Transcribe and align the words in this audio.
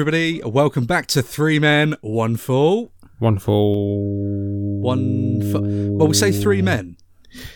everybody. 0.00 0.40
Welcome 0.42 0.86
back 0.86 1.08
to 1.08 1.20
Three 1.20 1.58
Men, 1.58 1.94
One 2.00 2.36
Fall. 2.36 2.90
One 3.18 3.38
full. 3.38 4.80
One. 4.80 5.42
Fa- 5.52 5.60
well, 5.60 6.08
we 6.08 6.14
say 6.14 6.32
three 6.32 6.62
men, 6.62 6.96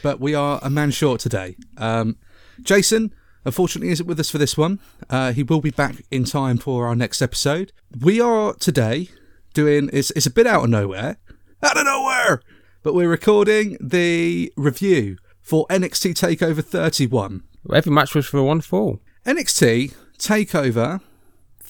but 0.03 0.21
we 0.21 0.35
are 0.35 0.61
a 0.63 0.69
man 0.69 0.91
short 0.91 1.23
today. 1.23 1.57
Um, 1.79 2.19
Jason, 2.61 3.15
unfortunately, 3.47 3.91
isn't 3.93 4.07
with 4.07 4.21
us 4.21 4.29
for 4.29 4.37
this 4.37 4.59
one. 4.59 4.79
Uh, 5.09 5.33
he 5.33 5.43
will 5.43 5.63
be 5.63 5.71
back 5.71 6.05
in 6.11 6.25
time 6.25 6.59
for 6.59 6.87
our 6.87 6.95
next 6.95 7.23
episode. 7.23 7.73
We 7.99 8.21
are 8.21 8.53
today 8.53 9.09
doing. 9.55 9.89
It's, 9.91 10.11
it's 10.11 10.27
a 10.27 10.31
bit 10.31 10.47
out 10.47 10.65
of 10.65 10.69
nowhere. 10.69 11.17
Out 11.63 11.79
of 11.79 11.87
nowhere! 11.87 12.43
But 12.83 12.93
we're 12.93 13.09
recording 13.09 13.79
the 13.81 14.53
review 14.55 15.17
for 15.41 15.67
NXT 15.69 16.13
TakeOver 16.13 16.63
31. 16.63 17.43
Every 17.73 17.91
match 17.91 18.15
was 18.15 18.27
for 18.27 18.43
one 18.43 18.61
fall. 18.61 19.01
NXT 19.25 19.95
Takeover 20.19 21.01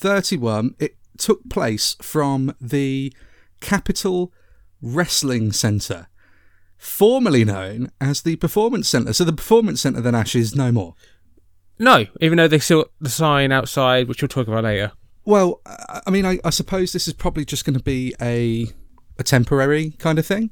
31. 0.05 0.75
It 0.79 0.97
took 1.17 1.49
place 1.49 1.97
from 2.03 2.55
the 2.61 3.11
Capitol 3.61 4.33
Wrestling 4.83 5.51
Centre, 5.51 6.09
formerly 6.77 7.43
known 7.43 7.91
as 8.03 8.21
the 8.21 8.37
Performance 8.37 8.87
Centre. 8.87 9.15
So 9.15 9.25
the 9.25 9.33
Performance 9.33 9.81
Centre 9.81 10.03
then 10.03 10.15
Ash 10.15 10.35
is 10.35 10.55
no 10.55 10.71
more. 10.71 10.95
No, 11.79 12.05
even 12.21 12.37
though 12.37 12.49
they 12.49 12.59
still 12.59 12.85
the 13.01 13.09
sign 13.09 13.51
outside, 13.51 14.07
which 14.07 14.21
we'll 14.21 14.29
talk 14.29 14.47
about 14.47 14.65
later. 14.65 14.93
Well, 15.25 15.63
I 15.65 16.03
I 16.07 16.11
mean, 16.11 16.27
I, 16.27 16.39
I 16.45 16.51
suppose 16.51 16.93
this 16.93 17.09
is 17.09 17.15
probably 17.15 17.47
just 17.47 17.65
going 17.65 17.79
to 17.79 17.83
be 17.83 18.15
a 18.21 18.67
a 19.19 19.23
temporary 19.23 19.93
kind 19.93 20.19
of 20.19 20.27
thing. 20.27 20.51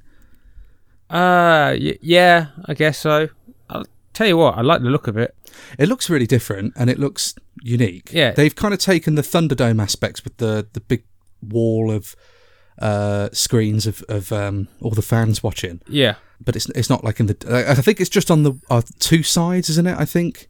Uh, 1.11 1.77
y- 1.79 1.99
yeah, 2.01 2.47
I 2.65 2.73
guess 2.73 2.97
so. 2.99 3.29
Tell 4.13 4.27
you 4.27 4.37
what, 4.37 4.59
I 4.59 4.61
like 4.61 4.83
the 4.83 4.91
look 4.91 5.07
of 5.07 5.17
it. 5.17 5.35
It 5.79 5.89
looks 5.89 6.11
really 6.11 6.27
different 6.27 6.75
and 6.77 6.91
it 6.91 6.99
looks 6.99 7.35
unique. 7.63 8.11
Yeah. 8.13 8.33
they've 8.33 8.55
kind 8.55 8.75
of 8.75 8.81
taken 8.81 9.15
the 9.15 9.23
Thunderdome 9.23 9.81
aspects 9.83 10.23
with 10.25 10.37
the 10.37 10.67
the 10.73 10.81
big 10.81 11.05
wall 11.41 11.91
of 11.91 12.15
uh, 12.79 13.29
screens 13.33 13.87
of 13.87 14.03
of 14.09 14.33
um, 14.33 14.69
all 14.81 14.91
the 14.91 15.03
fans 15.03 15.43
watching. 15.43 15.81
Yeah, 15.89 16.15
but 16.45 16.57
it's 16.57 16.69
it's 16.71 16.91
not 16.91 17.05
like 17.05 17.21
in 17.21 17.27
the. 17.27 17.67
I 17.69 17.75
think 17.75 18.01
it's 18.01 18.11
just 18.11 18.31
on 18.31 18.43
the 18.43 18.53
uh, 18.71 18.83
two 18.99 19.23
sides, 19.23 19.69
isn't 19.71 19.87
it? 19.87 19.97
I 19.99 20.05
think. 20.05 20.49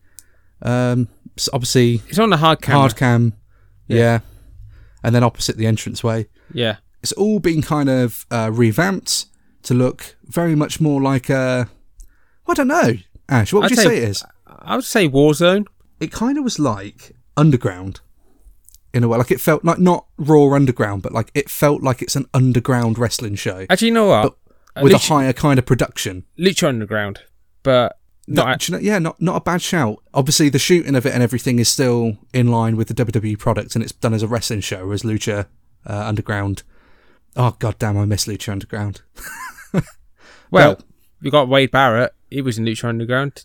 Um, 0.62 1.08
s- 1.36 1.48
obviously 1.52 2.02
it's 2.08 2.18
on 2.20 2.30
the 2.30 2.36
hard 2.36 2.62
camera. 2.62 2.80
hard 2.80 2.96
cam, 2.96 3.32
yeah. 3.88 4.20
and 5.02 5.12
then 5.14 5.24
opposite 5.24 5.56
the 5.56 5.66
entranceway. 5.66 6.28
Yeah, 6.54 6.76
It's 7.02 7.12
all 7.12 7.40
been 7.40 7.62
kind 7.62 7.88
of 7.88 8.26
uh, 8.30 8.50
revamped 8.52 9.26
to 9.64 9.74
look 9.74 10.16
very 10.24 10.54
much 10.54 10.80
more 10.80 11.00
like 11.02 11.28
a. 11.28 11.68
I 12.46 12.54
don't 12.54 12.68
know, 12.68 12.94
Ash. 13.32 13.52
What 13.52 13.60
would 13.62 13.66
I'd 13.66 13.70
you 13.70 13.76
say- 13.76 13.84
say 13.84 13.96
it 13.98 14.08
is? 14.08 14.24
I 14.46 14.76
would 14.76 14.84
say 14.84 15.08
Warzone. 15.08 15.66
It 16.00 16.12
kind 16.12 16.38
of 16.38 16.44
was 16.44 16.58
like 16.58 17.12
underground. 17.36 18.00
In 18.94 19.02
a 19.04 19.08
way, 19.08 19.16
like 19.18 19.30
it 19.30 19.40
felt 19.40 19.64
like 19.64 19.78
not 19.78 20.06
raw 20.18 20.52
underground, 20.54 21.02
but 21.02 21.12
like 21.12 21.30
it 21.34 21.48
felt 21.48 21.82
like 21.82 22.02
it's 22.02 22.14
an 22.14 22.26
underground 22.34 22.98
wrestling 22.98 23.36
show 23.36 23.64
Actually, 23.70 23.88
you 23.88 23.94
know 23.94 24.06
what? 24.06 24.36
With 24.82 24.92
a 24.92 24.98
higher 24.98 25.32
kind 25.32 25.58
of 25.58 25.64
production. 25.64 26.24
Lucha 26.38 26.68
Underground, 26.68 27.20
but 27.62 27.98
No, 28.26 28.44
not. 28.44 28.60
do 28.60 28.70
you 28.72 28.78
know- 28.78 28.82
yeah, 28.84 28.98
not 28.98 29.20
not 29.20 29.36
a 29.36 29.40
bad 29.40 29.62
shout. 29.62 29.96
Obviously, 30.12 30.50
the 30.50 30.58
shooting 30.58 30.94
of 30.94 31.06
it 31.06 31.14
and 31.14 31.22
everything 31.22 31.58
is 31.58 31.70
still 31.70 32.18
in 32.34 32.48
line 32.48 32.76
with 32.76 32.88
the 32.88 32.94
WWE 32.94 33.38
product, 33.38 33.74
and 33.74 33.82
it's 33.82 33.92
done 33.92 34.12
as 34.12 34.22
a 34.22 34.28
wrestling 34.28 34.60
show, 34.60 34.84
whereas 34.84 35.02
Lucha 35.04 35.46
uh, 35.86 36.04
Underground. 36.06 36.62
Oh 37.34 37.56
god 37.58 37.78
damn, 37.78 37.96
I 37.96 38.04
miss 38.04 38.26
Lucha 38.26 38.52
Underground. 38.52 39.00
well, 40.50 40.74
but- 40.76 40.84
you 41.22 41.30
got 41.30 41.48
Wade 41.48 41.70
Barrett. 41.70 42.12
He 42.32 42.42
was 42.42 42.58
in 42.58 42.64
Lucha 42.64 42.84
Underground. 42.84 43.44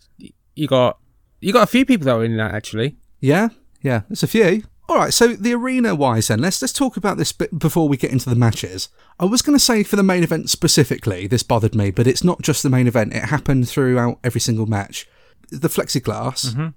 You 0.54 0.66
got 0.66 0.98
you 1.40 1.52
got 1.52 1.64
a 1.64 1.70
few 1.70 1.84
people 1.84 2.06
that 2.06 2.16
were 2.16 2.24
in 2.24 2.36
that 2.36 2.54
actually. 2.54 2.96
Yeah, 3.20 3.48
yeah, 3.82 4.02
there's 4.08 4.22
a 4.22 4.26
few. 4.26 4.64
All 4.88 4.96
right, 4.96 5.12
so 5.12 5.28
the 5.28 5.52
arena 5.52 5.94
wise, 5.94 6.28
then 6.28 6.40
let's 6.40 6.62
let's 6.62 6.72
talk 6.72 6.96
about 6.96 7.18
this 7.18 7.30
bit 7.30 7.58
before 7.58 7.88
we 7.88 7.98
get 7.98 8.10
into 8.10 8.30
the 8.30 8.36
matches. 8.36 8.88
I 9.20 9.26
was 9.26 9.42
going 9.42 9.56
to 9.56 9.64
say 9.64 9.82
for 9.82 9.96
the 9.96 10.02
main 10.02 10.22
event 10.22 10.48
specifically, 10.48 11.26
this 11.26 11.42
bothered 11.42 11.74
me, 11.74 11.90
but 11.90 12.06
it's 12.06 12.24
not 12.24 12.40
just 12.40 12.62
the 12.62 12.70
main 12.70 12.86
event. 12.86 13.12
It 13.12 13.24
happened 13.24 13.68
throughout 13.68 14.18
every 14.24 14.40
single 14.40 14.66
match. 14.66 15.06
The 15.50 15.68
plexiglass. 15.68 16.46
Mm-hmm. 16.46 16.68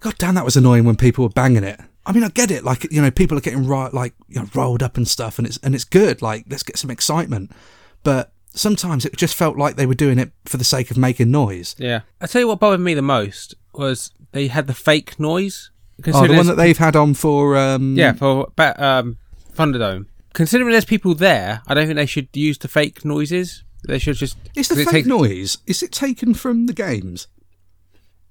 God 0.00 0.18
damn, 0.18 0.34
that 0.36 0.44
was 0.44 0.56
annoying 0.56 0.84
when 0.84 0.96
people 0.96 1.24
were 1.24 1.30
banging 1.30 1.64
it. 1.64 1.80
I 2.06 2.12
mean, 2.12 2.24
I 2.24 2.28
get 2.28 2.50
it. 2.50 2.64
Like 2.64 2.90
you 2.90 3.02
know, 3.02 3.10
people 3.10 3.36
are 3.36 3.42
getting 3.42 3.66
right, 3.66 3.92
like 3.92 4.14
you 4.28 4.40
know, 4.40 4.48
rolled 4.54 4.82
up 4.82 4.96
and 4.96 5.06
stuff, 5.06 5.38
and 5.38 5.46
it's 5.46 5.58
and 5.58 5.74
it's 5.74 5.84
good. 5.84 6.22
Like 6.22 6.46
let's 6.48 6.62
get 6.62 6.78
some 6.78 6.90
excitement. 6.90 7.52
But 8.02 8.32
sometimes 8.54 9.04
it 9.04 9.16
just 9.16 9.34
felt 9.34 9.56
like 9.56 9.76
they 9.76 9.86
were 9.86 9.94
doing 9.94 10.18
it 10.18 10.32
for 10.44 10.56
the 10.56 10.64
sake 10.64 10.90
of 10.90 10.96
making 10.96 11.30
noise. 11.30 11.74
Yeah, 11.78 12.00
I 12.20 12.26
tell 12.26 12.40
you 12.40 12.48
what 12.48 12.60
bothered 12.60 12.80
me 12.80 12.94
the 12.94 13.02
most 13.02 13.54
was 13.74 14.10
they 14.32 14.48
had 14.48 14.66
the 14.66 14.74
fake 14.74 15.18
noise. 15.20 15.70
Oh, 16.06 16.26
the 16.26 16.34
one 16.34 16.46
that 16.46 16.56
they've 16.56 16.78
had 16.78 16.96
on 16.96 17.14
for 17.14 17.56
um, 17.56 17.96
Yeah, 17.96 18.12
for 18.12 18.50
um, 18.58 19.18
Thunderdome. 19.52 20.06
Considering 20.32 20.72
there's 20.72 20.84
people 20.84 21.14
there, 21.14 21.62
I 21.68 21.74
don't 21.74 21.86
think 21.86 21.96
they 21.96 22.06
should 22.06 22.28
use 22.32 22.58
the 22.58 22.66
fake 22.66 23.04
noises. 23.04 23.62
They 23.86 23.98
should 23.98 24.16
just. 24.16 24.36
Is 24.56 24.68
the 24.68 24.76
fake 24.76 24.88
takes- 24.88 25.08
noise? 25.08 25.58
Is 25.66 25.82
it 25.82 25.92
taken 25.92 26.34
from 26.34 26.66
the 26.66 26.72
games? 26.72 27.28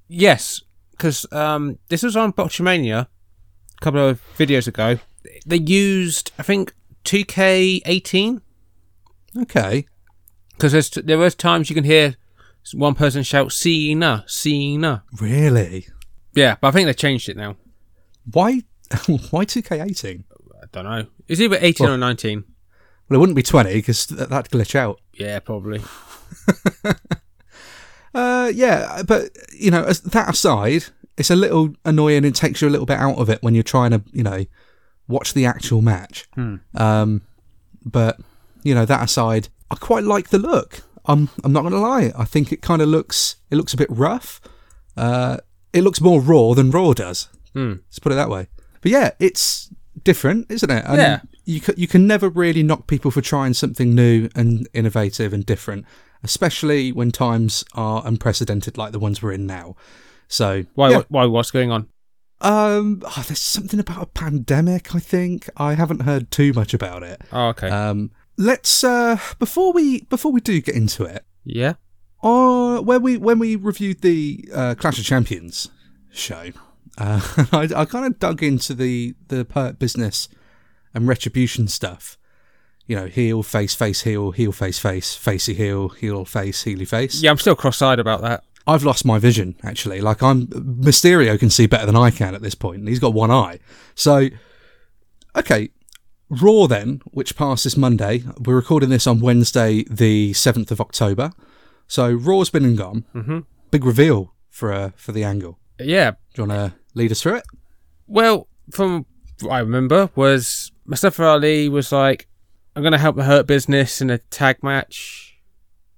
Yes, 0.08 0.62
because 0.92 1.26
um, 1.32 1.80
this 1.90 2.04
was 2.04 2.18
on 2.18 2.34
Botchamania 2.34 3.04
a 3.04 3.82
couple 3.82 4.02
of 4.06 4.22
videos 4.38 4.68
ago. 4.68 5.00
They 5.46 5.58
used, 5.58 6.32
I 6.38 6.44
think, 6.44 6.74
2K18 7.06 8.42
Okay. 9.38 9.86
Because 10.58 10.90
there 10.92 11.18
was 11.18 11.36
times 11.36 11.70
you 11.70 11.76
can 11.76 11.84
hear 11.84 12.16
one 12.74 12.96
person 12.96 13.24
shout 13.24 13.52
"Cena, 13.52 14.24
Cena." 14.28 15.04
Really? 15.20 15.88
Yeah, 16.34 16.56
but 16.62 16.70
I 16.70 16.72
think 16.72 16.86
they 16.88 16.94
changed 16.94 17.30
it 17.30 17.38
now. 17.38 17.58
Why? 18.32 18.62
Why 19.32 19.46
2K18? 19.46 20.24
I 20.62 20.66
don't 20.72 20.84
know. 20.86 21.06
It's 21.28 21.42
either 21.42 21.58
18 21.60 21.86
Well- 21.86 21.94
or 21.96 21.98
19. 21.98 22.44
Well, 23.10 23.18
it 23.18 23.20
wouldn't 23.20 23.36
be 23.36 23.44
20 23.44 23.74
because 23.74 24.06
th- 24.08 24.30
that'd 24.30 24.50
glitch 24.52 24.76
out. 24.76 25.00
Yeah, 25.14 25.40
probably. 25.40 25.82
Uh, 28.16 28.52
yeah, 28.54 29.02
but 29.08 29.32
you 29.58 29.72
know, 29.72 29.84
as 29.84 30.02
that 30.02 30.30
aside, 30.30 30.86
it's 31.18 31.32
a 31.32 31.36
little 31.36 31.74
annoying. 31.84 32.24
It 32.26 32.36
takes 32.36 32.62
you 32.62 32.68
a 32.68 32.70
little 32.70 32.86
bit 32.86 33.00
out 33.00 33.18
of 33.18 33.28
it 33.28 33.42
when 33.42 33.56
you're 33.56 33.64
trying 33.64 33.90
to, 33.90 34.04
you 34.12 34.22
know, 34.22 34.46
watch 35.08 35.34
the 35.34 35.48
actual 35.48 35.82
match. 35.82 36.28
Um, 36.76 37.22
but 37.84 38.20
you 38.62 38.76
know, 38.76 38.86
that 38.86 39.04
aside, 39.04 39.48
I 39.72 39.76
quite 39.76 40.04
like 40.04 40.30
the 40.30 40.40
look. 40.40 40.82
I'm 41.06 41.30
I'm 41.44 41.52
not 41.52 41.64
gonna 41.64 41.80
lie. 41.82 42.12
I 42.18 42.26
think 42.26 42.52
it 42.52 42.62
kind 42.62 42.82
of 42.82 42.88
looks 42.88 43.38
it 43.50 43.56
looks 43.56 43.74
a 43.74 43.78
bit 43.78 43.90
rough. 43.90 44.40
Uh, 44.96 45.38
it 45.74 45.82
looks 45.84 46.00
more 46.00 46.22
raw 46.22 46.54
than 46.54 46.72
Raw 46.72 46.94
does. 46.94 47.30
Hmm. 47.54 47.74
Let's 47.88 48.00
put 48.00 48.12
it 48.12 48.16
that 48.16 48.30
way. 48.30 48.48
But 48.82 48.92
yeah, 48.92 49.12
it's 49.20 49.70
different, 50.04 50.52
isn't 50.52 50.70
it? 50.70 50.86
And 50.86 50.98
Yeah. 50.98 51.20
You 51.46 51.60
can, 51.60 51.76
you 51.78 51.88
can 51.88 52.08
never 52.08 52.30
really 52.30 52.64
knock 52.64 52.88
people 52.88 53.12
for 53.12 53.20
trying 53.20 53.54
something 53.54 53.94
new 53.94 54.30
and 54.34 54.66
innovative 54.74 55.34
and 55.34 55.46
different, 55.46 55.86
especially 56.24 56.94
when 56.94 57.12
times 57.12 57.66
are 57.74 58.02
unprecedented 58.06 58.78
like 58.78 58.94
the 58.94 59.00
ones 59.00 59.22
we're 59.22 59.34
in 59.34 59.46
now. 59.46 59.76
So 60.30 60.64
Why? 60.76 60.92
yeah. 60.92 61.02
Why? 61.10 61.26
What's 61.26 61.52
going 61.52 61.70
on? 61.70 61.90
Um, 62.40 63.02
oh, 63.06 63.24
there's 63.28 63.42
something 63.42 63.80
about 63.80 64.04
a 64.04 64.06
pandemic. 64.06 64.96
I 64.96 65.00
think 65.00 65.50
I 65.58 65.74
haven't 65.74 66.04
heard 66.04 66.32
too 66.32 66.54
much 66.54 66.74
about 66.74 67.04
it. 67.04 67.22
Oh, 67.32 67.48
okay. 67.48 67.70
Um, 67.70 68.12
let's 68.38 68.84
uh 68.84 69.18
before 69.40 69.74
we 69.74 70.02
before 70.04 70.32
we 70.32 70.42
do 70.42 70.62
get 70.62 70.76
into 70.76 71.04
it, 71.04 71.26
yeah. 71.44 71.74
uh, 72.22 72.80
when 72.80 73.02
we 73.02 73.18
when 73.18 73.40
we 73.40 73.56
reviewed 73.56 74.02
the 74.02 74.48
uh, 74.54 74.76
Clash 74.76 75.00
of 75.00 75.06
Champions 75.06 75.70
show, 76.12 76.52
uh, 76.98 77.22
I, 77.52 77.70
I 77.76 77.86
kind 77.86 78.06
of 78.06 78.20
dug 78.20 78.44
into 78.44 78.74
the 78.74 79.16
the 79.28 79.48
Hurt 79.54 79.80
business 79.80 80.28
and 80.94 81.08
retribution 81.08 81.68
stuff. 81.68 82.18
You 82.86 82.98
know, 82.98 83.06
heel, 83.06 83.44
face, 83.44 83.74
face, 83.74 84.02
heel, 84.02 84.32
heel, 84.32 84.52
face, 84.52 84.78
face, 84.78 85.16
facey 85.16 85.54
heel, 85.54 85.88
heel, 85.90 86.26
face, 86.26 86.66
heely 86.66 86.86
face. 86.86 87.22
Yeah, 87.22 87.32
I'm 87.32 87.38
still 87.38 87.56
cross-eyed 87.56 87.98
about 87.98 88.22
that. 88.24 88.44
I've 88.68 88.84
lost 88.84 89.06
my 89.06 89.20
vision 89.20 89.56
actually. 89.64 90.02
Like 90.02 90.22
I'm 90.22 90.48
Mysterio 90.48 91.40
can 91.40 91.50
see 91.50 91.66
better 91.66 91.86
than 91.86 91.96
I 91.96 92.12
can 92.12 92.36
at 92.36 92.42
this 92.42 92.56
point, 92.56 92.80
and 92.80 92.88
he's 92.88 93.00
got 93.00 93.14
one 93.14 93.32
eye. 93.32 93.60
So, 93.96 94.30
okay, 95.36 95.70
Raw 96.42 96.68
then, 96.68 97.02
which 97.12 97.36
passed 97.36 97.64
this 97.64 97.78
Monday. 97.78 98.24
We're 98.40 98.56
recording 98.56 98.90
this 98.90 99.06
on 99.06 99.20
Wednesday, 99.20 99.84
the 99.90 100.34
seventh 100.34 100.72
of 100.72 100.82
October. 100.82 101.32
So 101.88 102.12
Raw's 102.12 102.50
been 102.50 102.66
and 102.66 102.78
gone. 102.78 103.06
Mm-hmm. 103.14 103.40
Big 103.70 103.86
reveal 103.86 104.34
for 104.50 104.74
uh, 104.74 104.92
for 104.96 105.12
the 105.12 105.24
angle. 105.24 105.60
Yeah. 105.80 106.12
Do 106.34 106.42
you 106.42 106.48
want 106.48 106.74
to 106.74 106.78
lead 106.96 107.12
us 107.12 107.22
through 107.22 107.36
it? 107.36 107.46
Well, 108.08 108.48
from 108.72 109.06
what 109.42 109.52
I 109.52 109.60
remember, 109.60 110.10
was 110.16 110.72
Mustafa 110.86 111.24
Ali 111.24 111.70
was 111.70 111.92
like, 111.92 112.28
"I'm 112.76 112.82
gonna 112.84 112.98
help 112.98 113.16
the 113.16 113.26
Hurt 113.26 113.46
Business 113.46 114.02
in 114.02 114.10
a 114.10 114.18
tag 114.18 114.64
match," 114.64 115.40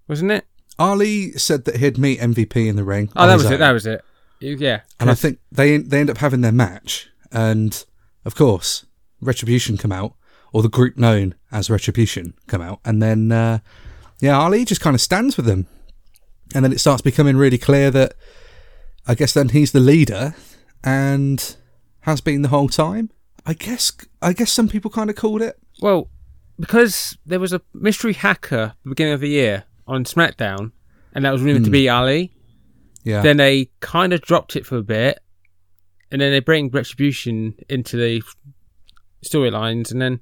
wasn't 0.07 0.31
it? 0.31 0.45
Ali 0.77 1.31
said 1.33 1.63
that 1.65 1.77
he'd 1.77 1.97
meet 1.97 2.19
MVP 2.19 2.67
in 2.67 2.75
the 2.75 2.83
ring. 2.83 3.09
Oh, 3.15 3.27
that 3.27 3.35
was 3.35 3.49
it. 3.49 3.59
That 3.59 3.71
was 3.71 3.85
it. 3.85 4.03
Yeah. 4.41 4.81
And 4.99 5.09
I 5.09 5.15
think 5.15 5.39
they 5.51 5.77
they 5.77 6.01
end 6.01 6.09
up 6.09 6.17
having 6.17 6.41
their 6.41 6.51
match, 6.51 7.09
and 7.31 7.85
of 8.25 8.35
course, 8.35 8.85
Retribution 9.21 9.77
come 9.77 9.93
out, 9.93 10.15
or 10.55 10.61
the 10.61 10.69
group 10.69 10.95
known 10.95 11.35
as 11.51 11.69
Retribution 11.69 12.33
come 12.47 12.61
out, 12.61 12.79
and 12.85 13.01
then 13.01 13.29
uh, 13.29 13.59
yeah, 14.21 14.39
Ali 14.39 14.63
just 14.63 14.79
kind 14.79 14.93
of 14.93 15.01
stands 15.01 15.35
with 15.35 15.45
them, 15.45 15.67
and 16.53 16.63
then 16.63 16.71
it 16.71 16.79
starts 16.79 17.01
becoming 17.01 17.35
really 17.35 17.57
clear 17.57 17.91
that 17.91 18.13
I 19.05 19.15
guess 19.15 19.33
then 19.33 19.49
he's 19.49 19.73
the 19.73 19.81
leader, 19.81 20.33
and 20.81 21.57
has 22.03 22.21
been 22.21 22.41
the 22.41 22.47
whole 22.47 22.69
time. 22.69 23.09
I 23.45 23.51
guess 23.53 23.91
I 24.21 24.31
guess 24.31 24.49
some 24.49 24.69
people 24.69 24.89
kind 24.89 25.09
of 25.09 25.17
called 25.17 25.41
it. 25.41 25.59
Well, 25.81 26.07
because 26.57 27.17
there 27.25 27.41
was 27.41 27.51
a 27.51 27.59
mystery 27.73 28.13
hacker 28.13 28.55
at 28.55 28.83
the 28.85 28.89
beginning 28.91 29.13
of 29.13 29.19
the 29.19 29.27
year 29.27 29.65
on 29.87 30.05
SmackDown, 30.05 30.71
and 31.13 31.25
that 31.25 31.33
was 31.33 31.41
rumored 31.41 31.65
to 31.65 31.69
be 31.69 31.89
Ali. 31.89 32.31
Yeah, 33.03 33.23
Then 33.23 33.35
they 33.35 33.71
kind 33.81 34.13
of 34.13 34.21
dropped 34.21 34.55
it 34.55 34.65
for 34.65 34.77
a 34.77 34.83
bit, 34.83 35.19
and 36.11 36.21
then 36.21 36.31
they 36.31 36.39
bring 36.39 36.69
Retribution 36.69 37.55
into 37.67 37.97
the 37.97 38.23
storylines, 39.21 39.91
and 39.91 40.01
then 40.01 40.21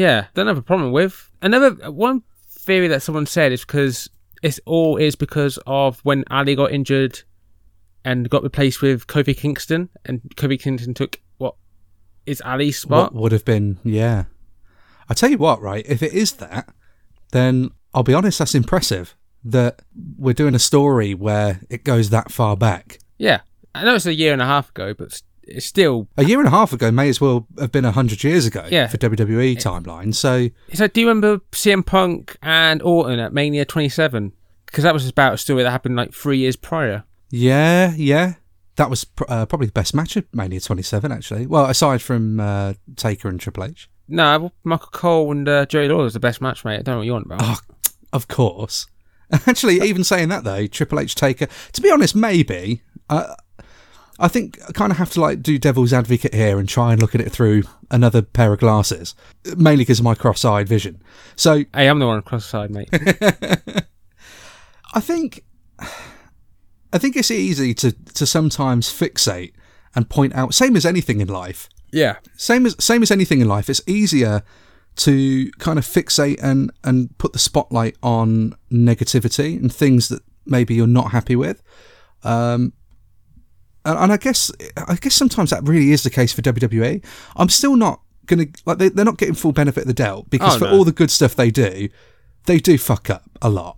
yeah, 0.00 0.26
don't 0.32 0.46
have 0.46 0.56
a 0.56 0.62
problem 0.62 0.92
with 0.92 1.30
another 1.42 1.90
one 1.90 2.22
theory 2.48 2.88
that 2.88 3.02
someone 3.02 3.26
said 3.26 3.52
is 3.52 3.66
because 3.66 4.08
it's 4.42 4.58
all 4.64 4.96
is 4.96 5.14
because 5.14 5.58
of 5.66 6.00
when 6.04 6.24
Ali 6.30 6.54
got 6.54 6.72
injured 6.72 7.22
and 8.02 8.30
got 8.30 8.42
replaced 8.42 8.80
with 8.80 9.06
Kofi 9.06 9.36
Kingston, 9.36 9.90
and 10.06 10.22
Kofi 10.36 10.58
Kingston 10.58 10.94
took 10.94 11.20
what 11.36 11.54
is 12.24 12.40
Ali's 12.40 12.78
spot. 12.78 13.12
what 13.12 13.22
would 13.22 13.32
have 13.32 13.44
been 13.44 13.78
yeah. 13.84 14.24
I 15.10 15.12
tell 15.14 15.30
you 15.30 15.36
what, 15.36 15.60
right? 15.60 15.84
If 15.86 16.02
it 16.02 16.14
is 16.14 16.32
that, 16.34 16.72
then 17.32 17.70
I'll 17.92 18.02
be 18.02 18.14
honest, 18.14 18.38
that's 18.38 18.54
impressive. 18.54 19.14
That 19.44 19.82
we're 20.16 20.34
doing 20.34 20.54
a 20.54 20.58
story 20.58 21.12
where 21.12 21.60
it 21.68 21.84
goes 21.84 22.08
that 22.08 22.32
far 22.32 22.56
back. 22.56 23.00
Yeah, 23.18 23.40
I 23.74 23.84
know 23.84 23.96
it's 23.96 24.06
a 24.06 24.14
year 24.14 24.32
and 24.32 24.40
a 24.40 24.46
half 24.46 24.70
ago, 24.70 24.94
but 24.94 25.20
it's 25.50 25.66
still. 25.66 26.08
A 26.16 26.24
year 26.24 26.38
and 26.38 26.46
a 26.48 26.50
half 26.50 26.72
ago 26.72 26.90
may 26.90 27.08
as 27.08 27.20
well 27.20 27.46
have 27.58 27.72
been 27.72 27.84
a 27.84 27.92
hundred 27.92 28.22
years 28.24 28.46
ago 28.46 28.66
Yeah. 28.70 28.86
for 28.88 28.96
WWE 28.98 29.56
timeline. 29.56 30.14
So 30.14 30.48
like, 30.78 30.92
do 30.92 31.00
you 31.00 31.08
remember 31.08 31.38
CM 31.52 31.84
Punk 31.84 32.36
and 32.42 32.80
Orton 32.82 33.18
at 33.18 33.32
Mania 33.32 33.64
27? 33.64 34.32
Because 34.66 34.84
that 34.84 34.94
was 34.94 35.08
about 35.08 35.34
a 35.34 35.38
story 35.38 35.62
that 35.64 35.70
happened 35.70 35.96
like 35.96 36.12
three 36.14 36.38
years 36.38 36.56
prior. 36.56 37.04
yeah, 37.30 37.92
yeah, 37.96 38.34
that 38.76 38.88
was 38.88 39.04
pr- 39.04 39.24
uh, 39.28 39.44
probably 39.46 39.66
the 39.66 39.72
best 39.72 39.94
match 39.94 40.16
of 40.16 40.24
Mania 40.32 40.60
27. 40.60 41.10
Actually, 41.12 41.46
well, 41.46 41.66
aside 41.66 42.00
from 42.02 42.38
uh, 42.40 42.74
Taker 42.96 43.28
and 43.28 43.40
Triple 43.40 43.64
H, 43.64 43.90
No, 44.08 44.52
Michael 44.64 44.88
Cole 44.92 45.32
and 45.32 45.48
uh, 45.48 45.66
Jerry 45.66 45.88
Lawler 45.88 46.06
is 46.06 46.12
the 46.14 46.20
best 46.20 46.40
match, 46.40 46.64
mate. 46.64 46.78
I 46.78 46.82
don't 46.82 46.94
know 46.94 46.98
what 46.98 47.06
you 47.06 47.12
want 47.12 47.26
about. 47.26 47.40
Oh, 47.42 47.58
of 48.12 48.28
course. 48.28 48.86
Actually, 49.46 49.80
even 49.80 50.02
saying 50.04 50.28
that 50.30 50.44
though, 50.44 50.66
Triple 50.66 51.00
H 51.00 51.14
Taker. 51.14 51.46
To 51.72 51.80
be 51.80 51.90
honest, 51.90 52.14
maybe. 52.16 52.82
Uh, 53.08 53.34
I 54.20 54.28
think 54.28 54.58
I 54.68 54.72
kind 54.72 54.92
of 54.92 54.98
have 54.98 55.10
to 55.12 55.20
like 55.20 55.42
do 55.42 55.58
devil's 55.58 55.92
advocate 55.92 56.34
here 56.34 56.58
and 56.58 56.68
try 56.68 56.92
and 56.92 57.00
look 57.00 57.14
at 57.14 57.20
it 57.20 57.32
through 57.32 57.62
another 57.90 58.20
pair 58.22 58.52
of 58.52 58.60
glasses, 58.60 59.14
mainly 59.56 59.82
because 59.82 59.98
of 59.98 60.04
my 60.04 60.14
cross-eyed 60.14 60.68
vision. 60.68 61.02
So 61.36 61.64
Hey, 61.74 61.88
I'm 61.88 61.98
the 61.98 62.06
one 62.06 62.20
cross-eyed, 62.22 62.70
mate. 62.70 62.88
I 64.94 65.00
think 65.00 65.44
I 66.92 66.98
think 66.98 67.16
it's 67.16 67.30
easy 67.30 67.72
to 67.74 67.92
to 67.92 68.26
sometimes 68.26 68.88
fixate 68.88 69.52
and 69.94 70.08
point 70.08 70.34
out 70.34 70.54
same 70.54 70.76
as 70.76 70.84
anything 70.84 71.20
in 71.20 71.28
life. 71.28 71.68
yeah. 71.92 72.16
Same 72.36 72.66
as 72.66 72.76
same 72.78 73.02
as 73.02 73.10
anything 73.10 73.40
in 73.40 73.48
life, 73.48 73.70
it's 73.70 73.82
easier 73.86 74.42
to 74.96 75.50
kind 75.52 75.78
of 75.78 75.86
fixate 75.86 76.42
and 76.42 76.70
and 76.84 77.16
put 77.18 77.32
the 77.32 77.38
spotlight 77.38 77.96
on 78.02 78.54
negativity 78.70 79.56
and 79.56 79.72
things 79.72 80.08
that 80.08 80.22
maybe 80.44 80.74
you're 80.74 80.86
not 80.86 81.12
happy 81.12 81.36
with. 81.36 81.62
Um 82.22 82.72
and, 83.84 83.98
and 83.98 84.12
I 84.12 84.16
guess 84.16 84.50
I 84.88 84.96
guess 84.96 85.14
sometimes 85.14 85.50
that 85.50 85.62
really 85.66 85.92
is 85.92 86.02
the 86.02 86.10
case 86.10 86.32
for 86.32 86.42
WWE. 86.42 87.04
I'm 87.36 87.48
still 87.48 87.76
not 87.76 88.00
gonna 88.26 88.46
like 88.66 88.78
they, 88.78 88.88
they're 88.90 89.04
not 89.04 89.18
getting 89.18 89.34
full 89.34 89.52
benefit 89.52 89.82
of 89.82 89.86
the 89.88 89.94
doubt 89.94 90.30
because 90.30 90.56
Oh, 90.56 90.58
for 90.58 90.64
no. 90.66 90.72
all 90.72 90.84
the 90.84 90.92
good 90.92 91.10
stuff 91.10 91.34
they 91.34 91.50
do, 91.50 91.88
they 92.46 92.58
do 92.58 92.78
fuck 92.78 93.10
up 93.10 93.22
a 93.42 93.48
lot. 93.48 93.76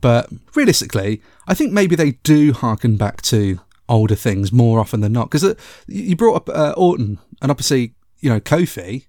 But 0.00 0.30
realistically, 0.54 1.20
I 1.46 1.54
think 1.54 1.72
maybe 1.72 1.94
they 1.96 2.12
do 2.22 2.52
harken 2.52 2.96
back 2.96 3.20
to 3.22 3.60
older 3.88 4.14
things 4.14 4.50
more 4.52 4.78
often 4.80 5.00
than 5.00 5.12
not. 5.12 5.30
Because 5.30 5.54
you 5.86 6.16
brought 6.16 6.36
up 6.36 6.48
uh, 6.48 6.72
Orton, 6.76 7.18
and 7.42 7.50
obviously, 7.50 7.94
you 8.20 8.30
know, 8.30 8.40
Kofi. 8.40 9.06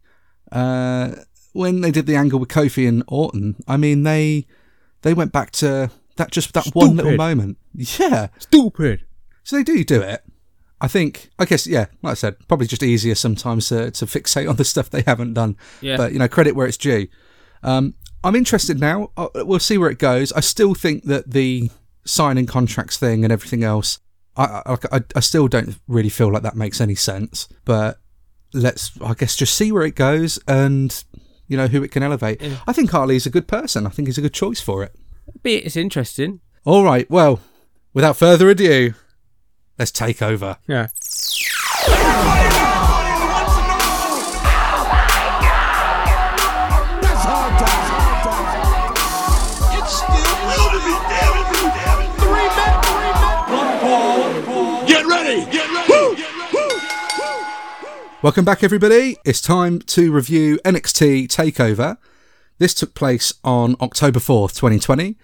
Uh, 0.52 1.16
when 1.54 1.82
they 1.82 1.92
did 1.92 2.06
the 2.08 2.16
angle 2.16 2.40
with 2.40 2.50
Kofi 2.50 2.88
and 2.88 3.04
Orton, 3.08 3.56
I 3.68 3.78
mean, 3.78 4.04
they 4.04 4.46
they 5.02 5.14
went 5.14 5.32
back 5.32 5.52
to 5.52 5.90
that 6.18 6.32
just 6.32 6.54
that 6.54 6.68
one 6.74 6.96
little 6.98 7.16
moment. 7.16 7.58
Yeah, 7.74 8.28
Stupid. 8.40 9.06
so 9.44 9.56
they 9.56 9.64
do 9.64 9.84
do 9.86 10.02
it. 10.02 10.24
I 10.84 10.88
think, 10.88 11.30
I 11.38 11.46
guess, 11.46 11.68
yeah, 11.68 11.86
like 12.02 12.12
I 12.12 12.16
said, 12.16 12.36
probably 12.48 12.66
just 12.66 12.82
easier 12.82 13.14
sometimes 13.14 13.70
to, 13.70 13.92
to 13.92 14.06
fixate 14.08 14.50
on 14.50 14.56
the 14.56 14.66
stuff 14.66 14.90
they 14.90 15.04
haven't 15.04 15.36
done. 15.36 15.56
Yeah. 15.80 15.96
But, 15.96 16.12
you 16.12 16.20
know, 16.20 16.28
credit 16.28 16.56
where 16.56 16.66
it's 16.66 16.76
due. 16.76 17.08
Um, 17.62 17.94
I'm 18.24 18.36
interested 18.36 18.80
now. 18.80 19.12
Uh, 19.16 19.28
We'll 19.36 19.60
see 19.60 19.78
where 19.78 19.92
it 19.92 20.00
goes. 20.00 20.34
I 20.34 20.40
still 20.40 20.74
think 20.74 21.04
that 21.04 21.30
the 21.30 21.70
signing 22.04 22.48
contracts 22.48 22.98
thing 22.98 23.24
and 23.24 23.32
everything 23.32 23.64
else, 23.64 24.00
I, 24.36 24.64
I, 24.66 24.78
I, 24.98 25.02
I 25.16 25.20
still 25.20 25.48
don't 25.48 25.80
really 25.88 26.10
feel 26.10 26.32
like 26.34 26.42
that 26.42 26.56
makes 26.56 26.82
any 26.82 26.96
sense. 26.96 27.48
But 27.64 28.00
let's, 28.52 28.92
I 29.02 29.14
guess, 29.14 29.36
just 29.36 29.56
see 29.56 29.72
where 29.72 29.84
it 29.84 29.96
goes 29.96 30.40
and, 30.48 31.04
you 31.48 31.58
know, 31.58 31.68
who 31.68 31.84
it 31.84 31.92
can 31.92 32.02
elevate. 32.02 32.42
I 32.68 32.74
think 32.74 32.92
Ali's 32.92 33.28
a 33.28 33.30
good 33.30 33.48
person. 33.48 33.86
I 33.86 33.90
think 33.92 34.08
he's 34.08 34.18
a 34.18 34.22
good 34.22 34.34
choice 34.34 34.60
for 34.60 34.84
it. 34.84 34.96
But 35.44 35.52
it's 35.52 35.78
interesting. 35.78 36.40
All 36.66 36.84
right. 36.84 37.08
Well, 37.10 37.40
without 37.94 38.18
further 38.18 38.50
ado, 38.50 38.96
let's 39.82 39.90
take 39.90 40.22
over. 40.22 40.58
Yeah. 40.68 40.90
Welcome 58.22 58.46
back, 58.46 58.64
everybody. 58.64 59.18
It's 59.26 59.42
time 59.42 59.80
to 59.80 60.12
review 60.12 60.60
NXT 60.64 61.28
Takeover. 61.28 61.98
This 62.60 62.76
took 62.76 62.94
place 62.94 63.34
on 63.44 63.76
October 63.82 64.20
4th, 64.20 64.56
2020. 64.56 65.18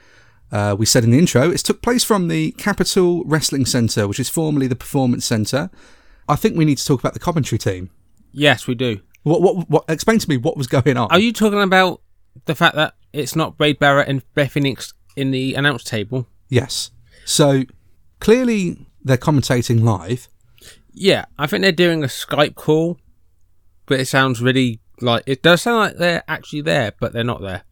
Uh, 0.51 0.75
we 0.77 0.85
said 0.85 1.03
in 1.03 1.11
the 1.11 1.19
intro, 1.19 1.49
it 1.49 1.57
took 1.57 1.81
place 1.81 2.03
from 2.03 2.27
the 2.27 2.51
Capitol 2.51 3.23
Wrestling 3.25 3.65
Centre, 3.65 4.07
which 4.07 4.19
is 4.19 4.29
formerly 4.29 4.67
the 4.67 4.75
Performance 4.75 5.25
Centre. 5.25 5.69
I 6.29 6.35
think 6.35 6.55
we 6.55 6.65
need 6.65 6.77
to 6.77 6.85
talk 6.85 6.99
about 6.99 7.13
the 7.13 7.19
commentary 7.19 7.59
team. 7.59 7.89
Yes, 8.31 8.67
we 8.67 8.75
do. 8.75 9.01
What, 9.23 9.41
what, 9.41 9.69
what, 9.69 9.85
explain 9.89 10.19
to 10.19 10.29
me 10.29 10.37
what 10.37 10.55
was 10.55 10.67
going 10.67 10.95
on. 10.95 11.09
Are 11.11 11.19
you 11.19 11.33
talking 11.33 11.61
about 11.61 12.01
the 12.45 12.55
fact 12.55 12.75
that 12.75 12.95
it's 13.11 13.35
not 13.35 13.59
Wade 13.59 13.79
Barrett 13.79 14.07
and 14.07 14.21
Beth 14.33 14.51
Phoenix 14.51 14.93
in 15.15 15.31
the 15.31 15.55
announce 15.55 15.83
table? 15.83 16.27
yes. 16.49 16.91
So 17.25 17.63
clearly 18.21 18.87
they're 19.03 19.17
commentating 19.17 19.83
live. 19.83 20.29
Yeah, 20.93 21.25
I 21.37 21.45
think 21.45 21.61
they're 21.61 21.73
doing 21.73 22.03
a 22.03 22.07
Skype 22.07 22.55
call, 22.55 22.99
but 23.85 23.99
it 23.99 24.05
sounds 24.05 24.41
really 24.41 24.79
like 25.01 25.23
it 25.27 25.43
does 25.43 25.61
sound 25.61 25.77
like 25.77 25.97
they're 25.97 26.23
actually 26.27 26.61
there, 26.61 26.93
but 26.99 27.11
they're 27.11 27.23
not 27.23 27.41
there. 27.41 27.63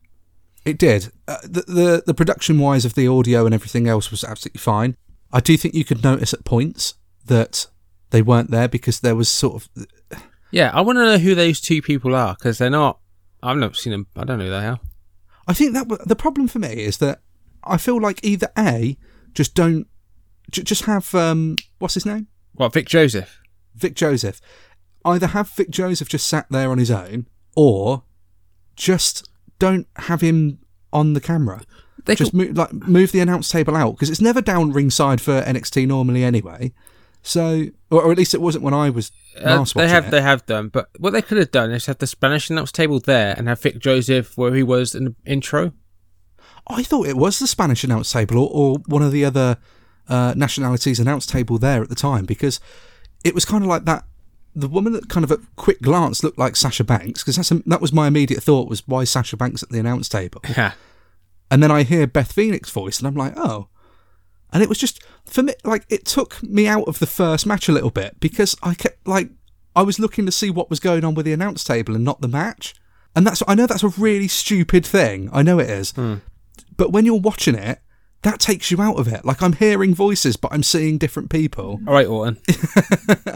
It 0.65 0.77
did. 0.79 1.11
Uh, 1.27 1.37
the, 1.43 1.61
the 1.67 2.03
the 2.07 2.13
production 2.13 2.57
wise 2.59 2.85
of 2.85 2.95
the 2.95 3.07
audio 3.07 3.45
and 3.45 3.53
everything 3.53 3.87
else 3.87 4.09
was 4.11 4.23
absolutely 4.23 4.59
fine. 4.59 4.97
I 5.31 5.39
do 5.39 5.57
think 5.57 5.75
you 5.75 5.85
could 5.85 6.03
notice 6.03 6.33
at 6.33 6.43
points 6.43 6.95
that 7.25 7.67
they 8.09 8.21
weren't 8.21 8.51
there 8.51 8.67
because 8.67 8.99
there 8.99 9.15
was 9.15 9.29
sort 9.29 9.55
of 9.55 9.87
Yeah, 10.51 10.71
I 10.73 10.81
want 10.81 10.97
to 10.97 11.05
know 11.05 11.17
who 11.17 11.35
those 11.35 11.59
two 11.61 11.81
people 11.81 12.15
are 12.15 12.33
because 12.35 12.57
they're 12.57 12.69
not. 12.69 12.99
I've 13.43 13.57
never 13.57 13.73
seen 13.75 13.91
them. 13.91 14.07
I 14.15 14.23
don't 14.23 14.39
know 14.39 14.45
who 14.45 14.51
they 14.51 14.65
are. 14.65 14.79
I 15.47 15.53
think 15.53 15.73
that 15.73 15.87
the 16.07 16.15
problem 16.15 16.47
for 16.47 16.59
me 16.59 16.83
is 16.83 16.97
that 16.97 17.21
I 17.63 17.77
feel 17.77 18.01
like 18.01 18.23
either 18.23 18.47
a 18.57 18.97
just 19.33 19.53
don't 19.53 19.87
j- 20.49 20.63
just 20.63 20.85
have 20.85 21.13
um 21.13 21.57
what's 21.77 21.93
his 21.93 22.05
name 22.05 22.27
What 22.53 22.73
Vic 22.73 22.87
Joseph? 22.87 23.39
Vic 23.75 23.93
Joseph 23.95 24.41
either 25.03 25.27
have 25.27 25.49
Vic 25.49 25.69
Joseph 25.69 26.09
just 26.09 26.25
sat 26.25 26.47
there 26.49 26.71
on 26.71 26.79
his 26.79 26.89
own 26.89 27.27
or 27.55 28.03
just 28.75 29.29
don't 29.59 29.87
have 29.97 30.21
him 30.21 30.59
on 30.93 31.13
the 31.13 31.21
camera. 31.21 31.61
They 32.05 32.15
just 32.15 32.31
could- 32.31 32.37
move, 32.37 32.57
like 32.57 32.73
move 32.73 33.11
the 33.11 33.19
announce 33.19 33.49
table 33.49 33.75
out 33.75 33.91
because 33.91 34.09
it's 34.09 34.21
never 34.21 34.41
down 34.41 34.71
ringside 34.71 35.21
for 35.21 35.41
NXT 35.41 35.87
normally 35.87 36.23
anyway. 36.23 36.71
So, 37.23 37.65
or, 37.89 38.03
or 38.03 38.11
at 38.11 38.17
least 38.19 38.35
it 38.35 38.41
wasn't 38.41 38.63
when 38.63 38.75
I 38.75 38.91
was 38.91 39.11
Uh, 39.43 39.65
they 39.73 39.87
have 39.87 40.05
it. 40.05 40.11
they 40.11 40.21
have 40.21 40.45
done, 40.45 40.67
but 40.69 40.89
what 40.99 41.11
they 41.11 41.23
could 41.23 41.39
have 41.39 41.49
done 41.49 41.71
is 41.71 41.87
have 41.87 41.97
the 41.97 42.05
Spanish 42.05 42.51
announce 42.51 42.71
table 42.71 42.99
there 42.99 43.33
and 43.35 43.47
have 43.47 43.59
Vic 43.59 43.79
Joseph 43.79 44.37
where 44.37 44.53
he 44.53 44.61
was 44.61 44.93
in 44.93 45.05
the 45.05 45.15
intro. 45.25 45.71
I 46.67 46.83
thought 46.83 47.07
it 47.07 47.17
was 47.17 47.39
the 47.39 47.47
Spanish 47.47 47.83
announce 47.83 48.11
table 48.11 48.37
or, 48.37 48.49
or 48.51 48.77
one 48.87 49.01
of 49.01 49.11
the 49.11 49.25
other 49.25 49.57
uh, 50.07 50.33
nationalities 50.37 50.99
announce 50.99 51.25
table 51.25 51.57
there 51.57 51.81
at 51.81 51.89
the 51.89 51.95
time 51.95 52.25
because 52.25 52.59
it 53.23 53.33
was 53.33 53.45
kind 53.45 53.63
of 53.63 53.69
like 53.69 53.85
that. 53.85 54.05
The 54.55 54.69
woman 54.69 54.93
that 54.93 55.09
kind 55.09 55.23
of 55.23 55.31
at 55.31 55.39
quick 55.57 55.81
glance 55.81 56.23
looked 56.23 56.37
like 56.37 56.55
Sasha 56.55 56.83
Banks 56.83 57.21
because 57.21 57.35
that's 57.35 57.49
that 57.49 57.81
was 57.81 57.91
my 57.91 58.07
immediate 58.07 58.41
thought 58.41 58.69
was 58.69 58.87
why 58.87 59.03
Sasha 59.03 59.35
Banks 59.35 59.61
at 59.63 59.69
the 59.69 59.79
announce 59.79 60.09
table. 60.09 60.41
Yeah. 60.55 60.73
And 61.51 61.61
then 61.61 61.69
I 61.69 61.83
hear 61.83 62.07
Beth 62.07 62.31
Phoenix 62.31 62.71
voice, 62.71 62.97
and 62.97 63.07
I'm 63.07 63.13
like, 63.13 63.33
oh. 63.37 63.67
And 64.51 64.63
it 64.63 64.69
was 64.69 64.79
just 64.79 65.03
for 65.25 65.43
me, 65.43 65.53
like 65.63 65.85
it 65.89 66.05
took 66.05 66.41
me 66.41 66.67
out 66.67 66.87
of 66.87 66.97
the 66.99 67.05
first 67.05 67.45
match 67.45 67.69
a 67.69 67.71
little 67.71 67.91
bit 67.91 68.19
because 68.19 68.55
I 68.63 68.73
kept 68.73 69.07
like 69.07 69.29
I 69.75 69.83
was 69.83 69.99
looking 69.99 70.25
to 70.25 70.31
see 70.31 70.49
what 70.49 70.69
was 70.69 70.79
going 70.79 71.03
on 71.03 71.13
with 71.13 71.25
the 71.25 71.33
announce 71.33 71.63
table 71.63 71.93
and 71.93 72.03
not 72.03 72.21
the 72.21 72.27
match. 72.27 72.73
And 73.15 73.27
that's 73.27 73.43
I 73.47 73.55
know 73.55 73.67
that's 73.67 73.83
a 73.83 73.89
really 73.89 74.27
stupid 74.27 74.85
thing. 74.85 75.29
I 75.31 75.43
know 75.43 75.59
it 75.59 75.69
is. 75.69 75.91
Hmm. 75.91 76.15
But 76.77 76.91
when 76.91 77.05
you're 77.05 77.19
watching 77.19 77.55
it, 77.55 77.79
that 78.25 78.39
takes 78.39 78.71
you 78.71 78.81
out 78.81 78.99
of 78.99 79.07
it. 79.07 79.23
Like 79.23 79.41
I'm 79.43 79.53
hearing 79.53 79.93
voices, 79.93 80.35
but 80.35 80.51
I'm 80.51 80.63
seeing 80.63 80.97
different 80.97 81.29
people. 81.29 81.79
All 81.87 81.93
right, 81.93 82.07
Orton. 82.07 82.37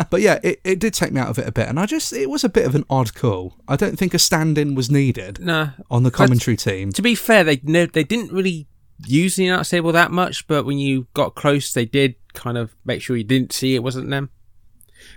But 0.09 0.21
yeah, 0.21 0.39
it, 0.41 0.59
it 0.63 0.79
did 0.79 0.95
take 0.95 1.11
me 1.11 1.21
out 1.21 1.29
of 1.29 1.37
it 1.37 1.47
a 1.47 1.51
bit, 1.51 1.67
and 1.67 1.79
I 1.79 1.85
just 1.85 2.11
it 2.13 2.31
was 2.31 2.43
a 2.43 2.49
bit 2.49 2.65
of 2.65 2.73
an 2.73 2.83
odd 2.89 3.13
call. 3.13 3.55
I 3.67 3.75
don't 3.75 3.95
think 3.95 4.15
a 4.15 4.19
stand-in 4.19 4.73
was 4.73 4.89
needed 4.89 5.39
no. 5.39 5.69
on 5.91 6.01
the 6.01 6.09
commentary 6.09 6.57
team. 6.57 6.91
To 6.93 7.03
be 7.03 7.13
fair, 7.13 7.43
they 7.43 7.61
no, 7.63 7.85
they 7.85 8.03
didn't 8.03 8.31
really 8.31 8.67
use 9.05 9.35
the 9.35 9.47
announce 9.47 9.69
table 9.69 9.91
that 9.91 10.11
much, 10.11 10.47
but 10.47 10.65
when 10.65 10.79
you 10.79 11.07
got 11.13 11.35
close, 11.35 11.71
they 11.73 11.85
did 11.85 12.15
kind 12.33 12.57
of 12.57 12.75
make 12.85 13.03
sure 13.03 13.15
you 13.15 13.23
didn't 13.23 13.53
see 13.53 13.75
it 13.75 13.83
wasn't 13.83 14.09
them. 14.09 14.31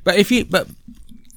But 0.04 0.16
if 0.16 0.30
you, 0.30 0.44
but 0.44 0.68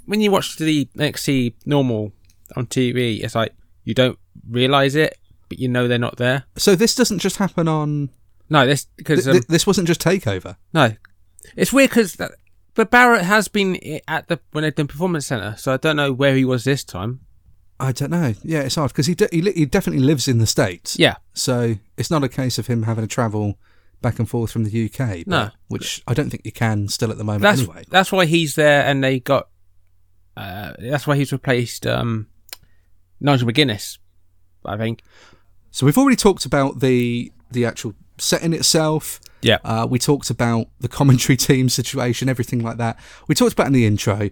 when 0.06 0.20
you 0.20 0.32
watch 0.32 0.58
the 0.58 0.86
NXT 0.98 1.54
normal 1.66 2.12
on 2.58 2.68
TV, 2.68 3.24
it's 3.24 3.36
like 3.36 3.54
you 3.86 3.94
don't 3.94 4.20
realize 4.50 4.96
it, 4.96 5.18
but 5.48 5.60
you 5.60 5.70
know 5.70 5.88
they're 5.88 5.98
not 5.98 6.18
there. 6.18 6.44
So 6.58 6.76
this 6.76 6.94
doesn't 6.94 7.20
just 7.20 7.38
happen 7.38 7.70
on. 7.70 8.10
No, 8.50 8.66
this 8.66 8.86
because 8.96 9.28
um, 9.28 9.34
th- 9.34 9.48
this 9.48 9.66
wasn't 9.66 9.88
just 9.88 10.02
takeover. 10.02 10.56
no, 10.74 10.94
it's 11.56 11.74
weird 11.74 11.90
because 11.90 12.16
but 12.76 12.92
Barrett 12.92 13.24
has 13.24 13.48
been 13.48 13.80
i- 13.86 14.02
at 14.08 14.28
the 14.28 14.40
when 14.52 14.64
they've 14.64 14.76
done 14.76 14.88
performance 14.88 15.26
center, 15.28 15.56
so 15.58 15.74
I 15.74 15.78
don't 15.78 15.96
know 15.96 16.12
where 16.14 16.36
he 16.36 16.46
was 16.46 16.64
this 16.64 16.84
time. 16.84 17.22
I 17.80 17.92
don't 17.92 18.12
know. 18.12 18.34
Yeah, 18.44 18.62
it's 18.62 18.76
hard 18.76 18.92
because 18.92 19.08
he 19.08 19.16
de- 19.16 19.28
he, 19.32 19.42
li- 19.42 19.54
he 19.54 19.66
definitely 19.66 20.04
lives 20.04 20.28
in 20.28 20.38
the 20.38 20.46
states. 20.48 20.98
Yeah, 20.98 21.16
So 21.34 21.76
it's 21.98 22.10
not 22.12 22.24
a 22.24 22.30
case 22.30 22.58
of 22.58 22.68
him 22.68 22.84
having 22.84 23.04
to 23.04 23.08
travel 23.08 23.58
back 24.02 24.18
and 24.20 24.30
forth 24.30 24.52
from 24.52 24.64
the 24.64 24.86
UK. 24.86 25.24
but- 25.26 25.28
No. 25.28 25.50
which 25.68 26.02
I 26.08 26.14
don't 26.14 26.30
think 26.30 26.44
you 26.46 26.52
can 26.54 26.88
still 26.88 27.12
at 27.12 27.18
the 27.18 27.24
moment. 27.26 27.42
that's 27.42 27.62
anyway, 27.62 27.84
that's 27.90 28.12
why 28.14 28.26
he's 28.26 28.56
there, 28.56 28.86
and 28.86 29.04
they 29.04 29.20
got. 29.20 29.50
Uh, 30.38 30.74
that's 30.80 31.08
why 31.08 31.16
he's 31.16 31.32
replaced 31.32 31.88
um, 31.88 32.28
Nigel 33.20 33.48
McGuinness, 33.50 33.98
I 34.66 34.78
think. 34.78 35.02
so 35.72 35.86
we've 35.86 35.98
already 35.98 36.18
talked 36.18 36.46
about 36.46 36.80
the 36.82 37.32
the 37.52 37.66
actual 37.66 37.94
setting 38.18 38.54
itself. 38.54 39.20
Yeah. 39.42 39.60
Uh, 39.64 39.88
we 39.90 40.00
talked 40.00 40.30
about 40.30 40.68
the 40.80 40.88
commentary 40.88 41.38
team 41.38 41.70
situation, 41.70 42.30
everything 42.30 42.64
like 42.64 42.78
that. 42.78 43.00
We 43.28 43.36
talked 43.36 43.54
about 43.54 43.68
in 43.68 43.74
the 43.74 43.86
intro. 43.86 44.30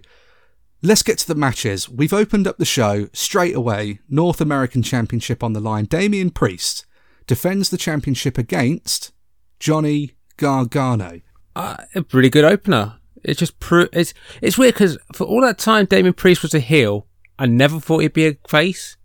Let's 0.82 1.02
get 1.02 1.18
to 1.18 1.26
the 1.26 1.34
matches. 1.34 1.88
We've 1.88 2.12
opened 2.12 2.46
up 2.46 2.58
the 2.58 2.64
show 2.64 3.08
straight 3.12 3.54
away. 3.54 4.00
North 4.08 4.40
American 4.40 4.82
Championship 4.82 5.42
on 5.42 5.54
the 5.54 5.60
line. 5.60 5.86
Damian 5.86 6.30
Priest 6.30 6.84
defends 7.26 7.70
the 7.70 7.78
championship 7.78 8.36
against 8.36 9.12
Johnny 9.58 10.12
Gargano. 10.36 11.20
Uh, 11.56 11.76
a 11.94 12.02
pretty 12.02 12.28
good 12.28 12.44
opener. 12.44 12.98
It's 13.22 13.38
just 13.38 13.58
pro- 13.60 13.88
it's 13.92 14.12
it's 14.42 14.58
weird 14.58 14.74
because 14.74 14.98
for 15.14 15.24
all 15.24 15.40
that 15.40 15.56
time 15.58 15.86
Damian 15.86 16.12
Priest 16.12 16.42
was 16.42 16.52
a 16.52 16.60
heel, 16.60 17.06
I 17.38 17.46
never 17.46 17.80
thought 17.80 18.00
he'd 18.00 18.12
be 18.12 18.26
a 18.26 18.36
face. 18.46 18.96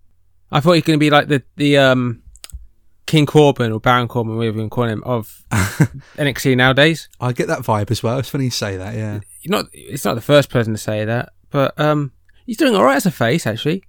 I 0.52 0.60
thought 0.60 0.74
he's 0.74 0.84
going 0.84 1.00
to 1.00 1.04
be 1.04 1.10
like 1.10 1.30
the 1.30 1.44
the 1.56 1.78
um 1.78 2.24
King 3.10 3.26
Corbin 3.26 3.72
or 3.72 3.80
Baron 3.80 4.08
Corbin, 4.08 4.38
whatever 4.38 4.58
you 4.60 4.66
to 4.66 4.70
call 4.70 4.84
him, 4.84 5.02
of 5.04 5.44
NXT 5.52 6.56
nowadays. 6.56 7.10
I 7.20 7.34
get 7.34 7.48
that 7.48 7.62
vibe 7.62 7.90
as 7.90 8.04
well. 8.04 8.20
It's 8.20 8.30
funny 8.30 8.44
you 8.44 8.52
say 8.52 8.78
that, 8.78 8.94
yeah. 8.94 9.22
You're 9.42 9.52
not 9.52 9.66
it's 9.74 10.06
not 10.06 10.14
the 10.14 10.22
first 10.22 10.52
person 10.52 10.74
to 10.74 10.78
say 10.78 11.06
that, 11.06 11.34
but 11.50 11.78
um 11.80 12.12
he's 12.46 12.58
doing 12.58 12.76
all 12.76 12.84
right 12.84 12.98
as 12.98 13.08
a 13.08 13.12
face 13.12 13.48
actually. 13.48 13.80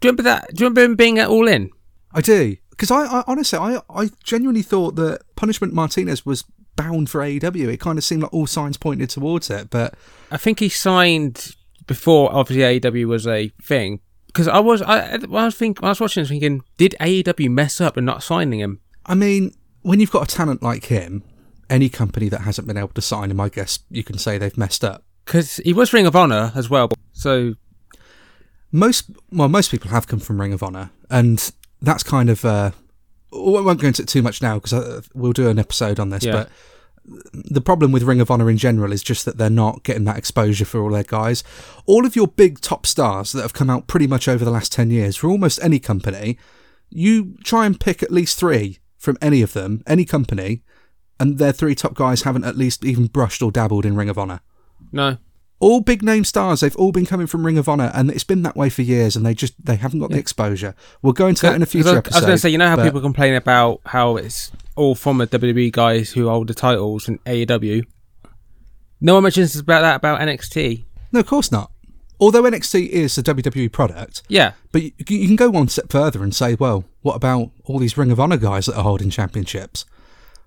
Do 0.00 0.08
you 0.08 0.12
remember 0.12 0.22
that? 0.22 0.54
Do 0.54 0.64
you 0.64 0.66
remember 0.66 0.82
him 0.82 0.96
being 0.96 1.18
at 1.18 1.28
All 1.28 1.46
In? 1.46 1.68
I 2.10 2.22
do. 2.22 2.56
Because 2.70 2.90
I, 2.90 3.04
I 3.04 3.24
honestly, 3.26 3.58
I, 3.58 3.80
I 3.90 4.08
genuinely 4.24 4.62
thought 4.62 4.96
that 4.96 5.20
Punishment 5.36 5.74
Martinez 5.74 6.24
was 6.24 6.42
bound 6.74 7.10
for 7.10 7.20
AEW. 7.20 7.68
It 7.68 7.80
kind 7.80 7.98
of 7.98 8.04
seemed 8.04 8.22
like 8.22 8.32
all 8.32 8.46
signs 8.46 8.78
pointed 8.78 9.10
towards 9.10 9.50
it, 9.50 9.68
but 9.68 9.92
I 10.30 10.38
think 10.38 10.60
he 10.60 10.70
signed 10.70 11.54
before 11.86 12.34
obviously 12.34 12.80
AEW 12.80 13.06
was 13.08 13.26
a 13.26 13.52
thing. 13.62 14.00
Because 14.32 14.48
I 14.48 14.60
was 14.60 14.80
I 14.82 15.14
I 15.14 15.18
was 15.26 15.54
think 15.54 15.80
when 15.82 15.88
I 15.88 15.90
was 15.90 16.00
watching 16.00 16.22
this 16.22 16.30
thinking, 16.30 16.62
did 16.78 16.94
AEW 17.00 17.50
mess 17.50 17.80
up 17.80 17.96
and 17.96 18.06
not 18.06 18.22
signing 18.22 18.60
him? 18.60 18.80
I 19.04 19.14
mean, 19.14 19.54
when 19.82 20.00
you've 20.00 20.10
got 20.10 20.30
a 20.32 20.34
talent 20.36 20.62
like 20.62 20.86
him, 20.86 21.22
any 21.68 21.88
company 21.88 22.28
that 22.30 22.42
hasn't 22.42 22.66
been 22.66 22.76
able 22.78 22.88
to 22.90 23.02
sign 23.02 23.30
him, 23.30 23.40
I 23.40 23.48
guess 23.48 23.80
you 23.90 24.02
can 24.04 24.16
say 24.18 24.38
they've 24.38 24.56
messed 24.56 24.84
up. 24.84 25.04
Because 25.24 25.56
he 25.58 25.72
was 25.72 25.92
Ring 25.92 26.06
of 26.06 26.16
Honor 26.16 26.52
as 26.54 26.70
well. 26.70 26.90
So 27.12 27.54
Most, 28.70 29.10
well, 29.30 29.48
most 29.48 29.70
people 29.70 29.90
have 29.90 30.06
come 30.06 30.18
from 30.18 30.40
Ring 30.40 30.52
of 30.54 30.62
Honor, 30.62 30.90
and 31.10 31.52
that's 31.82 32.02
kind 32.02 32.30
of. 32.30 32.44
Uh, 32.44 32.70
I 33.34 33.36
won't 33.36 33.80
go 33.80 33.86
into 33.88 34.02
it 34.02 34.08
too 34.08 34.22
much 34.22 34.40
now 34.40 34.58
because 34.58 35.08
we'll 35.14 35.32
do 35.32 35.48
an 35.48 35.58
episode 35.58 35.98
on 36.00 36.08
this, 36.10 36.24
Yeah. 36.24 36.32
but 36.32 36.48
the 37.04 37.60
problem 37.60 37.90
with 37.90 38.04
Ring 38.04 38.20
of 38.20 38.30
Honor 38.30 38.48
in 38.48 38.58
general 38.58 38.92
is 38.92 39.02
just 39.02 39.24
that 39.24 39.36
they're 39.36 39.50
not 39.50 39.82
getting 39.82 40.04
that 40.04 40.18
exposure 40.18 40.64
for 40.64 40.80
all 40.80 40.90
their 40.90 41.02
guys. 41.02 41.42
All 41.86 42.06
of 42.06 42.14
your 42.14 42.28
big 42.28 42.60
top 42.60 42.86
stars 42.86 43.32
that 43.32 43.42
have 43.42 43.52
come 43.52 43.70
out 43.70 43.86
pretty 43.86 44.06
much 44.06 44.28
over 44.28 44.44
the 44.44 44.50
last 44.50 44.72
10 44.72 44.90
years 44.90 45.16
for 45.16 45.28
almost 45.28 45.62
any 45.62 45.78
company, 45.78 46.38
you 46.90 47.36
try 47.42 47.66
and 47.66 47.80
pick 47.80 48.02
at 48.02 48.10
least 48.10 48.38
three 48.38 48.78
from 48.98 49.18
any 49.20 49.42
of 49.42 49.52
them, 49.52 49.82
any 49.86 50.04
company, 50.04 50.62
and 51.18 51.38
their 51.38 51.52
three 51.52 51.74
top 51.74 51.94
guys 51.94 52.22
haven't 52.22 52.44
at 52.44 52.56
least 52.56 52.84
even 52.84 53.06
brushed 53.06 53.42
or 53.42 53.50
dabbled 53.50 53.84
in 53.84 53.96
Ring 53.96 54.08
of 54.08 54.18
Honor. 54.18 54.40
no, 54.92 55.18
All 55.58 55.80
big 55.80 56.02
name 56.02 56.24
stars, 56.24 56.60
they've 56.60 56.76
all 56.76 56.92
been 56.92 57.06
coming 57.06 57.26
from 57.26 57.44
Ring 57.44 57.58
of 57.58 57.68
Honor, 57.68 57.90
and 57.94 58.10
it's 58.10 58.24
been 58.24 58.42
that 58.42 58.56
way 58.56 58.68
for 58.68 58.82
years, 58.82 59.16
and 59.16 59.26
they 59.26 59.34
just 59.34 59.54
they 59.64 59.76
haven't 59.76 60.00
got 60.00 60.10
the 60.10 60.18
exposure. 60.18 60.74
We'll 61.02 61.12
go 61.12 61.26
into 61.26 61.42
that 61.42 61.54
in 61.54 61.62
a 61.62 61.66
future 61.66 61.90
I, 61.90 61.98
episode. 61.98 62.14
I 62.14 62.18
was 62.18 62.26
going 62.26 62.36
to 62.36 62.40
say, 62.40 62.50
you 62.50 62.58
know 62.58 62.68
how 62.68 62.82
people 62.82 63.00
complain 63.00 63.34
about 63.34 63.80
how 63.86 64.16
it's 64.16 64.52
all 64.76 64.94
former 64.94 65.26
WWE 65.26 65.72
guys 65.72 66.12
who 66.12 66.28
hold 66.28 66.48
the 66.48 66.54
titles 66.54 67.08
in 67.08 67.18
AEW. 67.20 67.84
No 69.00 69.14
one 69.14 69.24
mentions 69.24 69.56
about 69.56 69.82
that 69.82 69.96
about 69.96 70.20
NXT. 70.20 70.84
No, 71.12 71.20
of 71.20 71.26
course 71.26 71.50
not. 71.50 71.70
Although 72.20 72.44
NXT 72.44 72.88
is 72.88 73.18
a 73.18 73.22
WWE 73.22 73.72
product, 73.72 74.22
Yeah, 74.28 74.52
but 74.70 74.82
you, 74.82 74.92
you 75.08 75.26
can 75.26 75.34
go 75.36 75.50
one 75.50 75.66
step 75.68 75.90
further 75.90 76.22
and 76.22 76.32
say, 76.34 76.54
well, 76.54 76.84
what 77.00 77.16
about 77.16 77.50
all 77.64 77.80
these 77.80 77.96
Ring 77.98 78.12
of 78.12 78.20
Honor 78.20 78.36
guys 78.36 78.66
that 78.66 78.76
are 78.76 78.84
holding 78.84 79.10
championships? 79.10 79.84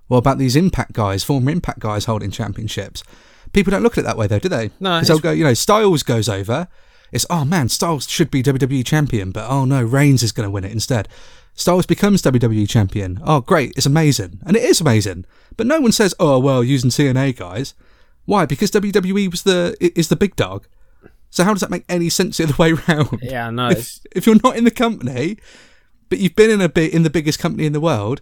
What 0.08 0.20
about 0.20 0.38
these 0.38 0.56
Impact 0.56 0.94
guys, 0.94 1.24
former 1.24 1.52
Impact 1.52 1.80
guys 1.80 2.06
holding 2.06 2.32
championships? 2.32 3.04
People 3.52 3.72
don't 3.72 3.84
look 3.84 3.98
at 3.98 4.02
it 4.02 4.08
that 4.08 4.18
way, 4.18 4.28
though, 4.28 4.40
do 4.40 4.48
they? 4.48 4.70
No, 4.80 4.96
Because 4.96 5.08
they'll 5.10 5.20
go, 5.20 5.32
you 5.32 5.44
know, 5.44 5.54
Styles 5.54 6.04
goes 6.04 6.30
over. 6.30 6.68
It's, 7.12 7.26
oh 7.30 7.44
man, 7.44 7.68
Styles 7.70 8.08
should 8.08 8.32
be 8.32 8.42
WWE 8.42 8.86
champion, 8.86 9.32
but 9.32 9.50
oh 9.50 9.66
no, 9.66 9.84
Reigns 9.84 10.24
is 10.24 10.32
going 10.32 10.48
to 10.48 10.52
win 10.52 10.64
it 10.64 10.72
instead. 10.72 11.10
Styles 11.56 11.86
becomes 11.86 12.22
WWE 12.22 12.68
champion. 12.68 13.20
Oh, 13.24 13.40
great, 13.42 13.72
it's 13.78 13.86
amazing. 13.86 14.40
And 14.46 14.58
it 14.58 14.64
is 14.64 14.82
amazing. 14.82 15.26
But 15.56 15.68
no 15.68 15.80
one 15.80 15.94
says, 15.94 16.14
oh, 16.20 16.38
well, 16.38 16.64
using 16.64 16.90
TNA 16.90 17.38
guys. 17.38 17.74
Why? 18.26 18.46
Because 18.46 18.72
WWE 18.72 19.32
was 19.32 19.44
the 19.44 19.78
is 19.80 20.10
the 20.10 20.16
big 20.16 20.36
dog. 20.36 20.68
So 21.30 21.44
how 21.44 21.54
does 21.54 21.62
that 21.62 21.70
make 21.70 21.86
any 21.88 22.10
sense 22.10 22.38
the 22.38 22.44
other 22.46 22.56
way 22.58 22.74
round? 22.88 23.20
yeah, 23.22 23.50
no. 23.50 23.70
if, 23.70 24.00
if 24.16 24.26
you're 24.26 24.40
not 24.44 24.58
in 24.58 24.64
the 24.64 24.72
company, 24.72 25.38
but 26.10 26.20
you've 26.20 26.36
been 26.36 26.50
in 26.50 26.62
a 26.62 26.70
bit 26.70 26.94
in 26.94 27.04
the 27.04 27.10
biggest 27.10 27.40
company 27.40 27.66
in 27.66 27.74
the 27.74 27.82
world, 27.82 28.22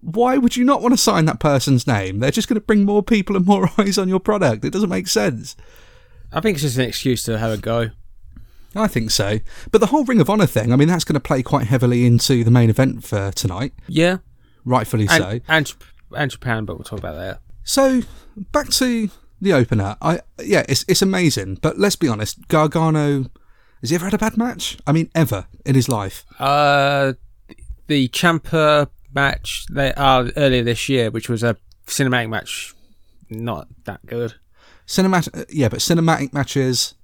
why 0.00 0.38
would 0.38 0.56
you 0.56 0.64
not 0.64 0.82
want 0.82 0.92
to 0.92 0.96
sign 0.98 1.26
that 1.26 1.40
person's 1.40 1.86
name? 1.86 2.18
They're 2.18 2.30
just 2.30 2.48
going 2.48 2.60
to 2.60 2.66
bring 2.66 2.84
more 2.84 3.02
people 3.02 3.36
and 3.36 3.46
more 3.46 3.70
eyes 3.78 3.98
on 3.98 4.08
your 4.08 4.20
product. 4.20 4.64
It 4.64 4.72
doesn't 4.72 4.88
make 4.88 5.08
sense. 5.08 5.56
I 6.32 6.40
think 6.40 6.56
it's 6.56 6.62
just 6.62 6.78
an 6.78 6.84
excuse 6.84 7.22
to 7.24 7.38
have 7.38 7.52
a 7.52 7.56
go. 7.56 7.90
I 8.74 8.86
think 8.86 9.10
so. 9.10 9.40
But 9.72 9.80
the 9.80 9.88
whole 9.88 10.04
Ring 10.04 10.20
of 10.20 10.30
Honor 10.30 10.46
thing, 10.46 10.72
I 10.72 10.76
mean, 10.76 10.88
that's 10.88 11.04
going 11.04 11.14
to 11.14 11.20
play 11.20 11.42
quite 11.42 11.66
heavily 11.66 12.06
into 12.06 12.44
the 12.44 12.50
main 12.50 12.70
event 12.70 13.04
for 13.04 13.30
tonight, 13.32 13.72
Yeah, 13.88 14.18
rightfully 14.64 15.06
and, 15.10 15.22
so. 15.22 15.40
and 15.48 15.74
and 16.16 16.30
Japan, 16.30 16.64
but 16.64 16.76
we'll 16.76 16.84
talk 16.84 16.98
about 17.00 17.14
that. 17.16 17.40
So 17.64 18.02
back 18.52 18.68
to 18.70 19.10
the 19.40 19.52
opener. 19.52 19.96
I 20.02 20.20
yeah, 20.42 20.64
it's 20.68 20.84
it's 20.88 21.02
amazing. 21.02 21.56
But 21.62 21.78
let's 21.78 21.96
be 21.96 22.08
honest, 22.08 22.46
Gargano 22.48 23.26
has 23.80 23.90
he 23.90 23.96
ever 23.96 24.04
had 24.06 24.14
a 24.14 24.18
bad 24.18 24.36
match? 24.36 24.76
I 24.86 24.92
mean, 24.92 25.10
ever 25.14 25.46
in 25.64 25.74
his 25.74 25.88
life? 25.88 26.24
Uh, 26.38 27.14
the 27.86 28.08
Ciampa 28.08 28.88
match 29.14 29.66
they 29.70 29.92
uh, 29.94 30.30
earlier 30.36 30.62
this 30.62 30.88
year, 30.88 31.10
which 31.10 31.28
was 31.28 31.42
a 31.42 31.56
cinematic 31.86 32.28
match, 32.28 32.74
not 33.30 33.68
that 33.84 34.04
good. 34.06 34.34
Cinematic, 34.86 35.46
yeah, 35.48 35.68
but 35.68 35.78
cinematic 35.80 36.32
matches, 36.32 36.94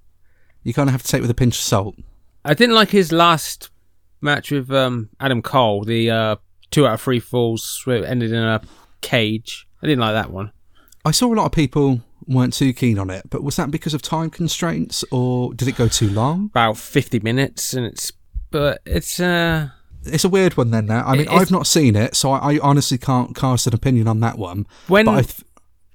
you 0.67 0.73
kind 0.73 0.89
of 0.89 0.91
have 0.91 1.01
to 1.03 1.07
take 1.07 1.21
with 1.21 1.31
a 1.31 1.33
pinch 1.33 1.55
of 1.55 1.61
salt. 1.63 1.95
I 2.43 2.53
didn't 2.53 2.75
like 2.75 2.89
his 2.89 3.11
last 3.11 3.69
match 4.19 4.51
with 4.51 4.69
um, 4.71 5.09
Adam 5.19 5.41
Cole, 5.41 5.83
the 5.83 6.11
uh, 6.11 6.35
two 6.71 6.85
out 6.85 6.95
of 6.95 7.01
three 7.01 7.21
falls 7.21 7.81
where 7.85 8.03
it 8.03 8.05
ended 8.05 8.31
in 8.33 8.43
a 8.43 8.61
cage. 9.01 9.65
I 9.81 9.87
didn't 9.87 10.01
like 10.01 10.13
that 10.13 10.29
one. 10.31 10.51
I 11.05 11.11
saw 11.11 11.33
a 11.33 11.35
lot 11.35 11.45
of 11.45 11.53
people 11.53 12.01
weren't 12.25 12.53
too 12.53 12.73
keen 12.73 12.99
on 12.99 13.09
it, 13.09 13.29
but 13.29 13.43
was 13.43 13.55
that 13.55 13.71
because 13.71 13.93
of 13.93 14.01
time 14.01 14.29
constraints 14.29 15.05
or 15.09 15.53
did 15.53 15.69
it 15.69 15.77
go 15.77 15.87
too 15.87 16.09
long? 16.09 16.45
About 16.47 16.77
fifty 16.77 17.19
minutes, 17.19 17.73
and 17.73 17.85
it's 17.85 18.11
but 18.51 18.81
it's 18.85 19.19
uh 19.19 19.69
It's 20.03 20.25
a 20.25 20.29
weird 20.29 20.57
one 20.57 20.71
then. 20.71 20.87
Now, 20.87 21.05
I 21.05 21.15
mean, 21.15 21.29
I've 21.29 21.51
not 21.51 21.65
seen 21.65 21.95
it, 21.95 22.15
so 22.15 22.31
I, 22.31 22.55
I 22.55 22.59
honestly 22.59 22.97
can't 22.97 23.35
cast 23.35 23.67
an 23.67 23.73
opinion 23.73 24.07
on 24.07 24.19
that 24.19 24.37
one. 24.37 24.67
When 24.87 25.05
th- 25.05 25.43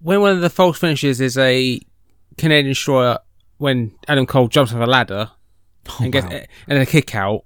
when 0.01 0.21
one 0.23 0.33
of 0.33 0.41
the 0.41 0.51
false 0.51 0.79
finishes 0.79 1.21
is 1.21 1.37
a 1.37 1.81
Canadian 2.39 2.73
destroyer 2.73 3.19
when 3.63 3.95
Adam 4.09 4.27
Cole 4.27 4.49
jumps 4.49 4.73
off 4.73 4.81
a 4.81 4.87
ladder 4.87 5.31
and 6.01 6.13
gets 6.13 6.27
wow. 6.27 6.41
and 6.67 6.79
a 6.81 6.85
kick 6.85 7.15
out, 7.15 7.45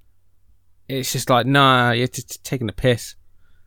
it's 0.88 1.12
just 1.12 1.28
like 1.28 1.46
nah, 1.46 1.92
you're 1.92 2.08
just 2.08 2.42
taking 2.42 2.66
the 2.66 2.72
piss. 2.72 3.14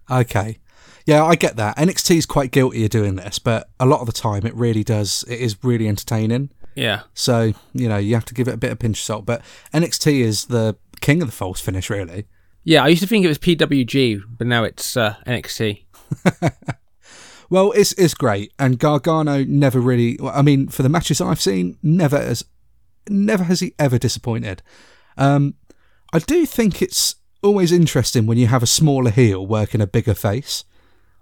Okay. 0.09 0.57
Yeah, 1.05 1.23
I 1.23 1.35
get 1.35 1.55
that. 1.57 1.77
NXT 1.77 2.17
is 2.17 2.25
quite 2.25 2.51
guilty 2.51 2.83
of 2.83 2.89
doing 2.89 3.15
this, 3.15 3.39
but 3.39 3.69
a 3.79 3.85
lot 3.85 4.01
of 4.01 4.07
the 4.07 4.13
time 4.13 4.45
it 4.45 4.55
really 4.55 4.83
does. 4.83 5.23
It 5.27 5.39
is 5.39 5.63
really 5.63 5.87
entertaining. 5.87 6.49
Yeah, 6.75 7.01
So 7.13 7.53
you 7.73 7.89
know 7.89 7.97
you 7.97 8.13
have 8.15 8.25
to 8.25 8.33
give 8.33 8.47
it 8.47 8.53
a 8.53 8.57
bit 8.57 8.71
of 8.71 8.79
pinch 8.79 8.99
of 8.99 9.03
salt. 9.03 9.25
But 9.25 9.41
NXT 9.73 10.21
is 10.21 10.45
the 10.45 10.75
king 11.01 11.21
of 11.21 11.27
the 11.27 11.31
false 11.31 11.61
finish, 11.61 11.89
really. 11.89 12.25
yeah. 12.63 12.83
I 12.83 12.87
used 12.87 13.01
to 13.01 13.07
think 13.07 13.25
it 13.25 13.27
was 13.27 13.37
PWG, 13.37 14.21
but 14.37 14.47
now 14.47 14.63
it's 14.63 14.97
uh, 14.97 15.15
NXT. 15.27 15.83
Well, 17.49 17.71
it's 17.71 17.93
it's 17.93 18.13
great, 18.13 18.53
and 18.59 18.77
Gargano 18.77 19.43
never 19.43 19.79
really. 19.79 20.19
I 20.21 20.41
mean, 20.41 20.67
for 20.67 20.83
the 20.83 20.89
matches 20.89 21.19
I've 21.19 21.41
seen, 21.41 21.77
never 21.81 22.17
has, 22.17 22.45
never 23.07 23.43
has 23.45 23.59
he 23.59 23.73
ever 23.79 23.97
disappointed. 23.97 24.61
Um, 25.17 25.55
I 26.13 26.19
do 26.19 26.45
think 26.45 26.81
it's 26.81 27.15
always 27.41 27.71
interesting 27.71 28.25
when 28.27 28.37
you 28.37 28.47
have 28.47 28.63
a 28.63 28.67
smaller 28.67 29.11
heel 29.11 29.45
working 29.45 29.81
a 29.81 29.87
bigger 29.87 30.13
face 30.13 30.63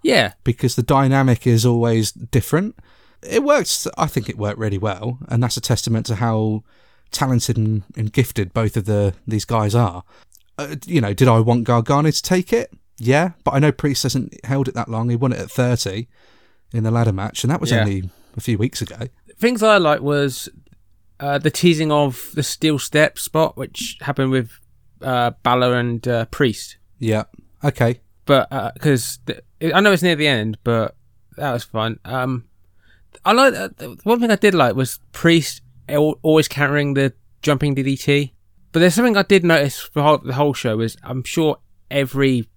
Yeah, 0.02 0.32
because 0.44 0.76
the 0.76 0.82
dynamic 0.82 1.46
is 1.46 1.64
always 1.64 2.12
different. 2.12 2.78
It 3.22 3.42
works. 3.42 3.86
I 3.96 4.06
think 4.06 4.28
it 4.28 4.38
worked 4.38 4.58
really 4.58 4.78
well, 4.78 5.18
and 5.28 5.42
that's 5.42 5.56
a 5.56 5.62
testament 5.62 6.06
to 6.06 6.16
how 6.16 6.62
talented 7.10 7.56
and, 7.56 7.84
and 7.96 8.12
gifted 8.12 8.52
both 8.52 8.76
of 8.76 8.84
the 8.84 9.14
these 9.26 9.44
guys 9.44 9.74
are. 9.74 10.04
Uh, 10.58 10.76
you 10.86 11.00
know, 11.00 11.14
did 11.14 11.28
I 11.28 11.40
want 11.40 11.64
Gargano 11.64 12.10
to 12.10 12.22
take 12.22 12.52
it? 12.52 12.72
Yeah, 12.98 13.32
but 13.44 13.52
I 13.54 13.58
know 13.58 13.72
Priest 13.72 14.02
hasn't 14.02 14.44
held 14.44 14.68
it 14.68 14.74
that 14.74 14.88
long. 14.88 15.08
He 15.08 15.16
won 15.16 15.32
it 15.32 15.38
at 15.38 15.50
thirty 15.50 16.08
in 16.72 16.82
the 16.84 16.90
ladder 16.90 17.12
match, 17.12 17.44
and 17.44 17.50
that 17.50 17.60
was 17.60 17.70
Yeah. 17.70 17.80
only 17.80 18.10
a 18.36 18.40
few 18.40 18.58
weeks 18.58 18.82
ago. 18.82 19.08
things 19.38 19.62
I 19.62 19.76
like 19.78 20.00
was 20.00 20.48
uh, 21.20 21.38
the 21.38 21.50
teasing 21.50 21.92
of 21.92 22.30
the 22.34 22.42
steel 22.42 22.78
step 22.78 23.18
spot, 23.18 23.56
which 23.56 23.96
happened 24.00 24.30
with 24.32 24.50
uh, 25.00 25.30
Balor 25.44 25.74
and 25.76 26.06
uh, 26.08 26.24
Priest. 26.26 26.76
Yeah. 26.98 27.24
Okay. 27.62 28.00
But 28.26 28.48
because 28.74 29.20
I 29.62 29.80
know 29.80 29.92
it's 29.92 30.02
near 30.02 30.16
the 30.16 30.26
end, 30.26 30.58
but 30.64 30.96
that 31.36 31.52
was 31.52 31.62
fun. 31.64 31.98
Um, 32.04 32.44
I 33.24 33.32
like 33.32 33.54
uh, 33.54 33.68
one 34.02 34.20
thing 34.20 34.30
I 34.30 34.36
did 34.36 34.54
like 34.54 34.74
was 34.74 34.98
Priest 35.12 35.62
always 35.88 36.48
countering 36.48 36.94
the 36.94 37.12
jumping 37.42 37.74
DDT. 37.74 38.32
But 38.72 38.80
there's 38.80 38.94
something 38.94 39.16
I 39.16 39.22
did 39.22 39.44
notice 39.44 39.78
for 39.80 40.18
the 40.18 40.34
whole 40.34 40.52
show 40.52 40.80
is 40.80 40.96
I'm 41.02 41.22
sure 41.24 41.58
every 41.90 42.48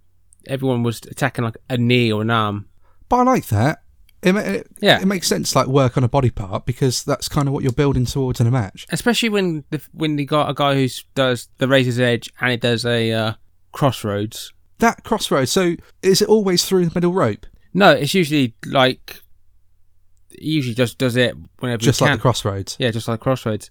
everyone 0.48 0.84
was 0.84 1.00
attacking 1.10 1.44
like 1.44 1.58
a 1.70 1.78
knee 1.78 2.12
or 2.12 2.22
an 2.22 2.30
arm. 2.30 2.68
But 3.10 3.18
I 3.18 3.24
like 3.24 3.48
that. 3.48 3.84
It, 4.24 4.36
it, 4.36 4.68
Yeah. 4.80 5.02
it 5.02 5.06
makes 5.08 5.28
sense, 5.28 5.56
like 5.56 5.68
work 5.68 5.98
on 5.98 6.04
a 6.04 6.08
body 6.08 6.30
part, 6.30 6.66
because 6.66 7.04
that's 7.04 7.28
kind 7.28 7.48
of 7.48 7.54
what 7.54 7.64
you're 7.64 7.72
building 7.74 8.06
towards 8.06 8.40
in 8.40 8.46
a 8.48 8.52
match. 8.52 8.86
especially 8.92 9.30
when 9.30 9.64
the, 9.72 9.82
when 9.94 10.18
you 10.18 10.26
got 10.26 10.50
a 10.50 10.54
guy 10.54 10.76
who 10.76 10.88
does 11.16 11.50
the 11.58 11.68
razor's 11.68 12.00
edge 12.00 12.32
and 12.40 12.52
he 12.52 12.58
does 12.58 12.86
a 12.86 13.12
uh, 13.12 13.34
crossroads. 13.72 14.54
That 14.78 15.04
crossroads. 15.04 15.52
So 15.52 15.76
is 16.04 16.22
it 16.22 16.30
always 16.30 16.66
through 16.66 16.86
the 16.86 16.92
middle 16.94 17.14
rope, 17.14 17.46
No, 17.74 17.92
it's 17.92 18.14
usually 18.14 18.56
like 18.66 19.22
he 20.30 20.50
usually 20.52 20.76
just 20.76 20.98
does 20.98 21.16
it 21.16 21.36
whenever 21.60 21.82
just 21.82 22.00
like 22.02 22.14
the 22.14 22.18
crossroads? 22.20 22.78
yeah, 22.80 22.92
just 22.92 23.08
like 23.08 23.20
crossroads. 23.20 23.70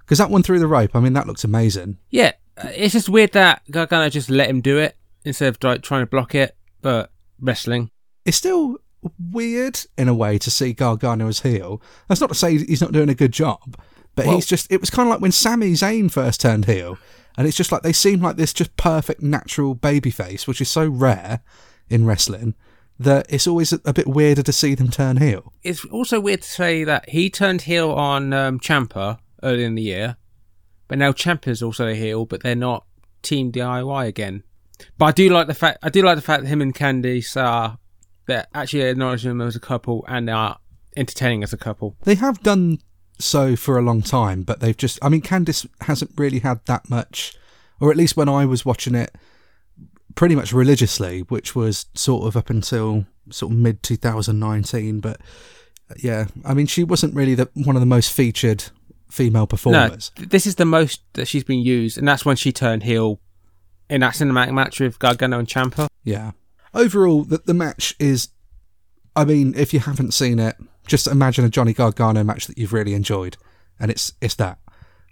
Because 0.00 0.18
that 0.18 0.30
one 0.30 0.42
through 0.42 0.58
the 0.58 0.66
rope, 0.66 0.94
I 0.96 1.00
mean, 1.00 1.12
that 1.12 1.26
looks 1.26 1.44
amazing. 1.44 1.98
Yeah, 2.10 2.32
uh, 2.56 2.68
it's 2.74 2.92
just 2.92 3.08
weird 3.08 3.32
that 3.32 3.62
Gargano 3.70 4.08
just 4.08 4.30
let 4.30 4.48
him 4.50 4.60
do 4.60 4.78
it 4.78 4.96
instead 5.24 5.48
of 5.48 5.62
like 5.62 5.82
trying 5.82 6.02
to 6.02 6.06
block 6.06 6.34
it. 6.34 6.56
But 6.80 7.10
wrestling, 7.40 7.90
It's 8.24 8.36
still 8.36 8.78
weird 9.30 9.80
in 9.98 10.08
a 10.08 10.14
way 10.14 10.38
to 10.38 10.50
see 10.50 10.72
Gargano 10.72 11.28
as 11.28 11.40
heel. 11.40 11.80
That's 12.08 12.20
not 12.20 12.28
to 12.30 12.34
say 12.34 12.58
he's 12.58 12.80
not 12.80 12.92
doing 12.92 13.08
a 13.08 13.14
good 13.14 13.32
job, 13.32 13.76
but 14.14 14.26
Well- 14.26 14.34
he's 14.36 14.46
just. 14.46 14.70
It 14.70 14.80
was 14.80 14.90
kind 14.90 15.08
of 15.08 15.10
like 15.10 15.20
when 15.20 15.32
Sami 15.32 15.72
Zayn 15.72 16.10
first 16.10 16.40
turned 16.40 16.64
heel, 16.66 16.98
and 17.36 17.46
it's 17.46 17.56
just 17.56 17.72
like 17.72 17.82
they 17.82 17.92
seem 17.92 18.20
like 18.20 18.36
this 18.36 18.52
just 18.52 18.76
perfect 18.76 19.22
natural 19.22 19.74
babyface, 19.76 20.46
which 20.46 20.60
is 20.60 20.68
so 20.68 20.88
rare 20.88 21.40
in 21.88 22.04
wrestling 22.06 22.54
that 22.98 23.26
it's 23.28 23.46
always 23.46 23.72
a, 23.72 23.80
a 23.84 23.92
bit 23.92 24.06
weirder 24.06 24.42
to 24.42 24.52
see 24.52 24.74
them 24.74 24.88
turn 24.88 25.16
heel. 25.16 25.52
it's 25.62 25.84
also 25.86 26.20
weird 26.20 26.42
to 26.42 26.48
say 26.48 26.84
that 26.84 27.08
he 27.08 27.28
turned 27.30 27.62
heel 27.62 27.90
on 27.90 28.32
um, 28.32 28.60
Ciampa 28.60 29.18
early 29.42 29.64
in 29.64 29.74
the 29.74 29.82
year, 29.82 30.16
but 30.88 30.98
now 30.98 31.10
Ciampa's 31.10 31.62
also 31.62 31.88
a 31.88 31.94
heel, 31.94 32.26
but 32.26 32.42
they're 32.42 32.54
not 32.54 32.84
Team 33.22 33.50
DIY 33.50 34.06
again. 34.06 34.42
But 34.98 35.06
I 35.06 35.12
do 35.12 35.28
like 35.28 35.46
the 35.46 35.54
fact 35.54 35.78
I 35.82 35.88
do 35.88 36.02
like 36.02 36.16
the 36.16 36.22
fact 36.22 36.42
that 36.42 36.48
him 36.48 36.60
and 36.60 36.74
Candice 36.74 37.36
are 37.36 37.78
they're 38.26 38.46
actually 38.54 38.82
acknowledging 38.82 39.30
them 39.30 39.46
as 39.46 39.56
a 39.56 39.60
couple 39.60 40.04
and 40.08 40.28
they 40.28 40.32
are 40.32 40.58
entertaining 40.96 41.42
as 41.42 41.52
a 41.52 41.56
couple. 41.56 41.96
They 42.04 42.14
have 42.14 42.42
done 42.42 42.78
so 43.18 43.56
for 43.56 43.78
a 43.78 43.82
long 43.82 44.02
time, 44.02 44.42
but 44.42 44.60
they've 44.60 44.76
just. 44.76 44.98
I 45.02 45.08
mean, 45.08 45.22
Candice 45.22 45.66
hasn't 45.82 46.12
really 46.16 46.40
had 46.40 46.60
that 46.66 46.88
much, 46.88 47.34
or 47.80 47.90
at 47.90 47.96
least 47.96 48.16
when 48.16 48.28
I 48.28 48.44
was 48.44 48.64
watching 48.64 48.94
it, 48.94 49.14
pretty 50.14 50.34
much 50.34 50.52
religiously, 50.52 51.20
which 51.20 51.54
was 51.54 51.86
sort 51.94 52.26
of 52.26 52.36
up 52.36 52.50
until 52.50 53.06
sort 53.30 53.52
of 53.52 53.58
mid 53.58 53.82
2019. 53.82 55.00
But 55.00 55.20
uh, 55.90 55.94
yeah, 55.98 56.26
I 56.44 56.54
mean, 56.54 56.66
she 56.66 56.84
wasn't 56.84 57.14
really 57.14 57.34
the 57.34 57.48
one 57.54 57.76
of 57.76 57.80
the 57.80 57.86
most 57.86 58.12
featured 58.12 58.64
female 59.10 59.46
performers. 59.46 60.10
th- 60.16 60.30
this 60.30 60.46
is 60.46 60.56
the 60.56 60.64
most 60.64 61.02
that 61.14 61.28
she's 61.28 61.44
been 61.44 61.60
used, 61.60 61.98
and 61.98 62.06
that's 62.06 62.24
when 62.24 62.36
she 62.36 62.52
turned 62.52 62.82
heel 62.82 63.20
in 63.92 64.00
that 64.00 64.14
cinematic 64.14 64.52
match 64.52 64.80
with 64.80 64.98
Gargano 64.98 65.38
and 65.38 65.46
Ciampa. 65.46 65.86
Yeah. 66.02 66.32
Overall, 66.72 67.24
the, 67.24 67.42
the 67.44 67.54
match 67.54 67.94
is. 67.98 68.30
I 69.14 69.26
mean, 69.26 69.52
if 69.54 69.74
you 69.74 69.80
haven't 69.80 70.12
seen 70.14 70.38
it, 70.38 70.56
just 70.86 71.06
imagine 71.06 71.44
a 71.44 71.50
Johnny 71.50 71.74
Gargano 71.74 72.24
match 72.24 72.46
that 72.46 72.56
you've 72.56 72.72
really 72.72 72.94
enjoyed, 72.94 73.36
and 73.78 73.90
it's 73.90 74.14
it's 74.22 74.34
that. 74.36 74.58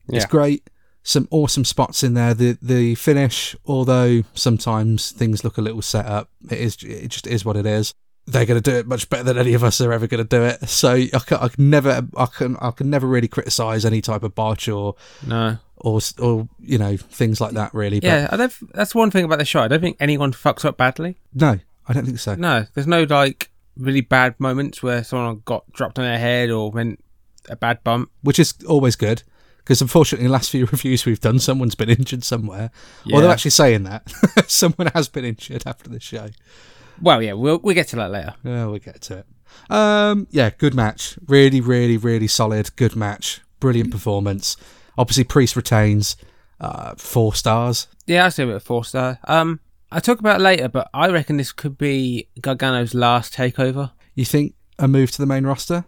It's 0.08 0.24
great. 0.24 0.68
Some 1.02 1.28
awesome 1.30 1.64
spots 1.64 2.02
in 2.02 2.14
there. 2.14 2.32
The 2.32 2.58
the 2.62 2.94
finish, 2.94 3.54
although 3.66 4.22
sometimes 4.32 5.12
things 5.12 5.44
look 5.44 5.58
a 5.58 5.60
little 5.60 5.82
set 5.82 6.06
up, 6.06 6.30
it 6.50 6.58
is 6.58 6.76
it 6.82 7.08
just 7.08 7.26
is 7.26 7.44
what 7.44 7.56
it 7.56 7.66
is. 7.66 7.92
They're 8.26 8.46
going 8.46 8.60
to 8.60 8.70
do 8.70 8.76
it 8.76 8.86
much 8.86 9.08
better 9.10 9.24
than 9.24 9.38
any 9.38 9.54
of 9.54 9.62
us 9.62 9.80
are 9.80 9.92
ever 9.92 10.06
going 10.06 10.26
to 10.26 10.28
do 10.28 10.42
it. 10.44 10.68
So 10.68 10.92
I 10.92 11.08
can, 11.08 11.38
I 11.38 11.48
can 11.48 11.68
never 11.70 12.06
I 12.16 12.26
can 12.26 12.56
I 12.60 12.70
can 12.70 12.88
never 12.88 13.06
really 13.06 13.28
criticize 13.28 13.84
any 13.84 14.00
type 14.00 14.22
of 14.22 14.34
botch 14.34 14.68
or 14.68 14.94
No, 15.26 15.58
or 15.80 16.00
or 16.18 16.48
you 16.60 16.78
know 16.78 16.96
things 16.96 17.40
like 17.40 17.52
that 17.52 17.72
really. 17.74 18.00
Yeah, 18.02 18.28
don't. 18.36 18.52
That's 18.74 18.94
one 18.94 19.10
thing 19.10 19.24
about 19.24 19.38
the 19.38 19.44
show. 19.44 19.60
I 19.60 19.68
don't 19.68 19.80
think 19.80 19.96
anyone 20.00 20.32
fucks 20.32 20.64
up 20.64 20.76
badly. 20.76 21.16
no, 21.34 21.58
I 21.88 21.92
don't 21.92 22.04
think 22.06 22.18
so. 22.18 22.34
No, 22.34 22.66
there's 22.74 22.86
no 22.86 23.02
like 23.04 23.50
really 23.76 24.00
bad 24.02 24.38
moments 24.38 24.82
where 24.82 25.02
someone 25.04 25.42
got 25.44 25.70
dropped 25.72 25.98
on 25.98 26.04
their 26.04 26.18
head 26.18 26.50
or 26.50 26.70
went 26.70 27.02
a 27.48 27.56
bad 27.56 27.82
bump. 27.82 28.10
which 28.22 28.38
is 28.38 28.54
always 28.68 28.94
good 28.96 29.22
because 29.58 29.80
unfortunately, 29.80 30.26
the 30.26 30.32
last 30.32 30.50
few 30.50 30.66
reviews 30.72 31.04
we've 31.06 31.20
done, 31.20 31.38
someone's 31.38 31.74
been 31.74 31.90
injured 31.90 32.24
somewhere. 32.24 32.70
Although 33.12 33.26
Yeah. 33.26 33.32
actually 33.32 33.52
saying 33.52 33.84
that, 33.84 34.10
someone 34.48 34.88
has 34.94 35.08
been 35.08 35.24
injured 35.24 35.62
after 35.66 35.88
the 35.88 36.00
show. 36.00 36.28
Well, 37.00 37.22
yeah, 37.22 37.32
we'll 37.32 37.58
we'll 37.58 37.74
get 37.74 37.88
to 37.88 37.96
that 37.96 38.10
later. 38.10 38.34
Yeah, 38.44 38.66
we'll 38.66 38.78
get 38.78 39.00
to 39.02 39.18
it. 39.18 39.26
Um, 39.70 40.26
yeah, 40.30 40.50
good 40.50 40.74
match. 40.74 41.18
Really, 41.26 41.60
really, 41.60 41.96
really 41.96 42.28
solid. 42.28 42.74
Good 42.76 42.94
match. 42.94 43.40
Brilliant 43.58 43.90
performance. 43.90 44.56
Obviously, 44.98 45.24
Priest 45.24 45.56
retains. 45.56 46.16
Uh, 46.60 46.94
four 46.98 47.32
stars. 47.34 47.86
Yeah, 48.06 48.26
I 48.26 48.28
say 48.28 48.42
it 48.42 48.50
a 48.50 48.60
four 48.60 48.84
star. 48.84 49.18
Um, 49.24 49.60
I 49.90 49.98
talk 49.98 50.20
about 50.20 50.40
it 50.40 50.42
later, 50.42 50.68
but 50.68 50.90
I 50.92 51.08
reckon 51.08 51.38
this 51.38 51.52
could 51.52 51.78
be 51.78 52.28
Gargano's 52.38 52.92
last 52.92 53.32
takeover. 53.32 53.92
You 54.14 54.26
think 54.26 54.54
a 54.78 54.86
move 54.86 55.10
to 55.12 55.18
the 55.18 55.26
main 55.26 55.46
roster? 55.46 55.84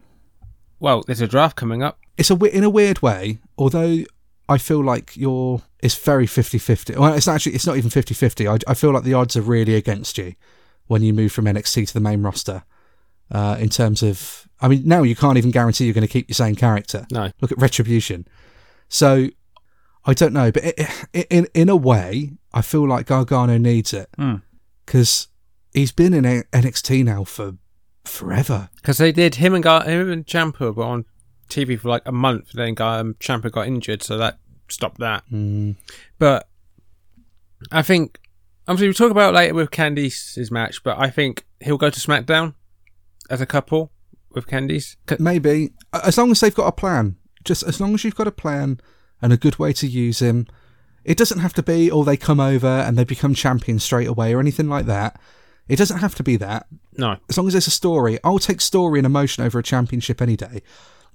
Well, 0.81 1.03
there's 1.07 1.21
a 1.21 1.29
draft 1.29 1.57
coming 1.57 1.83
up. 1.83 1.99
It's 2.17 2.31
a 2.31 2.37
in 2.37 2.65
a 2.65 2.71
weird 2.71 3.03
way. 3.03 3.39
Although 3.59 4.05
I 4.49 4.59
feel 4.59 4.83
like 4.83 5.17
you're, 5.17 5.63
it's 5.81 5.95
very 5.95 6.27
50-50. 6.27 6.97
Well, 6.97 7.15
it's 7.15 7.29
actually 7.29 7.55
it's 7.55 7.67
not 7.67 7.77
even 7.77 7.91
50-50. 7.91 8.51
I, 8.51 8.71
I 8.71 8.75
feel 8.75 8.93
like 8.93 9.05
the 9.05 9.15
odds 9.15 9.37
are 9.37 9.43
really 9.43 9.75
against 9.75 10.19
you 10.19 10.35
when 10.87 11.03
you 11.03 11.13
move 11.13 11.33
from 11.33 11.45
NXT 11.45 11.89
to 11.89 11.95
the 11.95 12.01
main 12.01 12.23
roster. 12.23 12.65
Uh, 13.31 13.57
in 13.59 13.69
terms 13.69 14.03
of, 14.03 14.49
I 14.61 14.69
mean, 14.69 14.83
now 14.85 15.03
you 15.03 15.17
can't 15.17 15.39
even 15.39 15.51
guarantee 15.51 15.85
you're 15.85 15.95
going 15.95 16.07
to 16.07 16.13
keep 16.13 16.29
your 16.29 16.35
same 16.35 16.55
character. 16.55 17.07
No. 17.11 17.31
Look 17.41 17.53
at 17.53 17.59
Retribution. 17.59 18.27
So 18.93 19.29
I 20.05 20.13
don't 20.13 20.35
know, 20.35 20.53
but 20.53 20.63
i 20.65 20.75
i 21.15 21.27
in 21.31 21.47
in 21.55 21.69
a 21.71 21.77
way, 21.77 22.33
I 22.53 22.61
feel 22.61 22.87
like 22.87 23.07
Gargano 23.07 23.57
needs 23.57 23.93
it 23.95 24.09
Hmm. 24.17 24.37
because 24.85 25.29
he's 25.73 25.93
been 25.93 26.13
in 26.13 26.25
NXT 26.53 27.03
now 27.05 27.25
for 27.25 27.57
forever. 28.05 28.69
Because 28.77 28.99
they 28.99 29.11
did 29.13 29.37
him 29.37 29.55
and 29.55 29.65
Gar- 29.65 29.85
him 29.85 30.11
and 30.11 30.27
Ciampa 30.27 30.75
were 30.75 30.85
on 30.85 31.07
TV 31.49 31.79
for 31.79 31.89
like 31.89 32.03
a 32.05 32.13
month. 32.13 32.53
Then 32.53 32.75
um, 32.81 33.15
Ciampa 33.15 33.51
got 33.51 33.67
injured, 33.67 34.03
so 34.03 34.19
that 34.19 34.39
stopped 34.69 34.99
that. 34.99 35.23
Mm. 35.33 35.77
But 36.19 36.49
I 37.71 37.81
think 37.83 38.19
obviously 38.69 38.89
we'll 38.89 38.95
talk 38.95 39.11
about 39.11 39.33
it 39.33 39.37
later 39.37 39.55
with 39.55 39.71
Candice's 39.71 40.51
match. 40.51 40.83
But 40.83 40.99
I 40.99 41.09
think 41.09 41.47
he'll 41.61 41.79
go 41.79 41.91
to 41.91 42.01
SmackDown 42.01 42.55
as 43.31 43.41
a 43.41 43.47
couple 43.47 43.91
with 44.33 44.47
Candice. 44.47 44.97
Maybe 45.19 45.73
as 45.93 46.19
long 46.19 46.31
as 46.33 46.41
they've 46.41 46.55
got 46.55 46.67
a 46.67 46.73
plan, 46.73 47.17
just 47.45 47.63
as 47.63 47.81
long 47.81 47.95
as 47.95 48.05
you've 48.05 48.15
got 48.15 48.27
a 48.27 48.33
plan 48.33 48.81
and 49.21 49.33
a 49.33 49.37
good 49.37 49.59
way 49.59 49.73
to 49.75 49.87
use 49.87 50.21
him. 50.21 50.47
It 51.05 51.17
doesn't 51.19 51.41
have 51.41 51.53
to 51.55 51.63
be, 51.63 51.91
or 51.91 52.05
they 52.05 52.17
come 52.17 52.39
over 52.41 52.67
and 52.67 52.97
they 52.97 53.05
become 53.05 53.35
champions 53.35 53.83
straight 53.83 54.07
away 54.09 54.33
or 54.35 54.41
anything 54.41 54.69
like 54.69 54.87
that. 54.87 55.21
It 55.69 55.77
doesn't 55.77 55.99
have 55.99 56.15
to 56.17 56.23
be 56.23 56.37
that. 56.37 56.67
No. 56.97 57.17
As 57.29 57.37
long 57.39 57.47
as 57.47 57.55
there's 57.55 57.67
a 57.67 57.71
story, 57.73 58.19
I'll 58.25 58.39
take 58.39 58.61
story 58.61 58.99
and 58.99 59.07
emotion 59.07 59.45
over 59.45 59.59
a 59.59 59.63
championship 59.63 60.21
any 60.23 60.37
day. 60.37 60.63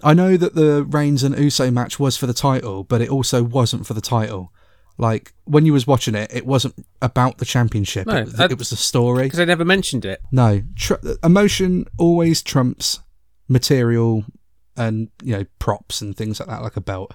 I 0.04 0.13
know 0.13 0.38
that 0.38 0.56
the 0.56 0.84
Reigns 0.84 1.24
and 1.24 1.38
Uso 1.38 1.72
match 1.72 2.00
was 2.00 2.18
for 2.18 2.28
the 2.28 2.34
title, 2.34 2.84
but 2.84 3.02
it 3.02 3.10
also 3.10 3.44
wasn't 3.44 3.86
for 3.88 3.94
the 3.94 4.02
title. 4.02 4.52
Like 4.98 5.34
when 5.46 5.66
you 5.66 5.74
was 5.74 5.86
watching 5.88 6.16
it, 6.16 6.32
it 6.34 6.46
wasn't 6.46 6.76
about 7.02 7.38
the 7.38 7.46
championship. 7.46 8.08
No, 8.08 8.18
it, 8.18 8.30
I- 8.40 8.46
it 8.46 8.58
was 8.58 8.70
the 8.72 8.76
story. 8.76 9.24
Because 9.24 9.38
they 9.38 9.46
never 9.46 9.66
mentioned 9.66 10.06
it. 10.06 10.22
No, 10.32 10.63
tr- 10.76 10.96
emotion 11.24 11.86
always 11.98 12.42
trumps 12.42 13.00
material 13.48 14.26
and 14.78 15.10
you 15.22 15.38
know 15.38 15.46
props 15.60 16.02
and 16.02 16.16
things 16.16 16.40
like 16.40 16.48
that, 16.50 16.62
like 16.62 16.78
a 16.78 16.82
belt. 16.82 17.13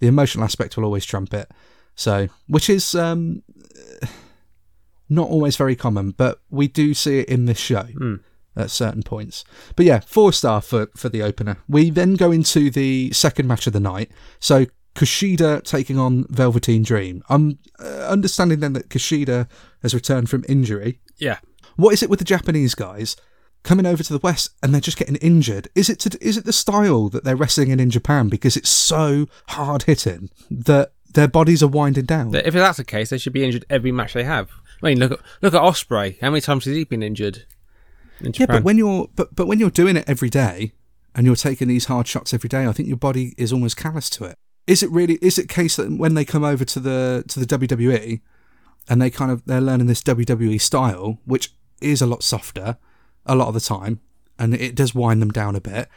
The 0.00 0.08
emotional 0.08 0.44
aspect 0.44 0.76
will 0.76 0.84
always 0.84 1.04
trump 1.04 1.32
it. 1.34 1.50
So, 1.94 2.28
which 2.48 2.68
is 2.68 2.94
um, 2.94 3.42
not 5.08 5.28
always 5.28 5.56
very 5.56 5.76
common, 5.76 6.10
but 6.10 6.40
we 6.50 6.66
do 6.66 6.94
see 6.94 7.20
it 7.20 7.28
in 7.28 7.44
this 7.44 7.58
show 7.58 7.86
at 8.56 8.70
certain 8.70 9.02
points. 9.02 9.44
But 9.76 9.86
yeah, 9.86 10.00
four 10.00 10.32
star 10.32 10.60
for 10.60 10.88
for 10.96 11.08
the 11.08 11.22
opener. 11.22 11.58
We 11.68 11.90
then 11.90 12.14
go 12.14 12.32
into 12.32 12.70
the 12.70 13.12
second 13.12 13.46
match 13.46 13.66
of 13.66 13.72
the 13.72 13.80
night. 13.80 14.10
So. 14.40 14.66
Kushida 14.94 15.60
taking 15.64 15.98
on 15.98 16.24
Velveteen 16.28 16.84
Dream. 16.84 17.24
I'm 17.28 17.58
uh, 17.80 18.06
understanding 18.06 18.60
then 18.60 18.74
that 18.74 18.90
Kushida 18.90 19.48
has 19.82 19.92
returned 19.92 20.30
from 20.30 20.44
injury. 20.48 21.00
Yeah. 21.16 21.38
What 21.74 21.92
is 21.94 22.04
it 22.04 22.08
with 22.08 22.20
the 22.20 22.24
Japanese 22.24 22.76
guys 22.76 23.16
coming 23.64 23.86
over 23.86 24.02
to 24.02 24.12
the 24.12 24.20
West 24.20 24.50
and 24.62 24.72
they're 24.72 24.80
just 24.80 24.98
getting 24.98 25.16
injured? 25.16 25.68
Is 25.74 25.90
it 25.90 25.98
to, 26.00 26.18
is 26.20 26.36
it 26.36 26.44
the 26.44 26.52
style 26.52 27.08
that 27.08 27.24
they're 27.24 27.34
wrestling 27.34 27.70
in 27.70 27.80
in 27.80 27.90
Japan 27.90 28.28
because 28.28 28.56
it's 28.56 28.68
so 28.68 29.26
hard 29.48 29.84
hitting 29.84 30.30
that 30.50 30.92
their 31.12 31.26
bodies 31.26 31.62
are 31.62 31.68
winding 31.68 32.04
down? 32.04 32.32
If 32.34 32.54
that's 32.54 32.76
the 32.76 32.84
case, 32.84 33.10
they 33.10 33.18
should 33.18 33.32
be 33.32 33.44
injured 33.44 33.64
every 33.68 33.90
match 33.90 34.12
they 34.12 34.24
have. 34.24 34.50
I 34.82 34.88
mean, 34.88 34.98
look 34.98 35.12
at 35.12 35.20
look 35.40 35.54
at 35.54 35.62
Ospreay. 35.62 36.20
How 36.20 36.30
many 36.30 36.42
times 36.42 36.66
has 36.66 36.76
he 36.76 36.84
been 36.84 37.02
injured? 37.02 37.46
In 38.20 38.32
yeah, 38.36 38.46
but 38.46 38.62
when 38.62 38.78
you're 38.78 39.08
but 39.16 39.34
but 39.34 39.46
when 39.46 39.58
you're 39.58 39.70
doing 39.70 39.96
it 39.96 40.04
every 40.06 40.30
day 40.30 40.72
and 41.14 41.26
you're 41.26 41.36
taking 41.36 41.68
these 41.68 41.86
hard 41.86 42.06
shots 42.06 42.34
every 42.34 42.48
day, 42.48 42.66
I 42.66 42.72
think 42.72 42.88
your 42.88 42.98
body 42.98 43.34
is 43.38 43.52
almost 43.52 43.76
callous 43.76 44.10
to 44.10 44.24
it. 44.24 44.36
Is 44.66 44.82
it 44.82 44.90
really? 44.90 45.14
Is 45.22 45.38
it 45.38 45.48
case 45.48 45.76
that 45.76 45.90
when 45.90 46.14
they 46.14 46.24
come 46.24 46.44
over 46.44 46.64
to 46.64 46.80
the 46.80 47.24
to 47.28 47.40
the 47.40 47.46
WWE 47.46 48.20
and 48.88 49.00
they 49.00 49.10
kind 49.10 49.30
of 49.30 49.44
they're 49.46 49.60
learning 49.60 49.86
this 49.86 50.02
WWE 50.02 50.60
style, 50.60 51.18
which 51.24 51.54
is 51.80 52.02
a 52.02 52.06
lot 52.06 52.22
softer 52.22 52.76
a 53.26 53.34
lot 53.34 53.48
of 53.48 53.54
the 53.54 53.60
time, 53.60 54.00
and 54.38 54.54
it 54.54 54.74
does 54.74 54.94
wind 54.94 55.20
them 55.22 55.30
down 55.30 55.56
a 55.56 55.60
bit. 55.60 55.88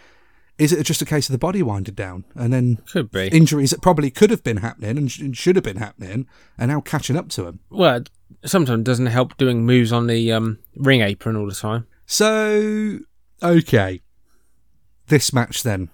Is 0.58 0.74
it 0.74 0.84
just 0.86 1.02
a 1.04 1.06
case 1.06 1.30
of 1.30 1.34
the 1.34 1.38
body 1.38 1.62
winded 1.62 1.96
down 1.96 2.24
and 2.34 2.52
then 2.52 2.78
Could 2.92 3.12
be. 3.12 3.28
injuries 3.28 3.70
that 3.70 3.82
probably 3.82 4.10
could 4.10 4.32
have 4.32 4.44
been 4.44 4.58
happening 4.58 4.98
and, 4.98 5.12
sh- 5.12 5.20
and 5.20 5.38
should 5.38 5.56
have 5.56 5.64
been 5.64 5.78
happening 5.78 6.26
are 6.58 6.66
now 6.66 6.82
catching 6.82 7.16
up 7.16 7.30
to 7.30 7.44
them? 7.44 7.60
well, 7.70 8.02
sometimes 8.44 8.80
it 8.80 8.84
doesn't 8.86 9.06
help 9.06 9.38
doing 9.38 9.68
moves 9.68 9.92
on 9.94 10.08
the 10.08 10.32
um, 10.32 10.58
ring 10.76 11.02
apron 11.02 11.36
all 11.36 11.46
the 11.48 11.54
time. 11.54 11.86
So, 12.08 13.00
okay. 13.44 14.02
This 15.08 15.32
match 15.32 15.62
then. 15.62 15.90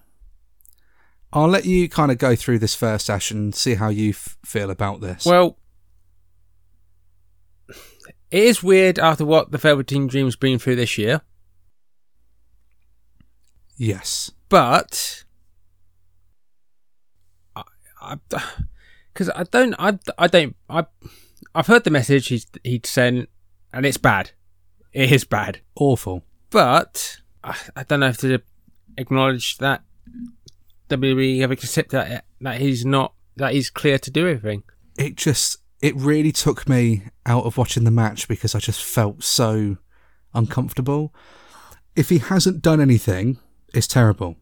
I'll 1.33 1.47
let 1.49 1.65
you 1.65 1.89
kind 1.89 2.11
of 2.11 2.17
go 2.17 2.35
through 2.35 2.59
this 2.59 2.75
first, 2.75 3.09
Ash, 3.09 3.31
and 3.31 3.53
see 3.53 3.75
how 3.75 3.89
you 3.89 4.11
f- 4.11 4.37
feel 4.45 4.69
about 4.71 5.01
this. 5.01 5.25
Well, 5.25 5.57
it 8.33 8.43
is 8.43 8.63
weird 8.63 8.97
after 8.97 9.23
what 9.23 9.51
the 9.51 9.59
Velveteen 9.59 10.07
Dream's 10.07 10.35
been 10.35 10.57
through 10.57 10.75
this 10.75 10.97
year, 10.97 11.21
yes. 13.77 14.31
but 14.49 15.23
I, 17.55 17.63
I, 18.01 18.15
because 19.13 19.29
I 19.29 19.43
don't, 19.43 19.75
I, 19.77 19.99
I 20.17 20.25
don't, 20.25 20.55
I, 20.67 20.87
I've 21.53 21.67
heard 21.67 21.83
the 21.83 21.91
message 21.91 22.29
he's 22.29 22.47
he'd 22.63 22.87
sent, 22.87 23.29
and 23.71 23.85
it's 23.85 23.97
bad. 23.97 24.31
It 24.91 25.11
is 25.11 25.25
bad, 25.25 25.61
Awful. 25.75 26.23
but 26.49 27.17
I, 27.43 27.55
I 27.75 27.83
don't 27.83 27.99
know 27.99 28.07
if 28.07 28.17
to 28.17 28.41
acknowledge 28.97 29.59
that 29.59 29.83
WWE 30.89 31.39
have 31.41 31.51
accepted 31.51 31.91
that 31.91 32.25
that 32.41 32.59
he's 32.59 32.83
not 32.83 33.13
that 33.35 33.53
he's 33.53 33.69
clear 33.69 33.99
to 33.99 34.09
do 34.09 34.27
everything. 34.27 34.63
It 34.97 35.17
just, 35.17 35.57
it 35.83 35.93
really 35.97 36.31
took 36.31 36.67
me 36.69 37.03
out 37.25 37.43
of 37.43 37.57
watching 37.57 37.83
the 37.83 37.91
match 37.91 38.29
because 38.29 38.55
I 38.55 38.59
just 38.59 38.81
felt 38.81 39.21
so 39.21 39.75
uncomfortable. 40.33 41.13
If 41.93 42.07
he 42.07 42.19
hasn't 42.19 42.61
done 42.61 42.79
anything, 42.79 43.37
it's 43.73 43.85
terrible 43.85 44.37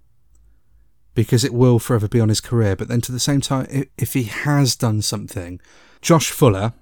because 1.15 1.43
it 1.43 1.51
will 1.51 1.79
forever 1.79 2.07
be 2.07 2.19
on 2.19 2.29
his 2.29 2.41
career. 2.41 2.75
But 2.75 2.89
then 2.89 3.01
to 3.01 3.11
the 3.11 3.19
same 3.19 3.41
time, 3.41 3.87
if 3.97 4.13
he 4.13 4.23
has 4.25 4.75
done 4.75 5.01
something, 5.01 5.59
Josh 5.99 6.29
Fuller 6.29 6.73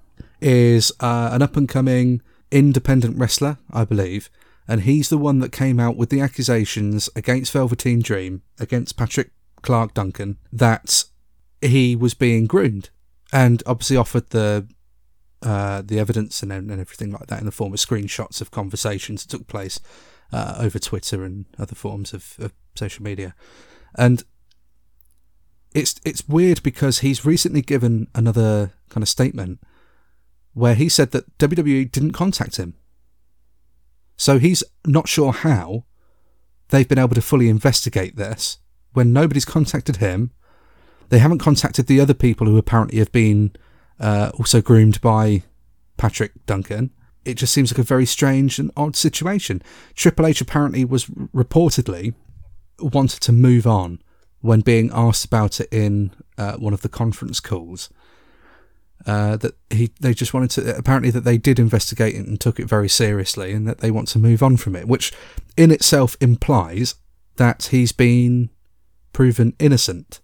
is 0.42 0.92
uh, 1.00 1.30
an 1.32 1.40
up 1.40 1.56
and 1.56 1.66
coming 1.66 2.20
independent 2.50 3.16
wrestler, 3.16 3.56
I 3.72 3.86
believe. 3.86 4.28
And 4.68 4.82
he's 4.82 5.08
the 5.08 5.16
one 5.16 5.38
that 5.38 5.52
came 5.52 5.80
out 5.80 5.96
with 5.96 6.10
the 6.10 6.20
accusations 6.20 7.08
against 7.16 7.52
Velveteen 7.54 8.02
Dream, 8.02 8.42
against 8.58 8.98
Patrick 8.98 9.30
Clark 9.62 9.94
Duncan, 9.94 10.36
that 10.52 11.04
he 11.62 11.96
was 11.96 12.12
being 12.12 12.46
groomed, 12.46 12.90
and 13.32 13.62
obviously 13.66 13.96
offered 13.96 14.30
the 14.30 14.66
uh, 15.42 15.82
the 15.82 15.98
evidence 15.98 16.42
and, 16.42 16.52
and 16.52 16.70
everything 16.70 17.10
like 17.10 17.26
that 17.28 17.40
in 17.40 17.46
the 17.46 17.52
form 17.52 17.72
of 17.72 17.78
screenshots 17.78 18.40
of 18.40 18.50
conversations 18.50 19.24
that 19.24 19.30
took 19.30 19.46
place 19.48 19.80
uh, 20.32 20.56
over 20.58 20.78
Twitter 20.78 21.24
and 21.24 21.46
other 21.58 21.74
forms 21.74 22.12
of, 22.12 22.34
of 22.38 22.52
social 22.74 23.02
media. 23.02 23.34
And 23.96 24.22
it's 25.74 26.00
it's 26.04 26.28
weird 26.28 26.62
because 26.62 26.98
he's 26.98 27.24
recently 27.24 27.62
given 27.62 28.08
another 28.14 28.72
kind 28.88 29.02
of 29.02 29.08
statement 29.08 29.60
where 30.52 30.74
he 30.74 30.88
said 30.88 31.12
that 31.12 31.38
WWE 31.38 31.90
didn't 31.90 32.12
contact 32.12 32.56
him. 32.56 32.74
So 34.16 34.38
he's 34.38 34.62
not 34.84 35.08
sure 35.08 35.32
how 35.32 35.84
they've 36.68 36.88
been 36.88 36.98
able 36.98 37.14
to 37.14 37.22
fully 37.22 37.48
investigate 37.48 38.16
this 38.16 38.58
when 38.92 39.12
nobody's 39.12 39.44
contacted 39.44 39.96
him. 39.96 40.32
They 41.10 41.18
haven't 41.18 41.38
contacted 41.38 41.86
the 41.86 42.00
other 42.00 42.14
people 42.14 42.46
who 42.46 42.56
apparently 42.56 42.98
have 42.98 43.12
been 43.12 43.52
uh, 43.98 44.30
also 44.38 44.62
groomed 44.62 45.00
by 45.00 45.42
Patrick 45.96 46.32
Duncan. 46.46 46.90
It 47.24 47.34
just 47.34 47.52
seems 47.52 47.70
like 47.70 47.78
a 47.78 47.82
very 47.82 48.06
strange 48.06 48.58
and 48.58 48.70
odd 48.76 48.96
situation. 48.96 49.62
Triple 49.94 50.26
H 50.26 50.40
apparently 50.40 50.84
was 50.84 51.06
reportedly 51.06 52.14
wanted 52.78 53.20
to 53.20 53.32
move 53.32 53.66
on 53.66 54.00
when 54.40 54.60
being 54.60 54.90
asked 54.94 55.26
about 55.26 55.60
it 55.60 55.68
in 55.70 56.12
uh, 56.38 56.54
one 56.56 56.72
of 56.72 56.80
the 56.80 56.88
conference 56.88 57.40
calls. 57.40 57.90
Uh, 59.06 59.36
that 59.38 59.54
he 59.70 59.90
they 60.00 60.12
just 60.12 60.34
wanted 60.34 60.50
to 60.50 60.76
apparently 60.76 61.10
that 61.10 61.24
they 61.24 61.38
did 61.38 61.58
investigate 61.58 62.14
it 62.14 62.26
and 62.26 62.38
took 62.38 62.60
it 62.60 62.68
very 62.68 62.88
seriously 62.88 63.50
and 63.52 63.66
that 63.66 63.78
they 63.78 63.90
want 63.90 64.08
to 64.08 64.18
move 64.18 64.42
on 64.42 64.58
from 64.58 64.76
it, 64.76 64.86
which 64.86 65.10
in 65.56 65.70
itself 65.70 66.16
implies 66.20 66.96
that 67.36 67.68
he's 67.70 67.92
been 67.92 68.50
proven 69.12 69.54
innocent. 69.58 70.20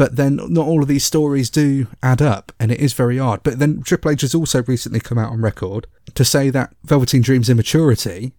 But 0.00 0.16
then 0.16 0.36
not 0.48 0.66
all 0.66 0.80
of 0.80 0.88
these 0.88 1.04
stories 1.04 1.50
do 1.50 1.86
add 2.02 2.22
up, 2.22 2.52
and 2.58 2.72
it 2.72 2.80
is 2.80 2.94
very 2.94 3.18
odd. 3.18 3.42
But 3.42 3.58
then 3.58 3.82
Triple 3.82 4.12
H 4.12 4.22
has 4.22 4.34
also 4.34 4.62
recently 4.62 4.98
come 4.98 5.18
out 5.18 5.30
on 5.30 5.42
record 5.42 5.86
to 6.14 6.24
say 6.24 6.48
that 6.48 6.74
Velveteen 6.84 7.20
Dream's 7.20 7.50
immaturity 7.50 8.32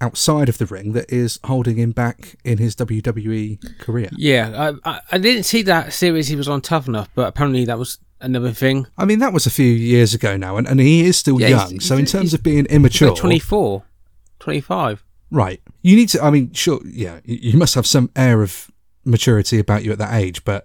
outside 0.00 0.48
of 0.48 0.58
the 0.58 0.66
ring 0.66 0.92
that 0.92 1.12
is 1.12 1.40
holding 1.42 1.76
him 1.76 1.90
back 1.90 2.36
in 2.44 2.58
his 2.58 2.76
WWE 2.76 3.58
career. 3.80 4.10
Yeah, 4.16 4.70
I, 4.84 4.90
I, 4.92 5.00
I 5.10 5.18
didn't 5.18 5.42
see 5.42 5.62
that 5.62 5.92
series 5.92 6.28
he 6.28 6.36
was 6.36 6.46
on 6.48 6.60
Tough 6.60 6.86
Enough, 6.86 7.08
but 7.16 7.26
apparently 7.26 7.64
that 7.64 7.80
was 7.80 7.98
another 8.20 8.52
thing. 8.52 8.86
I 8.96 9.04
mean, 9.04 9.18
that 9.18 9.32
was 9.32 9.44
a 9.44 9.50
few 9.50 9.66
years 9.66 10.14
ago 10.14 10.36
now, 10.36 10.56
and, 10.56 10.68
and 10.68 10.78
he 10.78 11.04
is 11.04 11.16
still 11.16 11.40
Yeah, 11.40 11.48
he's- 11.48 11.70
young. 11.72 11.80
So 11.80 11.96
in 11.96 12.06
terms 12.06 12.32
of 12.32 12.44
being 12.44 12.58
He's 12.66 12.76
immature, 12.76 13.08
like 13.08 13.18
24, 13.18 13.82
25. 14.38 15.04
right? 15.32 15.60
You 15.82 15.96
need 15.96 16.10
to. 16.10 16.22
I 16.22 16.30
mean, 16.30 16.52
sure, 16.52 16.80
yeah, 16.86 17.18
you 17.24 17.58
must 17.58 17.74
have 17.74 17.88
some 17.88 18.08
air 18.14 18.40
of 18.42 18.70
maturity 19.04 19.58
about 19.58 19.82
you 19.84 19.90
at 19.90 19.98
that 19.98 20.14
age, 20.14 20.44
but 20.44 20.64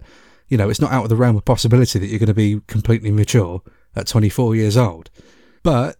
you 0.54 0.58
know, 0.58 0.70
it's 0.70 0.80
not 0.80 0.92
out 0.92 1.02
of 1.02 1.08
the 1.08 1.16
realm 1.16 1.34
of 1.34 1.44
possibility 1.44 1.98
that 1.98 2.06
you're 2.06 2.20
going 2.20 2.28
to 2.28 2.32
be 2.32 2.60
completely 2.68 3.10
mature 3.10 3.60
at 3.96 4.06
24 4.06 4.54
years 4.54 4.76
old. 4.76 5.10
But 5.64 5.96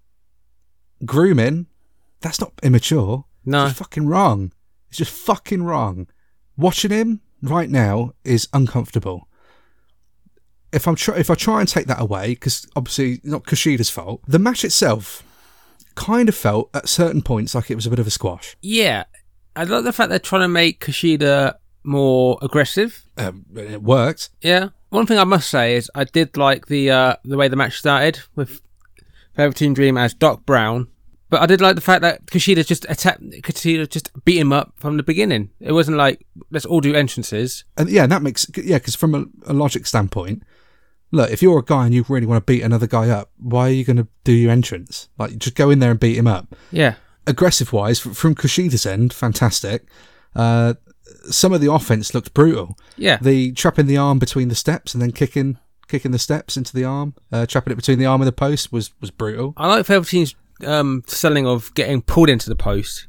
grooming, 1.04 1.66
that's 2.20 2.40
not 2.40 2.52
immature. 2.62 3.24
No. 3.44 3.64
It's 3.64 3.70
just 3.70 3.78
fucking 3.80 4.06
wrong. 4.06 4.52
It's 4.90 4.98
just 4.98 5.10
fucking 5.10 5.64
wrong. 5.64 6.06
Watching 6.56 6.92
him 6.92 7.20
right 7.42 7.68
now 7.68 8.12
is 8.22 8.46
uncomfortable. 8.52 9.26
If 10.72 10.86
I'm 10.86 10.94
try- 10.94 11.18
if 11.18 11.30
I 11.30 11.34
try 11.34 11.58
and 11.58 11.68
take 11.68 11.88
that 11.88 12.00
away, 12.00 12.28
because 12.28 12.64
obviously 12.76 13.20
not 13.24 13.42
Kushida's 13.42 13.90
fault, 13.90 14.20
the 14.28 14.38
match 14.38 14.64
itself 14.64 15.24
kind 15.96 16.28
of 16.28 16.36
felt 16.36 16.70
at 16.72 16.88
certain 16.88 17.22
points 17.22 17.56
like 17.56 17.72
it 17.72 17.74
was 17.74 17.86
a 17.86 17.90
bit 17.90 17.98
of 17.98 18.06
a 18.06 18.10
squash. 18.10 18.56
Yeah, 18.62 19.02
I 19.56 19.64
like 19.64 19.82
the 19.82 19.92
fact 19.92 20.10
they're 20.10 20.20
trying 20.20 20.42
to 20.42 20.48
make 20.48 20.78
Kushida 20.78 21.54
more 21.84 22.38
aggressive. 22.42 23.06
Um, 23.16 23.46
it 23.54 23.82
worked. 23.82 24.30
Yeah. 24.40 24.70
One 24.90 25.06
thing 25.06 25.18
I 25.18 25.24
must 25.24 25.48
say 25.48 25.76
is 25.76 25.90
I 25.94 26.04
did 26.04 26.36
like 26.36 26.66
the 26.66 26.90
uh, 26.90 27.16
the 27.24 27.36
way 27.36 27.48
the 27.48 27.56
match 27.56 27.78
started 27.78 28.20
with 28.34 28.60
Velveteen 29.36 29.74
Dream 29.74 29.96
as 29.96 30.14
Doc 30.14 30.46
Brown, 30.46 30.88
but 31.30 31.42
I 31.42 31.46
did 31.46 31.60
like 31.60 31.74
the 31.74 31.80
fact 31.80 32.02
that 32.02 32.26
Kushida 32.26 32.66
just 32.66 32.86
attacked 32.88 33.20
Kushida 33.20 33.88
just 33.88 34.10
beat 34.24 34.38
him 34.38 34.52
up 34.52 34.72
from 34.76 34.96
the 34.96 35.02
beginning. 35.02 35.50
It 35.60 35.72
wasn't 35.72 35.96
like 35.96 36.24
let's 36.50 36.66
all 36.66 36.80
do 36.80 36.94
entrances. 36.94 37.64
And 37.76 37.88
yeah, 37.88 38.06
that 38.06 38.22
makes 38.22 38.46
yeah, 38.56 38.78
because 38.78 38.94
from 38.94 39.14
a, 39.14 39.50
a 39.50 39.52
logic 39.52 39.86
standpoint, 39.86 40.44
look, 41.14 41.30
if 41.30 41.42
you're 41.42 41.58
a 41.58 41.64
guy 41.64 41.86
and 41.86 41.94
you 41.94 42.04
really 42.08 42.26
want 42.26 42.44
to 42.44 42.52
beat 42.52 42.62
another 42.62 42.86
guy 42.86 43.08
up, 43.08 43.30
why 43.38 43.68
are 43.68 43.72
you 43.72 43.84
going 43.84 43.96
to 43.96 44.08
do 44.24 44.32
your 44.32 44.50
entrance? 44.50 45.08
Like, 45.18 45.38
just 45.38 45.54
go 45.54 45.70
in 45.70 45.78
there 45.78 45.90
and 45.90 46.00
beat 46.00 46.16
him 46.16 46.26
up. 46.26 46.54
Yeah. 46.70 46.94
Aggressive 47.26 47.72
wise, 47.72 47.98
from 47.98 48.34
Kushida's 48.34 48.84
end, 48.84 49.12
fantastic. 49.12 49.86
Uh, 50.36 50.74
some 51.30 51.52
of 51.52 51.60
the 51.60 51.72
offense 51.72 52.14
looked 52.14 52.34
brutal. 52.34 52.76
Yeah. 52.96 53.18
The 53.20 53.52
trapping 53.52 53.86
the 53.86 53.96
arm 53.96 54.18
between 54.18 54.48
the 54.48 54.54
steps 54.54 54.94
and 54.94 55.02
then 55.02 55.12
kicking 55.12 55.58
kicking 55.88 56.12
the 56.12 56.18
steps 56.18 56.56
into 56.56 56.72
the 56.74 56.84
arm, 56.84 57.14
uh, 57.30 57.44
trapping 57.46 57.72
it 57.72 57.76
between 57.76 57.98
the 57.98 58.06
arm 58.06 58.20
and 58.22 58.28
the 58.28 58.32
post 58.32 58.72
was 58.72 58.92
was 59.00 59.10
brutal. 59.10 59.52
I 59.56 59.66
like 59.68 59.86
Velveteen's 59.86 60.34
um, 60.66 61.02
selling 61.06 61.46
of 61.46 61.72
getting 61.74 62.00
pulled 62.02 62.30
into 62.30 62.48
the 62.48 62.56
post 62.56 63.06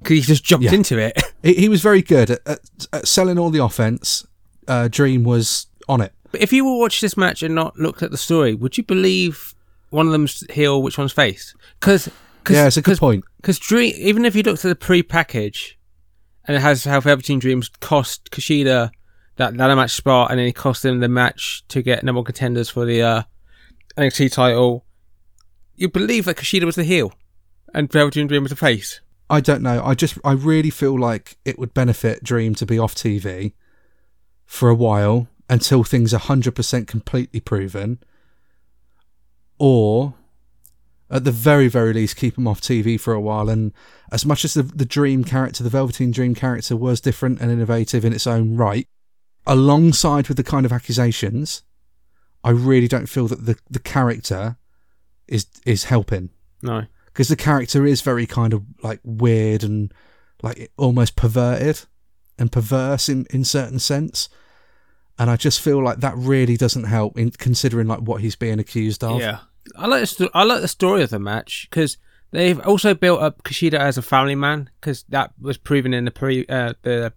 because 0.00 0.16
he 0.16 0.20
just 0.22 0.44
jumped 0.44 0.64
Yeah. 0.64 0.74
into 0.74 0.98
it. 0.98 1.20
He, 1.44 1.52
he 1.54 1.68
was 1.68 1.82
very 1.82 2.00
good 2.00 2.30
at, 2.30 2.40
at, 2.46 2.58
at 2.90 3.06
selling 3.06 3.38
all 3.38 3.50
the 3.50 3.62
offense. 3.62 4.26
Uh, 4.66 4.88
Dream 4.90 5.24
was 5.24 5.66
on 5.90 6.00
it. 6.00 6.14
But 6.32 6.40
if 6.40 6.54
you 6.54 6.64
were 6.64 6.78
watch 6.78 7.02
this 7.02 7.18
match 7.18 7.42
and 7.42 7.54
not 7.54 7.78
looked 7.78 8.02
at 8.02 8.10
the 8.10 8.16
story, 8.16 8.54
would 8.54 8.78
you 8.78 8.82
believe 8.84 9.54
one 9.90 10.06
of 10.06 10.12
them's 10.12 10.42
heel, 10.50 10.80
which 10.82 10.96
one's 10.96 11.12
face? 11.12 11.54
Because 11.78 12.08
Yeah, 12.48 12.66
it's 12.66 12.78
a 12.78 12.82
good 12.82 12.96
point. 12.96 13.24
Because 13.36 13.58
Dream, 13.58 13.92
even 13.98 14.24
if 14.24 14.34
you 14.34 14.42
looked 14.42 14.64
at 14.64 14.68
the 14.70 14.74
pre-package, 14.74 15.73
and 16.46 16.56
it 16.56 16.60
has 16.60 16.84
how 16.84 17.00
Velveteen 17.00 17.38
Dreams 17.38 17.68
cost 17.80 18.30
Kushida 18.30 18.90
that 19.36 19.56
ladder 19.56 19.76
match 19.76 19.92
spot, 19.92 20.30
and 20.30 20.38
then 20.38 20.46
he 20.46 20.52
cost 20.52 20.84
him 20.84 21.00
the 21.00 21.08
match 21.08 21.64
to 21.68 21.82
get 21.82 22.04
number 22.04 22.18
one 22.18 22.24
contenders 22.24 22.70
for 22.70 22.84
the 22.84 23.02
uh, 23.02 23.22
NXT 23.96 24.32
title, 24.32 24.84
you 25.74 25.88
believe 25.88 26.24
that 26.26 26.36
Kushida 26.36 26.64
was 26.64 26.76
the 26.76 26.84
heel, 26.84 27.12
and 27.72 27.90
Velveteen 27.90 28.26
Dream 28.26 28.42
was 28.42 28.50
the 28.50 28.56
face. 28.56 29.00
I 29.28 29.40
don't 29.40 29.62
know. 29.62 29.82
I 29.84 29.94
just 29.94 30.18
I 30.24 30.32
really 30.32 30.70
feel 30.70 30.98
like 30.98 31.36
it 31.44 31.58
would 31.58 31.74
benefit 31.74 32.22
Dream 32.22 32.54
to 32.56 32.66
be 32.66 32.78
off 32.78 32.94
TV 32.94 33.54
for 34.46 34.68
a 34.68 34.74
while 34.74 35.28
until 35.48 35.82
things 35.82 36.12
are 36.14 36.18
hundred 36.18 36.54
percent 36.54 36.86
completely 36.86 37.40
proven, 37.40 37.98
or 39.58 40.14
at 41.14 41.24
the 41.24 41.32
very 41.32 41.68
very 41.68 41.92
least 41.94 42.16
keep 42.16 42.36
him 42.36 42.46
off 42.46 42.60
TV 42.60 43.00
for 43.00 43.14
a 43.14 43.20
while. 43.20 43.48
And 43.48 43.72
as 44.12 44.26
much 44.26 44.44
as 44.44 44.52
the 44.54 44.62
the 44.64 44.84
Dream 44.84 45.24
character, 45.24 45.62
the 45.62 45.70
Velveteen 45.70 46.10
Dream 46.10 46.34
character, 46.34 46.76
was 46.76 47.00
different 47.00 47.40
and 47.40 47.50
innovative 47.50 48.04
in 48.04 48.12
its 48.12 48.26
own 48.26 48.56
right, 48.56 48.86
alongside 49.46 50.28
with 50.28 50.36
the 50.36 50.44
kind 50.44 50.66
of 50.66 50.72
accusations, 50.72 51.62
I 52.42 52.50
really 52.50 52.88
don't 52.88 53.06
feel 53.08 53.28
that 53.28 53.46
the 53.46 53.56
the 53.70 53.78
character 53.78 54.56
is 55.28 55.46
is 55.64 55.84
helping 55.84 56.30
No. 56.62 56.84
because 57.06 57.28
the 57.28 57.36
character 57.36 57.86
is 57.86 58.02
very 58.02 58.26
kind 58.26 58.52
of 58.52 58.62
like 58.82 59.00
weird 59.04 59.64
and 59.64 59.92
like 60.42 60.70
almost 60.76 61.16
perverted 61.16 61.80
and 62.38 62.52
perverse 62.52 63.08
in 63.08 63.26
in 63.30 63.42
certain 63.44 63.78
sense 63.78 64.28
and 65.18 65.30
i 65.30 65.36
just 65.36 65.60
feel 65.62 65.82
like 65.82 66.00
that 66.00 66.14
really 66.18 66.58
doesn't 66.58 66.84
help 66.84 67.16
in 67.18 67.30
considering 67.30 67.86
like 67.86 68.00
what 68.00 68.20
he's 68.20 68.36
being 68.36 68.58
accused 68.58 69.02
of 69.02 69.18
Yeah, 69.20 69.38
I 69.76 69.86
like 69.86 70.00
the 70.00 70.06
sto- 70.06 70.30
I 70.34 70.44
like 70.44 70.60
the 70.60 70.68
story 70.68 71.02
of 71.02 71.10
the 71.10 71.18
match 71.18 71.66
because 71.70 71.96
they've 72.30 72.60
also 72.60 72.94
built 72.94 73.20
up 73.20 73.42
Kushida 73.44 73.78
as 73.78 73.98
a 73.98 74.02
family 74.02 74.34
man 74.34 74.70
because 74.80 75.04
that 75.08 75.32
was 75.40 75.56
proven 75.56 75.94
in 75.94 76.04
the 76.04 76.10
pre 76.10 76.46
uh, 76.48 76.74
the 76.82 77.12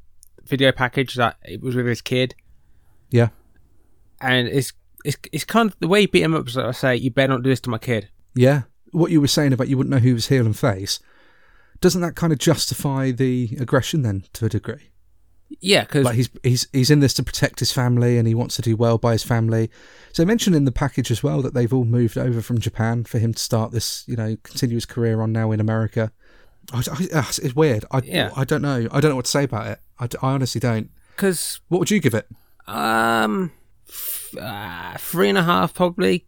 video 0.46 0.72
package 0.72 1.16
that 1.16 1.38
it 1.44 1.62
was 1.62 1.76
with 1.76 1.86
his 1.86 2.02
kid, 2.02 2.34
yeah 3.10 3.30
and 4.22 4.48
it's 4.48 4.74
it's 5.04 5.18
it's 5.32 5.44
kind 5.44 5.70
of 5.70 5.76
the 5.80 5.88
way 5.88 6.02
you 6.02 6.08
beat 6.08 6.24
him 6.24 6.34
up. 6.34 6.54
like 6.56 6.66
I 6.66 6.72
say, 6.72 6.96
you 6.96 7.12
better 7.12 7.34
not 7.34 7.44
do 7.44 7.50
this 7.50 7.60
to 7.62 7.70
my 7.70 7.78
kid. 7.78 8.10
yeah 8.36 8.64
what 8.92 9.12
you 9.12 9.20
were 9.20 9.28
saying 9.28 9.52
about 9.54 9.68
you 9.68 9.78
wouldn't 9.78 9.92
know 9.92 10.00
who 10.00 10.14
was 10.14 10.28
heel 10.28 10.46
and 10.46 10.58
face 10.58 11.00
doesn't 11.82 12.02
that 12.02 12.16
kind 12.16 12.32
of 12.32 12.40
justify 12.40 13.12
the 13.12 13.56
aggression 13.60 14.02
then 14.02 14.24
to 14.34 14.46
a 14.46 14.50
degree 14.50 14.90
Yeah, 15.62 15.82
because 15.82 16.04
like 16.06 16.16
he's 16.16 16.30
he's 16.44 16.68
he's 16.74 16.92
in 16.92 17.00
this 17.00 17.14
to 17.16 17.24
protect 17.24 17.60
his 17.60 17.72
family 17.72 18.18
and 18.18 18.28
he 18.28 18.36
wants 18.36 18.56
to 18.58 18.62
do 18.62 18.76
well 18.76 18.98
by 18.98 19.14
his 19.14 19.24
family. 19.24 19.70
So 20.12 20.22
they 20.22 20.28
mentioned 20.28 20.56
in 20.56 20.66
the 20.66 20.72
package 20.72 21.10
as 21.12 21.24
well 21.24 21.42
that 21.42 21.54
they've 21.54 21.74
all 21.74 21.86
moved 21.86 22.18
over 22.18 22.42
from 22.42 22.60
Japan 22.60 23.04
for 23.06 23.18
him 23.20 23.34
to 23.34 23.40
start 23.40 23.72
this, 23.72 24.04
you 24.08 24.16
know, 24.16 24.36
continue 24.44 24.76
his 24.76 24.86
career 24.86 25.22
on 25.22 25.32
now 25.32 25.52
in 25.52 25.60
America. 25.60 26.12
I, 26.74 26.80
I- 26.80 27.18
uh, 27.20 27.24
it's 27.42 27.56
weird. 27.56 27.86
I 27.92 28.02
Yeah. 28.04 28.32
I 28.36 28.44
don't 28.44 28.62
know. 28.62 28.88
I 28.92 29.00
don't 29.00 29.10
know 29.10 29.16
what 29.16 29.26
to 29.26 29.32
say 29.32 29.44
about 29.46 29.68
it. 29.68 29.80
I, 30.00 30.06
I 30.22 30.34
honestly 30.34 30.60
don't. 30.60 30.90
because 31.16 31.62
What 31.70 31.80
would 31.80 31.92
you 31.92 32.00
give 32.00 32.14
it? 32.14 32.28
um 32.68 33.52
f- 33.88 34.36
uh, 34.40 34.98
three 34.98 35.30
and 35.30 35.38
a 35.38 35.44
half 35.44 35.74
probably. 35.74 36.26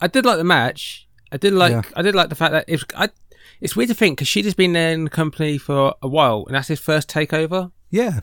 I 0.00 0.06
did 0.06 0.26
like 0.26 0.36
the 0.38 0.44
match. 0.44 1.08
I 1.32 1.38
did 1.38 1.54
like 1.54 1.72
Yeah. 1.72 1.82
I 1.96 2.02
did 2.02 2.14
like 2.14 2.28
the 2.28 2.34
fact 2.34 2.52
that 2.52 2.64
it's 2.68 2.84
I. 2.94 3.08
It's 3.62 3.76
weird 3.76 3.88
to 3.88 3.94
think 3.94 4.16
because 4.18 4.28
she'd 4.28 4.54
been 4.56 4.72
there 4.72 4.92
in 4.92 5.04
the 5.04 5.10
company 5.10 5.58
for 5.58 5.94
a 6.02 6.08
while, 6.08 6.44
and 6.46 6.54
that's 6.54 6.68
his 6.68 6.80
first 6.80 7.08
takeover. 7.10 7.72
Yeah. 7.90 8.20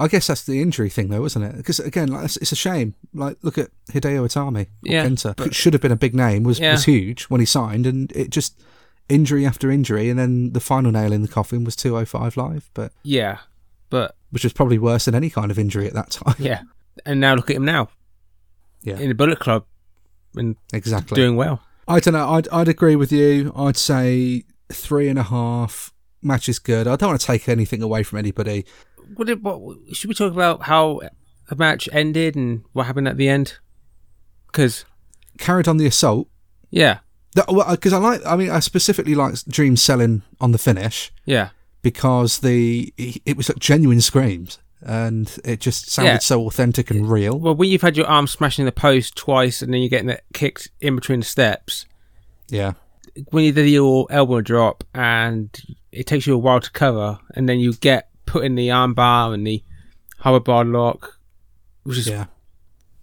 I 0.00 0.08
guess 0.08 0.26
that's 0.28 0.42
the 0.44 0.60
injury 0.62 0.88
thing, 0.88 1.08
though, 1.08 1.24
isn't 1.26 1.42
it? 1.42 1.56
Because 1.56 1.78
again, 1.78 2.08
like, 2.08 2.24
it's, 2.24 2.36
it's 2.38 2.52
a 2.52 2.56
shame. 2.56 2.94
Like, 3.14 3.36
look 3.42 3.58
at 3.58 3.70
Hideo 3.92 4.24
Itami, 4.26 4.64
or 4.64 4.68
Yeah, 4.82 5.06
Kenta. 5.06 5.36
but- 5.36 5.54
should 5.54 5.74
have 5.74 5.82
been 5.82 5.92
a 5.92 5.96
big 5.96 6.14
name. 6.14 6.42
Was 6.42 6.58
Yeah. 6.58 6.72
was 6.72 6.84
huge 6.84 7.24
when 7.24 7.40
he 7.40 7.46
signed, 7.46 7.86
and 7.86 8.10
it 8.12 8.30
just 8.30 8.60
injury 9.08 9.44
after 9.44 9.70
injury, 9.70 10.08
and 10.08 10.18
then 10.18 10.52
the 10.52 10.60
final 10.60 10.90
nail 10.90 11.12
in 11.12 11.22
the 11.22 11.28
coffin 11.28 11.64
was 11.64 11.76
205 11.76 12.36
live, 12.36 12.70
but 12.74 12.92
Yeah, 13.02 13.38
but 13.90 14.16
which 14.30 14.44
was 14.44 14.52
probably 14.52 14.78
worse 14.78 15.04
than 15.04 15.14
any 15.14 15.28
kind 15.30 15.50
of 15.50 15.58
injury 15.58 15.86
at 15.86 15.94
that 15.94 16.10
time. 16.10 16.36
yeah, 16.38 16.62
and 17.04 17.20
now 17.20 17.34
look 17.34 17.50
at 17.50 17.56
him 17.56 17.64
now 17.64 17.88
Yeah, 18.82 18.98
in 18.98 19.08
the 19.08 19.14
Bullet 19.14 19.38
Club 19.40 19.64
and 20.36 20.56
exactly. 20.72 21.16
doing 21.16 21.36
well. 21.36 21.60
I 21.88 21.98
don't 22.00 22.14
know. 22.14 22.30
I'd 22.30 22.48
I'd 22.50 22.68
agree 22.68 22.94
with 22.96 23.10
you. 23.12 23.52
I'd 23.56 23.76
say 23.76 24.44
three 24.72 25.08
and 25.08 25.18
a 25.18 25.24
half. 25.24 25.92
Match 26.22 26.48
is 26.48 26.58
good. 26.58 26.86
I 26.86 26.96
don't 26.96 27.08
want 27.08 27.20
to 27.20 27.26
take 27.26 27.48
anything 27.48 27.82
away 27.82 28.02
from 28.04 28.18
anybody. 28.18 28.64
What, 29.16 29.26
did, 29.26 29.42
what 29.42 29.76
should 29.92 30.08
we 30.08 30.14
talk 30.14 30.32
about? 30.32 30.62
How 30.62 31.00
the 31.48 31.56
match 31.56 31.88
ended 31.92 32.36
and 32.36 32.62
what 32.72 32.86
happened 32.86 33.08
at 33.08 33.16
the 33.16 33.28
end? 33.28 33.58
Because 34.46 34.84
Carried 35.38 35.68
on 35.68 35.76
the 35.78 35.86
assault. 35.86 36.28
yeah, 36.70 36.98
Because 37.34 37.92
uh, 37.92 37.96
I 37.96 38.00
like. 38.00 38.26
I 38.26 38.36
mean, 38.36 38.50
I 38.50 38.60
specifically 38.60 39.14
like 39.14 39.34
Dream 39.48 39.76
selling 39.76 40.22
on 40.40 40.52
the 40.52 40.58
finish. 40.58 41.10
yeah, 41.24 41.50
because 41.82 42.40
the 42.40 42.92
it 42.98 43.36
was 43.36 43.48
like 43.48 43.58
genuine 43.58 44.00
screams 44.02 44.58
and 44.82 45.38
it 45.44 45.60
just 45.60 45.90
sounded 45.90 46.10
Yeah. 46.12 46.18
so 46.18 46.46
authentic 46.46 46.90
and 46.90 47.08
real. 47.10 47.38
Well, 47.38 47.54
when 47.54 47.70
you've 47.70 47.80
had 47.82 47.96
your 47.96 48.06
arm 48.06 48.26
smashing 48.26 48.64
the 48.66 48.72
post 48.72 49.16
twice 49.16 49.62
and 49.62 49.72
then 49.72 49.80
you're 49.80 49.88
getting 49.90 50.10
it 50.10 50.24
kicked 50.34 50.70
in 50.80 50.94
between 50.94 51.20
the 51.20 51.26
steps, 51.26 51.86
Yeah, 52.48 52.72
when 53.30 53.44
you 53.44 53.52
do 53.52 53.64
your 53.64 54.06
elbow 54.10 54.40
drop 54.42 54.84
and 54.94 55.48
it 55.92 56.06
takes 56.06 56.26
you 56.26 56.34
a 56.34 56.38
while 56.38 56.60
to 56.60 56.70
cover, 56.70 57.18
and 57.34 57.48
then 57.48 57.60
you 57.60 57.72
get 57.74 58.09
put 58.30 58.44
in 58.44 58.54
the 58.54 58.68
armbar 58.68 59.34
and 59.34 59.46
the 59.46 59.62
hoverboard 60.22 60.72
lock, 60.72 61.18
which 61.82 61.98
is 61.98 62.08
yeah, 62.08 62.26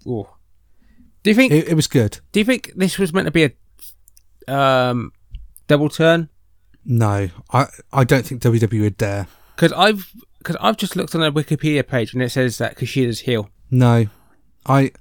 oh. 0.07 0.29
Do 1.23 1.31
you 1.31 1.35
think? 1.35 1.51
it, 1.51 1.67
it 1.69 1.73
was 1.73 1.87
good. 1.87 2.19
do 2.31 2.39
you 2.39 2.45
think 2.45 2.71
this 2.75 2.97
was 2.97 3.13
meant 3.13 3.25
to 3.25 3.31
be 3.31 3.53
a 4.47 4.53
um, 4.53 5.11
double 5.67 5.89
turn? 5.89 6.29
No, 6.85 7.29
I 7.51 7.67
I 7.91 8.03
don't 8.03 8.25
think 8.25 8.41
WWE 8.41 8.81
would 8.81 8.97
dare. 8.97 9.27
Because 9.55 9.73
I've 9.73 10.11
because 10.37 10.55
I've 10.61 10.77
just 10.77 10.95
looked 10.95 11.13
on 11.15 11.21
their 11.21 11.31
Wikipedia 11.31 11.85
page 11.85 12.13
and 12.13 12.23
it 12.23 12.29
says 12.29 12.57
that 12.59 12.77
Kushida's 12.77 13.21
heel. 13.21 13.49
No, 13.69 14.05
I 14.65 14.91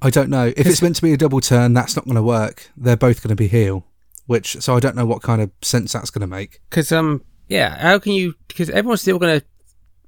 I 0.00 0.10
don't 0.10 0.30
know 0.30 0.52
if 0.56 0.66
it's 0.66 0.80
meant 0.80 0.96
to 0.96 1.02
be 1.02 1.12
a 1.12 1.18
double 1.18 1.40
turn. 1.40 1.74
That's 1.74 1.94
not 1.94 2.06
going 2.06 2.16
to 2.16 2.22
work. 2.22 2.70
They're 2.76 2.96
both 2.96 3.22
going 3.22 3.30
to 3.30 3.36
be 3.36 3.48
heel, 3.48 3.84
which 4.26 4.56
so 4.60 4.74
I 4.74 4.80
don't 4.80 4.96
know 4.96 5.04
what 5.04 5.22
kind 5.22 5.42
of 5.42 5.50
sense 5.60 5.92
that's 5.92 6.10
going 6.10 6.22
to 6.22 6.26
make. 6.26 6.60
Because 6.70 6.90
um 6.90 7.22
yeah, 7.48 7.78
how 7.78 7.98
can 7.98 8.12
you? 8.12 8.34
Because 8.48 8.70
everyone's 8.70 9.02
still 9.02 9.18
gonna 9.18 9.42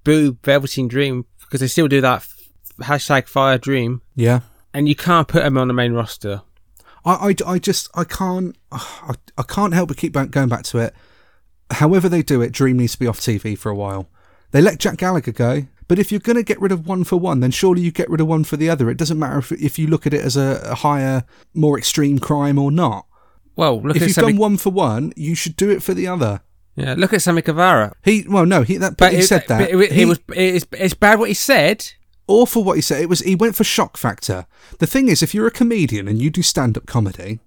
boo 0.04 0.36
Velveteen 0.42 0.88
Dream 0.88 1.26
because 1.40 1.60
they 1.60 1.66
still 1.66 1.88
do 1.88 2.00
that 2.00 2.16
f- 2.16 2.34
hashtag 2.80 3.28
Fire 3.28 3.58
Dream, 3.58 4.02
Yeah, 4.14 4.40
and 4.72 4.88
you 4.88 4.94
can't 4.94 5.28
put 5.28 5.44
him 5.44 5.58
on 5.58 5.68
the 5.68 5.74
main 5.74 5.92
roster. 5.92 6.42
I, 7.04 7.30
I, 7.30 7.34
I 7.46 7.58
just 7.58 7.88
I 7.94 8.04
can't 8.04 8.56
I, 8.72 9.14
I 9.36 9.42
can't 9.42 9.74
help 9.74 9.88
but 9.88 9.96
keep 9.96 10.12
going 10.12 10.48
back 10.48 10.64
to 10.64 10.78
it. 10.78 10.94
However 11.70 12.08
they 12.08 12.22
do 12.22 12.42
it, 12.42 12.52
Dream 12.52 12.76
needs 12.76 12.92
to 12.92 12.98
be 12.98 13.06
off 13.06 13.20
TV 13.20 13.56
for 13.56 13.70
a 13.70 13.74
while. 13.74 14.08
They 14.50 14.60
let 14.60 14.78
Jack 14.78 14.98
Gallagher 14.98 15.32
go, 15.32 15.66
but 15.88 15.98
if 15.98 16.12
you're 16.12 16.20
going 16.20 16.36
to 16.36 16.42
get 16.42 16.60
rid 16.60 16.70
of 16.72 16.86
one 16.86 17.04
for 17.04 17.16
one, 17.16 17.40
then 17.40 17.50
surely 17.50 17.82
you 17.82 17.90
get 17.90 18.08
rid 18.08 18.20
of 18.20 18.26
one 18.28 18.44
for 18.44 18.56
the 18.56 18.70
other. 18.70 18.88
It 18.88 18.96
doesn't 18.98 19.18
matter 19.18 19.38
if 19.38 19.52
if 19.52 19.78
you 19.78 19.86
look 19.86 20.06
at 20.06 20.14
it 20.14 20.22
as 20.22 20.36
a, 20.36 20.60
a 20.64 20.74
higher, 20.76 21.24
more 21.52 21.76
extreme 21.78 22.18
crime 22.18 22.58
or 22.58 22.70
not. 22.70 23.06
Well, 23.56 23.80
look 23.80 23.96
if 23.96 24.02
you've 24.02 24.16
done 24.16 24.36
one 24.36 24.56
for 24.56 24.70
one, 24.70 25.12
you 25.16 25.34
should 25.34 25.56
do 25.56 25.70
it 25.70 25.82
for 25.82 25.94
the 25.94 26.06
other. 26.06 26.42
Yeah, 26.76 26.94
look 26.96 27.12
at 27.12 27.22
Sammy 27.22 27.42
Guevara. 27.42 27.92
He 28.04 28.24
well 28.28 28.46
no 28.46 28.62
he 28.62 28.76
that 28.78 28.96
but, 28.96 29.12
he 29.12 29.18
it, 29.18 29.24
said 29.24 29.44
that 29.48 29.58
But 29.60 29.70
it, 29.70 29.78
it 29.80 29.92
He- 29.92 30.04
was 30.04 30.20
it's, 30.28 30.66
it's 30.72 30.94
bad 30.94 31.18
what 31.18 31.28
he 31.28 31.34
said. 31.34 31.86
awful 32.26 32.64
what 32.64 32.76
he 32.76 32.82
said. 32.82 33.02
It 33.02 33.08
was 33.08 33.20
he 33.20 33.34
went 33.34 33.54
for 33.56 33.64
shock 33.64 33.96
factor. 33.96 34.46
The 34.78 34.86
thing 34.86 35.08
is, 35.08 35.22
if 35.22 35.34
you're 35.34 35.46
a 35.46 35.50
comedian 35.52 36.08
and 36.08 36.20
you 36.20 36.30
do 36.30 36.42
stand 36.42 36.76
up 36.76 36.86
comedy, 36.86 37.40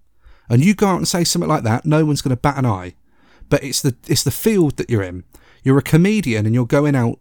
and 0.50 0.64
you 0.64 0.74
go 0.76 0.88
out 0.88 0.98
and 0.98 1.08
say 1.08 1.24
something 1.24 1.50
like 1.50 1.64
that, 1.64 1.86
no 1.86 2.06
one's 2.06 2.22
going 2.22 2.36
to 2.36 2.42
bat 2.42 2.58
an 2.58 2.66
eye. 2.66 2.96
But 3.50 3.64
it's 3.64 3.82
the 3.82 3.96
it's 4.08 4.24
the 4.24 4.32
field 4.32 4.78
that 4.78 4.90
you're 4.90 5.04
in. 5.04 5.24
You're 5.64 5.78
a 5.78 5.82
comedian 5.84 6.46
and 6.46 6.56
you're 6.56 6.66
going 6.66 6.96
out 6.96 7.20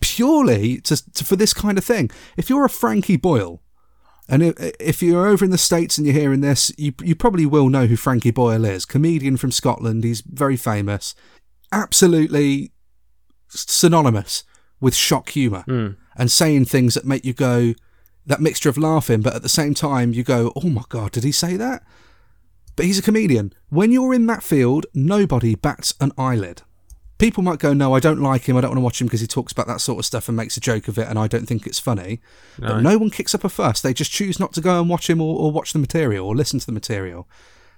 purely 0.00 0.80
to, 0.82 1.12
to 1.14 1.24
for 1.24 1.36
this 1.36 1.54
kind 1.54 1.78
of 1.78 1.84
thing. 1.84 2.10
If 2.36 2.50
you're 2.50 2.64
a 2.64 2.68
Frankie 2.70 3.16
Boyle, 3.16 3.60
and 4.28 4.42
if, 4.42 4.54
if 4.80 5.02
you're 5.02 5.26
over 5.26 5.44
in 5.44 5.50
the 5.50 5.58
states 5.58 5.98
and 5.98 6.06
you're 6.06 6.16
hearing 6.16 6.40
this, 6.40 6.72
you 6.76 6.92
you 7.02 7.14
probably 7.14 7.46
will 7.46 7.68
know 7.68 7.86
who 7.86 7.96
Frankie 7.96 8.30
Boyle 8.30 8.64
is. 8.64 8.84
Comedian 8.84 9.36
from 9.36 9.50
Scotland. 9.52 10.02
He's 10.04 10.20
very 10.22 10.56
famous. 10.56 11.14
Absolutely 11.74 12.72
synonymous 13.48 14.44
with 14.80 14.94
shock 14.94 15.30
humour 15.30 15.62
hmm. 15.62 15.88
and 16.16 16.30
saying 16.30 16.66
things 16.66 16.94
that 16.94 17.04
make 17.04 17.24
you 17.24 17.32
go, 17.32 17.74
that 18.26 18.40
mixture 18.40 18.68
of 18.68 18.78
laughing, 18.78 19.20
but 19.22 19.34
at 19.34 19.42
the 19.42 19.48
same 19.48 19.74
time 19.74 20.12
you 20.12 20.22
go, 20.22 20.52
"Oh 20.56 20.68
my 20.68 20.84
god, 20.88 21.12
did 21.12 21.24
he 21.24 21.32
say 21.32 21.56
that?" 21.56 21.82
But 22.76 22.86
he's 22.86 22.98
a 22.98 23.02
comedian. 23.02 23.52
When 23.68 23.92
you're 23.92 24.14
in 24.14 24.26
that 24.26 24.42
field, 24.42 24.86
nobody 24.94 25.54
bats 25.54 25.94
an 26.00 26.12
eyelid. 26.18 26.62
People 27.18 27.42
might 27.42 27.60
go, 27.60 27.72
"No, 27.72 27.94
I 27.94 28.00
don't 28.00 28.20
like 28.20 28.48
him. 28.48 28.56
I 28.56 28.60
don't 28.60 28.70
want 28.70 28.78
to 28.78 28.84
watch 28.84 29.00
him 29.00 29.06
because 29.06 29.20
he 29.20 29.26
talks 29.26 29.52
about 29.52 29.68
that 29.68 29.80
sort 29.80 30.00
of 30.00 30.06
stuff 30.06 30.28
and 30.28 30.36
makes 30.36 30.56
a 30.56 30.60
joke 30.60 30.88
of 30.88 30.98
it, 30.98 31.08
and 31.08 31.18
I 31.18 31.28
don't 31.28 31.46
think 31.46 31.66
it's 31.66 31.78
funny." 31.78 32.20
But 32.58 32.80
no 32.82 32.98
one 32.98 33.10
kicks 33.10 33.34
up 33.34 33.44
a 33.44 33.48
fuss. 33.48 33.80
They 33.80 33.94
just 33.94 34.10
choose 34.10 34.40
not 34.40 34.52
to 34.54 34.60
go 34.60 34.80
and 34.80 34.90
watch 34.90 35.08
him 35.08 35.20
or, 35.20 35.38
or 35.38 35.52
watch 35.52 35.72
the 35.72 35.78
material 35.78 36.26
or 36.26 36.34
listen 36.34 36.58
to 36.58 36.66
the 36.66 36.72
material. 36.72 37.28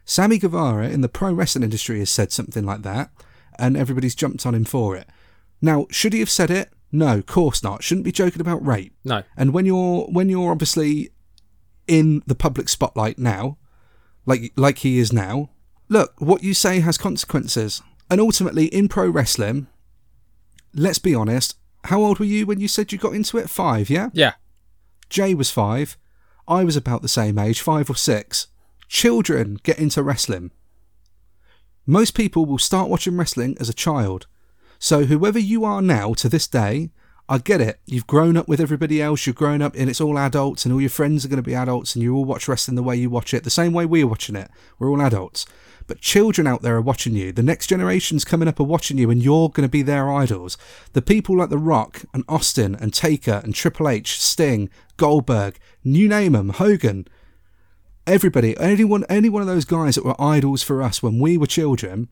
Sammy 0.04 0.38
Guevara 0.38 0.88
in 0.88 1.00
the 1.00 1.08
pro 1.08 1.32
wrestling 1.32 1.64
industry 1.64 1.98
has 1.98 2.10
said 2.10 2.32
something 2.32 2.64
like 2.64 2.82
that, 2.82 3.10
and 3.58 3.76
everybody's 3.76 4.14
jumped 4.14 4.46
on 4.46 4.54
him 4.54 4.64
for 4.64 4.96
it. 4.96 5.08
Now, 5.60 5.86
should 5.90 6.12
he 6.12 6.20
have 6.20 6.30
said 6.30 6.50
it? 6.50 6.70
No, 6.92 7.18
of 7.18 7.26
course 7.26 7.62
not. 7.62 7.82
Shouldn't 7.82 8.04
be 8.04 8.12
joking 8.12 8.40
about 8.40 8.64
rape. 8.64 8.94
No. 9.04 9.22
And 9.36 9.52
when 9.52 9.66
you're 9.66 10.04
when 10.04 10.28
you're 10.28 10.50
obviously 10.50 11.10
in 11.86 12.22
the 12.26 12.34
public 12.34 12.68
spotlight 12.68 13.18
now, 13.18 13.58
like 14.24 14.52
like 14.56 14.78
he 14.78 14.98
is 14.98 15.12
now, 15.12 15.50
look, 15.88 16.14
what 16.18 16.42
you 16.42 16.54
say 16.54 16.80
has 16.80 16.98
consequences. 16.98 17.82
And 18.08 18.20
ultimately 18.20 18.66
in 18.66 18.88
pro 18.88 19.08
wrestling, 19.08 19.66
let's 20.72 21.00
be 21.00 21.14
honest, 21.14 21.56
how 21.84 22.02
old 22.02 22.18
were 22.18 22.24
you 22.24 22.46
when 22.46 22.60
you 22.60 22.68
said 22.68 22.92
you 22.92 22.98
got 22.98 23.14
into 23.14 23.38
it? 23.38 23.50
5, 23.50 23.90
yeah? 23.90 24.10
Yeah. 24.12 24.34
Jay 25.08 25.34
was 25.34 25.50
5. 25.50 25.96
I 26.48 26.64
was 26.64 26.76
about 26.76 27.02
the 27.02 27.08
same 27.08 27.38
age, 27.38 27.60
5 27.60 27.90
or 27.90 27.96
6. 27.96 28.46
Children 28.88 29.58
get 29.62 29.78
into 29.78 30.02
wrestling. 30.02 30.52
Most 31.88 32.14
people 32.16 32.44
will 32.44 32.58
start 32.58 32.88
watching 32.88 33.16
wrestling 33.16 33.56
as 33.60 33.68
a 33.68 33.74
child. 33.74 34.26
So 34.78 35.04
whoever 35.04 35.38
you 35.38 35.64
are 35.64 35.80
now 35.80 36.14
to 36.14 36.28
this 36.28 36.48
day, 36.48 36.90
I 37.28 37.38
get 37.38 37.60
it. 37.60 37.78
You've 37.86 38.08
grown 38.08 38.36
up 38.36 38.48
with 38.48 38.60
everybody 38.60 39.00
else. 39.00 39.24
You've 39.24 39.36
grown 39.36 39.62
up 39.62 39.74
and 39.76 39.88
it's 39.88 40.00
all 40.00 40.18
adults 40.18 40.64
and 40.64 40.74
all 40.74 40.80
your 40.80 40.90
friends 40.90 41.24
are 41.24 41.28
going 41.28 41.36
to 41.36 41.42
be 41.42 41.54
adults 41.54 41.94
and 41.94 42.02
you 42.02 42.16
all 42.16 42.24
watch 42.24 42.48
wrestling 42.48 42.74
the 42.74 42.82
way 42.82 42.96
you 42.96 43.08
watch 43.08 43.32
it, 43.32 43.44
the 43.44 43.50
same 43.50 43.72
way 43.72 43.86
we're 43.86 44.06
watching 44.06 44.34
it. 44.34 44.50
We're 44.80 44.90
all 44.90 45.00
adults. 45.00 45.46
But 45.86 46.00
children 46.00 46.48
out 46.48 46.62
there 46.62 46.74
are 46.74 46.82
watching 46.82 47.14
you. 47.14 47.30
The 47.30 47.44
next 47.44 47.68
generations 47.68 48.24
coming 48.24 48.48
up 48.48 48.58
are 48.58 48.64
watching 48.64 48.98
you 48.98 49.08
and 49.08 49.22
you're 49.22 49.48
going 49.50 49.66
to 49.66 49.70
be 49.70 49.82
their 49.82 50.10
idols. 50.10 50.58
The 50.92 51.02
people 51.02 51.38
like 51.38 51.50
The 51.50 51.58
Rock 51.58 52.02
and 52.12 52.24
Austin 52.28 52.74
and 52.74 52.92
Taker 52.92 53.40
and 53.44 53.54
Triple 53.54 53.88
H, 53.88 54.20
Sting, 54.20 54.70
Goldberg, 54.96 55.58
you 55.84 56.08
name 56.08 56.32
them, 56.32 56.48
Hogan, 56.48 57.06
everybody, 58.06 58.56
anyone, 58.58 59.04
any 59.08 59.28
one 59.28 59.42
of 59.42 59.48
those 59.48 59.64
guys 59.64 59.96
that 59.96 60.04
were 60.04 60.20
idols 60.20 60.62
for 60.62 60.82
us 60.82 61.02
when 61.02 61.18
we 61.18 61.36
were 61.36 61.46
children, 61.46 62.08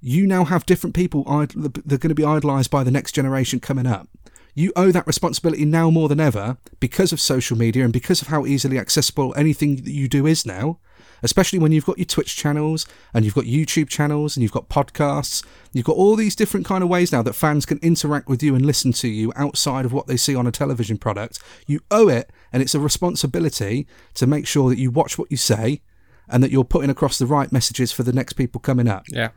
you 0.00 0.26
now 0.26 0.44
have 0.44 0.66
different 0.66 0.94
people 0.94 1.24
id- 1.28 1.82
they're 1.84 1.98
going 1.98 2.10
to 2.10 2.14
be 2.14 2.24
idolized 2.24 2.70
by 2.70 2.84
the 2.84 2.90
next 2.90 3.12
generation 3.12 3.60
coming 3.60 3.86
up. 3.86 4.08
You 4.54 4.72
owe 4.76 4.92
that 4.92 5.06
responsibility 5.06 5.64
now 5.64 5.90
more 5.90 6.08
than 6.08 6.20
ever 6.20 6.58
because 6.78 7.12
of 7.12 7.20
social 7.20 7.56
media 7.56 7.82
and 7.82 7.92
because 7.92 8.22
of 8.22 8.28
how 8.28 8.46
easily 8.46 8.78
accessible 8.78 9.34
anything 9.36 9.76
that 9.76 9.90
you 9.90 10.08
do 10.08 10.26
is 10.26 10.46
now. 10.46 10.78
Especially 11.22 11.58
when 11.58 11.72
you've 11.72 11.86
got 11.86 11.96
your 11.98 12.04
Twitch 12.04 12.36
channels 12.36 12.86
and 13.14 13.24
you've 13.24 13.34
got 13.34 13.44
YouTube 13.44 13.88
channels 13.88 14.36
and 14.36 14.42
you've 14.42 14.52
got 14.52 14.68
podcasts. 14.68 15.42
You've 15.72 15.86
got 15.86 15.96
all 15.96 16.16
these 16.16 16.36
different 16.36 16.66
kind 16.66 16.84
of 16.84 16.90
ways 16.90 17.10
now 17.10 17.22
that 17.22 17.32
fans 17.32 17.64
can 17.64 17.78
interact 17.78 18.28
with 18.28 18.42
you 18.42 18.54
and 18.54 18.64
listen 18.64 18.92
to 18.92 19.08
you 19.08 19.32
outside 19.34 19.86
of 19.86 19.92
what 19.92 20.06
they 20.06 20.18
see 20.18 20.36
on 20.36 20.46
a 20.46 20.52
television 20.52 20.98
product. 20.98 21.38
You 21.66 21.80
owe 21.90 22.08
it 22.08 22.30
and 22.54 22.62
it's 22.62 22.74
a 22.76 22.78
responsibility 22.78 23.84
to 24.14 24.28
make 24.28 24.46
sure 24.46 24.70
that 24.70 24.78
you 24.78 24.88
watch 24.88 25.18
what 25.18 25.28
you 25.28 25.36
say 25.36 25.82
and 26.28 26.40
that 26.40 26.52
you're 26.52 26.62
putting 26.62 26.88
across 26.88 27.18
the 27.18 27.26
right 27.26 27.50
messages 27.50 27.90
for 27.90 28.04
the 28.04 28.12
next 28.12 28.34
people 28.34 28.60
coming 28.60 28.86
up. 28.86 29.02
Yeah. 29.08 29.30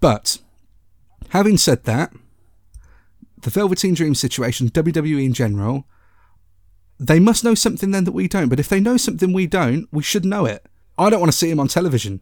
But 0.00 0.38
having 1.28 1.56
said 1.56 1.84
that, 1.84 2.12
the 3.40 3.50
Velveteen 3.50 3.94
Dream 3.94 4.16
situation, 4.16 4.68
WWE 4.68 5.24
in 5.24 5.32
general, 5.32 5.86
they 6.98 7.20
must 7.20 7.44
know 7.44 7.54
something 7.54 7.92
then 7.92 8.02
that 8.02 8.10
we 8.10 8.26
don't. 8.26 8.48
But 8.48 8.58
if 8.58 8.68
they 8.68 8.80
know 8.80 8.96
something 8.96 9.32
we 9.32 9.46
don't, 9.46 9.86
we 9.92 10.02
should 10.02 10.24
know 10.24 10.44
it. 10.44 10.66
I 10.98 11.10
don't 11.10 11.20
want 11.20 11.30
to 11.30 11.38
see 11.38 11.50
him 11.50 11.60
on 11.60 11.68
television 11.68 12.20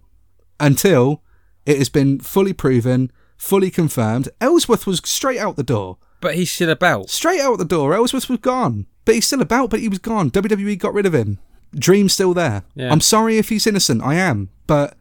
until 0.61 1.23
it 1.65 1.79
has 1.79 1.89
been 1.89 2.21
fully 2.21 2.53
proven, 2.53 3.11
fully 3.39 3.71
confirmed. 3.71 4.29
Ellsworth 4.43 4.87
was 4.87 5.01
straight 5.07 5.39
out 5.39 5.57
the 5.57 5.63
door. 5.63 5.97
But 6.21 6.35
he's 6.35 6.53
still 6.53 6.69
about. 6.69 7.09
Straight 7.09 7.41
out 7.41 7.57
the 7.57 7.65
door. 7.65 7.95
Ellsworth 7.95 8.29
was 8.29 8.41
gone. 8.41 8.89
But 9.05 9.15
he's 9.17 9.27
still 9.27 9.43
about, 9.43 9.71
but 9.71 9.81
he 9.81 9.89
was 9.89 9.99
gone. 9.99 10.31
WWE 10.31 10.79
got 10.79 10.95
rid 10.95 11.07
of 11.07 11.15
him. 11.15 11.39
Dream's 11.75 12.13
still 12.13 12.35
there. 12.35 12.65
Yeah. 12.75 12.93
I'm 12.93 13.01
sorry 13.01 13.39
if 13.39 13.49
he's 13.49 13.67
innocent. 13.67 14.03
I 14.03 14.15
am. 14.15 14.51
But 14.67 14.97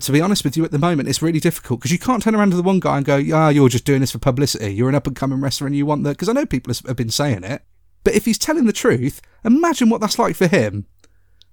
to 0.00 0.12
be 0.12 0.20
honest 0.20 0.44
with 0.44 0.56
you, 0.56 0.64
at 0.64 0.70
the 0.70 0.78
moment, 0.78 1.08
it's 1.08 1.22
really 1.22 1.40
difficult 1.40 1.80
because 1.80 1.92
you 1.92 1.98
can't 1.98 2.22
turn 2.22 2.34
around 2.34 2.50
to 2.50 2.56
the 2.56 2.62
one 2.62 2.80
guy 2.80 2.96
and 2.96 3.06
go, 3.06 3.22
ah, 3.32 3.48
you're 3.48 3.68
just 3.68 3.84
doing 3.84 4.00
this 4.00 4.12
for 4.12 4.18
publicity. 4.18 4.74
You're 4.74 4.88
an 4.88 4.94
up 4.94 5.06
and 5.06 5.16
coming 5.16 5.40
wrestler 5.40 5.66
and 5.66 5.76
you 5.76 5.86
want 5.86 6.04
that. 6.04 6.10
Because 6.10 6.28
I 6.28 6.32
know 6.32 6.46
people 6.46 6.72
have 6.86 6.96
been 6.96 7.10
saying 7.10 7.44
it. 7.44 7.62
But 8.02 8.14
if 8.14 8.26
he's 8.26 8.38
telling 8.38 8.66
the 8.66 8.72
truth, 8.72 9.22
imagine 9.44 9.88
what 9.88 10.00
that's 10.00 10.18
like 10.18 10.36
for 10.36 10.46
him. 10.46 10.86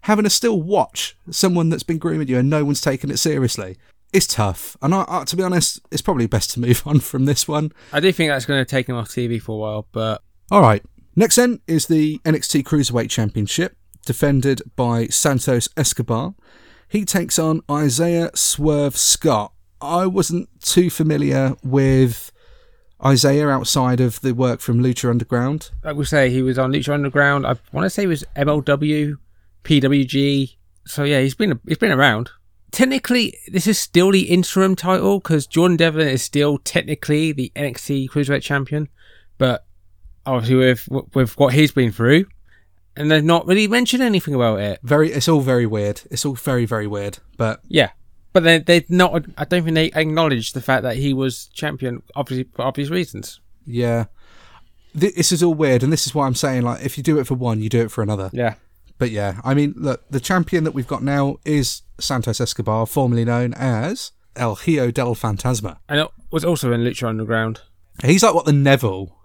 Having 0.01 0.23
to 0.23 0.29
still 0.29 0.61
watch 0.61 1.17
someone 1.29 1.69
that's 1.69 1.83
been 1.83 1.99
grooming 1.99 2.27
you 2.27 2.39
and 2.39 2.49
no 2.49 2.65
one's 2.65 2.81
taking 2.81 3.09
it 3.09 3.17
seriously. 3.17 3.77
It's 4.11 4.27
tough. 4.27 4.75
And 4.81 4.93
I, 4.93 5.05
I, 5.07 5.23
to 5.23 5.35
be 5.37 5.43
honest, 5.43 5.79
it's 5.91 6.01
probably 6.01 6.27
best 6.27 6.51
to 6.51 6.59
move 6.59 6.83
on 6.85 6.99
from 6.99 7.25
this 7.25 7.47
one. 7.47 7.71
I 7.93 7.99
do 7.99 8.11
think 8.11 8.29
that's 8.29 8.45
going 8.45 8.59
to 8.59 8.69
take 8.69 8.89
him 8.89 8.95
off 8.95 9.07
TV 9.07 9.41
for 9.41 9.53
a 9.53 9.57
while, 9.57 9.87
but 9.91 10.23
All 10.49 10.61
right. 10.61 10.83
Next 11.15 11.35
then 11.35 11.59
is 11.67 11.87
the 11.87 12.19
NXT 12.19 12.63
Cruiserweight 12.63 13.09
Championship, 13.09 13.75
defended 14.05 14.61
by 14.75 15.07
Santos 15.07 15.67
Escobar. 15.75 16.35
He 16.87 17.05
takes 17.05 17.37
on 17.37 17.61
Isaiah 17.69 18.31
Swerve 18.33 18.97
Scott. 18.97 19.53
I 19.81 20.05
wasn't 20.05 20.49
too 20.61 20.89
familiar 20.89 21.55
with 21.63 22.31
Isaiah 23.03 23.49
outside 23.49 23.99
of 23.99 24.21
the 24.21 24.33
work 24.33 24.59
from 24.59 24.79
Lucha 24.79 25.09
Underground. 25.09 25.71
I 25.83 25.93
we 25.93 26.05
say, 26.05 26.29
he 26.29 26.41
was 26.41 26.59
on 26.59 26.71
Lucha 26.71 26.93
Underground. 26.93 27.45
I 27.45 27.55
want 27.71 27.85
to 27.85 27.89
say 27.89 28.03
he 28.03 28.07
was 28.07 28.23
MLW, 28.35 29.17
PWG. 29.63 30.55
So 30.85 31.03
yeah, 31.03 31.19
he's 31.21 31.35
been 31.35 31.59
he's 31.67 31.77
been 31.77 31.91
around. 31.91 32.29
Technically, 32.71 33.37
this 33.47 33.67
is 33.67 33.77
still 33.77 34.11
the 34.11 34.29
interim 34.29 34.75
title 34.75 35.19
because 35.19 35.45
Jordan 35.45 35.77
Devlin 35.77 36.07
is 36.07 36.21
still 36.21 36.57
technically 36.59 37.33
the 37.33 37.51
NXT 37.55 38.09
Cruiserweight 38.09 38.43
Champion, 38.43 38.87
but 39.37 39.65
obviously 40.25 40.55
with 40.55 40.87
with 41.13 41.37
what 41.37 41.53
he's 41.53 41.71
been 41.71 41.91
through, 41.91 42.25
and 42.95 43.09
they've 43.09 43.23
not 43.23 43.47
really 43.47 43.67
mentioned 43.67 44.03
anything 44.03 44.33
about 44.33 44.59
it. 44.59 44.79
Very, 44.83 45.11
it's 45.11 45.27
all 45.27 45.41
very 45.41 45.65
weird. 45.65 46.01
It's 46.11 46.25
all 46.25 46.35
very, 46.35 46.65
very 46.65 46.87
weird. 46.87 47.19
But 47.37 47.61
Yeah, 47.67 47.91
but 48.33 48.43
they 48.43 48.59
they've 48.59 48.89
not. 48.89 49.25
I 49.37 49.45
don't 49.45 49.63
think 49.63 49.75
they 49.75 49.91
acknowledged 49.93 50.53
the 50.53 50.61
fact 50.61 50.83
that 50.83 50.97
he 50.97 51.13
was 51.13 51.47
champion, 51.47 52.01
obviously 52.15 52.49
for 52.53 52.63
obvious 52.63 52.89
reasons. 52.89 53.39
yeah, 53.65 54.05
this 54.93 55.31
is 55.31 55.41
all 55.41 55.53
weird, 55.53 55.83
and 55.83 55.91
this 55.93 56.05
is 56.05 56.13
why 56.13 56.25
I'm 56.27 56.35
saying 56.35 56.63
like, 56.63 56.83
if 56.85 56.97
you 56.97 57.03
do 57.03 57.19
it 57.19 57.27
for 57.27 57.35
one, 57.35 57.61
you 57.61 57.69
do 57.69 57.81
it 57.81 57.91
for 57.91 58.01
another. 58.01 58.29
Yeah, 58.33 58.55
But 58.97 59.11
yeah, 59.11 59.39
I 59.43 59.53
mean, 59.53 59.73
look, 59.77 60.03
the 60.09 60.19
champion 60.19 60.63
that 60.65 60.73
we've 60.73 60.87
got 60.87 61.01
now 61.03 61.37
is 61.45 61.83
Santos 61.99 62.41
Escobar, 62.41 62.85
formerly 62.85 63.23
known 63.23 63.53
as 63.53 64.11
El 64.35 64.55
Hijo 64.55 64.91
del 64.91 65.15
Fantasma. 65.15 65.77
and 65.87 65.99
it 66.01 66.07
was 66.31 66.43
also 66.43 66.71
in 66.71 66.81
Lucha 66.81 67.07
Underground. 67.07 67.61
He's 68.03 68.23
like 68.23 68.33
what 68.33 68.45
the 68.45 68.53
Neville 68.53 69.15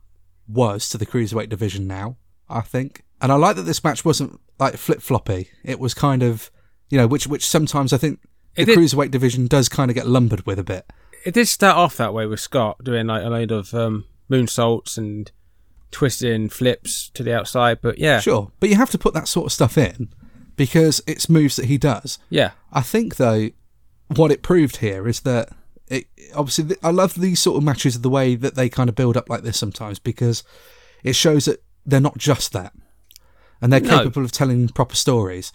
was 0.49 0.89
to 0.91 0.99
the 0.99 1.07
cruiserweight 1.07 1.49
division 1.49 1.87
now, 1.87 2.17
I 2.49 2.61
think. 2.61 3.03
And 3.21 3.33
I 3.33 3.37
like 3.37 3.57
that 3.57 3.63
this 3.63 3.83
match 3.83 4.05
wasn't 4.05 4.41
like 4.59 4.77
flip 4.77 5.01
floppy. 5.03 5.49
It 5.65 5.79
was 5.81 5.95
kind 5.95 6.23
of, 6.23 6.51
you 6.91 6.99
know, 6.99 7.07
which 7.07 7.27
which 7.27 7.47
sometimes 7.47 7.93
I 7.93 7.97
think 7.99 8.21
the 8.55 8.65
did- 8.65 8.79
cruiserweight 8.79 9.11
division 9.11 9.47
does 9.47 9.69
kind 9.69 9.91
of 9.91 9.95
get 9.95 10.07
lumbered 10.07 10.47
with 10.47 10.59
a 10.59 10.65
bit. 10.65 10.87
It 11.25 11.35
did 11.35 11.49
start 11.49 11.77
off 11.77 11.97
that 11.97 12.15
way 12.15 12.27
with 12.27 12.41
Scott 12.41 12.85
doing 12.85 13.07
like 13.09 13.25
a 13.25 13.29
load 13.31 13.51
of 13.51 13.75
um, 13.75 14.05
moonsaults 14.31 14.97
and 14.97 15.31
twisting 15.91 16.49
flips 16.49 17.09
to 17.11 17.23
the 17.23 17.35
outside, 17.35 17.79
but 17.81 17.99
yeah, 17.99 18.21
Sure, 18.21 18.53
but 18.61 18.69
you 18.69 18.77
have 18.77 18.91
to 18.91 18.99
put 18.99 19.15
that 19.15 19.29
sort 19.29 19.47
of 19.47 19.53
stuff 19.53 19.77
in 19.79 20.09
because 20.57 21.03
it's 21.07 21.29
moves 21.29 21.57
that 21.57 21.67
he 21.67 21.79
does. 21.79 22.19
yeah, 22.31 22.53
I 22.73 22.83
think 22.83 23.17
though, 23.17 23.51
what 24.15 24.31
it 24.31 24.43
proved 24.43 24.77
here 24.79 25.09
is 25.09 25.21
that 25.21 25.49
it 25.89 26.07
obviously 26.35 26.65
th- 26.65 26.81
I 26.83 26.91
love 26.91 27.15
these 27.15 27.41
sort 27.41 27.57
of 27.57 27.63
matches 27.63 27.97
of 27.97 28.03
the 28.03 28.11
way 28.11 28.35
that 28.35 28.55
they 28.55 28.69
kind 28.69 28.89
of 28.89 28.95
build 28.95 29.17
up 29.17 29.29
like 29.31 29.43
this 29.43 29.57
sometimes 29.57 29.99
because 29.99 30.43
it 31.05 31.15
shows 31.15 31.45
that 31.45 31.63
they're 31.85 32.01
not 32.01 32.19
just 32.19 32.53
that, 32.53 32.73
and 33.61 33.73
they're 33.73 33.81
No. 33.81 33.99
capable 33.99 34.25
of 34.25 34.33
telling 34.33 34.69
proper 34.69 34.97
stories. 34.97 35.53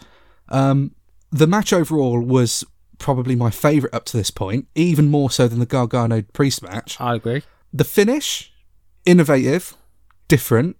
Um, 0.50 0.96
the 1.32 1.48
match 1.48 1.74
overall 1.74 2.20
was 2.22 2.64
probably 2.98 3.36
my 3.36 3.50
favourite 3.50 3.94
up 3.94 4.06
to 4.06 4.18
this 4.18 4.32
point, 4.32 4.68
even 4.76 5.10
more 5.10 5.30
so 5.32 5.48
than 5.48 5.60
the 5.60 5.66
Gargano 5.66 6.22
Priest 6.34 6.62
match. 6.62 7.00
I 7.02 7.16
agree. 7.16 7.44
The 7.74 7.84
finish, 7.84 8.54
innovative, 9.06 9.76
different, 10.28 10.78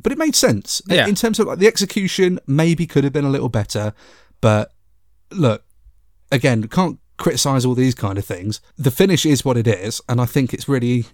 but 0.00 0.12
it 0.12 0.18
made 0.18 0.34
sense. 0.34 0.80
Yeah. 0.86 1.06
In 1.06 1.14
terms 1.14 1.38
of 1.38 1.46
like 1.46 1.58
the 1.58 1.66
execution, 1.66 2.38
maybe 2.46 2.86
could 2.86 3.04
have 3.04 3.12
been 3.12 3.24
a 3.24 3.30
little 3.30 3.48
better, 3.48 3.92
but 4.40 4.72
look, 5.30 5.64
again, 6.30 6.66
can't 6.68 6.98
criticize 7.18 7.64
all 7.64 7.74
these 7.74 7.94
kind 7.94 8.18
of 8.18 8.24
things. 8.24 8.60
The 8.76 8.90
finish 8.90 9.24
is 9.26 9.44
what 9.44 9.56
it 9.56 9.66
is, 9.66 10.00
and 10.08 10.20
I 10.20 10.24
think 10.26 10.52
it's 10.54 10.68
really 10.68 11.04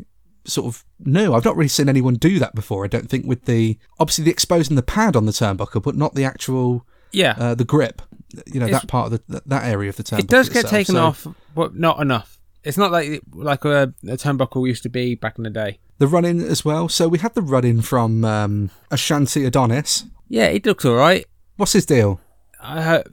sort 0.45 0.67
of 0.67 0.85
new. 1.01 1.35
I've 1.35 1.45
not 1.45 1.57
really 1.57 1.69
seen 1.69 1.89
anyone 1.89 2.15
do 2.15 2.39
that 2.39 2.55
before. 2.55 2.85
I 2.85 2.89
don't 2.89 3.09
think 3.11 3.27
with 3.27 3.45
the 3.45 3.79
obviously 4.01 4.25
the 4.25 4.31
exposing 4.31 4.77
the 4.77 4.83
pad 4.83 5.17
on 5.17 5.27
the 5.27 5.33
turnbuckle, 5.33 5.83
but 5.83 5.95
not 5.97 6.15
the 6.15 6.25
actual 6.25 6.87
Yeah, 7.13 7.35
uh, 7.39 7.55
the 7.55 7.65
grip. 7.65 8.03
You 8.47 8.61
know 8.61 8.67
It's- 8.67 8.81
that 8.83 8.89
part 8.89 9.13
of 9.13 9.21
the 9.29 9.43
that 9.47 9.65
area 9.65 9.89
of 9.91 9.97
the 9.97 10.03
turnbuckle. 10.03 10.21
it 10.21 10.29
does 10.29 10.49
get 10.49 10.65
itself. 10.65 10.71
taken 10.71 10.95
So- 10.95 11.05
off, 11.05 11.27
but 11.55 11.75
not 11.77 12.01
enough. 12.01 12.39
It's 12.65 12.77
not 12.77 12.91
like 12.93 13.23
like 13.35 13.65
a, 13.65 13.95
a 14.05 14.17
turnbuckle 14.17 14.67
used 14.67 14.83
to 14.83 14.89
be 14.89 15.15
back 15.15 15.39
in 15.39 15.45
the 15.45 15.51
day. 15.51 15.79
The 15.99 16.07
run 16.07 16.25
in 16.25 16.41
as 16.41 16.65
well. 16.65 16.89
So 16.89 17.09
we 17.09 17.19
had 17.19 17.35
the 17.35 17.43
run 17.43 17.65
in 17.65 17.83
from 17.83 18.25
um, 18.25 18.71
Ashante 18.91 19.45
Adonis. 19.47 20.05
Yeah, 20.29 20.51
he 20.51 20.61
looks 20.65 20.85
all 20.85 20.95
right. 20.95 21.25
What's 21.57 21.73
his 21.73 21.87
deal? 21.87 22.21
I 22.61 22.83
have 22.83 23.05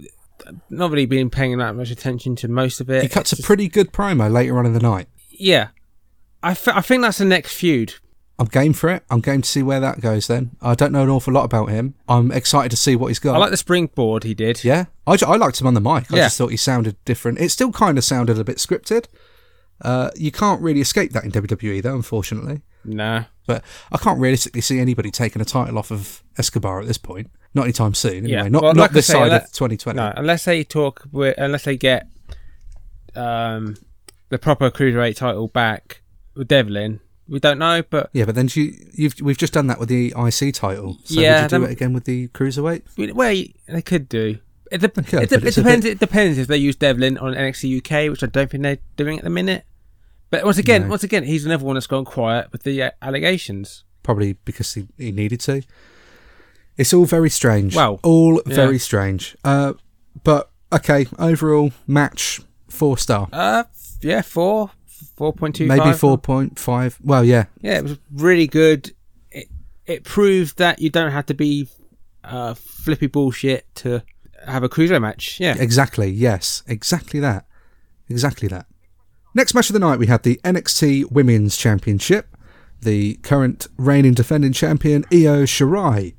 not 0.70 0.92
really 0.92 1.06
been 1.06 1.30
paying 1.30 1.58
that 1.60 1.76
much 1.76 1.92
attention 1.92 2.36
to 2.38 2.48
most 2.48 2.80
of 2.82 2.90
it. 2.90 3.04
He 3.04 3.10
cuts 3.10 3.32
It's 3.32 3.34
a 3.34 3.36
just- 3.38 3.48
pretty 3.48 3.68
good 3.68 3.92
promo 3.92 4.32
later 4.32 4.58
on 4.58 4.66
in 4.66 4.74
the 4.74 4.80
night. 4.80 5.08
yeah. 5.30 5.70
I, 6.44 6.52
f- 6.52 6.68
I 6.68 6.82
think 6.82 7.02
that's 7.02 7.18
the 7.18 7.26
next 7.26 7.56
feud. 7.56 7.96
I'm 8.38 8.46
game 8.48 8.74
for 8.74 8.90
it. 8.92 9.04
I'm 9.10 9.22
game 9.22 9.42
to 9.42 9.50
see 9.50 9.64
where 9.64 9.80
that 9.80 10.00
goes 10.02 10.28
then. 10.28 10.52
I 10.62 10.76
don't 10.76 10.92
know 10.92 11.02
an 11.04 11.10
awful 11.10 11.34
lot 11.34 11.46
about 11.46 11.70
him. 11.70 11.96
I'm 12.08 12.32
excited 12.32 12.70
to 12.70 12.78
see 12.78 12.96
what 12.96 13.08
he's 13.08 13.18
got. 13.18 13.34
I 13.36 13.40
like 13.40 13.50
the 13.50 13.58
springboard 13.58 14.24
he 14.26 14.34
did. 14.36 14.64
Yeah, 14.64 14.86
I, 15.08 15.18
I 15.26 15.38
liked 15.38 15.60
him 15.60 15.66
on 15.68 15.74
the 15.74 15.82
mic. 15.82 16.12
I 16.14 16.18
Yeah. 16.18 16.24
just 16.26 16.38
thought 16.38 16.52
he 16.52 16.58
sounded 16.58 16.98
different. 17.06 17.40
It 17.40 17.50
still 17.50 17.72
kind 17.72 17.98
of 17.98 18.04
sounded 18.04 18.38
a 18.38 18.44
bit 18.44 18.58
scripted. 18.58 19.06
Uh, 19.82 20.12
you 20.16 20.32
can't 20.32 20.62
really 20.62 20.82
escape 20.82 21.14
that 21.14 21.24
in 21.24 21.32
WWE, 21.32 21.82
though, 21.82 21.96
unfortunately. 21.96 22.62
Nah. 22.84 23.24
But 23.48 23.64
I 23.92 23.98
can't 23.98 24.20
realistically 24.20 24.62
see 24.62 24.80
anybody 24.80 25.10
taking 25.12 25.42
a 25.42 25.46
title 25.46 25.80
off 25.80 25.90
of 25.92 26.22
Escobar 26.38 26.80
at 26.82 26.88
this 26.88 26.98
point. 27.00 27.32
Not 27.56 27.64
anytime 27.64 27.94
soon, 27.96 28.26
anyway. 28.26 28.30
Yeah. 28.32 28.48
Not, 28.50 28.62
Well, 28.62 28.74
not 28.74 28.82
like 28.82 28.92
this 28.92 29.08
say, 29.08 29.14
side 29.14 29.32
let- 29.32 29.44
of 29.46 29.52
2020. 29.54 29.96
No, 29.98 30.14
unless 30.16 30.46
they 30.46 30.64
talk 30.64 31.08
with, 31.12 31.36
unless 31.38 31.64
they 31.64 31.78
get 31.78 32.08
um, 33.16 33.76
the 34.30 34.38
proper 34.38 34.70
cruiserweight 34.70 35.16
title 35.16 35.48
back 35.48 36.02
with 36.36 36.48
Devlin, 36.48 37.00
we 37.28 37.40
don't 37.40 37.58
know. 37.60 37.82
But 37.90 38.10
Yeah, 38.14 38.26
but 38.26 38.36
then 38.36 38.50
you, 38.54 38.74
you've 38.94 39.16
we've 39.22 39.38
just 39.38 39.54
done 39.54 39.68
that 39.68 39.80
with 39.80 39.90
the 39.90 40.14
IC 40.18 40.54
title. 40.54 40.98
So 41.06 41.20
Yeah, 41.22 41.44
would 41.44 41.52
you 41.52 41.58
do 41.58 41.62
then- 41.64 41.70
it 41.70 41.74
again 41.74 41.94
with 41.94 42.04
the 42.06 42.28
cruiserweight? 42.30 42.84
we- 42.98 43.12
well, 43.12 43.30
they 43.68 43.82
could 43.82 44.10
do. 44.10 44.40
It, 44.72 44.80
could, 44.82 44.98
it, 44.98 45.06
de- 45.06 45.22
it 45.22 45.30
depends. 45.56 45.86
bit- 45.86 45.92
It 45.94 46.00
depends 46.00 46.38
if 46.38 46.48
they 46.48 46.58
use 46.58 46.76
Devlin 46.76 47.18
on 47.20 47.34
NXT 47.34 47.78
UK, 47.78 48.10
which 48.12 48.24
I 48.24 48.28
don't 48.28 48.50
think 48.50 48.64
they're 48.64 48.80
doing 48.98 49.20
at 49.20 49.24
the 49.24 49.30
minute. 49.30 49.64
But 50.32 50.44
once 50.44 50.58
again, 50.58 50.82
No. 50.84 50.88
once 50.90 51.04
again, 51.04 51.24
he's 51.24 51.46
another 51.46 51.64
one 51.64 51.76
that's 51.76 51.88
gone 51.88 52.04
quiet 52.04 52.52
with 52.52 52.64
the 52.64 52.82
uh, 52.84 52.92
allegations. 53.02 53.84
Probably 54.04 54.34
because 54.44 54.74
he, 54.74 54.88
he 54.98 55.12
needed 55.12 55.40
to. 55.42 55.62
It's 56.78 56.94
all 56.94 57.06
very 57.06 57.30
strange. 57.30 57.76
Well, 57.76 58.00
all 58.04 58.42
yeah. 58.46 58.56
very 58.56 58.80
strange. 58.80 59.36
Uh, 59.44 59.74
but 60.24 60.52
okay, 60.74 61.08
overall 61.20 61.72
match 61.88 62.42
four 62.68 62.98
star, 62.98 63.30
Uh, 63.32 63.64
yeah, 64.02 64.22
four, 64.22 64.72
four 65.16 65.34
point 65.34 65.56
two, 65.56 65.68
maybe 65.68 65.94
four 65.94 66.18
point 66.18 66.60
five. 66.60 66.98
Well, 67.04 67.24
yeah, 67.24 67.46
Yeah, 67.62 67.78
it 67.78 67.84
was 67.84 67.98
really 68.12 68.48
good. 68.48 68.94
It 69.32 69.48
it 69.86 70.04
proved 70.04 70.58
that 70.58 70.82
you 70.82 70.90
don't 70.90 71.12
have 71.12 71.26
to 71.28 71.34
be 71.34 71.68
uh, 72.24 72.54
flippy 72.56 73.08
bullshit 73.08 73.74
to 73.76 74.04
have 74.46 74.64
a 74.64 74.70
cruiser 74.70 75.00
match. 75.00 75.40
Yeah, 75.40 75.56
Exactly, 75.58 76.10
yes. 76.10 76.64
Exactly 76.68 77.20
that. 77.20 77.46
Exactly 78.10 78.48
that. 78.50 78.68
Next 79.34 79.54
match 79.54 79.70
of 79.70 79.74
the 79.74 79.80
night, 79.80 80.00
we 80.00 80.08
had 80.08 80.24
the 80.24 80.40
NXT 80.44 81.12
Women's 81.12 81.58
Championship. 81.58 82.36
The 82.82 83.16
current 83.16 83.68
reigning 83.78 84.14
defending 84.14 84.54
champion, 84.54 85.06
Io 85.12 85.44
Shirai, 85.44 86.14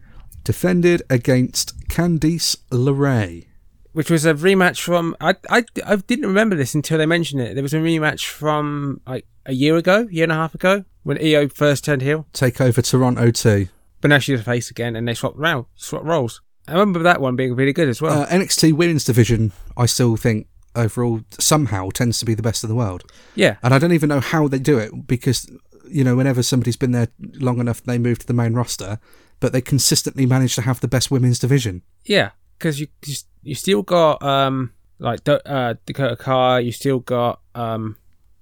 defended 0.47 1.03
against 1.11 1.79
Candice 1.89 2.57
LeRae. 2.71 3.45
which 3.93 4.11
was 4.11 4.25
a 4.25 4.33
rematch 4.35 4.81
from. 4.81 5.15
I, 5.21 5.35
I 5.51 5.65
I 5.85 5.97
didn't 5.97 6.27
remember 6.27 6.57
this 6.57 6.75
until 6.75 6.97
they 6.99 7.07
mentioned 7.07 7.43
it. 7.43 7.55
There 7.55 7.63
was 7.63 7.75
a 7.75 7.79
rematch 7.79 8.27
from 8.27 9.01
like 9.07 9.27
a 9.45 9.53
year 9.53 9.77
ago, 9.77 10.07
year 10.11 10.23
and 10.25 10.33
a 10.33 10.37
half 10.37 10.55
ago, 10.55 10.85
when 11.03 11.19
Io 11.19 11.49
first 11.49 11.85
turned 11.85 12.03
heel. 12.03 12.27
Take 12.33 12.61
over 12.61 12.81
Toronto 12.81 13.31
2. 13.31 13.69
But 14.01 14.09
now 14.09 14.19
she's 14.19 14.41
a 14.41 14.45
face 14.45 14.71
again, 14.71 14.97
and 14.97 15.07
they 15.07 15.15
swapped 15.15 15.37
round, 15.37 15.67
swapped 15.75 16.05
roles. 16.05 16.41
I 16.69 16.73
remember 16.73 16.99
that 17.01 17.21
one 17.21 17.37
being 17.37 17.55
really 17.55 17.73
good 17.73 17.89
as 17.89 18.01
well. 18.03 18.23
Uh, 18.23 18.27
NXT 18.27 18.73
Women's 18.75 19.05
Division, 19.05 19.53
I 19.77 19.87
still 19.87 20.17
think 20.17 20.47
overall 20.75 21.21
somehow 21.39 21.89
tends 21.91 22.19
to 22.19 22.25
be 22.25 22.35
the 22.35 22.43
best 22.43 22.63
in 22.65 22.69
the 22.69 22.75
world. 22.75 23.05
yeah, 23.35 23.57
And 23.63 23.73
I 23.73 23.79
don't 23.79 23.93
even 23.93 24.09
know 24.09 24.21
how 24.21 24.47
they 24.49 24.59
do 24.59 24.79
it 24.79 25.07
because, 25.07 25.49
you 25.89 26.05
know, 26.05 26.17
whenever 26.17 26.43
somebody's 26.43 26.77
been 26.77 26.93
there 26.93 27.09
long 27.35 27.61
enough, 27.61 27.83
they 27.83 27.99
move 27.99 28.19
to 28.19 28.27
the 28.27 28.35
main 28.35 28.53
roster, 28.53 28.99
but 29.41 29.53
they 29.53 29.61
consistently 29.61 30.27
manage 30.27 30.55
to 30.57 30.63
have 30.63 30.81
the 30.81 30.89
best 30.89 31.11
women's 31.11 31.39
division. 31.39 31.83
yeah, 32.05 32.31
because 32.59 32.81
you 32.81 32.89
you- 33.05 33.15
you 33.43 33.55
still 33.55 33.83
got 33.83 34.21
um 34.25 34.73
like 34.99 35.21
uh, 35.29 35.75
Dakota 35.87 36.17
Kai, 36.17 36.59
you 36.61 36.73
still 36.73 36.99
got 37.01 37.41
um 37.55 37.97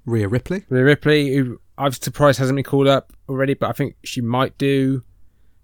Rhea 0.06 0.28
Ripley. 0.28 0.64
Rhea 0.70 0.84
Ripley, 0.84 1.34
who 1.36 1.60
I'm 1.76 1.92
surprised 1.92 2.38
hasn't 2.38 2.56
been 2.56 2.64
called 2.64 2.86
up 2.86 3.12
already, 3.28 3.54
but 3.54 3.68
I 3.68 3.72
think 3.72 3.96
she 4.04 4.20
might 4.20 4.56
do. 4.56 5.02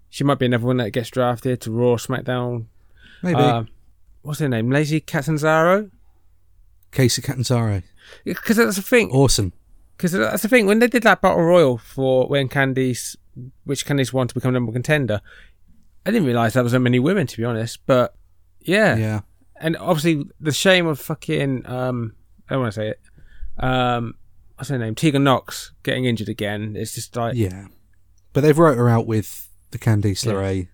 She 0.09 0.23
might 0.23 0.37
be 0.39 0.45
another 0.45 0.65
one 0.67 0.77
that 0.77 0.91
gets 0.91 1.09
drafted 1.09 1.61
to 1.61 1.71
Raw, 1.71 1.95
SmackDown. 1.95 2.65
Maybe. 3.23 3.39
Um, 3.39 3.69
what's 4.23 4.39
her 4.41 4.49
name? 4.49 4.69
Lazy 4.69 4.99
Catanzaro. 4.99 5.89
Kacy 6.91 7.23
Catanzaro. 7.23 7.81
Because 8.25 8.57
that's 8.57 8.75
the 8.75 8.81
thing. 8.81 9.09
Awesome. 9.11 9.53
Because 9.95 10.11
that's 10.11 10.41
the 10.41 10.49
thing. 10.49 10.65
When 10.65 10.79
they 10.79 10.87
did 10.87 11.03
that 11.03 11.21
battle 11.21 11.41
royal 11.43 11.77
for 11.77 12.27
when 12.27 12.49
Candice, 12.49 13.15
which 13.63 13.85
Candice 13.85 14.11
won 14.13 14.27
to 14.27 14.33
become 14.33 14.53
number 14.53 14.69
one 14.69 14.73
contender, 14.73 15.21
I 16.05 16.11
didn't 16.11 16.25
realize 16.27 16.53
there 16.53 16.63
was 16.63 16.71
so 16.73 16.79
many 16.79 16.99
women. 16.99 17.27
To 17.27 17.37
be 17.37 17.43
honest, 17.45 17.79
but 17.85 18.15
yeah, 18.59 18.95
Yeah. 18.95 19.19
and 19.59 19.77
obviously 19.77 20.25
the 20.39 20.51
shame 20.51 20.87
of 20.87 20.99
fucking 20.99 21.65
um, 21.67 22.15
I 22.49 22.53
don't 22.53 22.61
want 22.63 22.73
to 22.73 22.79
say 22.79 22.89
it. 22.89 22.99
Um, 23.57 24.15
what's 24.55 24.69
her 24.69 24.77
name? 24.77 24.95
Tegan 24.95 25.23
Nox 25.23 25.71
getting 25.83 26.05
injured 26.05 26.29
again. 26.29 26.75
It's 26.75 26.93
just 26.95 27.15
like 27.15 27.35
Yeah. 27.35 27.67
But 28.33 28.41
they've 28.41 28.57
wrote 28.57 28.77
her 28.77 28.89
out 28.89 29.07
with 29.07 29.49
the 29.71 29.77
Candice 29.77 30.25
Yeah. 30.25 30.33
LeRae 30.33 30.67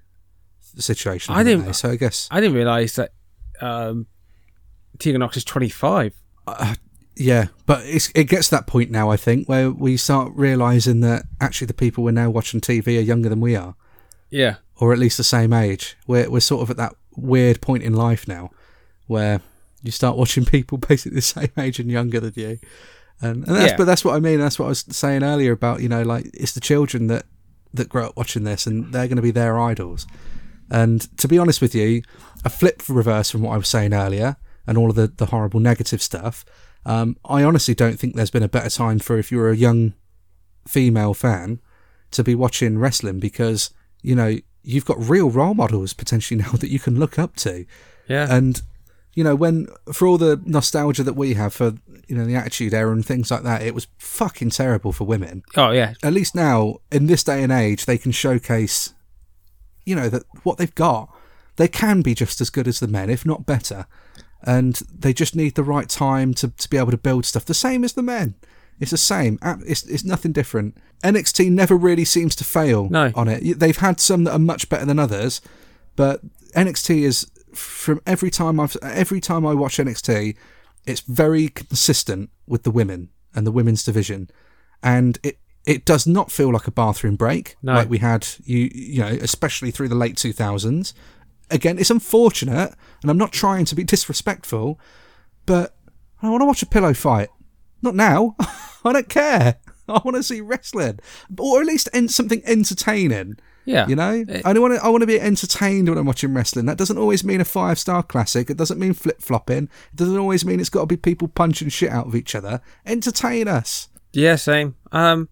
situation. 0.79 1.33
I 1.33 1.43
didn't- 1.43 1.65
they? 1.65 1.73
So 1.73 1.89
I 1.91 1.95
guess, 1.95 2.27
I 2.31 2.39
didn't 2.39 2.55
realize 2.55 2.95
that 2.95 3.13
um, 3.61 4.05
Tegan 4.99 5.19
Nox 5.19 5.37
is 5.37 5.43
twenty 5.43 5.69
five. 5.69 6.13
Yeah. 7.19 7.47
But 7.65 7.85
it's, 7.85 8.11
it 8.15 8.25
gets 8.25 8.49
to 8.49 8.55
that 8.55 8.67
point 8.67 8.91
now, 8.91 9.09
I 9.09 9.17
think, 9.17 9.47
where 9.49 9.71
we 9.71 9.97
start 9.97 10.31
realising 10.35 11.01
that 11.01 11.23
actually 11.41 11.67
the 11.67 11.73
people 11.73 12.03
we're 12.03 12.11
now 12.11 12.29
watching 12.29 12.61
TV 12.61 12.97
are 12.97 13.01
younger 13.01 13.29
than 13.29 13.41
we 13.41 13.55
are, 13.55 13.75
Yeah, 14.29 14.55
or 14.79 14.93
at 14.93 14.99
least 14.99 15.17
the 15.17 15.23
same 15.23 15.53
age. 15.53 15.97
We're, 16.07 16.29
we're 16.29 16.39
sort 16.39 16.61
of 16.61 16.69
at 16.69 16.77
that 16.77 16.93
weird 17.15 17.61
point 17.61 17.83
in 17.83 17.93
life 17.93 18.27
now 18.27 18.51
where 19.07 19.41
you 19.83 19.91
start 19.91 20.17
watching 20.17 20.45
people 20.55 20.77
basically 20.77 21.15
the 21.15 21.21
same 21.21 21.49
age 21.57 21.79
and 21.79 21.89
younger 21.91 22.19
than 22.19 22.33
you. 22.35 22.59
And, 23.21 23.47
and 23.47 23.55
that's, 23.55 23.71
Yeah. 23.71 23.77
but 23.77 23.85
that's 23.85 24.05
what 24.05 24.15
I 24.15 24.19
mean. 24.19 24.39
That's 24.39 24.59
what 24.59 24.65
I 24.65 24.69
was 24.69 24.85
saying 24.89 25.23
earlier 25.23 25.51
about, 25.51 25.81
you 25.81 25.89
know, 25.89 26.03
like 26.03 26.29
it's 26.33 26.51
the 26.53 26.59
children 26.61 27.07
that, 27.07 27.25
that 27.73 27.89
grow 27.89 28.07
up 28.07 28.17
watching 28.17 28.43
this 28.43 28.67
and 28.67 28.93
they're 28.93 29.07
going 29.07 29.15
to 29.17 29.21
be 29.23 29.31
their 29.31 29.59
idols. 29.59 30.05
And 30.69 31.01
to 31.17 31.27
be 31.27 31.37
honest 31.39 31.61
with 31.61 31.73
you, 31.73 32.03
a 32.43 32.49
flip 32.49 32.83
reverse 32.89 33.31
from 33.31 33.41
what 33.41 33.53
I 33.53 33.57
was 33.57 33.67
saying 33.69 33.93
earlier 33.93 34.35
and 34.67 34.77
all 34.77 34.89
of 34.89 34.95
the, 34.95 35.07
the 35.07 35.27
horrible 35.27 35.59
negative 35.59 36.01
stuff, 36.01 36.43
um, 36.87 37.17
I 37.25 37.43
honestly 37.43 37.75
don't 37.75 37.99
think 37.99 38.15
there's 38.15 38.31
been 38.31 38.43
a 38.43 38.47
better 38.47 38.69
time 38.69 38.99
for 38.99 39.17
if 39.17 39.29
you're 39.29 39.49
a 39.49 39.55
young 39.55 39.93
female 40.65 41.13
fan 41.13 41.59
to 42.11 42.23
be 42.23 42.33
watching 42.33 42.79
wrestling 42.79 43.19
because, 43.19 43.71
you 44.01 44.15
know, 44.15 44.37
you've 44.63 44.85
got 44.85 44.97
real 44.97 45.29
role 45.29 45.53
models 45.53 45.91
potentially 45.91 46.41
now 46.41 46.51
that 46.51 46.69
you 46.69 46.79
can 46.79 46.97
look 46.97 47.19
up 47.19 47.35
to. 47.35 47.65
yeah, 48.07 48.27
And, 48.29 48.61
you 49.13 49.23
know, 49.23 49.35
when, 49.35 49.67
for 49.91 50.07
all 50.07 50.17
the 50.17 50.41
nostalgia 50.45 51.03
that 51.03 51.17
we 51.17 51.33
have 51.33 51.53
for, 51.53 51.73
you 52.07 52.15
know, 52.15 52.23
the 52.23 52.35
Attitude 52.35 52.73
Era 52.73 52.93
and 52.93 53.05
things 53.05 53.29
like 53.29 53.43
that, 53.43 53.63
it 53.63 53.75
was 53.75 53.87
fucking 53.97 54.51
terrible 54.51 54.93
for 54.93 55.03
women. 55.03 55.43
Oh 55.57 55.71
yeah, 55.71 55.95
at 56.03 56.13
least 56.13 56.35
now 56.35 56.77
in 56.89 57.07
this 57.07 57.21
day 57.21 57.43
and 57.43 57.51
age 57.51 57.85
they 57.85 57.97
can 57.97 58.13
showcase 58.13 58.93
you 59.85 59.95
know 59.95 60.07
that 60.07 60.23
what 60.43 60.57
they've 60.57 60.75
got. 60.75 61.13
They 61.57 61.67
can 61.67 62.01
be 62.01 62.13
just 62.13 62.39
as 62.39 62.49
good 62.49 62.67
as 62.67 62.79
the 62.79 62.87
men 62.87 63.09
if 63.09 63.25
not 63.25 63.45
better 63.45 63.87
and 64.43 64.75
they 64.97 65.13
just 65.13 65.35
need 65.35 65.55
the 65.55 65.63
right 65.63 65.89
time 65.89 66.33
to, 66.35 66.49
to 66.49 66.69
be 66.69 66.77
able 66.77 66.91
to 66.91 66.97
build 66.97 67.25
stuff. 67.25 67.45
The 67.45 67.53
same 67.53 67.83
as 67.83 67.93
the 67.93 68.03
men. 68.03 68.35
It's 68.79 68.91
the 68.91 68.97
same. 68.97 69.39
It's, 69.65 69.83
it's 69.83 70.03
nothing 70.03 70.31
different. 70.33 70.77
Nxt 71.03 71.49
never 71.51 71.75
really 71.75 72.05
seems 72.05 72.35
to 72.37 72.43
fail 72.43 72.87
No. 72.89 73.11
on 73.15 73.27
it. 73.27 73.59
They've 73.59 73.75
had 73.77 73.99
some 73.99 74.23
that 74.25 74.33
are 74.33 74.39
much 74.39 74.69
better 74.69 74.85
than 74.85 74.99
others 74.99 75.41
but 75.95 76.21
nxt 76.55 77.01
is 77.03 77.25
from 77.55 77.99
every 78.05 78.29
time 78.29 78.59
i've 78.59 78.77
every 78.83 79.19
time 79.19 79.45
i 79.47 79.53
watch 79.53 79.77
nxt 79.77 80.35
it's 80.85 81.01
very 81.01 81.47
consistent 81.49 82.29
with 82.45 82.61
the 82.63 82.69
women 82.71 83.09
and 83.35 83.45
the 83.47 83.51
women's 83.51 83.83
division. 83.83 84.29
And 84.83 85.17
it 85.23 85.39
it 85.65 85.83
does 85.85 86.05
not 86.07 86.31
feel 86.31 86.53
like 86.53 86.67
a 86.67 86.71
bathroom 86.71 87.15
break 87.15 87.55
No. 87.63 87.73
like 87.73 87.89
we 87.89 87.97
had 87.97 88.27
you 88.43 88.69
you 88.73 89.01
know 89.01 89.07
especially 89.07 89.71
through 89.71 89.89
the 89.89 89.95
late 89.95 90.15
2000s 90.15 90.93
again 91.49 91.77
it's 91.79 91.89
unfortunate 91.89 92.73
and 93.01 93.11
i'm 93.11 93.17
not 93.17 93.31
trying 93.31 93.65
to 93.65 93.75
be 93.75 93.83
disrespectful 93.83 94.79
but 95.45 95.75
i 96.21 96.29
want 96.29 96.41
to 96.41 96.45
watch 96.45 96.61
a 96.61 96.65
pillow 96.65 96.93
fight. 96.93 97.29
Not 97.81 97.95
now. 97.95 98.35
I 98.85 98.93
don't 98.93 99.09
care. 99.09 99.57
I 99.87 100.01
want 100.03 100.17
to 100.17 100.23
see 100.23 100.41
wrestling. 100.41 100.99
Or 101.37 101.61
at 101.61 101.67
least 101.67 101.89
something 102.09 102.41
entertaining 102.43 103.37
yeah. 103.67 103.85
you 103.87 103.95
know? 103.95 104.25
It- 104.27 104.45
i 104.45 104.53
don't 104.53 104.61
want 104.61 104.75
to 104.75 104.83
i 104.83 104.87
want 104.87 105.01
to 105.01 105.07
be 105.07 105.19
entertained 105.19 105.89
when 105.89 105.97
i'm 105.97 106.05
watching 106.05 106.33
wrestling. 106.33 106.65
That 106.65 106.77
doesn't 106.77 106.97
always 106.97 107.23
mean 107.23 107.41
a 107.41 107.45
five 107.45 107.77
star 107.77 108.01
classic. 108.01 108.49
It 108.49 108.57
doesn't 108.57 108.79
mean 108.79 108.93
flip-flopping. 108.93 109.63
It 109.65 109.95
doesn't 109.95 110.17
always 110.17 110.45
mean 110.45 110.59
it's 110.59 110.69
got 110.69 110.81
to 110.81 110.87
be 110.87 110.97
people 110.97 111.27
punching 111.27 111.69
shit 111.69 111.91
out 111.91 112.07
of 112.07 112.15
each 112.15 112.33
other. 112.33 112.61
Entertain 112.85 113.47
us. 113.47 113.89
Yeah, 114.13 114.37
same. 114.37 114.75
Um, 114.91 115.29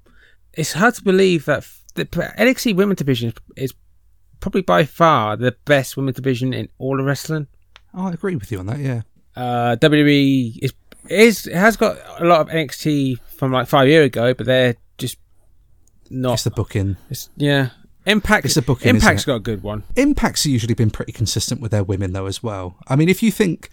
it's 0.53 0.73
hard 0.73 0.93
to 0.95 1.03
believe 1.03 1.45
that 1.45 1.65
the 1.95 2.05
NXT 2.05 2.75
Women's 2.75 2.97
Division 2.97 3.33
is 3.55 3.73
probably 4.45 4.61
by 4.61 4.83
far 4.85 5.35
the 5.35 5.55
best 5.65 5.97
women's 5.97 6.17
division 6.17 6.53
in 6.53 6.69
all 6.77 6.99
of 6.99 7.05
wrestling. 7.07 7.47
oh, 7.95 8.05
i 8.09 8.11
agree 8.11 8.35
with 8.35 8.51
you 8.51 8.59
on 8.59 8.67
that 8.67 8.77
yeah 8.77 9.01
Uh, 9.35 9.75
WWE 9.81 10.59
is 10.61 10.71
is. 11.09 11.47
It 11.47 11.55
has 11.55 11.75
got 11.77 11.97
a 12.19 12.25
lot 12.25 12.41
of 12.41 12.47
NXT 12.49 13.17
from 13.37 13.51
like 13.51 13.67
five 13.67 13.87
years 13.87 14.05
ago, 14.05 14.33
but 14.35 14.45
they're 14.45 14.75
just 14.99 15.17
not. 16.11 16.33
It's 16.35 16.43
the 16.43 16.51
booking. 16.51 16.95
It's, 17.09 17.29
yeah, 17.35 17.69
Impact. 18.05 18.45
It's 18.45 18.53
the 18.55 18.61
booking, 18.61 18.95
Impact's 18.95 19.23
it? 19.23 19.25
got 19.27 19.35
a 19.35 19.39
good 19.39 19.61
one. 19.63 19.83
Impact's 19.95 20.45
usually 20.45 20.73
been 20.75 20.89
pretty 20.91 21.11
consistent 21.11 21.59
with 21.61 21.71
their 21.71 21.83
women 21.83 22.13
though 22.13 22.27
as 22.27 22.41
well. 22.43 22.77
I 22.87 22.95
mean, 22.95 23.09
if 23.09 23.21
you 23.23 23.31
think 23.31 23.69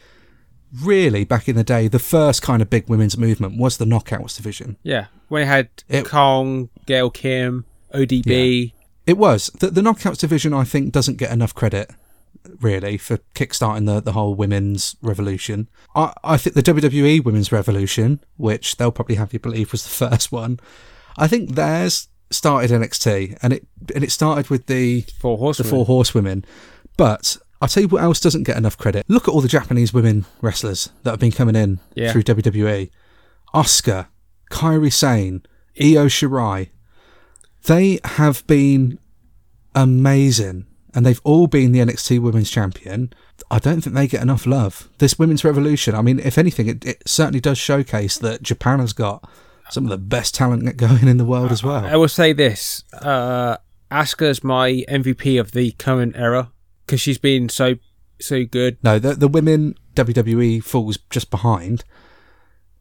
really 0.83 1.25
back 1.25 1.49
in 1.49 1.55
the 1.57 1.65
day, 1.65 1.87
the 1.89 1.99
first 1.99 2.43
kind 2.43 2.61
of 2.63 2.69
big 2.71 2.89
women's 2.89 3.17
movement 3.19 3.57
was 3.59 3.77
the 3.77 3.85
Knockouts 3.85 4.37
division. 4.37 4.77
Yeah, 4.83 5.07
when 5.29 5.43
it 5.43 5.47
had 5.47 5.69
It- 5.89 6.07
Kong, 6.07 6.71
Gail 6.87 7.11
Kim, 7.11 7.67
ODB. 7.95 8.73
It 9.07 9.19
was 9.19 9.51
the, 9.59 9.71
the 9.71 9.81
Knockouts 9.81 10.19
division. 10.19 10.53
I 10.55 10.65
think 10.65 10.93
doesn't 10.93 11.19
get 11.19 11.33
enough 11.33 11.55
credit 11.55 11.91
really 12.61 12.99
for 12.99 13.19
kickstarting 13.35 13.87
the, 13.87 14.01
the 14.01 14.13
whole 14.13 14.35
women's 14.35 14.97
revolution. 15.03 15.69
I, 15.95 16.13
I 16.25 16.37
think 16.37 16.55
the 16.55 16.63
WWE 16.63 17.25
women's 17.25 17.53
revolution, 17.53 18.21
which 18.37 18.77
they'll 18.77 18.91
probably 18.93 19.15
have 19.17 19.33
you 19.33 19.39
believe 19.39 19.73
was 19.73 19.85
the 19.85 19.91
first 20.09 20.33
one, 20.33 20.59
I 21.17 21.29
think 21.29 21.55
theirs 21.55 22.09
started 22.31 22.71
NXT 22.71 23.37
and 23.43 23.53
it 23.53 23.67
and 23.95 24.03
it 24.03 24.11
started 24.11 24.49
with 24.49 24.67
the 24.67 25.03
Four 25.21 25.53
the 25.55 25.65
four 25.65 25.85
horsewomen. 25.85 26.45
But 26.97 27.37
I'll 27.61 27.69
tell 27.69 27.83
you 27.83 27.89
what 27.89 28.03
else 28.03 28.21
doesn't 28.21 28.43
get 28.45 28.57
enough 28.57 28.79
credit. 28.79 29.05
Look 29.09 29.29
at 29.29 29.33
all 29.33 29.41
the 29.41 29.49
Japanese 29.49 29.93
women 29.93 30.25
wrestlers 30.41 30.91
that 31.03 31.11
have 31.11 31.21
been 31.21 31.31
coming 31.33 31.55
in 31.57 31.79
Yeah. 31.95 32.11
through 32.13 32.23
WWE. 32.25 32.91
Asuka, 33.55 34.09
Kairi 34.51 34.93
Sane, 34.93 35.43
Io 35.81 36.07
Shirai. 36.07 36.71
They 37.65 38.01
have 38.05 38.47
been 38.47 38.99
amazing. 39.75 40.67
And 40.95 41.07
they've 41.07 41.21
all 41.25 41.47
been 41.47 41.73
the 41.73 41.79
NXT 41.79 42.21
Women's 42.21 42.51
Champion. 42.51 43.13
I 43.51 43.59
don't 43.59 43.81
think 43.81 43.97
they 43.97 44.07
get 44.07 44.21
enough 44.21 44.45
love. 44.45 44.91
This 44.99 45.19
women's 45.19 45.43
revolution, 45.43 45.95
I 45.95 46.03
mean, 46.03 46.19
if 46.19 46.37
anything, 46.37 46.69
it, 46.69 46.85
it 46.85 47.03
certainly 47.07 47.41
does 47.41 47.57
showcase 47.57 48.19
that 48.19 48.43
Japan 48.43 48.79
has 48.79 48.93
got 48.93 49.27
some 49.71 49.85
of 49.85 49.91
the 49.91 49.99
best 49.99 50.35
talent 50.35 50.77
going 50.77 51.09
in 51.09 51.17
the 51.17 51.25
world 51.25 51.51
as 51.51 51.63
well. 51.63 51.87
I 51.87 51.97
will 51.97 52.09
say 52.09 52.35
this: 52.35 52.85
uh, 52.93 53.57
Asuka's 53.91 54.45
my 54.45 54.85
MVP 54.89 55.41
of 55.41 55.53
the 55.53 55.73
current 55.73 56.15
era 56.15 56.53
because 56.85 57.01
she's 57.01 57.19
been 57.19 57.49
so 57.49 57.77
so 58.21 58.45
good. 58.45 58.77
No, 58.83 58.99
the 58.99 59.15
the 59.15 59.29
women 59.29 59.77
WWE 59.95 60.63
falls 60.63 60.99
just 61.11 61.31
behind, 61.31 61.85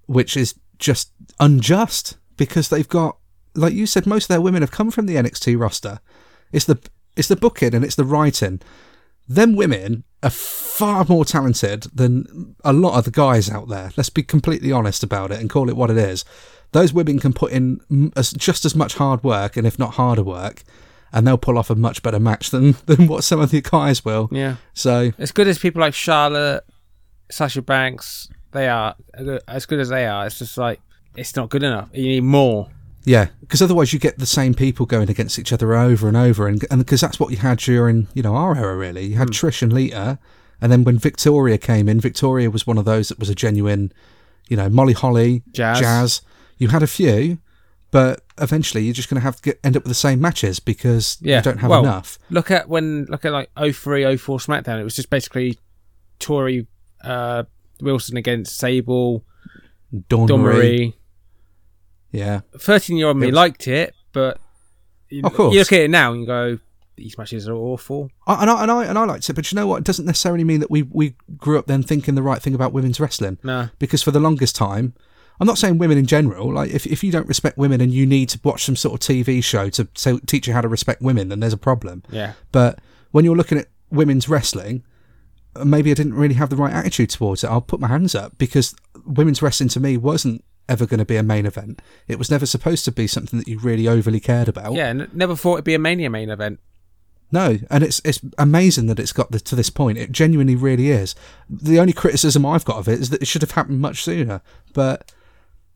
which 0.06 0.36
is 0.36 0.56
just 0.78 1.12
unjust 1.40 2.18
because 2.38 2.70
they've 2.70 2.88
got, 2.88 3.18
like 3.56 3.74
you 3.74 3.86
said, 3.86 4.06
most 4.06 4.26
of 4.26 4.28
their 4.30 4.42
women 4.42 4.62
have 4.62 4.72
come 4.72 4.92
from 4.92 5.06
the 5.06 5.16
NXT 5.16 5.60
roster. 5.60 6.00
It's 6.52 6.66
the 6.66 6.80
it's 7.16 7.28
the 7.28 7.36
booking 7.36 7.76
and 7.76 7.84
it's 7.84 7.96
the 7.96 8.06
writing. 8.06 8.62
Them 9.28 9.56
women 9.56 10.04
are 10.24 10.30
far 10.30 11.06
more 11.08 11.26
talented 11.26 11.84
than 11.94 12.56
a 12.64 12.74
lot 12.74 12.98
of 12.98 13.06
the 13.06 13.12
guys 13.12 13.50
out 13.50 13.70
there. 13.70 13.92
Let's 13.98 14.10
be 14.10 14.24
completely 14.24 14.72
honest 14.72 15.04
about 15.04 15.32
it 15.32 15.40
and 15.40 15.50
call 15.50 15.70
it 15.70 15.76
what 15.76 15.90
it 15.90 15.98
is. 15.98 16.26
Those 16.72 16.94
women 16.94 17.20
can 17.20 17.34
put 17.34 17.52
in 17.52 18.12
as, 18.16 18.32
just 18.32 18.66
as 18.66 18.76
much 18.76 18.96
hard 18.96 19.24
work, 19.24 19.58
and 19.58 19.68
if 19.68 19.78
not 19.78 19.96
harder 19.96 20.24
work, 20.24 20.64
and 21.12 21.28
they'll 21.28 21.38
pull 21.38 21.58
off 21.58 21.70
a 21.70 21.76
much 21.76 22.02
better 22.02 22.20
match 22.20 22.50
than, 22.50 22.76
than 22.86 23.08
what 23.08 23.24
some 23.24 23.40
of 23.42 23.52
the 23.52 23.62
guys 23.62 24.06
will. 24.06 24.30
Yeah, 24.32 24.56
So 24.74 25.12
as 25.18 25.32
good 25.32 25.48
as 25.48 25.60
people 25.60 25.82
like 25.82 25.94
Charlotte, 25.94 26.64
Sasha 27.30 27.62
Banks, 27.62 28.30
they 28.52 28.68
are 28.68 28.96
as 29.48 29.66
good 29.66 29.80
as 29.80 29.90
they 29.90 30.06
are. 30.06 30.26
It's 30.26 30.40
just 30.40 30.58
like 30.58 30.80
it's 31.16 31.36
not 31.36 31.50
good 31.50 31.64
enough. 31.64 31.90
You 31.94 32.04
need 32.08 32.24
more. 32.24 32.70
Yeah, 33.04 33.28
because 33.40 33.62
otherwise 33.62 33.94
you 33.94 34.00
get 34.00 34.20
the 34.20 34.26
same 34.26 34.54
people 34.54 34.86
going 34.86 35.10
against 35.10 35.40
each 35.40 35.52
other 35.52 35.74
over 35.76 36.08
and 36.08 36.16
over, 36.18 36.48
and 36.48 36.64
and 36.70 36.80
because 36.80 37.02
that's 37.02 37.20
what 37.20 37.32
you 37.32 37.38
had 37.38 37.58
during 37.60 38.08
you 38.14 38.22
know 38.22 38.36
our 38.36 38.56
era 38.56 38.76
really. 38.76 39.06
You 39.06 39.16
had 39.16 39.30
Hmm. 39.30 39.34
Trish 39.34 39.62
and 39.62 39.74
Lita, 39.74 40.20
and 40.62 40.72
then 40.72 40.84
when 40.84 40.98
Victoria 41.00 41.58
came 41.58 41.90
in, 41.90 42.00
Victoria 42.00 42.50
was 42.52 42.68
one 42.68 42.78
of 42.78 42.86
those 42.86 43.10
that 43.10 43.18
was 43.20 43.30
a 43.30 43.36
genuine, 43.36 43.92
you 44.50 44.56
know, 44.58 44.70
Molly 44.70 44.94
Holly, 44.94 45.44
Jazz. 45.52 46.22
You 46.58 46.68
had 46.68 46.84
a 46.84 46.88
few, 46.88 47.40
but 47.90 48.24
eventually 48.40 48.84
you're 48.84 48.94
just 48.94 49.10
going 49.10 49.20
to 49.20 49.24
have 49.24 49.38
to 49.38 49.42
get, 49.42 49.60
end 49.64 49.76
up 49.76 49.82
with 49.84 49.90
the 49.90 49.96
same 49.96 50.22
matches 50.22 50.60
because 50.60 51.18
Yeah, 51.22 51.38
you 51.38 51.42
don't 51.44 51.58
have 51.58 51.72
well, 51.72 51.82
enough. 51.84 52.20
Look 52.30 52.52
at 52.52 52.70
when 52.70 53.06
look 53.06 53.26
at 53.26 53.32
like 53.32 53.50
03, 53.58 54.16
04 54.16 54.38
SmackDown. 54.38 54.80
It 54.80 54.84
was 54.84 54.96
just 54.96 55.10
basically 55.10 55.58
Torrie 56.20 56.68
uh, 57.04 57.44
Wilson 57.82 58.16
against 58.18 58.58
Sable, 58.58 59.26
Dawn, 60.08 60.28
Dawn 60.28 60.42
Marie, 60.42 60.54
Marie. 60.56 60.96
Yeah, 62.12 62.42
Thirteen 62.58 62.98
year 62.98 63.08
old 63.08 63.18
me 63.18 63.28
was- 63.28 63.36
liked 63.36 63.68
it, 63.68 63.94
but 64.14 64.40
you, 65.10 65.22
Of 65.24 65.34
course. 65.34 65.54
you 65.54 65.60
look 65.60 65.72
at 65.74 65.82
it 65.82 65.90
now 65.90 66.12
and 66.12 66.22
you 66.22 66.28
go, 66.28 66.60
these 66.96 67.18
matches 67.18 67.48
are 67.48 67.54
awful. 67.56 68.10
I, 68.28 68.42
and 68.42 68.50
I 68.50 68.62
and 68.64 68.72
I 68.72 68.86
and 68.86 68.98
I 68.98 69.06
liked 69.06 69.30
it, 69.30 69.34
but 69.34 69.52
you 69.52 69.56
know 69.56 69.68
what? 69.68 69.78
It 69.78 69.84
doesn't 69.86 70.06
necessarily 70.06 70.44
mean 70.44 70.60
that 70.60 70.70
we 70.72 70.84
we 70.84 71.16
grew 71.38 71.58
up 71.58 71.68
then 71.68 71.84
thinking 71.84 72.16
the 72.16 72.22
right 72.22 72.42
thing 72.42 72.54
about 72.56 72.74
women's 72.74 73.00
wrestling. 73.00 73.38
No, 73.44 73.70
because 73.80 74.04
for 74.04 74.12
the 74.12 74.20
longest 74.20 74.56
time, 74.56 74.94
I'm 75.40 75.48
not 75.48 75.58
saying 75.58 75.80
women 75.80 75.98
in 75.98 76.06
general. 76.06 76.54
Like 76.54 76.72
if, 76.72 76.86
if 76.86 77.04
you 77.04 77.12
don't 77.12 77.28
respect 77.28 77.58
women 77.58 77.82
and 77.82 77.92
you 77.92 78.06
need 78.06 78.30
to 78.30 78.40
watch 78.44 78.64
some 78.66 78.76
sort 78.76 78.94
of 78.94 79.00
TV 79.16 79.44
show 79.44 79.70
to, 79.70 79.86
to 79.86 80.20
teach 80.28 80.48
you 80.48 80.54
how 80.54 80.62
to 80.62 80.68
respect 80.68 81.02
women, 81.02 81.30
then 81.30 81.40
there's 81.40 81.54
a 81.54 81.58
problem. 81.58 82.04
yeah, 82.12 82.34
But 82.52 82.80
when 83.12 83.26
you're 83.26 83.36
looking 83.36 83.58
at 83.58 83.68
women's 83.90 84.30
wrestling, 84.30 84.84
maybe 85.66 85.92
I 85.92 85.96
didn't 85.96 86.14
really 86.14 86.36
have 86.36 86.50
the 86.52 86.56
right 86.56 86.74
attitude 86.74 87.10
towards 87.10 87.44
it. 87.44 87.48
I'll 87.50 87.60
put 87.62 87.80
my 87.80 87.88
hands 87.88 88.14
up 88.16 88.38
because 88.38 88.76
women's 89.06 89.42
wrestling 89.42 89.70
to 89.70 89.80
me 89.80 89.98
wasn't 89.98 90.44
ever 90.72 90.86
going 90.86 91.00
to 91.00 91.06
be 91.06 91.18
a 91.18 91.24
main 91.24 91.46
event. 91.46 91.82
It 92.08 92.18
was 92.18 92.32
never 92.32 92.46
supposed 92.46 92.86
to 92.86 92.92
be 92.92 93.06
something 93.08 93.38
that 93.38 93.48
you 93.48 93.60
really 93.60 93.88
overly 93.88 94.20
cared 94.20 94.48
about. 94.48 94.74
yeah. 94.74 94.88
N- 94.88 95.12
never 95.14 95.36
thought 95.36 95.56
it'd 95.56 95.66
be 95.66 95.76
a 95.76 95.80
Mania 95.80 96.10
main 96.10 96.30
event. 96.30 96.60
No, 97.34 97.60
and 97.70 97.84
it's 97.84 98.02
it's 98.04 98.20
amazing 98.38 98.88
that 98.88 99.00
it's 99.00 99.14
got 99.14 99.32
the, 99.32 99.40
to 99.40 99.56
this 99.56 99.70
point. 99.70 99.98
It 99.98 100.12
genuinely 100.12 100.56
really 100.56 100.90
is. 100.90 101.16
The 101.50 101.80
only 101.80 101.94
criticism 101.94 102.46
I've 102.46 102.66
got 102.66 102.78
of 102.78 102.90
it 102.90 103.00
is 103.00 103.10
that 103.10 103.22
it 103.22 103.28
should 103.28 103.42
have 103.42 103.52
happened 103.52 103.80
much 103.80 104.04
sooner. 104.04 104.42
But 104.74 105.14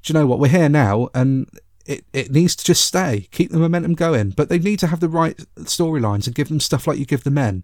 do 0.04 0.12
you 0.12 0.20
know 0.20 0.28
what? 0.28 0.40
We're 0.40 0.50
here 0.50 0.68
now, 0.68 1.10
and 1.14 1.50
it, 1.86 2.04
it 2.12 2.32
needs 2.32 2.56
to 2.58 2.66
just 2.66 2.84
stay. 2.84 3.30
Keep 3.32 3.52
the 3.52 3.58
momentum 3.60 3.94
going. 3.94 4.32
But 4.32 4.50
they 4.50 4.60
need 4.60 4.80
to 4.80 4.88
have 4.88 5.00
the 5.00 5.08
right 5.08 5.38
storylines 5.60 6.26
and 6.26 6.36
give 6.36 6.50
them 6.50 6.60
stuff 6.60 6.88
like 6.88 7.00
you 7.00 7.06
give 7.06 7.24
the 7.24 7.32
men, 7.32 7.64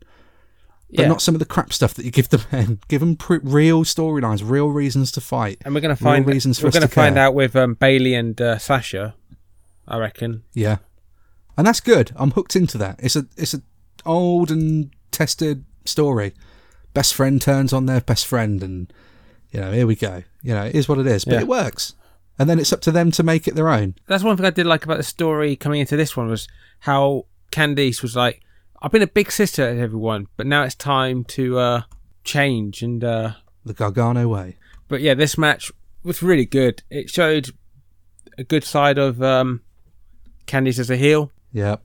but 0.93 0.99
Yeah, 1.03 1.07
not 1.07 1.21
some 1.21 1.35
of 1.35 1.39
the 1.39 1.45
crap 1.45 1.71
stuff 1.73 1.93
that 1.95 2.05
you 2.05 2.11
give 2.11 2.29
the 2.29 2.45
men. 2.51 2.79
Give 2.87 2.99
them 2.99 3.15
pr- 3.15 3.37
real 3.43 3.83
storylines, 3.83 4.41
real 4.43 4.69
reasons 4.69 5.11
to 5.13 5.21
fight. 5.21 5.59
and 5.65 5.73
we're 5.73 5.81
gonna 5.81 5.95
find 5.95 6.25
reasons 6.27 6.59
for 6.59 6.67
we're 6.67 6.71
gonna 6.71 6.87
to 6.87 6.93
find 6.93 7.15
care. 7.15 7.25
out 7.25 7.33
with 7.33 7.55
um, 7.55 7.75
Bayley 7.75 8.13
and 8.13 8.39
uh, 8.41 8.57
Sasha. 8.57 9.15
I 9.87 9.97
reckon. 9.97 10.43
Yeah, 10.53 10.77
and 11.57 11.65
that's 11.67 11.79
good. 11.81 12.11
I'm 12.15 12.31
hooked 12.31 12.55
into 12.55 12.77
that. 12.77 12.99
It's 13.01 13.15
a 13.15 13.25
it's 13.37 13.53
a 13.53 13.61
old 14.05 14.51
and 14.51 14.91
tested 15.11 15.65
story. 15.85 16.33
Best 16.93 17.13
friend 17.13 17.41
turns 17.41 17.71
on 17.73 17.85
their 17.85 18.01
best 18.01 18.25
friend, 18.27 18.61
and 18.63 18.91
you 19.51 19.59
know 19.59 19.71
here 19.71 19.87
we 19.87 19.95
go. 19.95 20.23
You 20.41 20.53
know 20.53 20.65
it 20.65 20.75
is 20.75 20.87
what 20.89 20.97
it 20.99 21.07
is, 21.07 21.25
but 21.25 21.33
Yeah. 21.35 21.41
it 21.41 21.47
works. 21.47 21.93
And 22.39 22.49
then 22.49 22.57
it's 22.59 22.73
up 22.73 22.81
to 22.81 22.91
them 22.91 23.11
to 23.11 23.23
make 23.23 23.47
it 23.47 23.55
their 23.55 23.69
own. 23.69 23.95
That's 24.07 24.23
one 24.23 24.35
thing 24.35 24.45
I 24.45 24.49
did 24.51 24.65
like 24.65 24.83
about 24.83 24.97
the 24.97 25.03
story 25.03 25.55
coming 25.55 25.79
into 25.79 25.95
this 25.95 26.17
one 26.17 26.27
was 26.27 26.47
how 26.79 27.25
Candice 27.51 28.01
was 28.01 28.15
like, 28.15 28.41
"I've 28.81 28.91
been 28.91 29.01
a 29.01 29.07
big 29.07 29.31
sister 29.31 29.73
to 29.73 29.79
everyone, 29.79 30.27
but 30.37 30.45
now 30.47 30.63
it's 30.63 30.75
time 30.75 31.23
to 31.25 31.59
uh, 31.59 31.81
change." 32.23 32.81
And 32.81 33.03
uh, 33.03 33.31
The 33.65 33.73
Gargano 33.73 34.27
way. 34.27 34.57
but 34.87 35.01
yeah, 35.01 35.13
this 35.13 35.37
match 35.37 35.71
was 36.03 36.21
really 36.23 36.45
good. 36.45 36.83
It 36.89 37.09
showed 37.09 37.49
a 38.37 38.43
good 38.43 38.63
side 38.63 38.97
of 38.97 39.21
um, 39.21 39.61
Candice 40.47 40.79
as 40.79 40.89
a 40.89 40.97
heel. 40.97 41.31
Yeah, 41.53 41.75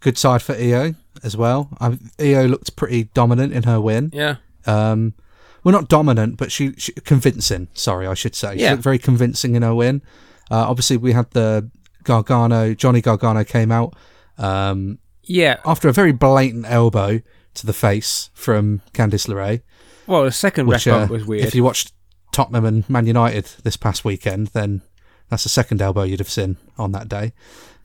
good 0.00 0.16
side 0.18 0.42
for 0.42 0.54
Io 0.54 0.94
as 1.22 1.36
well. 1.36 1.70
I, 1.80 1.98
Io 2.20 2.46
looked 2.46 2.76
pretty 2.76 3.04
dominant 3.14 3.52
in 3.52 3.62
her 3.64 3.80
win. 3.80 4.10
Yeah, 4.12 4.36
Um, 4.66 5.14
well, 5.62 5.72
not 5.72 5.88
dominant, 5.88 6.36
but 6.36 6.52
she, 6.52 6.74
she 6.76 6.92
convincing. 6.92 7.68
Sorry, 7.72 8.06
I 8.06 8.12
should 8.14 8.34
say. 8.34 8.56
She 8.56 8.62
Yeah. 8.62 8.72
looked 8.72 8.82
very 8.82 8.98
convincing 8.98 9.54
in 9.54 9.62
her 9.62 9.74
win. 9.74 10.02
Uh, 10.50 10.66
obviously, 10.68 10.98
we 10.98 11.12
had 11.12 11.30
the 11.30 11.70
Gargano. 12.02 12.74
Johnny 12.74 13.00
Gargano 13.00 13.44
came 13.44 13.72
out. 13.72 13.94
Um, 14.36 14.98
yeah. 15.26 15.60
after 15.64 15.88
a 15.88 15.92
very 15.92 16.12
blatant 16.12 16.66
elbow 16.66 17.20
to 17.54 17.66
the 17.66 17.72
face 17.72 18.30
from 18.34 18.82
Candice 18.92 19.28
LeRae, 19.28 19.62
Well, 20.06 20.24
the 20.24 20.32
second 20.32 20.66
which 20.66 20.86
ref 20.86 21.10
uh, 21.10 21.12
was 21.12 21.24
weird. 21.24 21.44
if 21.44 21.54
you 21.54 21.64
watched 21.64 21.92
Tottenham 22.32 22.64
and 22.64 22.88
Man 22.90 23.06
United 23.06 23.44
this 23.62 23.76
past 23.76 24.04
weekend, 24.04 24.48
then 24.48 24.82
that's 25.28 25.44
the 25.44 25.48
second 25.48 25.80
elbow 25.80 26.02
you'd 26.02 26.18
have 26.20 26.30
seen 26.30 26.56
on 26.76 26.92
that 26.92 27.08
day. 27.08 27.32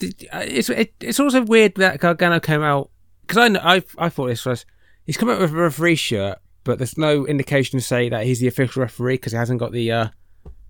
Uh, 0.01 0.43
it's 0.47 0.69
it, 0.69 0.93
it's 0.99 1.19
also 1.19 1.43
weird 1.43 1.75
that 1.75 1.99
Gargano 1.99 2.39
came 2.39 2.61
out 2.61 2.89
because 3.21 3.37
I 3.37 3.75
I 3.75 3.83
I 3.97 4.09
thought 4.09 4.27
this 4.27 4.45
was 4.45 4.65
he's 5.05 5.17
come 5.17 5.29
out 5.29 5.39
with 5.39 5.51
a 5.51 5.55
referee 5.55 5.95
shirt, 5.95 6.39
but 6.63 6.77
there's 6.79 6.97
no 6.97 7.25
indication 7.27 7.79
to 7.79 7.85
say 7.85 8.09
that 8.09 8.25
he's 8.25 8.39
the 8.39 8.47
official 8.47 8.81
referee 8.81 9.15
because 9.15 9.33
he 9.33 9.37
hasn't 9.37 9.59
got 9.59 9.71
the 9.71 9.91
uh, 9.91 10.07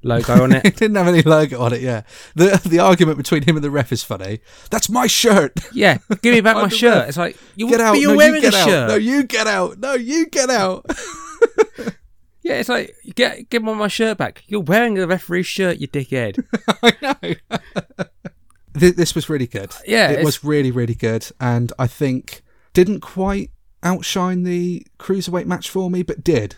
logo 0.04 0.43
on 0.43 0.52
It 0.54 0.66
it. 0.66 0.76
didn't 0.78 0.95
have 0.97 1.08
any 1.08 1.22
logo 1.22 1.60
on 1.62 1.74
it. 1.74 1.82
Yeah, 1.82 2.02
the 2.36 2.60
the 2.66 2.80
argument 2.80 3.18
between 3.18 3.43
him 3.43 3.56
and 3.56 3.64
the 3.64 3.72
ref 3.72 3.91
is 3.91 4.04
funny. 4.04 4.39
That's 4.72 4.89
my 4.89 5.08
shirt. 5.08 5.54
Yeah, 5.74 5.97
give 6.22 6.34
me 6.34 6.41
back 6.41 6.56
my 6.58 6.68
shirt. 6.70 6.95
ref. 6.95 7.08
It's 7.10 7.18
like 7.18 7.38
you, 7.56 7.70
Get 7.70 7.82
out. 7.82 7.93
but 7.93 8.00
you're 8.00 8.12
no, 8.12 8.18
wearing 8.18 8.36
you 8.36 8.41
get 8.41 8.54
a 8.54 8.58
out. 8.58 8.68
shirt. 8.68 8.89
No, 8.89 8.95
you 8.95 9.24
get 9.24 9.47
out. 9.47 9.78
No, 9.80 9.93
you 9.93 10.26
get 10.28 10.50
out. 10.50 10.86
Yeah, 12.41 12.56
it's 12.56 12.70
like 12.70 12.95
get 13.16 13.50
give 13.50 13.64
me 13.64 13.74
my 13.76 13.89
shirt 13.89 14.18
back. 14.18 14.43
You're 14.47 14.62
wearing 14.62 14.97
a 14.97 15.06
referee 15.06 15.43
shirt, 15.43 15.78
you 15.78 15.88
dickhead. 15.89 16.43
I 16.82 16.93
know. 17.02 17.60
Th- 18.80 18.95
this 18.95 19.14
was 19.14 19.30
really 19.30 19.45
good. 19.45 19.72
Yeah, 19.86 20.10
it 20.12 20.24
was 20.24 20.43
really, 20.43 20.72
really 20.72 20.95
good, 20.95 21.28
and 21.39 21.72
I 21.78 21.86
think 21.86 22.41
didn't 22.74 23.02
quite 23.02 23.52
outshine 23.84 24.43
the 24.43 24.88
cruiserweight 24.97 25.45
match 25.47 25.70
for 25.70 25.91
me, 25.91 26.02
but 26.02 26.24
did, 26.24 26.56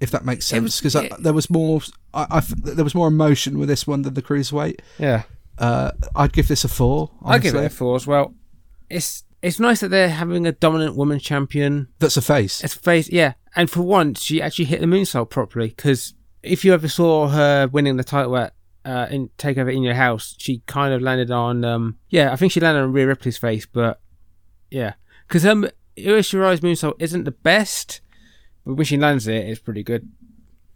if 0.00 0.10
that 0.10 0.24
makes 0.24 0.46
sense, 0.46 0.80
because 0.80 0.96
there 1.20 1.32
was 1.32 1.48
more 1.48 1.80
I, 2.12 2.26
I 2.30 2.40
there 2.40 2.84
was 2.84 2.94
more 2.94 3.08
emotion 3.08 3.58
with 3.58 3.68
this 3.68 3.86
one 3.86 4.02
than 4.02 4.14
the 4.14 4.22
cruiserweight. 4.22 4.80
Yeah. 4.98 5.22
Uh, 5.58 5.92
I'd 6.16 6.32
give 6.32 6.48
this 6.48 6.64
a 6.64 6.68
four. 6.68 7.10
I 7.24 7.38
give 7.38 7.54
it 7.54 7.58
honestly. 7.58 7.66
a 7.66 7.70
four 7.70 7.96
as 7.96 8.06
well. 8.06 8.34
It's 8.88 9.24
it's 9.42 9.60
nice 9.60 9.80
that 9.80 9.88
they're 9.88 10.08
having 10.08 10.46
a 10.46 10.52
dominant 10.52 10.96
woman 10.96 11.18
champion. 11.18 11.88
That's 11.98 12.16
a 12.16 12.22
face. 12.22 12.62
It's 12.62 12.76
a 12.76 12.78
face, 12.78 13.08
yeah. 13.10 13.34
And 13.56 13.70
for 13.70 13.82
once, 13.82 14.22
she 14.22 14.40
actually 14.40 14.66
hit 14.66 14.80
the 14.80 14.86
moonsault 14.86 15.30
properly. 15.30 15.68
Because 15.68 16.14
if 16.42 16.64
you 16.64 16.72
ever 16.72 16.88
saw 16.88 17.28
her 17.28 17.68
winning 17.68 17.96
the 17.96 18.04
title 18.04 18.36
at 18.36 18.54
uh, 18.84 19.06
in 19.10 19.28
Takeover 19.38 19.74
in 19.74 19.82
Your 19.82 19.94
House, 19.94 20.34
she 20.38 20.62
kind 20.66 20.94
of 20.94 21.02
landed 21.02 21.30
on. 21.30 21.64
Um, 21.64 21.98
yeah, 22.08 22.32
I 22.32 22.36
think 22.36 22.52
she 22.52 22.60
landed 22.60 22.82
on 22.82 22.92
Rhea 22.92 23.06
Ripley's 23.06 23.38
face, 23.38 23.66
but 23.66 24.00
yeah, 24.70 24.94
because 25.26 25.44
um, 25.44 25.64
Io 25.98 26.20
Shirai's 26.20 26.60
moonsault 26.60 26.94
isn't 26.98 27.24
the 27.24 27.30
best, 27.30 28.00
but 28.64 28.74
when 28.74 28.86
she 28.86 28.96
lands 28.96 29.26
it, 29.26 29.46
it's 29.46 29.60
pretty 29.60 29.82
good. 29.82 30.08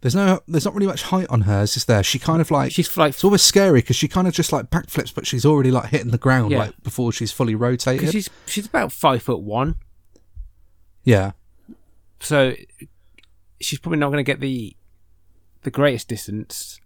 There's 0.05 0.13
no, 0.13 0.39
there's 0.47 0.65
not 0.65 0.75
really 0.75 0.85
much 0.85 1.01
height 1.01 1.25
on 1.31 1.41
hers, 1.41 1.75
is 1.75 1.85
there? 1.85 2.03
She 2.03 2.19
kind 2.19 2.39
of 2.39 2.51
like 2.51 2.71
She's 2.71 2.95
like 2.95 3.15
it's 3.15 3.23
always 3.23 3.41
scary 3.41 3.79
because 3.79 3.95
she 3.95 4.07
kind 4.07 4.27
of 4.27 4.35
just 4.35 4.53
like 4.53 4.69
backflips, 4.69 5.11
but 5.15 5.25
she's 5.25 5.47
already 5.47 5.71
like 5.71 5.89
hitting 5.89 6.11
the 6.11 6.19
ground 6.19 6.51
Yeah. 6.51 6.59
like 6.59 6.83
before 6.83 7.11
she's 7.11 7.31
fully 7.31 7.55
rotated. 7.55 8.11
she's 8.11 8.29
she's 8.45 8.67
about 8.67 8.91
five 8.91 9.23
foot 9.23 9.39
one, 9.41 9.77
yeah, 11.03 11.31
so 12.19 12.53
she's 13.59 13.79
probably 13.79 13.97
not 13.97 14.09
going 14.11 14.23
to 14.23 14.31
get 14.31 14.39
the 14.41 14.75
the 15.63 15.71
greatest 15.71 16.07
distance. 16.07 16.79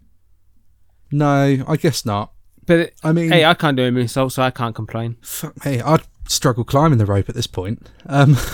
no, 1.12 1.62
I 1.68 1.76
guess 1.76 2.06
not. 2.06 2.32
But 2.64 2.92
I 3.04 3.12
mean, 3.12 3.30
hey, 3.30 3.44
I 3.44 3.52
can't 3.52 3.76
do 3.76 3.84
a 3.84 3.90
moonsault, 3.90 4.32
so 4.32 4.42
I 4.42 4.50
can't 4.50 4.74
complain. 4.74 5.18
fuck 5.20 5.62
me, 5.66 5.82
I'd 5.82 6.04
struggle 6.26 6.64
climbing 6.64 6.96
the 6.96 7.04
rope 7.04 7.28
at 7.28 7.34
this 7.34 7.46
point. 7.46 7.86
Um, 8.06 8.36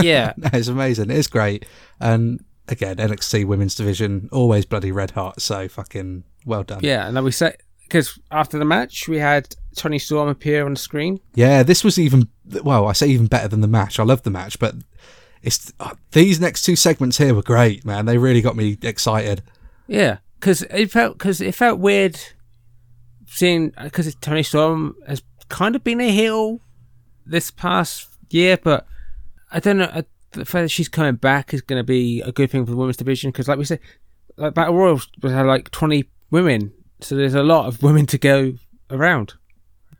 Yeah, 0.00 0.32
no, 0.38 0.48
it's 0.54 0.68
amazing. 0.68 1.10
It 1.10 1.18
is 1.18 1.26
great, 1.26 1.66
and 2.00 2.42
again, 2.68 2.96
NXT 2.96 3.46
Women's 3.46 3.74
Division 3.74 4.28
always 4.32 4.64
bloody 4.64 4.92
red 4.92 5.12
hot. 5.12 5.40
So 5.40 5.68
fucking 5.68 6.24
well 6.44 6.62
done. 6.62 6.80
yeah, 6.82 7.06
and 7.06 7.16
then 7.16 7.24
we 7.24 7.32
said 7.32 7.56
because 7.82 8.18
after 8.30 8.58
the 8.58 8.64
match 8.64 9.08
we 9.08 9.18
had 9.18 9.54
Toni 9.76 9.98
Storm 9.98 10.28
appear 10.28 10.64
on 10.64 10.74
the 10.74 10.80
screen. 10.80 11.20
Yeah, 11.34 11.62
this 11.62 11.84
was 11.84 11.98
even 11.98 12.28
well. 12.62 12.86
I 12.86 12.92
say 12.92 13.08
even 13.08 13.26
better 13.26 13.48
than 13.48 13.60
the 13.60 13.68
match. 13.68 13.98
I 14.00 14.04
love 14.04 14.22
the 14.22 14.30
match, 14.30 14.58
but 14.58 14.74
it's 15.42 15.72
uh, 15.78 15.94
these 16.12 16.40
next 16.40 16.62
two 16.62 16.76
segments 16.76 17.18
here 17.18 17.34
were 17.34 17.42
great, 17.42 17.84
man. 17.84 18.06
They 18.06 18.18
really 18.18 18.40
got 18.40 18.56
me 18.56 18.78
excited. 18.82 19.42
Yeah, 19.86 20.18
because 20.40 20.62
it 20.62 20.90
felt 20.90 21.18
because 21.18 21.40
it 21.40 21.54
felt 21.54 21.78
weird 21.78 22.18
seeing 23.26 23.72
because 23.82 24.12
Toni 24.16 24.42
Storm 24.42 24.96
has 25.06 25.22
kind 25.48 25.76
of 25.76 25.84
been 25.84 26.00
a 26.00 26.10
heel 26.10 26.60
this 27.24 27.50
past 27.50 28.08
year, 28.30 28.56
but 28.56 28.86
I 29.52 29.60
don't 29.60 29.78
know. 29.78 29.84
uh, 29.84 30.02
The 30.36 30.44
fact 30.44 30.64
that 30.64 30.68
she's 30.70 30.88
coming 30.88 31.16
back 31.16 31.52
is 31.52 31.60
going 31.62 31.80
to 31.80 31.84
be 31.84 32.20
a 32.22 32.32
good 32.32 32.50
thing 32.50 32.64
for 32.64 32.70
the 32.70 32.76
women's 32.76 32.96
division 32.96 33.30
because, 33.30 33.48
like 33.48 33.58
we 33.58 33.64
said, 33.64 33.80
like 34.36 34.54
Battle 34.54 34.74
Royal 34.74 35.00
was 35.22 35.32
had 35.32 35.46
like 35.46 35.70
twenty 35.70 36.04
women, 36.30 36.72
so 37.00 37.14
there's 37.16 37.34
a 37.34 37.42
lot 37.42 37.66
of 37.66 37.82
women 37.82 38.06
to 38.06 38.18
go 38.18 38.54
around 38.90 39.34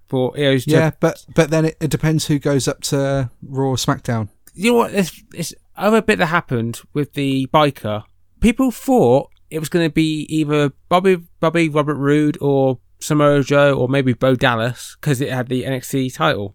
for 0.07 0.34
to- 0.37 0.62
Yeah, 0.66 0.91
but 1.01 1.24
but 1.34 1.51
then 1.51 1.64
it, 1.66 1.76
it 1.80 1.91
depends 1.91 2.26
who 2.26 2.39
goes 2.39 2.68
up 2.68 2.80
to 2.82 3.30
Raw 3.43 3.70
or 3.70 3.76
SmackDown. 3.76 4.28
you 4.55 4.70
know 4.72 4.76
what? 4.78 4.93
This, 4.93 5.22
this 5.30 5.55
other 5.76 6.01
bit 6.03 6.18
that 6.18 6.26
happened 6.26 6.80
with 6.95 7.12
the 7.14 7.49
biker, 7.53 8.05
people 8.41 8.70
thought 8.70 9.30
it 9.51 9.59
was 9.59 9.68
going 9.68 9.87
to 9.89 9.93
be 9.93 10.26
either 10.28 10.70
Bobby, 10.89 11.16
Bobby 11.41 11.68
Robert 11.68 11.97
Roode 11.97 12.39
or 12.41 12.78
Samoa 13.01 13.43
Joe 13.43 13.74
or 13.74 13.89
maybe 13.89 14.12
Bo 14.12 14.34
Dallas 14.34 14.97
because 15.01 15.20
it 15.20 15.30
had 15.30 15.49
the 15.49 15.64
NXT 15.64 16.14
title, 16.14 16.55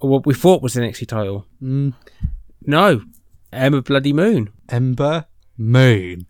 or 0.00 0.08
what 0.10 0.26
we 0.26 0.34
thought 0.34 0.62
was 0.62 0.74
the 0.74 0.80
NXT 0.80 1.08
title. 1.08 1.46
Mm. 1.62 1.94
No, 2.68 3.00
Emma 3.50 3.80
Bloody 3.80 4.12
Moon, 4.12 4.50
Ember 4.68 5.24
Moon. 5.56 6.26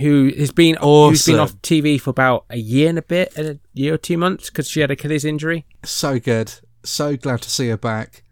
who 0.00 0.32
has 0.36 0.50
been 0.50 0.76
awesome. 0.78 1.12
who's 1.12 1.24
been 1.26 1.38
off 1.38 1.52
TV 1.62 2.00
for 2.00 2.10
about 2.10 2.44
a 2.50 2.56
year 2.58 2.88
and 2.88 2.98
a 2.98 3.02
bit, 3.02 3.32
a 3.38 3.60
year 3.72 3.94
or 3.94 3.96
two 3.96 4.18
months 4.18 4.50
because 4.50 4.68
she 4.68 4.80
had 4.80 4.90
a 4.90 4.94
Achilles 4.94 5.24
injury. 5.24 5.64
So 5.84 6.18
good. 6.18 6.52
So 6.82 7.16
glad 7.16 7.40
to 7.42 7.50
see 7.50 7.68
her 7.68 7.76
back. 7.76 8.24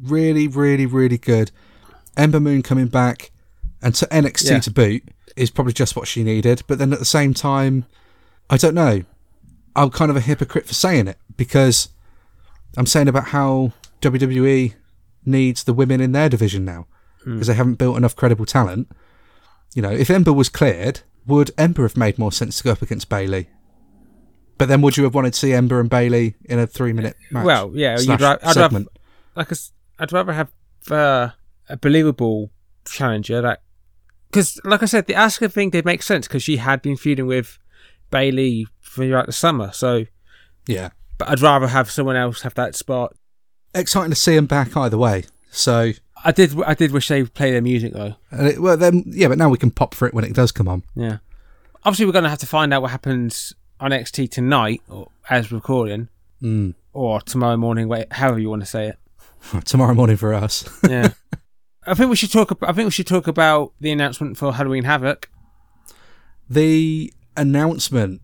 Really, 0.00 0.46
really, 0.46 0.86
really 0.86 1.18
good. 1.18 1.50
Ember 2.16 2.38
Moon 2.38 2.62
coming 2.62 2.86
back 2.86 3.32
and 3.82 3.92
to 3.96 4.06
NXT 4.06 4.48
Yeah. 4.50 4.60
to 4.60 4.70
boot 4.70 5.02
is 5.36 5.50
probably 5.50 5.72
just 5.72 5.96
what 5.96 6.06
she 6.06 6.22
needed. 6.22 6.62
But 6.68 6.78
then 6.78 6.92
at 6.92 7.00
the 7.00 7.04
same 7.04 7.34
time, 7.34 7.86
I 8.48 8.56
don't 8.56 8.74
know. 8.74 9.02
I'm 9.74 9.90
kind 9.90 10.12
of 10.12 10.16
a 10.16 10.20
hypocrite 10.20 10.66
for 10.68 10.74
saying 10.74 11.08
it 11.08 11.18
because 11.36 11.88
I'm 12.76 12.86
saying 12.86 13.08
about 13.08 13.28
how 13.28 13.72
WWE 14.00 14.74
needs 15.26 15.64
the 15.64 15.74
women 15.74 16.00
in 16.00 16.12
their 16.12 16.28
division 16.28 16.64
now 16.64 16.86
because 17.24 17.46
they 17.46 17.54
haven't 17.54 17.74
built 17.74 17.96
enough 17.96 18.16
credible 18.16 18.46
talent. 18.46 18.88
You 19.74 19.82
know, 19.82 19.90
if 19.90 20.10
Ember 20.10 20.32
was 20.32 20.48
cleared, 20.48 21.00
would 21.26 21.50
Ember 21.58 21.82
have 21.82 21.96
made 21.96 22.18
more 22.18 22.32
sense 22.32 22.58
to 22.58 22.64
go 22.64 22.72
up 22.72 22.82
against 22.82 23.08
Bayley? 23.08 23.48
But 24.58 24.68
then, 24.68 24.82
would 24.82 24.96
you 24.96 25.04
have 25.04 25.14
wanted 25.14 25.32
to 25.32 25.38
see 25.38 25.52
Ember 25.54 25.80
and 25.80 25.88
Bayley 25.88 26.34
in 26.44 26.58
a 26.58 26.66
three-minute 26.66 27.16
match? 27.30 27.46
Well, 27.46 27.70
yeah, 27.74 27.98
you'd 27.98 28.20
ra- 28.20 28.36
I'd 28.42 28.56
rather- 28.56 28.84
like 29.36 29.52
s- 29.52 29.72
I'd 29.98 30.12
rather 30.12 30.32
have 30.32 30.50
uh, 30.90 31.28
a 31.68 31.76
believable 31.76 32.50
challenger 32.84 33.40
that 33.42 33.62
because 34.30 34.58
like 34.64 34.82
I 34.82 34.86
said 34.86 35.06
the 35.06 35.14
Asuka 35.14 35.52
thing 35.52 35.70
did 35.70 35.84
make 35.84 36.02
sense 36.02 36.26
because 36.26 36.42
she 36.42 36.56
had 36.56 36.80
been 36.82 36.96
feuding 36.96 37.26
with 37.26 37.58
Bayley 38.10 38.66
throughout 38.82 39.26
the 39.26 39.32
summer 39.32 39.70
so 39.72 40.06
Yeah, 40.66 40.90
but 41.18 41.28
I'd 41.28 41.40
rather 41.42 41.68
have 41.68 41.90
someone 41.90 42.16
else 42.16 42.40
have 42.42 42.54
that 42.54 42.74
spot 42.74 43.14
exciting 43.74 44.10
to 44.10 44.16
see 44.16 44.34
him 44.36 44.46
back 44.46 44.76
either 44.76 44.98
way. 44.98 45.24
So, 45.50 45.92
I 46.24 46.32
did 46.32 46.60
I 46.62 46.74
did 46.74 46.92
wish 46.92 47.08
they 47.08 47.22
would 47.22 47.34
play 47.34 47.50
their 47.50 47.62
music 47.62 47.92
though 47.92 48.14
and 48.30 48.46
it, 48.48 48.60
well, 48.60 48.76
then 48.76 49.04
yeah, 49.06 49.28
but 49.28 49.38
now 49.38 49.48
we 49.48 49.58
can 49.58 49.70
pop 49.70 49.94
for 49.94 50.06
it 50.08 50.14
when 50.14 50.24
it 50.24 50.34
does 50.34 50.52
come 50.52 50.68
on. 50.68 50.82
yeah 50.94 51.18
obviously 51.84 52.04
we're 52.06 52.12
going 52.12 52.24
to 52.24 52.30
have 52.30 52.38
to 52.40 52.46
find 52.46 52.74
out 52.74 52.82
what 52.82 52.90
happens 52.90 53.54
on 53.80 53.90
XT 53.90 54.30
tonight 54.30 54.82
or 54.88 55.08
as 55.30 55.50
recording 55.52 56.08
Mm. 56.42 56.74
or 56.94 57.20
tomorrow 57.20 57.56
morning 57.58 57.90
however 58.10 58.38
you 58.38 58.48
want 58.48 58.62
to 58.62 58.66
say 58.66 58.88
it 58.88 58.98
Tomorrow 59.66 59.92
morning 59.94 60.16
for 60.16 60.32
us. 60.32 60.64
yeah 60.88 61.08
I 61.86 61.94
think 61.94 62.08
we 62.10 62.16
should 62.16 62.32
talk 62.32 62.56
I 62.62 62.72
think 62.72 62.86
we 62.86 62.90
should 62.90 63.06
talk 63.06 63.26
about 63.26 63.72
the 63.80 63.90
announcement 63.90 64.36
for 64.38 64.52
Halloween 64.54 64.84
Havoc 64.84 65.28
the 66.48 67.12
announcement 67.36 68.20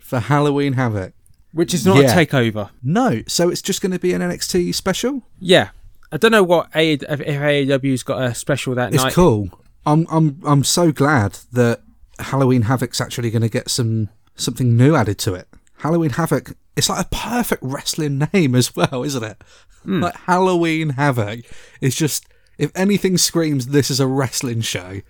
for 0.00 0.20
Halloween 0.20 0.74
Havoc. 0.74 1.12
which 1.52 1.72
is 1.74 1.84
not 1.86 1.96
Yeah. 1.98 2.12
a 2.18 2.26
takeover 2.26 2.70
No, 2.82 3.22
so 3.26 3.48
it's 3.48 3.62
just 3.62 3.80
going 3.80 3.92
to 3.92 3.98
be 3.98 4.12
an 4.14 4.20
NXT 4.22 4.74
special. 4.74 5.22
Yeah, 5.40 5.70
I 6.10 6.16
don't 6.16 6.32
know 6.32 6.42
what 6.42 6.68
A 6.74 6.92
if 6.94 7.02
AEW's 7.20 8.02
got 8.02 8.22
a 8.22 8.34
special 8.34 8.74
that 8.76 8.94
It's 8.94 9.02
night. 9.04 9.12
cool. 9.12 9.50
I'm 9.86 10.06
I'm 10.10 10.40
I'm 10.44 10.64
so 10.64 10.90
glad 10.92 11.38
that 11.52 11.80
Halloween 12.18 12.62
Havoc's 12.62 13.00
actually 13.00 13.30
going 13.30 13.42
to 13.42 13.48
get 13.48 13.70
some 13.70 14.08
something 14.34 14.76
new 14.76 14.94
added 14.94 15.18
to 15.20 15.34
it. 15.34 15.48
Halloween 15.78 16.10
Havoc. 16.10 16.52
It's 16.76 16.88
like 16.88 17.04
a 17.06 17.08
perfect 17.10 17.62
wrestling 17.62 18.26
name 18.32 18.54
as 18.54 18.74
well, 18.74 19.02
isn't 19.04 19.22
it? 19.22 19.42
Hmm. 19.84 20.00
Like 20.02 20.16
Halloween 20.16 20.90
Havoc 20.90 21.40
is 21.80 21.94
just 21.94 22.26
if 22.56 22.70
anything 22.74 23.16
screams 23.18 23.68
this 23.68 23.90
is 23.90 24.00
a 24.00 24.06
wrestling 24.06 24.60
show. 24.62 25.00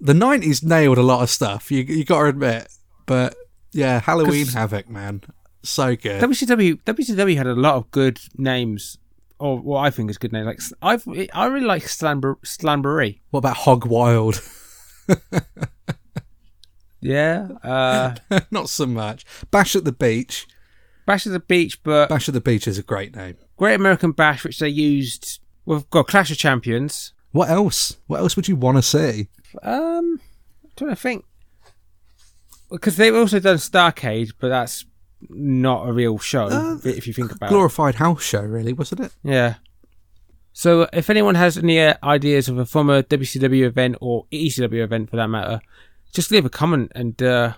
The 0.00 0.12
'90s 0.14 0.64
nailed 0.64 0.98
a 0.98 1.02
lot 1.02 1.22
of 1.22 1.30
stuff. 1.30 1.70
You 1.70 1.82
you 1.82 2.04
got 2.04 2.20
to 2.22 2.26
admit, 2.28 2.68
but 3.06 3.34
yeah, 3.72 4.00
Halloween 4.00 4.46
Havoc, 4.46 4.88
man, 4.88 5.22
so 5.62 5.94
good. 5.94 6.22
WCW 6.22 6.82
WCW 6.84 7.36
had 7.36 7.46
a 7.46 7.54
lot 7.54 7.74
of 7.76 7.90
good 7.90 8.18
names, 8.36 8.96
or 9.40 9.58
what 9.58 9.80
I 9.80 9.90
think 9.90 10.10
is 10.10 10.18
good 10.18 10.32
names. 10.32 10.72
Like 10.80 10.98
I 11.02 11.28
I 11.32 11.46
really 11.46 11.66
like 11.66 11.82
Slamber 11.84 12.36
Slamboree. 12.44 13.20
What 13.30 13.38
about 13.38 13.56
Hog 13.56 13.86
Wild? 13.86 14.40
Yeah, 17.00 17.48
uh, 17.62 18.14
Not 18.50 18.68
so 18.68 18.86
much. 18.86 19.24
Bash 19.50 19.74
at 19.74 19.84
the 19.84 19.92
Beach. 19.92 20.46
Bash 21.06 21.26
at 21.26 21.32
the 21.32 21.40
Beach, 21.40 21.82
but 21.82 22.08
Bash 22.08 22.28
at 22.28 22.34
the 22.34 22.40
Beach 22.40 22.68
is 22.68 22.78
a 22.78 22.82
great 22.82 23.16
name. 23.16 23.36
Great 23.56 23.74
American 23.74 24.12
Bash, 24.12 24.44
which 24.44 24.58
they 24.58 24.68
used. 24.68 25.40
We've 25.64 25.88
got 25.90 26.06
Clash 26.06 26.30
of 26.30 26.38
Champions. 26.38 27.12
What 27.32 27.48
else? 27.48 27.96
What 28.06 28.20
else 28.20 28.36
would 28.36 28.48
you 28.48 28.56
want 28.56 28.78
to 28.78 28.82
see? 28.82 29.28
Um, 29.62 30.20
I'm 30.64 30.70
trying 30.76 30.90
to 30.90 30.96
think 30.96 31.24
because 32.70 32.96
they've 32.96 33.14
also 33.14 33.40
done 33.40 33.56
Starcade, 33.56 34.32
but 34.38 34.48
that's 34.48 34.84
not 35.28 35.88
a 35.88 35.92
real 35.92 36.18
show 36.18 36.46
Uh, 36.46 36.78
if 36.84 37.06
you 37.06 37.12
think 37.12 37.32
about 37.32 37.46
it. 37.46 37.50
Glorified 37.50 37.96
house 37.96 38.22
show, 38.22 38.42
really, 38.42 38.72
wasn't 38.72 39.00
it? 39.02 39.12
Yeah. 39.22 39.54
So 40.52 40.88
if 40.92 41.10
anyone 41.10 41.34
has 41.36 41.56
any 41.58 41.80
uh, 41.80 41.94
ideas 42.02 42.48
of 42.48 42.58
a 42.58 42.66
former 42.66 43.02
WCW 43.02 43.64
event 43.64 43.96
or 44.00 44.26
ECW 44.32 44.82
event 44.82 45.10
for 45.10 45.16
that 45.16 45.28
matter, 45.28 45.60
just 46.12 46.30
leave 46.30 46.44
a 46.44 46.50
comment 46.50 46.90
and 46.94 47.22
uh, 47.22 47.54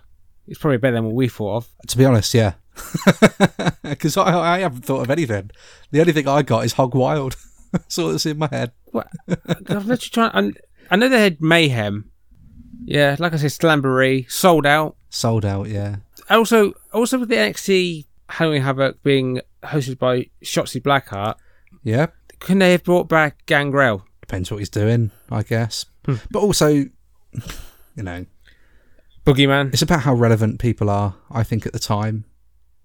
it's 0.47 0.59
probably 0.59 0.79
better 0.79 0.97
than 0.97 1.05
what 1.07 1.15
we 1.15 1.29
thought 1.29 1.57
of. 1.57 1.69
To 1.89 1.97
be 1.99 2.05
honest, 2.05 2.35
yeah. 2.35 2.55
Because 3.83 4.17
I, 4.17 4.55
I 4.57 4.59
haven't 4.61 4.83
thought 4.87 5.03
of 5.03 5.11
anything. 5.11 5.51
The 5.91 6.01
only 6.01 6.13
thing 6.13 6.27
I 6.27 6.43
got 6.43 6.65
is 6.65 6.75
Hog 6.75 6.95
Wild. 6.95 7.37
That's 7.73 7.99
all 7.99 8.11
that's 8.11 8.27
in 8.27 8.37
my 8.39 8.49
head. 8.51 8.73
What? 8.91 9.09
I'm 9.49 9.87
literally 9.87 9.97
trying. 9.97 10.31
I, 10.35 10.53
I 10.91 10.97
know 10.97 11.09
they 11.09 11.23
had 11.23 11.41
Mayhem. 11.41 12.11
Yeah, 12.85 13.17
like 13.19 13.33
I 13.33 13.37
said, 13.37 13.51
Slamboree 13.51 14.31
sold 14.31 14.67
out. 14.67 14.97
Sold 15.09 15.47
out, 15.47 15.69
yeah. 15.69 15.97
Also, 16.31 16.73
also 16.93 17.18
with 17.18 17.29
the 17.29 17.37
NXT 17.37 18.07
Halloween 18.29 18.62
Havoc 18.62 19.03
being 19.03 19.41
hosted 19.64 19.99
by 19.99 20.27
Shotzi 20.45 20.81
Blackheart, 20.83 21.35
Yeah. 21.83 22.07
couldn't 22.39 22.61
they 22.61 22.73
have 22.73 22.85
brought 22.85 23.09
back 23.09 23.45
Gangrel? 23.47 24.05
Depends 24.20 24.51
what 24.51 24.59
he's 24.59 24.68
doing, 24.70 25.11
I 25.31 25.43
guess. 25.43 25.85
Hmm. 26.07 26.14
But 26.31 26.41
also, 26.41 26.68
you 27.95 28.03
know, 28.03 28.27
Boogeyman. 29.27 29.73
It's 29.73 29.83
about 29.83 30.01
how 30.03 30.14
relevant 30.14 30.59
people 30.61 30.91
are, 30.91 31.14
I 31.31 31.43
think, 31.43 31.66
at 31.66 31.73
the 31.73 31.79
time. 31.79 32.25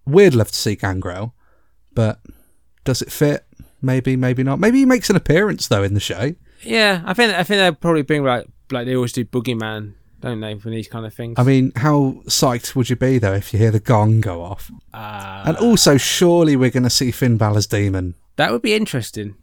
We'd 0.05 0.35
love 0.35 0.49
to 0.51 0.57
see 0.57 0.75
Gangrel, 0.75 1.33
but 1.93 2.19
does 2.83 3.01
it 3.01 3.11
fit? 3.11 3.45
Maybe, 3.81 4.15
maybe 4.15 4.43
not. 4.43 4.59
Maybe 4.59 4.79
he 4.79 4.85
makes 4.85 5.09
an 5.09 5.15
appearance 5.15 5.67
though 5.67 5.83
in 5.83 5.93
the 5.93 5.99
show. 5.99 6.33
Yeah, 6.63 7.01
I 7.05 7.13
think 7.13 7.33
I 7.33 7.43
think 7.43 7.59
they'll 7.59 7.73
probably 7.75 8.01
bring 8.03 8.23
like 8.23 8.47
like 8.71 8.85
they 8.85 8.95
always 8.95 9.11
do 9.13 9.25
Boogeyman, 9.25 9.93
don't 10.21 10.39
they, 10.39 10.55
for 10.57 10.69
these 10.69 10.87
kind 10.87 11.05
of 11.05 11.13
things? 11.13 11.35
I 11.37 11.43
mean, 11.43 11.71
how 11.75 12.21
psyched 12.25 12.75
would 12.75 12.89
you 12.89 12.95
be 12.95 13.17
though 13.19 13.33
if 13.33 13.53
you 13.53 13.59
hear 13.59 13.71
the 13.71 13.79
gong 13.79 14.21
go 14.21 14.41
off? 14.43 14.71
uh, 14.93 15.43
And 15.45 15.57
also, 15.57 15.97
surely 15.97 16.55
we're 16.55 16.69
going 16.71 16.83
to 16.83 16.89
see 16.89 17.11
Finn 17.11 17.37
Balor's 17.37 17.67
demon, 17.67 18.15
that 18.37 18.51
would 18.51 18.61
be 18.61 18.73
interesting. 18.73 19.35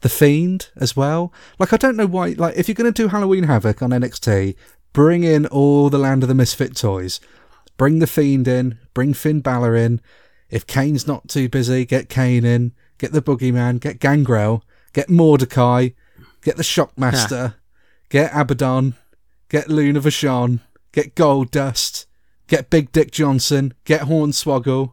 the 0.00 0.08
Fiend 0.08 0.68
as 0.76 0.96
well. 0.96 1.32
Like, 1.58 1.72
I 1.72 1.76
don't 1.76 1.96
know 1.96 2.06
why. 2.06 2.28
Like, 2.36 2.56
if 2.56 2.68
you're 2.68 2.74
going 2.74 2.92
to 2.92 3.02
do 3.02 3.08
Halloween 3.08 3.44
Havoc 3.44 3.82
on 3.82 3.90
NXT, 3.90 4.54
bring 4.92 5.24
in 5.24 5.46
all 5.46 5.90
the 5.90 5.98
Land 5.98 6.22
of 6.22 6.28
the 6.28 6.34
Misfit 6.34 6.76
toys. 6.76 7.20
Bring 7.76 7.98
the 7.98 8.06
Fiend 8.06 8.46
in. 8.48 8.78
Bring 8.94 9.14
Finn 9.14 9.40
Balor 9.40 9.76
in. 9.76 10.00
If 10.50 10.66
Kane's 10.66 11.06
not 11.06 11.28
too 11.28 11.48
busy, 11.48 11.84
get 11.84 12.08
Kane 12.08 12.44
in. 12.44 12.72
Get 12.98 13.12
the 13.12 13.22
Boogeyman. 13.22 13.80
Get 13.80 13.98
Gangrel. 14.00 14.64
Get 14.92 15.10
Mordecai. 15.10 15.90
Get 16.42 16.56
the 16.56 16.62
Shockmaster. 16.62 17.54
Get 18.08 18.30
Abaddon. 18.34 18.94
Get 19.48 19.68
Luna 19.68 20.00
Vachon. 20.00 20.60
Get 20.92 21.14
Goldust. 21.14 22.06
Get 22.46 22.70
Big 22.70 22.92
Dick 22.92 23.10
Johnson. 23.10 23.74
Get 23.84 24.02
Hornswoggle. 24.02 24.92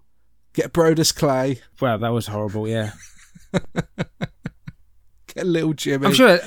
Get 0.54 0.72
Brodus 0.74 1.14
Clay. 1.16 1.62
Wow, 1.82 1.98
that 1.98 2.10
was 2.10 2.28
horrible. 2.28 2.68
Yeah, 2.68 2.92
Get 5.34 5.46
Little 5.46 5.74
Jimmy. 5.74 6.08
I'm 6.08 6.14
sure. 6.14 6.40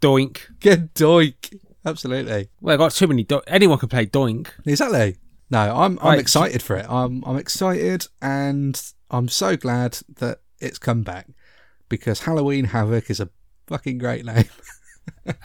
Doink. 0.00 0.38
Get 0.60 0.94
Doink. 0.94 1.58
Absolutely. 1.84 2.48
Well, 2.60 2.74
I 2.74 2.78
got 2.78 2.92
too 2.92 3.06
many. 3.08 3.24
Do- 3.24 3.42
Anyone 3.46 3.78
can 3.78 3.88
play 3.88 4.06
Doink. 4.06 4.48
Exactly. 4.66 5.16
No, 5.50 5.58
I'm 5.58 5.98
I'm 6.00 6.06
Right. 6.10 6.20
excited 6.20 6.62
for 6.62 6.76
it. 6.76 6.86
I'm 6.88 7.22
I'm 7.26 7.36
excited 7.36 8.06
and 8.20 8.80
I'm 9.10 9.28
so 9.28 9.56
glad 9.56 9.98
that 10.18 10.38
it's 10.60 10.78
come 10.78 11.02
back 11.02 11.26
because 11.88 12.20
Halloween 12.20 12.66
Havoc 12.66 13.10
is 13.10 13.20
a 13.20 13.28
fucking 13.66 13.98
great 13.98 14.24
name. 14.32 14.44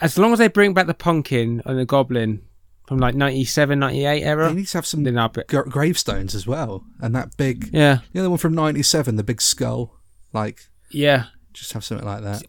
As 0.00 0.18
long 0.18 0.32
as 0.32 0.38
they 0.38 0.48
bring 0.48 0.74
back 0.74 0.86
the 0.86 0.94
pumpkin 0.94 1.62
and 1.64 1.78
the 1.78 1.84
goblin 1.84 2.42
from 2.86 2.98
like 2.98 3.14
97, 3.14 3.78
98 3.78 4.18
He 4.18 4.24
era, 4.24 4.52
needs 4.52 4.72
to 4.72 4.78
have 4.78 4.86
some 4.86 5.04
then 5.04 5.18
I'll 5.18 5.28
be. 5.28 5.42
gra- 5.48 5.68
gravestones 5.68 6.34
as 6.34 6.46
well, 6.46 6.84
and 7.00 7.14
that 7.14 7.36
big 7.36 7.70
Yeah, 7.72 7.98
the 8.12 8.20
other 8.20 8.30
one 8.30 8.38
from 8.38 8.54
'97, 8.54 9.16
the 9.16 9.22
big 9.24 9.40
skull. 9.42 9.94
Like, 10.32 10.68
yeah. 10.90 11.24
just 11.52 11.72
have 11.72 11.84
something 11.84 12.06
like 12.06 12.22
that. 12.22 12.42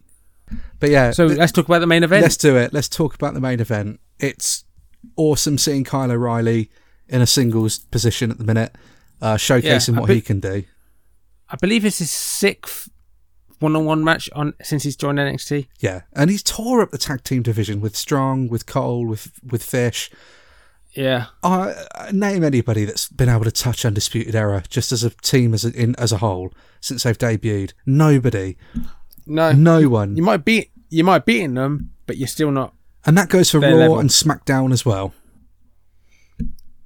But 0.80 0.90
yeah, 0.90 1.12
So 1.12 1.28
th- 1.28 1.38
let's 1.40 1.52
talk 1.52 1.66
about 1.66 1.80
the 1.80 1.88
main 1.88 2.04
event. 2.04 2.24
let's 2.24 2.38
do 2.38 2.56
it. 2.58 2.74
Let's 2.74 2.90
talk 2.90 3.16
about 3.16 3.34
the 3.34 3.40
main 3.42 3.60
event. 3.60 4.00
It's 4.20 4.64
awesome 5.16 5.58
seeing 5.58 5.84
Kyle 5.84 6.12
O'Reilly 6.12 6.70
in 7.08 7.22
a 7.22 7.28
singles 7.28 7.80
position 7.80 8.32
at 8.32 8.38
the 8.38 8.44
minute, 8.44 8.76
uh, 9.22 9.36
showcasing 9.36 9.94
Yeah, 9.94 10.00
what 10.00 10.08
bet- 10.08 10.16
he 10.16 10.22
can 10.22 10.40
do. 10.40 10.64
I 11.50 11.56
believe 11.56 11.84
it's 11.86 12.00
his 12.00 12.12
sixth 12.12 12.90
one-on-one 13.60 14.04
match 14.04 14.30
on 14.34 14.54
since 14.62 14.84
he's 14.84 14.96
joined 14.96 15.20
NXT. 15.20 15.68
Yeah, 15.80 16.02
and 16.14 16.30
he's 16.30 16.44
tore 16.44 16.82
up 16.82 16.92
the 16.92 16.98
tag 16.98 17.24
team 17.24 17.44
division 17.44 17.82
with 17.82 17.96
Strong, 17.96 18.50
with 18.50 18.66
Cole, 18.66 19.06
with 19.06 19.32
with 19.44 19.64
Fish. 19.64 20.10
Yeah, 20.94 21.26
Uh, 21.44 21.74
name 22.12 22.44
anybody 22.44 22.84
that's 22.84 23.08
been 23.10 23.30
able 23.30 23.44
to 23.44 23.52
touch 23.52 23.86
Undisputed 23.86 24.34
Era 24.34 24.64
just 24.70 24.92
as 24.92 25.04
a 25.04 25.12
team 25.12 25.54
as 25.54 25.64
a, 25.64 25.72
in 25.80 25.96
as 25.98 26.12
a 26.12 26.18
whole 26.18 26.52
since 26.82 27.04
they've 27.04 27.16
debuted. 27.18 27.74
Nobody, 27.86 28.58
no, 29.28 29.52
no 29.52 29.88
one, 29.88 30.16
You 30.18 30.24
might 30.24 30.44
beat 30.44 30.72
you 30.90 31.04
might 31.04 31.26
beating 31.26 31.54
them, 31.54 31.92
but 32.08 32.18
you're 32.18 32.28
still 32.28 32.50
not. 32.50 32.74
and 33.06 33.16
that 33.20 33.30
goes 33.30 33.52
for 33.52 33.60
Raw 33.60 33.70
level. 33.70 34.00
and 34.00 34.10
SmackDown 34.10 34.74
as 34.74 34.84
well. 34.84 35.14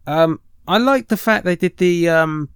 Um, 0.05 0.39
I 0.67 0.77
like 0.79 1.07
the 1.07 1.17
fact 1.17 1.45
they 1.45 1.55
did 1.55 1.77
the 1.77 2.09
um 2.09 2.49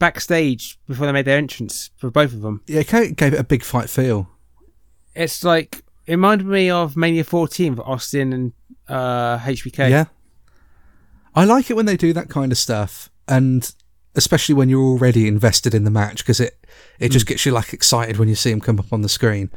backstage 0.00 0.80
before 0.88 1.06
they 1.06 1.12
made 1.12 1.26
their 1.26 1.38
entrance 1.38 1.90
for 1.96 2.10
both 2.10 2.32
of 2.32 2.40
them. 2.40 2.62
Yeah, 2.66 2.80
it 2.80 3.16
gave 3.16 3.34
it 3.34 3.38
a 3.38 3.44
big 3.44 3.62
fight 3.62 3.88
feel. 3.88 4.28
It's 5.14 5.44
like 5.44 5.84
it 6.06 6.12
reminded 6.12 6.48
me 6.48 6.70
of 6.70 6.96
Mania 6.96 7.22
14 7.22 7.76
for 7.76 7.82
Austin 7.82 8.32
and 8.32 8.52
uh 8.88 9.38
HBK. 9.38 9.90
Yeah, 9.90 10.06
I 11.36 11.44
like 11.44 11.70
it 11.70 11.74
when 11.74 11.86
they 11.86 11.96
do 11.96 12.12
that 12.12 12.28
kind 12.28 12.50
of 12.50 12.58
stuff, 12.58 13.08
and 13.28 13.72
especially 14.16 14.56
when 14.56 14.68
you're 14.68 14.82
already 14.82 15.28
invested 15.28 15.72
in 15.72 15.84
the 15.84 15.90
match 15.90 16.18
because 16.18 16.40
it 16.40 16.58
it 16.98 17.10
just 17.10 17.26
gets 17.26 17.46
you 17.46 17.52
like 17.52 17.72
excited 17.72 18.16
when 18.16 18.28
you 18.28 18.34
see 18.34 18.50
him 18.50 18.60
come 18.60 18.80
up 18.80 18.92
on 18.92 19.02
the 19.02 19.08
screen. 19.08 19.50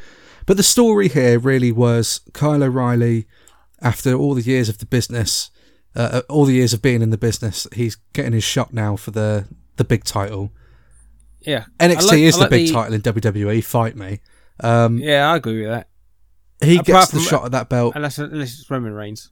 But 0.45 0.57
the 0.57 0.63
story 0.63 1.07
here 1.07 1.39
really 1.39 1.71
was 1.71 2.19
Kyle 2.33 2.61
O'Reilly, 2.61 3.27
after 3.81 4.13
all 4.13 4.33
the 4.33 4.41
years 4.41 4.69
of 4.69 4.79
the 4.79 4.85
business, 4.85 5.49
uh, 5.95 5.99
uh, 5.99 6.21
all 6.29 6.45
the 6.45 6.55
years 6.55 6.73
of 6.73 6.81
being 6.81 7.01
in 7.01 7.11
the 7.11 7.17
business, 7.17 7.65
he's 7.73 7.95
getting 8.13 8.33
his 8.33 8.43
shot 8.43 8.73
now 8.73 8.95
for 8.95 9.11
the 9.11 9.45
the 9.77 9.83
big 9.83 10.03
title. 10.03 10.51
yeah. 11.41 11.65
NXT 11.79 12.07
like- 12.07 12.19
is 12.19 12.35
I 12.35 12.37
the 12.37 12.41
like 12.43 12.49
big 12.49 12.71
title 12.73 12.93
in 12.93 13.01
WWE. 13.01 13.63
Fight 13.63 13.95
me. 13.95 14.19
Um, 14.59 14.97
Yeah, 14.99 15.31
I 15.31 15.35
agree 15.35 15.61
with 15.61 15.69
that. 15.71 15.87
he 16.63 16.75
Apart 16.75 16.85
gets 16.87 17.07
the 17.11 17.17
from- 17.17 17.25
shot 17.25 17.45
at 17.45 17.51
that 17.51 17.69
belt 17.69 17.93
Unless 17.95 18.19
unless 18.19 18.59
it's 18.59 18.69
Roman 18.69 18.93
Reigns. 18.93 19.31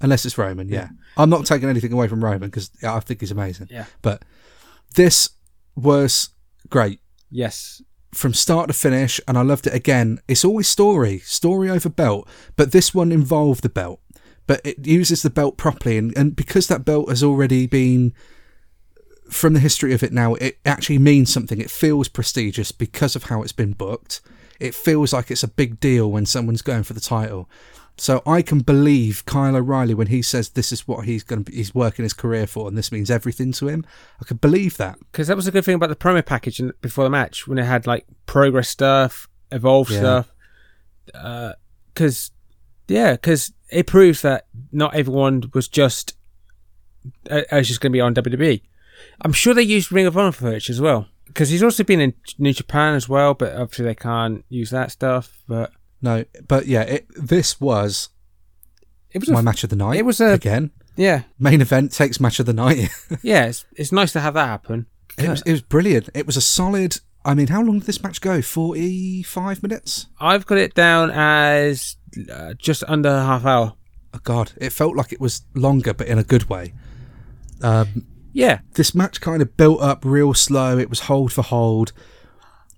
unless 0.00 0.24
it's 0.26 0.36
Roman. 0.38 0.68
Yeah, 0.68 0.88
I'm 1.16 1.30
not 1.30 1.46
taking 1.46 1.68
anything 1.68 1.92
away 1.92 2.08
from 2.08 2.22
Roman 2.22 2.50
because 2.50 2.70
I 2.82 3.00
think 3.00 3.20
he's 3.20 3.30
amazing. 3.30 3.68
Yeah. 3.70 3.86
but 4.02 4.22
this 4.94 5.30
was 5.74 6.28
great 6.68 7.00
Yes. 7.30 7.82
from 8.12 8.32
start 8.34 8.68
to 8.68 8.74
finish, 8.74 9.20
and 9.26 9.36
I 9.36 9.42
loved 9.42 9.66
it 9.66 9.74
again. 9.74 10.20
It's 10.28 10.44
always 10.44 10.68
story, 10.68 11.18
story 11.20 11.68
over 11.70 11.88
belt, 11.88 12.28
but 12.54 12.70
this 12.70 12.94
one 12.94 13.10
involved 13.10 13.62
the 13.62 13.68
belt, 13.68 14.00
but 14.46 14.60
it 14.64 14.86
uses 14.86 15.22
the 15.22 15.30
belt 15.30 15.56
properly, 15.56 15.96
and, 15.98 16.16
and 16.16 16.36
because 16.36 16.68
that 16.68 16.84
belt 16.84 17.08
has 17.08 17.22
already 17.24 17.66
been 17.66 18.12
from 19.30 19.54
the 19.54 19.60
history 19.60 19.92
of 19.94 20.02
it 20.02 20.12
now, 20.12 20.34
it 20.34 20.58
actually 20.66 20.98
means 20.98 21.32
something. 21.32 21.60
It 21.60 21.70
feels 21.70 22.08
prestigious 22.08 22.72
because 22.72 23.16
of 23.16 23.24
how 23.24 23.42
it's 23.42 23.52
been 23.52 23.72
booked. 23.72 24.20
It 24.60 24.74
feels 24.74 25.12
like 25.12 25.30
it's 25.30 25.42
a 25.42 25.48
big 25.48 25.80
deal 25.80 26.10
when 26.10 26.26
someone's 26.26 26.62
going 26.62 26.82
for 26.84 26.92
the 26.92 27.00
title. 27.00 27.48
So 27.96 28.22
I 28.26 28.42
can 28.42 28.58
believe 28.60 29.24
Kyle 29.24 29.54
O'Reilly 29.56 29.94
when 29.94 30.08
he 30.08 30.20
says 30.20 30.48
this 30.50 30.72
is 30.72 30.86
what 30.88 31.04
he's 31.04 31.22
going 31.22 31.44
to 31.44 31.50
be, 31.50 31.56
he's 31.56 31.74
working 31.74 32.02
his 32.02 32.12
career 32.12 32.46
for, 32.46 32.66
and 32.66 32.76
this 32.76 32.90
means 32.90 33.10
everything 33.10 33.52
to 33.52 33.68
him. 33.68 33.84
I 34.20 34.24
could 34.24 34.40
believe 34.40 34.76
that. 34.78 34.98
Because 35.12 35.28
that 35.28 35.36
was 35.36 35.46
a 35.46 35.52
good 35.52 35.64
thing 35.64 35.76
about 35.76 35.90
the 35.90 35.96
promo 35.96 36.24
package 36.24 36.60
before 36.80 37.04
the 37.04 37.10
match 37.10 37.46
when 37.46 37.56
it 37.58 37.64
had 37.64 37.86
like 37.86 38.04
progress 38.26 38.68
stuff, 38.68 39.28
evolve 39.52 39.90
Yeah. 39.90 39.98
stuff. 39.98 40.30
Because, 41.94 42.32
yeah, 42.88 43.12
because 43.12 43.52
it 43.70 43.86
proves 43.86 44.22
that 44.22 44.46
not 44.72 44.94
everyone 44.94 45.44
was 45.54 45.68
just 45.68 46.16
uh, 47.30 47.42
uh, 47.50 47.60
just 47.62 47.80
going 47.80 47.92
to 47.92 47.96
be 47.96 48.00
on 48.00 48.14
WWE. 48.14 48.60
I'm 49.20 49.32
sure 49.32 49.54
they 49.54 49.62
used 49.62 49.92
Ring 49.92 50.06
of 50.06 50.16
Honor 50.16 50.32
footage 50.32 50.70
as 50.70 50.80
well. 50.80 51.08
Because 51.26 51.48
he's 51.48 51.62
also 51.62 51.82
been 51.84 52.00
in 52.00 52.14
New 52.38 52.52
Japan 52.52 52.94
as 52.94 53.08
well, 53.08 53.34
but 53.34 53.54
obviously 53.54 53.86
they 53.86 53.94
can't 53.94 54.44
use 54.48 54.70
that 54.70 54.92
stuff. 54.92 55.42
But 55.48 55.72
No, 56.00 56.24
but 56.46 56.66
yeah, 56.66 56.82
it, 56.82 57.06
this 57.16 57.60
was 57.60 58.10
it 59.10 59.20
was 59.20 59.30
my 59.30 59.40
a, 59.40 59.42
match 59.42 59.64
of 59.64 59.70
the 59.70 59.76
night. 59.76 59.98
it 59.98 60.04
was 60.04 60.20
a- 60.20 60.32
again 60.32 60.70
yeah, 60.96 61.22
main 61.38 61.60
event 61.60 61.92
takes 61.92 62.20
match 62.20 62.38
of 62.40 62.46
the 62.46 62.52
night. 62.52 62.88
yeah. 63.22 63.46
It's, 63.46 63.64
it's 63.76 63.92
nice 63.92 64.12
to 64.12 64.20
have 64.20 64.34
that 64.34 64.46
happen. 64.46 64.86
it 65.18 65.28
was 65.28 65.42
it 65.42 65.52
was 65.52 65.62
brilliant. 65.62 66.08
It 66.14 66.26
was 66.26 66.36
a 66.36 66.40
solid. 66.40 66.98
I 67.24 67.34
mean, 67.34 67.48
how 67.48 67.62
long 67.62 67.78
did 67.78 67.86
this 67.86 68.02
match 68.02 68.20
go? 68.20 68.42
Forty 68.42 69.22
five 69.22 69.62
minutes. 69.62 70.06
I've 70.20 70.46
got 70.46 70.58
it 70.58 70.74
down 70.74 71.10
as 71.10 71.96
uh, 72.32 72.54
just 72.54 72.84
under 72.86 73.08
a 73.08 73.24
half 73.24 73.44
hour. 73.44 73.74
Oh 74.12 74.20
God, 74.22 74.52
it 74.56 74.70
felt 74.70 74.94
like 74.94 75.12
it 75.12 75.20
was 75.20 75.42
longer, 75.54 75.94
but 75.94 76.06
in 76.06 76.18
a 76.18 76.24
good 76.24 76.48
way. 76.48 76.74
Um, 77.62 78.06
Yeah, 78.34 78.58
this 78.74 78.94
match 78.94 79.20
kind 79.22 79.40
of 79.40 79.56
built 79.56 79.80
up 79.80 80.04
real 80.04 80.34
slow. 80.34 80.76
It 80.76 80.90
was 80.90 81.00
hold 81.00 81.32
for 81.32 81.42
hold, 81.42 81.92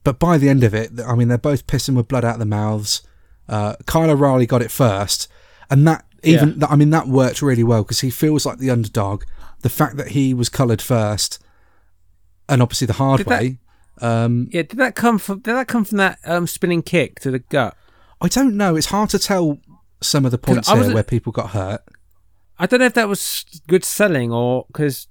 but 0.05 0.19
by 0.21 0.37
the 0.39 0.49
end 0.49 0.63
of 0.63 0.75
it, 0.75 0.93
I 1.05 1.15
mean, 1.17 1.29
they're 1.29 1.39
both 1.39 1.67
pissing 1.67 1.97
with 1.97 2.07
blood 2.09 2.25
out 2.25 2.35
of 2.35 2.39
their 2.41 2.47
mouths. 2.47 3.03
Uh, 3.49 3.75
Kyle 3.87 4.11
O'Reilly 4.11 4.47
got 4.47 4.61
it 4.63 4.71
first, 4.71 5.29
and 5.71 5.87
that 5.89 6.05
even 6.23 6.63
I 6.63 6.77
mean 6.77 6.91
that 6.91 7.09
worked 7.09 7.41
really 7.43 7.65
well 7.65 7.83
because 7.83 8.01
he 8.01 8.11
feels 8.11 8.45
like 8.47 8.59
the 8.59 8.71
underdog. 8.71 9.25
The 9.63 9.69
fact 9.71 9.97
that 9.97 10.09
he 10.09 10.35
was 10.35 10.49
coloured 10.51 10.83
first, 10.83 11.43
and 12.49 12.61
obviously 12.61 12.87
the 12.87 12.93
hard 12.93 13.19
Did 13.19 13.27
that- 13.29 13.41
way. 13.41 13.59
um, 14.03 14.49
Yeah, 14.53 14.63
did 14.63 14.77
that 14.79 14.95
come 14.95 15.19
from? 15.19 15.41
Did 15.41 15.55
that 15.55 15.69
come 15.69 15.85
from 15.85 15.99
that 15.99 16.19
um, 16.25 16.47
spinning 16.47 16.83
kick 16.83 17.19
to 17.21 17.31
the 17.31 17.39
gut? 17.39 17.75
I 18.21 18.29
don't 18.29 18.57
know. 18.57 18.77
It's 18.77 18.87
hard 18.89 19.09
to 19.11 19.19
tell 19.19 19.59
some 20.03 20.25
of 20.27 20.31
the 20.33 20.39
points 20.39 20.69
here 20.71 20.93
where 20.93 21.03
people 21.03 21.33
got 21.33 21.51
hurt. 21.51 21.81
I 22.59 22.67
don't 22.67 22.81
know 22.81 22.87
if 22.87 22.95
that 22.95 23.09
was 23.09 23.45
good 23.67 23.85
selling 23.85 24.33
or 24.33 24.65
because, 24.69 25.09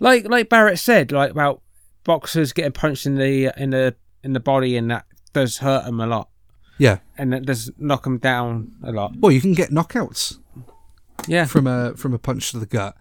like 0.00 0.28
like 0.28 0.48
Barrett 0.48 0.78
said, 0.78 1.12
like 1.12 1.30
about 1.30 1.62
boxers 2.04 2.52
getting 2.52 2.72
punched 2.72 3.06
in 3.06 3.16
the 3.16 3.52
in 3.56 3.70
the 3.70 3.94
in 4.22 4.32
the 4.32 4.40
body 4.40 4.76
and 4.76 4.90
that 4.90 5.06
does 5.32 5.58
hurt 5.58 5.84
them 5.84 6.00
a 6.00 6.06
lot 6.06 6.28
Yeah. 6.78 6.98
and 7.18 7.32
that 7.32 7.44
does 7.44 7.70
knock 7.78 8.04
them 8.04 8.18
down 8.18 8.72
a 8.82 8.92
lot. 8.92 9.16
Well, 9.18 9.32
you 9.32 9.40
can 9.40 9.52
get 9.54 9.70
knockouts 9.70 10.38
Yeah, 11.26 11.44
from 11.46 11.66
a 11.66 11.94
from 11.96 12.14
a 12.14 12.18
punch 12.18 12.50
to 12.52 12.58
the 12.58 12.66
gut, 12.66 12.96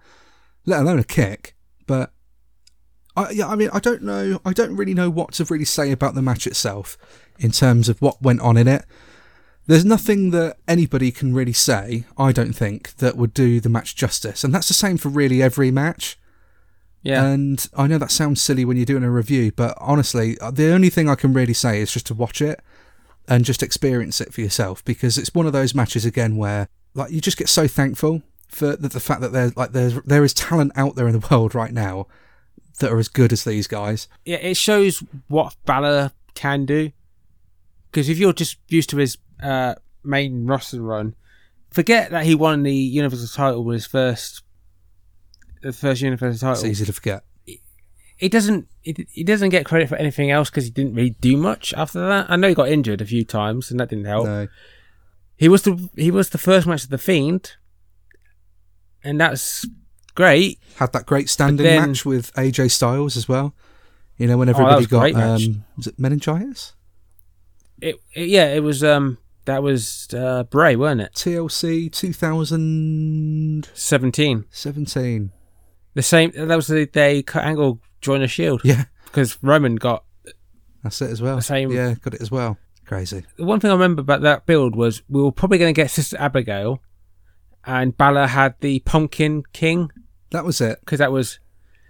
let 0.65 0.81
alone 0.81 0.99
a 0.99 1.03
kick. 1.03 1.55
But 1.85 2.11
I, 3.15 3.29
yeah, 3.31 3.47
I 3.47 3.55
mean, 3.55 3.69
I 3.73 3.79
don't 3.79 4.01
know. 4.01 4.39
I 4.43 4.53
don't 4.53 4.75
really 4.75 4.93
know 4.93 5.09
what 5.09 5.33
to 5.33 5.43
really 5.45 5.65
say 5.65 5.91
about 5.91 6.15
the 6.15 6.21
match 6.21 6.47
itself 6.47 6.97
in 7.37 7.51
terms 7.51 7.87
of 7.89 8.01
what 8.01 8.21
went 8.21 8.41
on 8.41 8.57
in 8.57 8.67
it. 8.67 8.85
There's 9.67 9.85
nothing 9.85 10.31
that 10.31 10.57
anybody 10.67 11.11
can 11.11 11.33
really 11.33 11.53
say, 11.53 12.03
I 12.17 12.31
don't 12.33 12.53
think, 12.53 12.95
that 12.97 13.15
would 13.15 13.33
do 13.33 13.59
the 13.61 13.69
match 13.69 13.95
justice. 13.95 14.43
And 14.43 14.53
that's 14.53 14.67
the 14.67 14.73
same 14.73 14.97
for 14.97 15.07
really 15.09 15.41
every 15.41 15.71
match. 15.71 16.17
Yeah. 17.03 17.25
And 17.25 17.65
I 17.77 17.87
know 17.87 17.97
that 17.97 18.11
sounds 18.11 18.41
silly 18.41 18.65
when 18.65 18.77
you're 18.77 18.85
doing 18.85 19.03
a 19.03 19.11
review, 19.11 19.51
but 19.51 19.77
honestly, 19.79 20.39
uh, 20.39 20.51
the 20.51 20.71
only 20.71 20.89
thing 20.89 21.09
I 21.09 21.15
can 21.15 21.33
really 21.33 21.53
say 21.53 21.81
is 21.81 21.91
just 21.91 22.07
to 22.07 22.13
watch 22.13 22.41
it 22.41 22.61
and 23.27 23.45
just 23.45 23.61
experience 23.61 24.19
it 24.21 24.33
for 24.33 24.41
yourself 24.41 24.83
because 24.85 25.17
it's 25.17 25.35
one 25.35 25.45
of 25.45 25.53
those 25.53 25.75
matches 25.75 26.05
again 26.05 26.37
where 26.37 26.67
like 26.93 27.11
you 27.11 27.21
just 27.21 27.37
get 27.37 27.49
so 27.49 27.67
thankful 27.67 28.21
for 28.47 28.75
the, 28.75 28.87
the 28.87 28.99
fact 28.99 29.21
that 29.21 29.33
there's 29.33 29.55
like 29.57 29.71
there's 29.71 30.01
there 30.03 30.23
is 30.23 30.33
talent 30.33 30.71
out 30.75 30.95
there 30.95 31.07
in 31.07 31.19
the 31.19 31.27
world 31.31 31.53
right 31.53 31.73
now 31.73 32.07
that 32.79 32.91
are 32.91 32.99
as 32.99 33.07
good 33.07 33.31
as 33.31 33.43
these 33.43 33.67
guys. 33.67 34.07
yeah, 34.25 34.37
it 34.37 34.57
shows 34.57 35.03
what 35.27 35.55
Balor 35.65 36.11
can 36.33 36.65
do. 36.65 36.91
Because 37.91 38.09
if 38.09 38.17
you're 38.17 38.33
just 38.33 38.57
used 38.67 38.89
to 38.89 38.97
his 38.97 39.17
uh, 39.41 39.75
main 40.03 40.47
roster 40.47 40.81
run, 40.81 41.15
forget 41.71 42.09
that 42.11 42.25
he 42.25 42.33
won 42.33 42.63
the 42.63 42.73
Universal 42.73 43.27
title 43.27 43.63
with 43.63 43.75
his 43.75 43.85
first, 43.85 44.42
the 45.63 45.73
first 45.73 46.01
Universal 46.01 46.51
It's 46.51 46.59
title. 46.61 46.71
easy 46.71 46.85
to 46.85 46.93
forget. 46.93 47.23
He 48.17 48.29
doesn't, 48.29 48.67
he, 48.81 49.07
he 49.11 49.23
doesn't 49.23 49.49
get 49.49 49.65
credit 49.65 49.89
for 49.89 49.95
anything 49.95 50.29
else 50.29 50.47
because 50.49 50.65
he 50.65 50.69
didn't 50.69 50.93
really 50.93 51.15
do 51.19 51.35
much 51.35 51.73
after 51.73 51.99
that. 52.07 52.29
I 52.29 52.35
know 52.35 52.49
he 52.49 52.53
got 52.55 52.69
injured 52.69 53.01
a 53.01 53.05
few 53.05 53.25
times 53.25 53.71
and 53.71 53.79
that 53.79 53.89
didn't 53.89 54.05
help. 54.05 54.25
No. 54.25 54.47
He 55.35 55.49
was 55.49 55.63
the 55.63 55.89
he 55.95 56.11
was 56.11 56.29
the 56.29 56.37
first 56.37 56.67
match 56.67 56.83
of 56.83 56.89
the 56.91 56.97
Fiend, 56.99 57.53
and 59.03 59.19
that's 59.19 59.65
great. 60.15 60.59
Had 60.77 60.93
that 60.93 61.05
great 61.07 61.27
standing 61.29 61.65
then- 61.65 61.89
match 61.89 62.05
with 62.05 62.31
AJ 62.35 62.69
Styles 62.71 63.17
as 63.17 63.27
well. 63.27 63.53
You 64.17 64.27
know 64.27 64.37
when 64.37 64.47
Oh, 64.47 64.51
everybody 64.51 64.75
was 64.77 64.87
got 64.87 65.11
um, 65.15 65.65
was 65.75 65.87
it 65.87 65.97
meningitis? 65.99 66.73
It, 67.81 67.95
it- 68.13 68.29
yeah, 68.29 68.53
it 68.53 68.61
was 68.61 68.83
um 68.83 69.17
that 69.45 69.63
was 69.63 70.07
uh, 70.13 70.43
Bray, 70.43 70.75
weren't 70.77 71.01
it? 71.01 71.13
TLC 71.15 71.91
2017. 71.91 74.45
Seventeen. 74.51 75.31
The 75.95 76.01
same. 76.01 76.31
That 76.35 76.55
was 76.55 76.67
the 76.67 76.85
day 76.85 77.21
Kurt 77.23 77.43
Angle 77.43 77.79
joined 78.01 78.23
the 78.23 78.27
Shield 78.27 78.61
Yeah, 78.63 78.85
because 79.05 79.37
Roman 79.43 79.75
got. 79.75 80.03
that's 80.83 81.01
it 81.01 81.09
as 81.11 81.21
well. 81.21 81.35
The 81.37 81.41
same- 81.41 81.71
Yeah, 81.71 81.95
got 82.01 82.13
it 82.15 82.21
as 82.21 82.31
well. 82.31 82.57
Crazy. 82.85 83.23
The 83.37 83.45
one 83.45 83.59
thing 83.59 83.69
I 83.71 83.73
remember 83.73 84.01
about 84.01 84.21
that 84.21 84.45
build 84.45 84.75
was 84.75 85.01
we 85.07 85.21
were 85.21 85.31
probably 85.31 85.57
going 85.57 85.73
to 85.73 85.81
get 85.81 85.89
Sister 85.91 86.17
Abigail, 86.19 86.81
and 87.65 87.95
Balor 87.97 88.27
had 88.27 88.55
the 88.59 88.79
Pumpkin 88.79 89.43
King 89.53 89.89
That 90.31 90.43
was 90.45 90.59
it. 90.59 90.79
because 90.81 90.99
that 90.99 91.11
was 91.11 91.39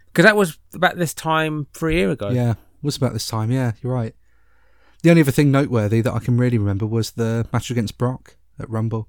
because 0.07 0.25
that 0.25 0.35
was 0.35 0.59
about 0.75 0.97
this 0.97 1.13
time 1.15 1.65
three 1.73 1.95
year 1.95 2.11
ago. 2.11 2.29
Yeah, 2.29 2.53
was 2.83 2.97
about 2.97 3.13
this 3.13 3.25
time. 3.25 3.49
Yeah, 3.51 3.71
you're 3.81 3.93
right. 3.93 4.13
The 5.01 5.09
only 5.09 5.21
other 5.23 5.31
thing 5.31 5.49
noteworthy 5.51 6.01
that 6.01 6.13
I 6.13 6.19
can 6.19 6.37
really 6.37 6.57
remember 6.59 6.85
was 6.85 7.11
the 7.11 7.47
match 7.51 7.71
against 7.71 7.97
Brock 7.97 8.35
at 8.59 8.69
Rumble. 8.69 9.07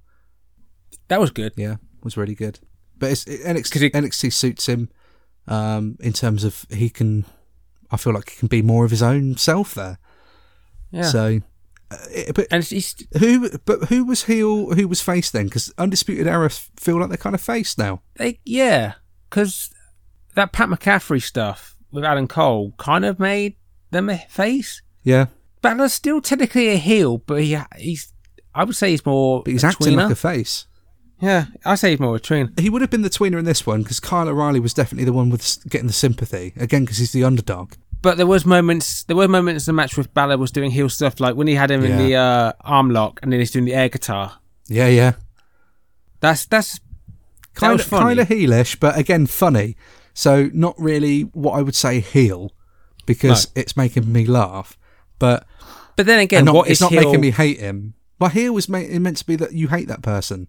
that 1.08 1.20
was 1.20 1.30
good. 1.30 1.52
Yeah, 1.56 1.76
was 2.02 2.16
really 2.16 2.34
good. 2.34 2.60
But 2.98 3.10
it's, 3.12 3.24
it, 3.24 3.42
NXT, 3.42 3.80
he- 3.80 3.90
NXT 3.90 4.32
suits 4.32 4.68
him 4.68 4.88
um, 5.48 5.96
in 6.00 6.12
terms 6.12 6.44
of 6.44 6.64
he 6.70 6.90
can. 6.90 7.24
I 7.90 7.96
feel 7.96 8.12
like 8.14 8.30
he 8.30 8.36
can 8.36 8.48
be 8.48 8.62
more 8.62 8.84
of 8.84 8.90
his 8.90 9.02
own 9.02 9.36
self 9.36 9.74
there. 9.74 9.98
Yeah. 10.90 11.02
So, 11.02 11.40
uh, 11.90 11.96
it, 12.10 12.34
but 12.34 12.46
and 12.50 12.66
it's 12.70 12.94
who? 13.18 13.50
But 13.64 13.84
who 13.84 14.04
was 14.04 14.24
heel? 14.24 14.74
Who 14.74 14.88
was 14.88 15.00
face 15.00 15.30
then? 15.30 15.46
Because 15.46 15.72
Undisputed 15.78 16.26
Era 16.26 16.50
feel 16.50 16.98
like 16.98 17.08
they're 17.08 17.16
kind 17.16 17.34
of 17.34 17.40
face 17.40 17.76
now. 17.78 18.02
they 18.16 18.40
yeah 18.44 18.94
because 19.28 19.70
that 20.34 20.52
Pat 20.52 20.68
McAfee 20.68 21.22
stuff 21.22 21.76
with 21.90 22.04
Adam 22.04 22.26
Cole 22.28 22.72
kind 22.78 23.04
of 23.04 23.18
made 23.18 23.56
them 23.90 24.08
a 24.08 24.18
face. 24.28 24.82
Yeah, 25.02 25.26
Balor's 25.62 25.92
still 25.92 26.20
technically 26.20 26.68
a 26.68 26.76
heel, 26.76 27.18
but 27.18 27.42
he 27.42 27.58
he's 27.78 28.12
I 28.54 28.64
would 28.64 28.76
say 28.76 28.90
he's 28.90 29.04
more 29.04 29.42
but 29.44 29.52
he's 29.52 29.64
acting 29.64 29.94
tweener. 29.94 30.04
like 30.04 30.12
a 30.12 30.16
face. 30.16 30.66
Yeah, 31.24 31.46
I 31.64 31.74
say 31.74 31.90
he's 31.90 32.00
more 32.00 32.16
a 32.16 32.20
tweener. 32.20 32.58
He 32.58 32.68
would 32.70 32.82
have 32.82 32.90
been 32.90 33.02
the 33.02 33.10
tweener 33.10 33.38
in 33.38 33.44
this 33.44 33.66
one 33.66 33.82
because 33.82 33.98
Kyle 34.00 34.28
O'Reilly 34.28 34.60
was 34.60 34.74
definitely 34.74 35.04
the 35.04 35.12
one 35.12 35.30
with 35.30 35.68
getting 35.68 35.86
the 35.86 35.92
sympathy 35.92 36.52
again 36.56 36.84
because 36.84 36.98
he's 36.98 37.12
the 37.12 37.24
underdog. 37.24 37.72
But 38.02 38.18
there 38.18 38.26
was 38.26 38.44
moments. 38.44 39.04
There 39.04 39.16
were 39.16 39.28
moments 39.28 39.66
in 39.66 39.74
the 39.74 39.76
match 39.76 39.96
with 39.96 40.12
Balor 40.12 40.36
was 40.36 40.50
doing 40.50 40.70
heel 40.70 40.88
stuff, 40.90 41.20
like 41.20 41.36
when 41.36 41.46
he 41.46 41.54
had 41.54 41.70
him 41.70 41.82
in 41.84 41.96
the 41.96 42.14
uh, 42.14 42.52
arm 42.60 42.90
lock, 42.90 43.18
and 43.22 43.32
then 43.32 43.40
he's 43.40 43.50
doing 43.50 43.64
the 43.64 43.74
air 43.74 43.88
guitar. 43.88 44.38
Yeah, 44.68 44.88
yeah. 44.88 45.12
That's 46.20 46.44
that's 46.44 46.80
Kind 47.54 47.74
was 47.74 47.86
of, 47.86 47.90
kind 47.90 48.18
of 48.18 48.28
heelish, 48.28 48.78
but 48.80 48.98
again 48.98 49.26
funny. 49.26 49.76
So 50.12 50.50
not 50.52 50.74
really 50.78 51.22
what 51.22 51.52
I 51.52 51.62
would 51.62 51.74
say 51.74 52.00
heel 52.00 52.52
because 53.06 53.48
it's 53.54 53.76
making 53.76 54.12
me 54.12 54.26
laugh, 54.26 54.76
but 55.18 55.46
But 55.96 56.06
then 56.06 56.18
again, 56.18 56.44
not, 56.46 56.54
what 56.54 56.68
it's 56.68 56.78
is 56.78 56.80
not 56.80 56.92
heel? 56.92 57.04
making 57.04 57.20
me 57.20 57.30
hate 57.30 57.58
him. 57.60 57.94
But 58.18 58.32
heel 58.32 58.52
was 58.52 58.68
meant 58.68 59.16
to 59.16 59.26
be 59.26 59.36
that 59.36 59.52
you 59.52 59.68
hate 59.68 59.88
that 59.88 60.02
person 60.02 60.48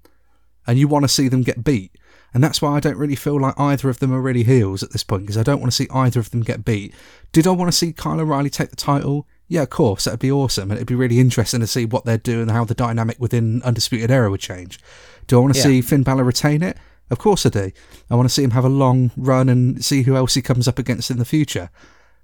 and 0.67 0.77
you 0.79 0.87
want 0.87 1.03
to 1.03 1.09
see 1.09 1.27
them 1.27 1.41
get 1.41 1.63
beat. 1.63 1.91
And 2.33 2.43
that's 2.43 2.61
why 2.61 2.75
I 2.75 2.79
don't 2.81 2.97
really 2.97 3.15
feel 3.15 3.39
like 3.39 3.57
either 3.57 3.89
of 3.89 3.99
them 3.99 4.11
are 4.13 4.19
really 4.21 4.43
heels 4.43 4.83
at 4.83 4.91
this 4.91 5.03
point 5.05 5.23
because 5.23 5.37
I 5.37 5.43
don't 5.43 5.61
want 5.61 5.71
to 5.71 5.75
see 5.75 5.87
either 5.93 6.19
of 6.19 6.31
them 6.31 6.41
get 6.41 6.65
beat. 6.65 6.93
Did 7.31 7.47
I 7.47 7.51
want 7.51 7.71
to 7.71 7.77
see 7.77 7.93
Kyle 7.93 8.19
O'Reilly 8.19 8.49
take 8.49 8.71
the 8.71 8.75
title? 8.75 9.25
Yeah, 9.47 9.61
of 9.61 9.69
course, 9.69 10.03
that'd 10.03 10.19
be 10.19 10.31
awesome. 10.31 10.63
And 10.69 10.73
it'd 10.77 10.87
be 10.87 10.95
really 10.95 11.19
interesting 11.19 11.61
to 11.61 11.67
see 11.67 11.85
what 11.85 12.03
they're 12.03 12.17
doing 12.17 12.41
and 12.43 12.51
how 12.51 12.65
the 12.65 12.73
dynamic 12.73 13.17
within 13.19 13.61
Undisputed 13.63 14.11
Era 14.11 14.29
would 14.29 14.41
change. 14.41 14.79
Do 15.27 15.37
I 15.37 15.41
want 15.41 15.53
to 15.53 15.59
Yeah. 15.59 15.65
see 15.65 15.81
Finn 15.81 16.03
Balor 16.03 16.25
retain 16.25 16.61
it? 16.61 16.77
Of 17.09 17.19
course 17.19 17.45
I 17.45 17.49
do. 17.49 17.71
I 18.09 18.15
want 18.15 18.27
to 18.27 18.33
see 18.33 18.43
him 18.43 18.51
have 18.51 18.65
a 18.65 18.69
long 18.69 19.11
run 19.15 19.47
and 19.47 19.83
see 19.85 20.01
who 20.03 20.15
else 20.17 20.33
he 20.33 20.41
comes 20.41 20.67
up 20.67 20.77
against 20.79 21.09
in 21.11 21.19
the 21.19 21.25
future. 21.25 21.69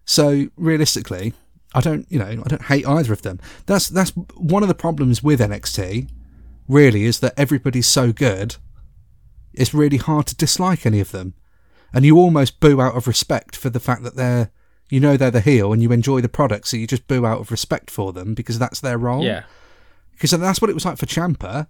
So 0.04 0.48
realistically, 0.58 1.34
I 1.74 1.80
don't, 1.82 2.06
you 2.10 2.20
know, 2.20 2.26
I 2.26 2.48
don't 2.50 2.64
hate 2.64 2.86
either 2.88 3.14
of 3.14 3.22
them. 3.22 3.40
That's 3.66 3.88
that's 3.88 4.10
one 4.36 4.64
of 4.64 4.68
the 4.68 4.76
problems 4.76 5.24
with 5.24 5.40
NXT. 5.40 6.08
Really, 6.72 7.04
is 7.06 7.20
that 7.20 7.34
everybody's 7.38 7.88
so 7.88 8.12
good. 8.14 8.56
It's 9.54 9.74
really 9.74 9.98
hard 9.98 10.28
to 10.28 10.36
dislike 10.36 10.86
any 10.86 11.00
of 11.02 11.12
them, 11.12 11.34
and 11.94 12.06
you 12.06 12.18
almost 12.18 12.60
boo 12.62 12.80
out 12.80 12.96
of 12.96 13.08
respect 13.08 13.56
for 13.56 13.70
the 13.70 13.80
fact 13.82 14.04
that 14.04 14.16
they're, 14.16 14.52
you 14.90 15.00
know, 15.02 15.18
they're 15.18 15.32
the 15.32 15.42
heel 15.42 15.74
and 15.74 15.82
you 15.84 15.92
enjoy 15.92 16.22
the 16.22 16.30
product, 16.30 16.68
so 16.68 16.78
you 16.78 16.88
just 16.88 17.08
boo 17.08 17.26
out 17.26 17.42
of 17.42 17.52
respect 17.52 17.92
for 17.92 18.14
them 18.14 18.34
because 18.34 18.58
that's 18.58 18.80
their 18.80 18.98
role. 18.98 19.24
Yeah, 19.24 19.44
Because 20.12 20.32
that's 20.32 20.62
what 20.62 20.70
it 20.70 20.74
was 20.74 20.86
like 20.86 20.98
for 20.98 21.06
Ciampa. 21.06 21.68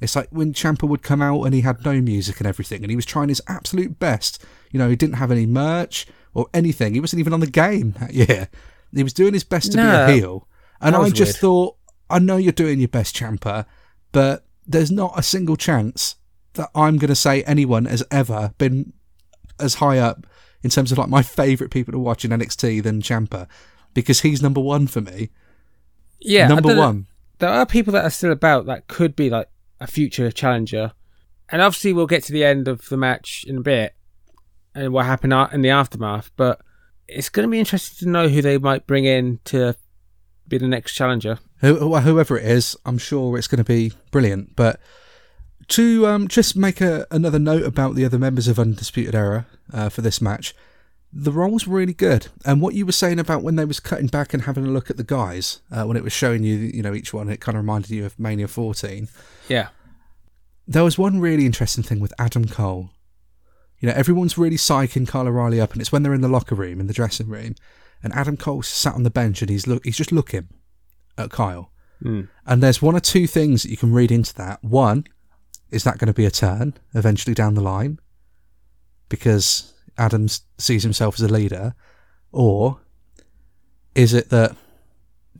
It's 0.00 0.14
like 0.14 0.28
when 0.30 0.52
Ciampa 0.52 0.86
would 0.88 1.02
come 1.02 1.22
out 1.22 1.42
and 1.42 1.54
he 1.54 1.62
had 1.62 1.84
no 1.84 2.00
music 2.00 2.38
and 2.38 2.46
everything, 2.46 2.82
and 2.82 2.90
he 2.90 2.96
was 2.96 3.06
trying 3.06 3.28
his 3.30 3.42
absolute 3.48 3.98
best. 3.98 4.44
You 4.70 4.78
know, 4.78 4.88
he 4.88 4.94
didn't 4.96 5.16
have 5.16 5.32
any 5.32 5.46
merch 5.46 6.06
or 6.34 6.46
anything. 6.54 6.94
He 6.94 7.00
wasn't 7.00 7.20
even 7.20 7.32
on 7.32 7.40
the 7.40 7.46
game 7.46 7.92
that 7.98 8.12
year. 8.14 8.48
He 8.94 9.02
was 9.02 9.12
doing 9.14 9.32
his 9.34 9.42
best 9.44 9.72
to 9.72 9.78
No, 9.78 10.06
be 10.06 10.12
a 10.12 10.16
heel. 10.16 10.46
And 10.80 10.94
I 10.94 11.08
just 11.10 11.18
weird. 11.18 11.40
thought, 11.40 11.76
I 12.08 12.18
know 12.20 12.36
you're 12.36 12.52
doing 12.52 12.78
your 12.78 12.88
best, 12.88 13.16
Ciampa, 13.16 13.66
but 14.16 14.46
there's 14.66 14.90
not 14.90 15.12
a 15.14 15.22
single 15.22 15.56
chance 15.56 16.16
that 16.54 16.70
I'm 16.74 16.96
going 16.96 17.10
to 17.10 17.14
say 17.14 17.42
anyone 17.42 17.84
has 17.84 18.02
ever 18.10 18.54
been 18.56 18.94
as 19.60 19.74
high 19.74 19.98
up 19.98 20.26
in 20.62 20.70
terms 20.70 20.90
of 20.90 20.96
like 20.96 21.10
my 21.10 21.20
favourite 21.20 21.70
people 21.70 21.92
to 21.92 21.98
watch 21.98 22.24
in 22.24 22.30
NXT 22.30 22.82
than 22.82 23.02
Ciampa 23.02 23.46
because 23.92 24.22
he's 24.22 24.40
number 24.40 24.62
one 24.62 24.86
for 24.86 25.02
me. 25.02 25.28
yeah. 26.18 26.48
Number 26.48 26.74
one. 26.74 27.08
There 27.40 27.50
are 27.50 27.66
people 27.66 27.92
that 27.92 28.06
are 28.06 28.10
still 28.10 28.32
about 28.32 28.64
that 28.64 28.88
could 28.88 29.14
be 29.14 29.28
like 29.28 29.50
a 29.80 29.86
future 29.86 30.30
challenger, 30.30 30.92
and 31.50 31.60
obviously 31.60 31.92
we'll 31.92 32.06
get 32.06 32.24
to 32.24 32.32
the 32.32 32.42
end 32.42 32.68
of 32.68 32.88
the 32.88 32.96
match 32.96 33.44
in 33.46 33.58
a 33.58 33.60
bit 33.60 33.94
and 34.74 34.94
what 34.94 35.04
happened 35.04 35.34
in 35.52 35.60
the 35.60 35.68
aftermath. 35.68 36.30
But 36.36 36.62
it's 37.06 37.28
going 37.28 37.46
to 37.46 37.50
be 37.50 37.58
interesting 37.58 38.06
to 38.06 38.10
know 38.10 38.28
who 38.28 38.40
they 38.40 38.56
might 38.56 38.86
bring 38.86 39.04
in 39.04 39.40
to 39.44 39.76
be 40.48 40.58
the 40.58 40.68
next 40.68 40.94
challenger. 40.94 41.38
Who, 41.60 41.96
whoever 41.98 42.38
it 42.38 42.44
is, 42.44 42.76
I'm 42.84 42.98
sure 42.98 43.36
it's 43.36 43.48
going 43.48 43.58
to 43.58 43.64
be 43.64 43.92
brilliant. 44.10 44.56
But 44.56 44.80
to 45.68 46.06
um, 46.06 46.28
just 46.28 46.56
make 46.56 46.80
a, 46.80 47.06
another 47.10 47.38
note 47.38 47.64
about 47.64 47.94
the 47.94 48.04
other 48.04 48.18
members 48.18 48.48
of 48.48 48.58
Undisputed 48.58 49.14
Era 49.14 49.46
uh, 49.72 49.88
for 49.88 50.02
this 50.02 50.20
match, 50.20 50.54
the 51.12 51.32
roles 51.32 51.66
were 51.66 51.78
really 51.78 51.94
good. 51.94 52.28
And 52.44 52.60
what 52.60 52.74
you 52.74 52.84
were 52.84 52.92
saying 52.92 53.18
about 53.18 53.42
when 53.42 53.56
they 53.56 53.64
was 53.64 53.80
cutting 53.80 54.08
back 54.08 54.34
and 54.34 54.42
having 54.42 54.66
a 54.66 54.70
look 54.70 54.90
at 54.90 54.96
the 54.96 55.04
guys, 55.04 55.60
uh, 55.70 55.84
when 55.84 55.96
it 55.96 56.04
was 56.04 56.12
showing 56.12 56.42
you, 56.44 56.56
you 56.56 56.82
know, 56.82 56.94
each 56.94 57.12
one, 57.12 57.28
it 57.28 57.40
kind 57.40 57.56
of 57.56 57.62
reminded 57.62 57.90
you 57.90 58.04
of 58.04 58.18
Mania 58.18 58.48
14. 58.48 59.08
Yeah, 59.48 59.68
There 60.68 60.84
was 60.84 60.98
one 60.98 61.20
really 61.20 61.46
interesting 61.46 61.84
thing 61.84 62.00
with 62.00 62.12
Adam 62.18 62.46
Cole. 62.46 62.90
You 63.80 63.88
know, 63.88 63.94
everyone's 63.94 64.38
really 64.38 64.56
psyching 64.56 65.06
Kyle 65.06 65.28
O'Reilly 65.28 65.60
up, 65.60 65.72
and 65.72 65.80
it's 65.80 65.92
when 65.92 66.02
they're 66.02 66.14
in 66.14 66.22
the 66.22 66.28
locker 66.28 66.54
room, 66.54 66.80
in 66.80 66.86
the 66.86 66.94
dressing 66.94 67.28
room, 67.28 67.54
and 68.06 68.14
Adam 68.14 68.36
Cole 68.36 68.62
sat 68.62 68.94
on 68.94 69.02
the 69.02 69.10
bench 69.10 69.42
and 69.42 69.50
he's 69.50 69.66
look, 69.66 69.84
he's 69.84 69.96
just 69.96 70.12
looking 70.12 70.46
at 71.18 71.32
Kyle. 71.32 71.72
Mm. 72.04 72.28
And 72.46 72.62
there's 72.62 72.80
one 72.80 72.94
or 72.94 73.00
two 73.00 73.26
things 73.26 73.64
that 73.64 73.70
you 73.70 73.76
can 73.76 73.92
read 73.92 74.12
into 74.12 74.32
that. 74.34 74.62
One, 74.62 75.06
is 75.72 75.82
that 75.82 75.98
going 75.98 76.06
to 76.06 76.14
be 76.14 76.24
a 76.24 76.30
turn 76.30 76.74
eventually 76.94 77.34
down 77.34 77.54
the 77.54 77.62
line? 77.62 77.98
Because 79.08 79.74
Adams 79.98 80.42
sees 80.56 80.84
himself 80.84 81.16
as 81.16 81.22
a 81.22 81.32
leader, 81.32 81.74
or 82.30 82.78
is 83.96 84.14
it 84.14 84.30
that 84.30 84.54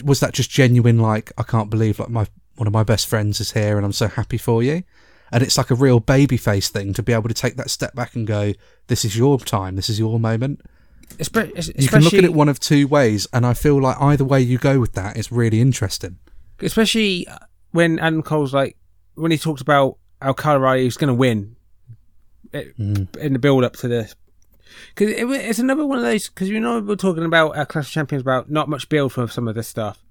was 0.03 0.19
that 0.19 0.35
just 0.35 0.51
genuine? 0.51 0.99
Like 0.99 1.31
I 1.39 1.45
can't 1.45 1.71
believe 1.71 2.01
like 2.01 2.09
my 2.09 2.27
one 2.57 2.67
of 2.67 2.73
my 2.73 2.83
best 2.83 3.07
friends 3.07 3.39
is 3.39 3.53
here, 3.53 3.77
and 3.77 3.87
I'm 3.87 3.93
so 3.93 4.09
happy 4.09 4.39
for 4.39 4.61
you. 4.61 4.83
And 5.31 5.45
it's 5.45 5.57
like 5.57 5.71
a 5.71 5.77
real 5.77 6.01
baby 6.01 6.37
face 6.37 6.69
thing 6.69 6.95
to 6.95 7.03
be 7.05 7.13
able 7.13 7.29
to 7.29 7.35
take 7.35 7.57
that 7.59 7.71
step 7.71 7.95
back 7.95 8.17
and 8.17 8.27
go, 8.27 8.55
"This 8.89 9.05
is 9.05 9.17
your 9.17 9.39
time. 9.39 9.77
This 9.77 9.89
is 9.89 10.01
your 10.01 10.19
moment." 10.19 10.63
Espe- 11.19 11.53
es- 11.57 11.71
You 11.77 11.89
can 11.89 12.03
look 12.03 12.15
at 12.15 12.25
it 12.25 12.35
one 12.35 12.49
of 12.49 12.61
two 12.61 12.87
ways, 12.89 13.27
and 13.33 13.47
I 13.47 13.55
feel 13.55 13.81
like 13.81 13.97
either 14.01 14.25
way 14.25 14.41
you 14.41 14.59
go 14.59 14.81
with 14.81 14.93
that 14.95 15.17
is 15.17 15.33
really 15.33 15.61
interesting. 15.61 16.19
especially 16.61 17.27
when 17.73 17.99
Adam 17.99 18.23
Cole's 18.23 18.53
like 18.55 18.77
when 19.15 19.31
he 19.31 19.39
talked 19.39 19.61
about 19.61 19.99
O'Reilly 20.23 20.85
was 20.85 20.97
going 20.97 21.09
to 21.09 21.15
win 21.15 21.57
it, 22.53 22.75
in 22.79 23.33
the 23.33 23.39
build 23.39 23.65
up 23.65 23.75
to 23.77 23.89
this. 23.89 24.15
Because 24.95 25.11
it, 25.15 25.25
it's 25.31 25.59
another 25.59 25.87
one 25.87 25.99
of 25.99 26.05
those. 26.05 26.29
Because 26.29 26.49
you 26.49 26.61
know 26.61 26.81
we're 26.81 26.97
talking 26.97 27.25
about 27.25 27.57
uh, 27.57 27.65
Clash 27.65 27.87
of 27.87 27.93
Champions 27.93 28.23
about 28.23 28.51
not 28.51 28.69
much 28.69 28.89
build 28.89 29.13
for 29.13 29.27
some 29.29 29.49
of 29.49 29.55
this 29.55 29.69
stuff. 29.69 30.03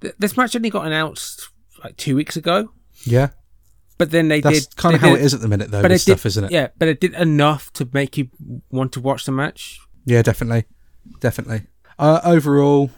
Th- 0.00 0.14
This 0.18 0.36
match 0.36 0.54
only 0.56 0.70
got 0.70 0.86
announced 0.86 1.48
like 1.82 1.96
two 1.96 2.16
weeks 2.16 2.36
ago, 2.36 2.70
Yeah, 3.04 3.28
but 3.98 4.10
then 4.10 4.28
they 4.28 4.40
that's 4.40 4.66
did 4.66 4.76
kind 4.76 4.94
of 4.94 5.00
how 5.00 5.10
did- 5.10 5.20
it 5.20 5.24
is 5.24 5.34
at 5.34 5.40
the 5.40 5.48
minute, 5.48 5.70
though. 5.70 5.82
But 5.82 5.90
With 5.90 6.02
it 6.08 6.16
did, 6.16 6.26
isn't 6.26 6.44
it? 6.44 6.50
Yeah, 6.52 6.68
but 6.78 6.88
it 6.88 7.00
did 7.00 7.14
enough 7.14 7.72
to 7.74 7.88
make 7.92 8.16
you 8.16 8.28
want 8.70 8.92
to 8.92 9.00
watch 9.00 9.24
the 9.24 9.32
match. 9.32 9.80
Yeah, 10.08 10.22
definitely, 10.22 10.64
definitely. 11.20 11.66
Uh, 11.98 12.20
overall, 12.24 12.90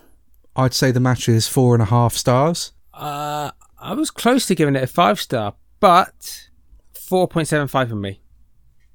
I'd 0.54 0.74
say 0.74 0.92
the 0.92 1.00
match 1.00 1.28
is 1.28 1.48
four 1.48 1.74
and 1.74 1.82
a 1.82 1.86
half 1.86 2.14
stars. 2.14 2.70
Uh, 2.94 3.50
I 3.80 3.94
was 3.94 4.12
close 4.12 4.46
to 4.46 4.54
giving 4.54 4.76
it 4.76 4.84
a 4.84 4.86
five 4.86 5.20
star, 5.20 5.54
but 5.80 6.48
four 6.92 7.26
point 7.26 7.48
seven 7.48 7.66
five 7.66 7.88
for 7.88 7.96
me. 7.96 8.20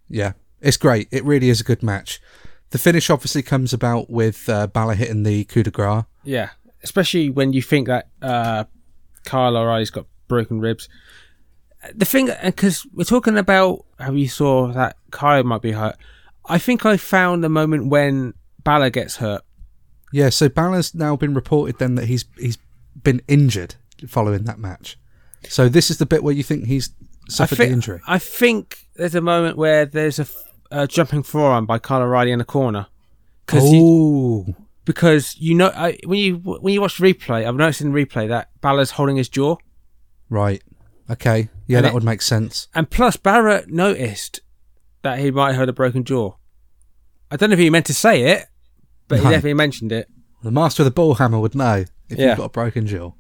Yeah, 0.07 0.31
it's 0.61 0.77
great. 0.77 1.09
It 1.11 1.25
really 1.25 1.49
is 1.49 1.59
a 1.59 1.65
good 1.65 1.83
match. 1.83 2.21
The 2.69 2.77
finish 2.77 3.09
obviously 3.09 3.43
comes 3.43 3.73
about 3.73 4.09
with 4.09 4.47
uh, 4.47 4.67
Balor 4.67 4.93
hitting 4.93 5.23
the 5.23 5.43
coup 5.43 5.63
de 5.63 5.71
grace. 5.71 6.05
Yeah, 6.23 6.51
especially 6.83 7.29
when 7.29 7.51
you 7.51 7.61
think 7.61 7.87
that 7.87 8.07
uh, 8.21 8.63
Kyle 9.25 9.57
O'Reilly's 9.57 9.89
got 9.89 10.05
broken 10.29 10.61
ribs. 10.61 10.87
The 11.93 12.05
thing, 12.05 12.29
because 12.45 12.87
we're 12.93 13.03
talking 13.03 13.37
about 13.37 13.85
how 13.99 14.13
you 14.13 14.29
saw 14.29 14.71
that 14.71 14.95
Kyle 15.11 15.43
might 15.43 15.61
be 15.61 15.73
hurt. 15.73 15.97
I 16.47 16.57
think 16.57 16.85
I 16.85 16.97
found 16.97 17.43
the 17.43 17.49
moment 17.49 17.87
when 17.87 18.33
Balor 18.63 18.89
gets 18.91 19.17
hurt. 19.17 19.41
Yeah, 20.13 20.29
so 20.29 20.47
Balor's 20.49 20.93
now 20.95 21.15
been 21.15 21.33
reported 21.33 21.77
then 21.79 21.95
that 21.95 22.05
he's 22.05 22.25
he's 22.37 22.57
been 23.03 23.21
injured 23.27 23.75
following 24.07 24.43
that 24.45 24.59
match. 24.59 24.97
So 25.49 25.67
this 25.69 25.89
is 25.91 25.97
the 25.97 26.05
bit 26.05 26.23
where 26.23 26.33
you 26.33 26.43
think 26.43 26.65
he's 26.65 26.89
suffered 27.29 27.57
think, 27.57 27.69
the 27.69 27.73
injury. 27.73 28.01
I 28.07 28.19
think 28.19 28.77
there's 28.95 29.15
a 29.15 29.21
moment 29.21 29.57
where 29.57 29.85
there's 29.85 30.19
a, 30.71 30.87
jumping 30.87 31.23
forearm 31.23 31.65
by 31.65 31.77
Kyle 31.79 32.01
O'Reilly 32.01 32.31
in 32.31 32.39
the 32.39 32.45
corner. 32.45 32.87
Cause 33.47 33.71
you, 33.71 33.81
Oh, 33.83 34.55
because 34.85 35.35
you 35.37 35.53
know 35.55 35.71
I, 35.75 35.97
when 36.05 36.19
you 36.19 36.35
when 36.37 36.73
you 36.73 36.81
watch 36.81 36.97
the 36.97 37.13
replay, 37.13 37.45
I've 37.47 37.55
noticed 37.55 37.81
in 37.81 37.91
the 37.91 38.05
replay 38.05 38.27
that 38.29 38.49
Balor's 38.61 38.91
holding 38.91 39.17
his 39.17 39.29
jaw, 39.29 39.57
right. 40.29 40.63
Okay. 41.09 41.49
Yeah, 41.67 41.77
And 41.77 41.85
that 41.85 41.89
it- 41.89 41.93
would 41.93 42.03
make 42.03 42.21
sense. 42.23 42.67
and 42.73 42.89
plus 42.89 43.17
Barrett 43.17 43.69
noticed 43.69 44.39
that 45.05 45.19
he 45.19 45.31
might 45.31 45.51
have 45.51 45.59
had 45.61 45.69
a 45.69 45.73
broken 45.73 46.03
jaw. 46.03 46.33
I 47.31 47.37
don't 47.37 47.49
know 47.49 47.53
if 47.53 47.59
he 47.59 47.69
meant 47.69 47.85
to 47.85 47.93
say 47.93 48.23
it, 48.33 48.45
but 49.07 49.19
he 49.19 49.23
No. 49.23 49.29
definitely 49.31 49.53
mentioned 49.53 49.91
it. 49.91 50.09
The 50.43 50.51
master 50.51 50.81
of 50.83 50.85
the 50.85 50.91
ball 50.91 51.13
hammer 51.15 51.39
would 51.39 51.55
know 51.55 51.85
if 52.09 52.17
Yeah. 52.17 52.29
you've 52.29 52.37
got 52.37 52.45
a 52.45 52.49
broken 52.49 52.85
jaw. 52.87 53.11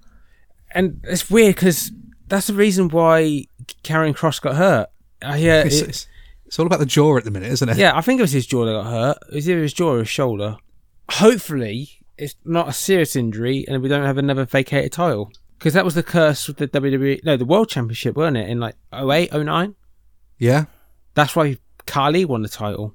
And 0.73 0.99
it's 1.03 1.29
weird 1.29 1.55
because 1.55 1.91
that's 2.27 2.47
the 2.47 2.53
reason 2.53 2.89
why 2.89 3.45
Karrion 3.83 4.15
Kross 4.15 4.41
got 4.41 4.55
hurt. 4.55 4.89
I 5.21 5.37
hear, 5.37 5.61
It's, 5.65 5.79
it- 5.81 5.89
it's, 5.89 6.07
it's 6.47 6.59
all 6.59 6.65
about 6.65 6.79
the 6.79 6.85
jaw 6.85 7.17
at 7.17 7.23
the 7.23 7.31
minute, 7.31 7.51
isn't 7.51 7.69
it? 7.69 7.77
yeah, 7.77 7.95
I 7.95 8.01
think 8.01 8.19
it 8.19 8.23
was 8.23 8.31
his 8.31 8.45
jaw 8.47 8.65
that 8.65 8.73
got 8.73 8.89
hurt. 8.89 9.17
It 9.31 9.35
was 9.35 9.49
either 9.49 9.61
his 9.61 9.73
jaw 9.73 9.93
or 9.93 9.99
his 9.99 10.09
shoulder. 10.09 10.57
Hopefully, 11.11 11.89
it's 12.17 12.35
not 12.45 12.67
a 12.67 12.73
serious 12.73 13.15
injury, 13.15 13.63
and 13.67 13.81
we 13.81 13.89
don't 13.89 14.05
have 14.05 14.17
another 14.17 14.45
vacated 14.45 14.91
title. 14.91 15.31
Because 15.57 15.73
that 15.73 15.85
was 15.85 15.93
the 15.95 16.03
curse 16.03 16.47
with 16.47 16.57
the 16.57 16.67
WWE, 16.67 17.21
no, 17.23 17.37
the 17.37 17.45
World 17.45 17.69
Championship, 17.69 18.15
weren't 18.15 18.37
it? 18.37 18.49
In 18.49 18.59
like 18.59 18.75
08, 18.91 19.31
09? 19.33 19.75
Yeah. 20.37 20.65
That's 21.13 21.35
why 21.35 21.57
Khali 21.85 22.25
won 22.25 22.41
the 22.41 22.49
title. 22.49 22.93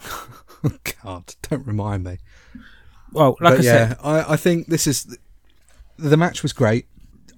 God, 1.02 1.34
don't 1.48 1.66
remind 1.66 2.04
me. 2.04 2.18
Well, 3.12 3.36
like 3.40 3.54
but 3.56 3.60
I 3.60 3.62
yeah, 3.64 3.88
said, 3.88 3.98
I, 4.02 4.32
I 4.32 4.36
think 4.36 4.66
this 4.66 4.86
is 4.86 5.16
the 5.96 6.16
match 6.16 6.42
was 6.42 6.52
great. 6.52 6.86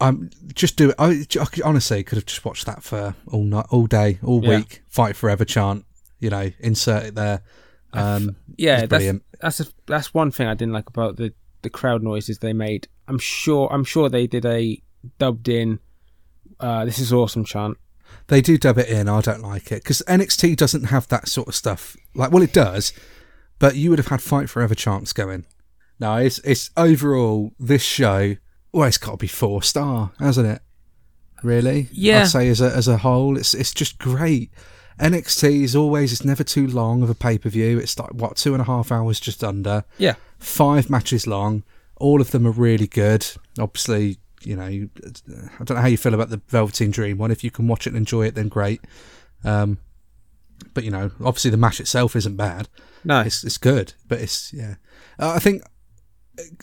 I'm 0.01 0.31
just 0.55 0.77
do 0.77 0.91
it. 0.91 0.95
I, 0.99 1.27
I 1.41 1.45
could- 1.45 1.63
honestly 1.63 2.03
could 2.05 2.17
have 2.17 2.27
just 2.27 2.45
watched 2.45 2.67
that 2.67 2.83
for 2.83 3.15
all 3.31 3.43
night, 3.43 3.67
all 3.71 3.87
day, 3.87 4.19
all 4.23 4.43
Yeah. 4.43 4.59
week. 4.59 4.83
Fight 4.89 5.17
forever 5.17 5.45
chant. 5.45 5.85
You 6.21 6.31
know, 6.31 6.51
insert 6.61 7.05
it 7.07 7.15
there. 7.15 7.43
Um, 7.93 8.37
yeah, 8.57 8.81
it's 8.83 8.91
that's 8.91 9.19
that's 9.41 9.61
a, 9.61 9.67
that's 9.87 10.13
one 10.15 10.31
thing 10.31 10.47
I 10.49 10.55
didn't 10.55 10.75
like 10.75 10.89
about 10.89 11.17
the 11.17 11.33
the 11.63 11.71
crowd 11.71 12.03
noises 12.03 12.39
they 12.39 12.53
made. 12.53 12.89
I'm 13.07 13.19
sure 13.19 13.69
I'm 13.73 13.85
sure 13.85 14.09
they 14.09 14.27
did 14.27 14.45
a 14.45 14.83
dubbed 15.19 15.49
in. 15.49 15.79
Uh, 16.61 16.85
this 16.85 16.99
is 16.99 17.13
awesome 17.13 17.45
chant. 17.45 17.77
They 18.29 18.41
do 18.41 18.59
dub 18.59 18.79
it 18.79 18.89
in. 18.89 19.09
I 19.09 19.21
don't 19.21 19.43
like 19.43 19.73
it 19.73 19.83
because 19.83 20.03
NXT 20.07 20.57
doesn't 20.57 20.85
have 20.85 21.09
that 21.09 21.29
sort 21.29 21.49
of 21.49 21.55
stuff. 21.55 21.97
Like, 22.15 22.31
well, 22.31 22.43
it 22.43 22.53
does, 22.53 22.93
but 23.59 23.77
you 23.77 23.91
would 23.91 23.99
have 23.99 24.09
had 24.09 24.23
fight 24.23 24.49
forever 24.51 24.75
chants 24.75 25.13
going. 25.13 25.45
No, 25.99 26.17
it's 26.17 26.39
it's 26.41 26.71
overall 26.77 27.53
this 27.59 27.83
show. 27.83 28.37
Well, 28.73 28.87
it's 28.87 28.99
got 28.99 29.13
to 29.13 29.17
be 29.17 29.27
four 29.27 29.63
star, 29.63 30.13
hasn't 30.19 30.47
it? 30.47 30.63
Really? 31.43 31.89
Yeah. 31.93 32.23
I'd 32.23 32.29
say 32.29 32.49
as 32.49 32.61
a 32.61 32.71
as 32.75 32.87
a 32.87 32.99
whole, 32.99 33.37
it's 33.39 33.55
it's 33.55 33.73
just 33.75 33.99
great. 33.99 34.51
NXT 35.01 35.63
is 35.63 35.77
always 35.77 36.13
it's 36.13 36.25
never 36.25 36.43
too 36.45 36.67
long 36.67 37.03
of 37.03 37.11
a 37.11 37.15
pay 37.15 37.39
per 37.39 37.49
view. 37.49 37.79
It's 37.79 37.99
like 37.99 38.13
what 38.13 38.37
two 38.37 38.53
and 38.53 38.61
a 38.61 38.65
half 38.67 38.93
hours, 38.93 39.21
just 39.21 39.43
under 39.43 39.85
Yeah, 39.97 40.17
five 40.39 40.91
matches 40.91 41.27
long. 41.27 41.63
All 41.97 42.21
of 42.21 42.31
them 42.31 42.47
are 42.47 42.53
really 42.53 42.87
good. 42.87 43.27
Obviously, 43.59 44.19
you 44.45 44.57
know, 44.57 44.67
you- 44.67 44.91
I 45.61 45.65
don't 45.65 45.77
know 45.77 45.83
how 45.83 45.87
you 45.89 45.97
feel 45.97 46.15
about 46.15 46.31
the 46.31 46.41
Velveteen 46.49 46.91
Dream 46.91 47.19
one. 47.19 47.31
If 47.31 47.43
you 47.45 47.51
can 47.51 47.67
watch 47.69 47.87
it 47.87 47.91
and 47.91 47.97
enjoy 47.97 48.27
it, 48.27 48.35
then 48.35 48.49
great. 48.49 48.81
Um, 49.45 49.79
but 50.75 50.85
you 50.85 50.91
know, 50.91 51.11
obviously 51.25 51.51
the 51.51 51.57
match 51.57 51.81
itself 51.81 52.17
isn't 52.17 52.37
bad. 52.37 52.69
no, 53.05 53.21
It's 53.21 53.45
it's 53.45 53.59
good, 53.59 53.95
but 54.09 54.21
it's 54.21 54.53
yeah. 54.53 54.75
Uh, 55.19 55.31
I 55.31 55.39
think 55.39 55.63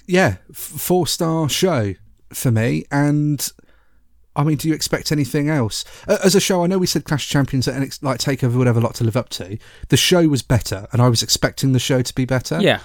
yeah, 0.08 0.38
f- 0.50 0.56
four 0.58 1.08
star 1.08 1.50
show 1.50 1.96
for 2.34 2.52
me. 2.52 2.86
And 2.92 3.48
I 4.36 4.44
mean, 4.44 4.58
do 4.58 4.68
you 4.68 4.74
expect 4.74 5.12
anything 5.12 5.50
else 5.50 5.86
uh, 6.08 6.18
as 6.24 6.36
a 6.36 6.40
show? 6.42 6.64
I 6.64 6.68
know 6.68 6.78
we 6.78 6.88
said 6.88 7.06
Clash 7.06 7.26
of 7.26 7.30
Champions 7.32 7.68
and 7.68 7.84
it's 7.84 8.02
like 8.04 8.20
Takeover 8.20 8.56
would 8.56 8.68
have 8.68 8.78
a 8.78 8.82
lot 8.82 8.96
to 8.96 9.04
live 9.04 9.16
up 9.18 9.30
to. 9.30 9.58
The 9.90 9.98
show 9.98 10.28
was 10.28 10.42
better, 10.42 10.88
and 10.92 11.02
I 11.02 11.08
was 11.10 11.24
expecting 11.24 11.72
the 11.72 11.80
show 11.80 12.02
to 12.02 12.16
be 12.16 12.26
better 12.26 12.60
yeah, 12.62 12.80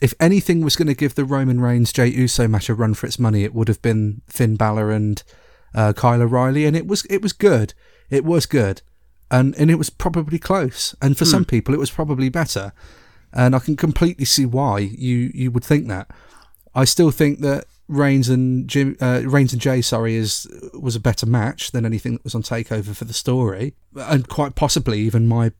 if 0.00 0.14
anything 0.18 0.62
was 0.62 0.76
going 0.76 0.88
to 0.88 0.94
give 0.94 1.14
the 1.14 1.24
Roman 1.24 1.60
Reigns 1.60 1.92
Jey 1.92 2.08
Uso 2.08 2.48
match 2.48 2.68
a 2.68 2.74
run 2.74 2.94
for 2.94 3.06
its 3.06 3.18
money, 3.18 3.44
it 3.44 3.54
would 3.54 3.68
have 3.68 3.82
been 3.82 4.22
Finn 4.26 4.56
Balor 4.56 4.90
and 4.90 5.22
uh, 5.74 5.92
Kyle 5.92 6.22
O'Reilly, 6.22 6.64
and 6.64 6.76
it 6.76 6.86
was 6.86 7.04
it 7.06 7.22
was 7.22 7.32
good. 7.32 7.74
It 8.08 8.24
was 8.24 8.46
good, 8.46 8.82
and 9.30 9.54
and 9.56 9.70
it 9.70 9.76
was 9.76 9.90
probably 9.90 10.38
close. 10.38 10.94
And 11.00 11.16
for 11.16 11.24
some 11.24 11.44
people, 11.44 11.74
it 11.74 11.80
was 11.80 11.90
probably 11.90 12.28
better. 12.28 12.72
And 13.32 13.54
I 13.54 13.60
can 13.60 13.76
completely 13.76 14.24
see 14.24 14.46
why 14.46 14.78
you 14.80 15.30
you 15.34 15.50
would 15.50 15.64
think 15.64 15.86
that. 15.88 16.10
I 16.74 16.84
still 16.84 17.10
think 17.10 17.40
that 17.40 17.64
Reigns 17.88 18.28
and 18.28 18.68
Jim 18.68 18.96
uh, 19.00 19.22
Reigns 19.24 19.52
and 19.52 19.60
Jey, 19.60 19.82
sorry, 19.82 20.14
is 20.16 20.48
was 20.72 20.96
a 20.96 21.00
better 21.00 21.26
match 21.26 21.72
than 21.72 21.84
anything 21.84 22.14
that 22.14 22.24
was 22.24 22.34
on 22.34 22.42
Takeover 22.42 22.94
for 22.94 23.04
the 23.04 23.12
story, 23.12 23.74
and 23.96 24.28
quite 24.28 24.54
possibly 24.54 25.00
even 25.00 25.28
my 25.28 25.52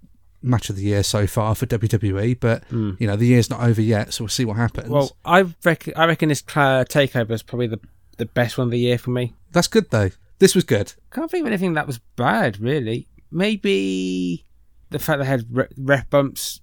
match 0.42 0.70
of 0.70 0.76
the 0.76 0.82
year 0.82 1.02
so 1.02 1.26
far 1.26 1.54
for 1.54 1.66
WWE. 1.66 2.38
But 2.40 2.64
you 2.70 2.96
know 3.06 3.16
the 3.16 3.26
year's 3.26 3.50
not 3.50 3.60
over 3.62 3.80
yet, 3.80 4.12
so 4.14 4.24
we'll 4.24 4.28
see 4.28 4.44
what 4.44 4.56
happens. 4.56 4.88
Well, 4.88 5.16
I 5.24 5.46
reckon 5.64 5.94
I 5.96 6.06
reckon 6.06 6.28
this 6.28 6.42
uh, 6.54 6.84
takeover 6.88 7.30
is 7.32 7.42
probably 7.42 7.66
the 7.66 7.80
the 8.16 8.26
best 8.26 8.58
one 8.58 8.66
of 8.68 8.70
the 8.70 8.78
year 8.78 8.98
for 8.98 9.10
me. 9.10 9.34
that's 9.52 9.68
good 9.68 9.90
though. 9.90 10.10
This 10.38 10.54
was 10.54 10.64
good. 10.64 10.94
Can't 11.10 11.30
think 11.30 11.42
of 11.42 11.46
anything 11.48 11.74
that 11.74 11.86
was 11.86 11.98
bad 12.16 12.58
really. 12.60 13.08
Maybe 13.30 14.44
the 14.90 14.98
fact 14.98 15.20
they 15.20 15.26
had 15.26 15.46
ref 15.76 16.08
bumps. 16.10 16.60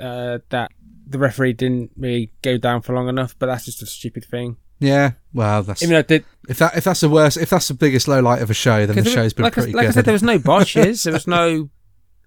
Uh, 0.00 0.38
that 0.48 0.72
the 1.06 1.18
referee 1.18 1.52
didn't 1.52 1.90
really 1.96 2.32
go 2.42 2.56
down 2.58 2.80
for 2.82 2.94
long 2.94 3.08
enough, 3.08 3.36
but 3.38 3.46
that's 3.46 3.64
just 3.66 3.82
a 3.82 3.86
stupid 3.86 4.24
thing. 4.24 4.56
Yeah, 4.80 5.12
well, 5.32 5.62
that's 5.62 5.82
Even 5.82 5.94
though 5.94 6.02
did, 6.02 6.24
if 6.48 6.58
that 6.58 6.76
if 6.76 6.82
that's 6.84 7.00
the 7.00 7.08
worst, 7.08 7.36
if 7.36 7.50
that's 7.50 7.68
the 7.68 7.74
biggest 7.74 8.08
low 8.08 8.20
light 8.20 8.42
of 8.42 8.50
a 8.50 8.54
show, 8.54 8.84
then 8.86 8.96
the 8.96 9.08
show's 9.08 9.32
been 9.32 9.44
like, 9.44 9.52
I, 9.52 9.60
pretty 9.62 9.72
like 9.74 9.84
I 9.84 9.86
good. 9.88 9.94
said, 9.94 10.04
there 10.06 10.12
was 10.12 10.22
no 10.24 10.38
botches. 10.40 11.04
there 11.04 11.12
was 11.12 11.28
no, 11.28 11.70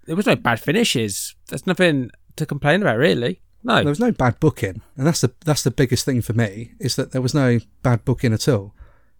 there 0.05 0.15
was 0.15 0.25
no 0.25 0.35
bad 0.35 0.59
finishes. 0.59 1.35
There's 1.47 1.65
nothing 1.67 2.11
to 2.35 2.45
complain 2.45 2.81
about 2.81 2.97
really. 2.97 3.41
No, 3.63 3.77
there 3.77 3.85
was 3.89 3.99
no 3.99 4.11
bad 4.11 4.39
booking, 4.39 4.81
and 4.95 5.07
that's 5.07 5.21
the 5.21 5.33
that's 5.43 5.63
the 5.63 5.71
biggest 5.71 6.05
thing 6.05 6.21
for 6.21 6.33
me 6.33 6.73
is 6.79 6.95
that 6.97 7.11
there 7.11 7.21
was 7.21 7.33
no 7.33 7.59
bad 7.81 8.05
booking 8.05 8.31
at 8.31 8.47
all, 8.47 8.75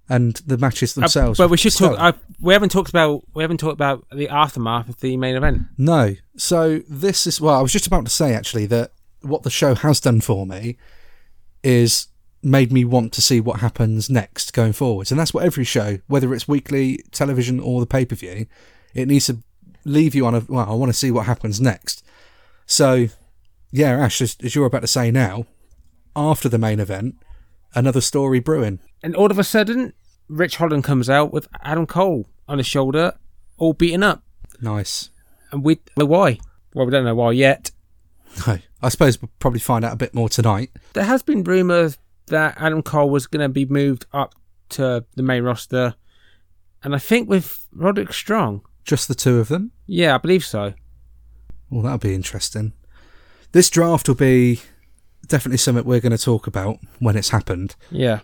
and 0.08 0.36
the 0.46 0.58
matches 0.58 0.96
Uh, 0.96 1.02
themselves. 1.02 1.38
but 1.40 1.50
we 1.50 1.58
should 1.58 1.74
talk. 1.76 1.98
I, 2.00 2.14
we 2.40 2.54
haven't 2.54 2.70
talked 2.72 2.90
about 2.90 3.24
we 3.34 3.42
haven't 3.44 3.58
talked 3.60 3.74
about 3.74 4.06
the 4.14 4.30
aftermath 4.30 4.88
of 4.90 5.00
the 5.00 5.18
main 5.18 5.36
event. 5.36 5.64
No. 5.80 6.16
So 6.38 6.82
this 6.88 7.26
is 7.26 7.42
well, 7.42 7.56
I 7.56 7.62
was 7.64 7.72
just 7.74 7.88
about 7.88 8.06
to 8.06 8.12
say 8.12 8.36
actually 8.36 8.68
that 8.68 8.92
what 9.22 9.42
the 9.42 9.50
show 9.50 9.74
has 9.74 10.00
done 10.00 10.22
for 10.22 10.46
me 10.46 10.78
is 11.64 12.08
made 12.44 12.72
me 12.72 12.86
want 12.86 13.12
to 13.14 13.24
see 13.24 13.40
what 13.40 13.62
happens 13.62 14.08
next 14.12 14.54
going 14.54 14.74
forwards. 14.74 15.10
And 15.10 15.20
that's 15.20 15.34
what 15.34 15.44
every 15.44 15.64
show, 15.64 15.98
whether 16.06 16.32
it's 16.36 16.48
weekly 16.48 17.04
television 17.12 17.60
or 17.60 17.80
the 17.80 17.88
pay 17.88 18.06
per 18.06 18.14
view, 18.16 18.46
it 18.94 19.08
needs 19.08 19.26
to 19.26 19.40
leave 19.86 20.14
you 20.16 20.26
on 20.26 20.36
a 20.36 20.40
well, 20.48 20.70
I 20.70 20.74
want 20.76 20.90
to 20.90 20.98
see 20.98 21.12
what 21.12 21.26
happens 21.26 21.62
next. 21.62 22.04
So 22.66 23.08
yeah, 23.72 23.92
Ash, 23.98 24.22
as, 24.22 24.36
as 24.44 24.56
you're 24.56 24.66
about 24.66 24.82
to 24.82 24.88
say 24.88 25.12
now, 25.12 25.46
after 26.16 26.50
the 26.50 26.58
main 26.58 26.80
event, 26.80 27.16
another 27.74 28.02
story 28.02 28.40
brewing. 28.40 28.80
And 29.04 29.16
all 29.16 29.30
of 29.32 29.38
a 29.40 29.44
sudden, 29.44 29.94
Ridge 30.28 30.56
Holland 30.56 30.84
comes 30.84 31.10
out 31.10 31.32
with 31.32 31.48
Adam 31.62 31.86
Cole 31.86 32.28
on 32.48 32.58
his 32.58 32.68
shoulder, 32.68 33.14
all 33.58 33.74
beaten 33.74 34.02
up, 34.04 34.24
Nice. 34.62 35.10
and 35.52 35.64
we 35.64 35.80
know 35.98 36.06
why. 36.06 36.40
Well, 36.74 36.86
we 36.86 36.92
don't 36.92 37.06
know 37.06 37.16
why 37.16 37.32
yet. 37.34 37.72
No, 38.48 38.58
I 38.82 38.90
suppose 38.90 39.22
we'll 39.22 39.32
probably 39.40 39.60
find 39.60 39.86
out 39.86 39.94
a 39.94 39.98
bit 39.98 40.14
more 40.14 40.28
tonight. 40.30 40.72
There 40.94 41.04
has 41.06 41.22
been 41.22 41.44
rumours 41.44 41.98
that 42.28 42.56
Adam 42.60 42.82
Cole 42.82 43.10
was 43.10 43.28
going 43.28 43.44
to 43.44 43.50
be 43.50 43.66
moved 43.66 44.06
up 44.14 44.36
to 44.70 45.06
the 45.16 45.24
main 45.24 45.44
roster, 45.44 45.96
and 46.84 46.96
I 46.96 46.98
think 47.00 47.30
with 47.30 47.68
Roderick 47.74 48.14
Strong. 48.14 48.62
Just 48.86 49.08
the 49.08 49.16
two 49.16 49.40
of 49.40 49.48
them. 49.50 49.72
Yeah, 49.88 50.16
I 50.16 50.18
believe 50.20 50.46
so. 50.46 50.74
Well, 51.70 51.82
that'll 51.82 51.98
be 51.98 52.14
interesting. 52.16 52.74
This 53.52 53.70
draft 53.70 54.08
will 54.08 54.16
be 54.16 54.62
definitely 55.28 55.58
something 55.58 55.84
we're 55.84 56.00
going 56.00 56.16
to 56.16 56.24
talk 56.24 56.46
about 56.48 56.78
when 57.00 57.16
it's 57.18 57.30
happened. 57.30 57.76
Yeah, 57.90 58.20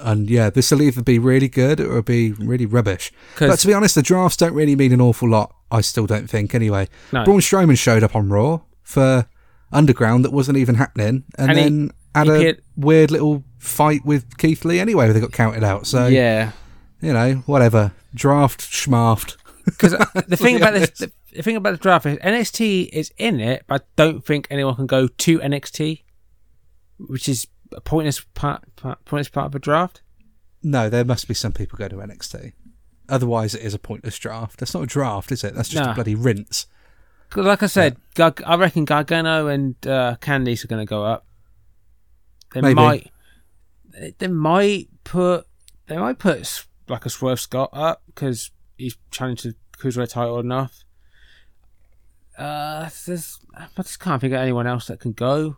And 0.00 0.28
yeah, 0.28 0.50
this 0.50 0.70
will 0.70 0.82
either 0.82 1.02
be 1.02 1.18
really 1.18 1.48
good 1.48 1.80
or 1.80 1.84
it'll 1.90 2.02
be 2.02 2.32
really 2.32 2.66
rubbish. 2.66 3.12
But 3.38 3.58
to 3.60 3.66
be 3.66 3.72
honest, 3.72 3.94
the 3.94 4.02
drafts 4.02 4.36
don't 4.36 4.52
really 4.52 4.76
mean 4.76 4.92
an 4.92 5.00
awful 5.00 5.28
lot. 5.28 5.54
I 5.70 5.80
still 5.80 6.06
don't 6.06 6.28
think. 6.28 6.54
Anyway, 6.54 6.88
No. 7.12 7.24
Braun 7.24 7.40
Strowman 7.40 7.78
showed 7.78 8.02
up 8.02 8.14
on 8.14 8.28
Raw 8.28 8.60
for 8.82 9.26
Underground 9.72 10.24
that 10.24 10.32
wasn't 10.32 10.58
even 10.58 10.74
happening, 10.76 11.24
and, 11.38 11.50
And 11.50 11.58
he- 11.58 11.64
then 11.64 11.90
had 12.14 12.26
he 12.26 12.32
a 12.32 12.36
appeared- 12.36 12.62
weird 12.76 13.10
little 13.10 13.42
fight 13.58 14.04
with 14.04 14.36
Keith 14.36 14.64
Lee. 14.66 14.78
Anyway, 14.78 15.04
where 15.06 15.12
they 15.14 15.20
got 15.20 15.32
counted 15.32 15.64
out. 15.64 15.86
So 15.86 16.06
yeah. 16.06 16.52
you 17.00 17.12
know, 17.12 17.42
whatever. 17.46 17.92
Draft 18.14 18.60
schmaft. 18.60 19.36
Because 19.64 19.92
the 20.28 20.36
thing 20.36 20.56
about 20.56 20.74
this, 20.74 20.90
the, 20.98 21.12
the 21.32 21.42
thing 21.42 21.56
about 21.56 21.72
the 21.72 21.76
draft 21.78 22.06
is 22.06 22.18
NXT 22.18 22.88
is 22.92 23.12
in 23.16 23.40
it, 23.40 23.64
but 23.66 23.80
I 23.82 23.84
don't 23.96 24.24
think 24.24 24.46
anyone 24.50 24.76
can 24.76 24.86
go 24.86 25.08
to 25.08 25.38
NXT, 25.38 26.02
which 26.98 27.28
is 27.28 27.46
a 27.72 27.80
pointless 27.80 28.20
part, 28.34 28.62
part 28.76 29.04
pointless 29.04 29.28
part 29.30 29.46
of 29.46 29.54
a 29.54 29.58
draft. 29.58 30.02
No, 30.62 30.88
there 30.88 31.04
must 31.04 31.28
be 31.28 31.34
some 31.34 31.52
people 31.52 31.76
go 31.78 31.88
to 31.88 31.96
NXT. 31.96 32.52
Otherwise, 33.08 33.54
it 33.54 33.62
is 33.62 33.74
a 33.74 33.78
pointless 33.78 34.18
draft. 34.18 34.58
That's 34.58 34.72
not 34.74 34.82
a 34.82 34.86
draft, 34.86 35.30
is 35.32 35.44
it? 35.44 35.54
That's 35.54 35.68
just 35.68 35.84
No. 35.84 35.92
a 35.92 35.94
bloody 35.94 36.14
rinse. 36.14 36.66
like 37.36 37.62
I 37.62 37.66
said, 37.66 37.96
Gar- 38.14 38.34
I 38.46 38.56
reckon 38.56 38.84
Gargano 38.86 39.46
and 39.48 39.74
uh, 39.86 40.16
Candice 40.20 40.64
are 40.64 40.68
going 40.68 40.80
to 40.84 40.88
go 40.88 41.04
up. 41.04 41.26
They 42.54 42.60
Maybe. 42.62 42.74
might, 42.74 43.10
they- 44.18 44.28
might 44.28 44.88
put, 45.04 45.46
they 45.86 45.96
might 45.98 46.18
put 46.18 46.64
like 46.88 47.04
a 47.04 47.10
Swerve 47.10 47.40
Scott 47.40 47.70
up 47.72 48.02
because 48.06 48.50
he's 48.84 48.96
challenged 49.10 49.44
the 49.44 49.54
cruiserweight 49.76 50.10
title 50.10 50.38
enough. 50.38 50.84
Uh, 52.36 52.88
there's, 53.06 53.38
I 53.56 53.66
just 53.76 54.00
can't 54.00 54.20
think 54.20 54.32
of 54.32 54.40
anyone 54.40 54.66
else 54.66 54.86
that 54.88 55.00
can 55.00 55.12
go. 55.12 55.56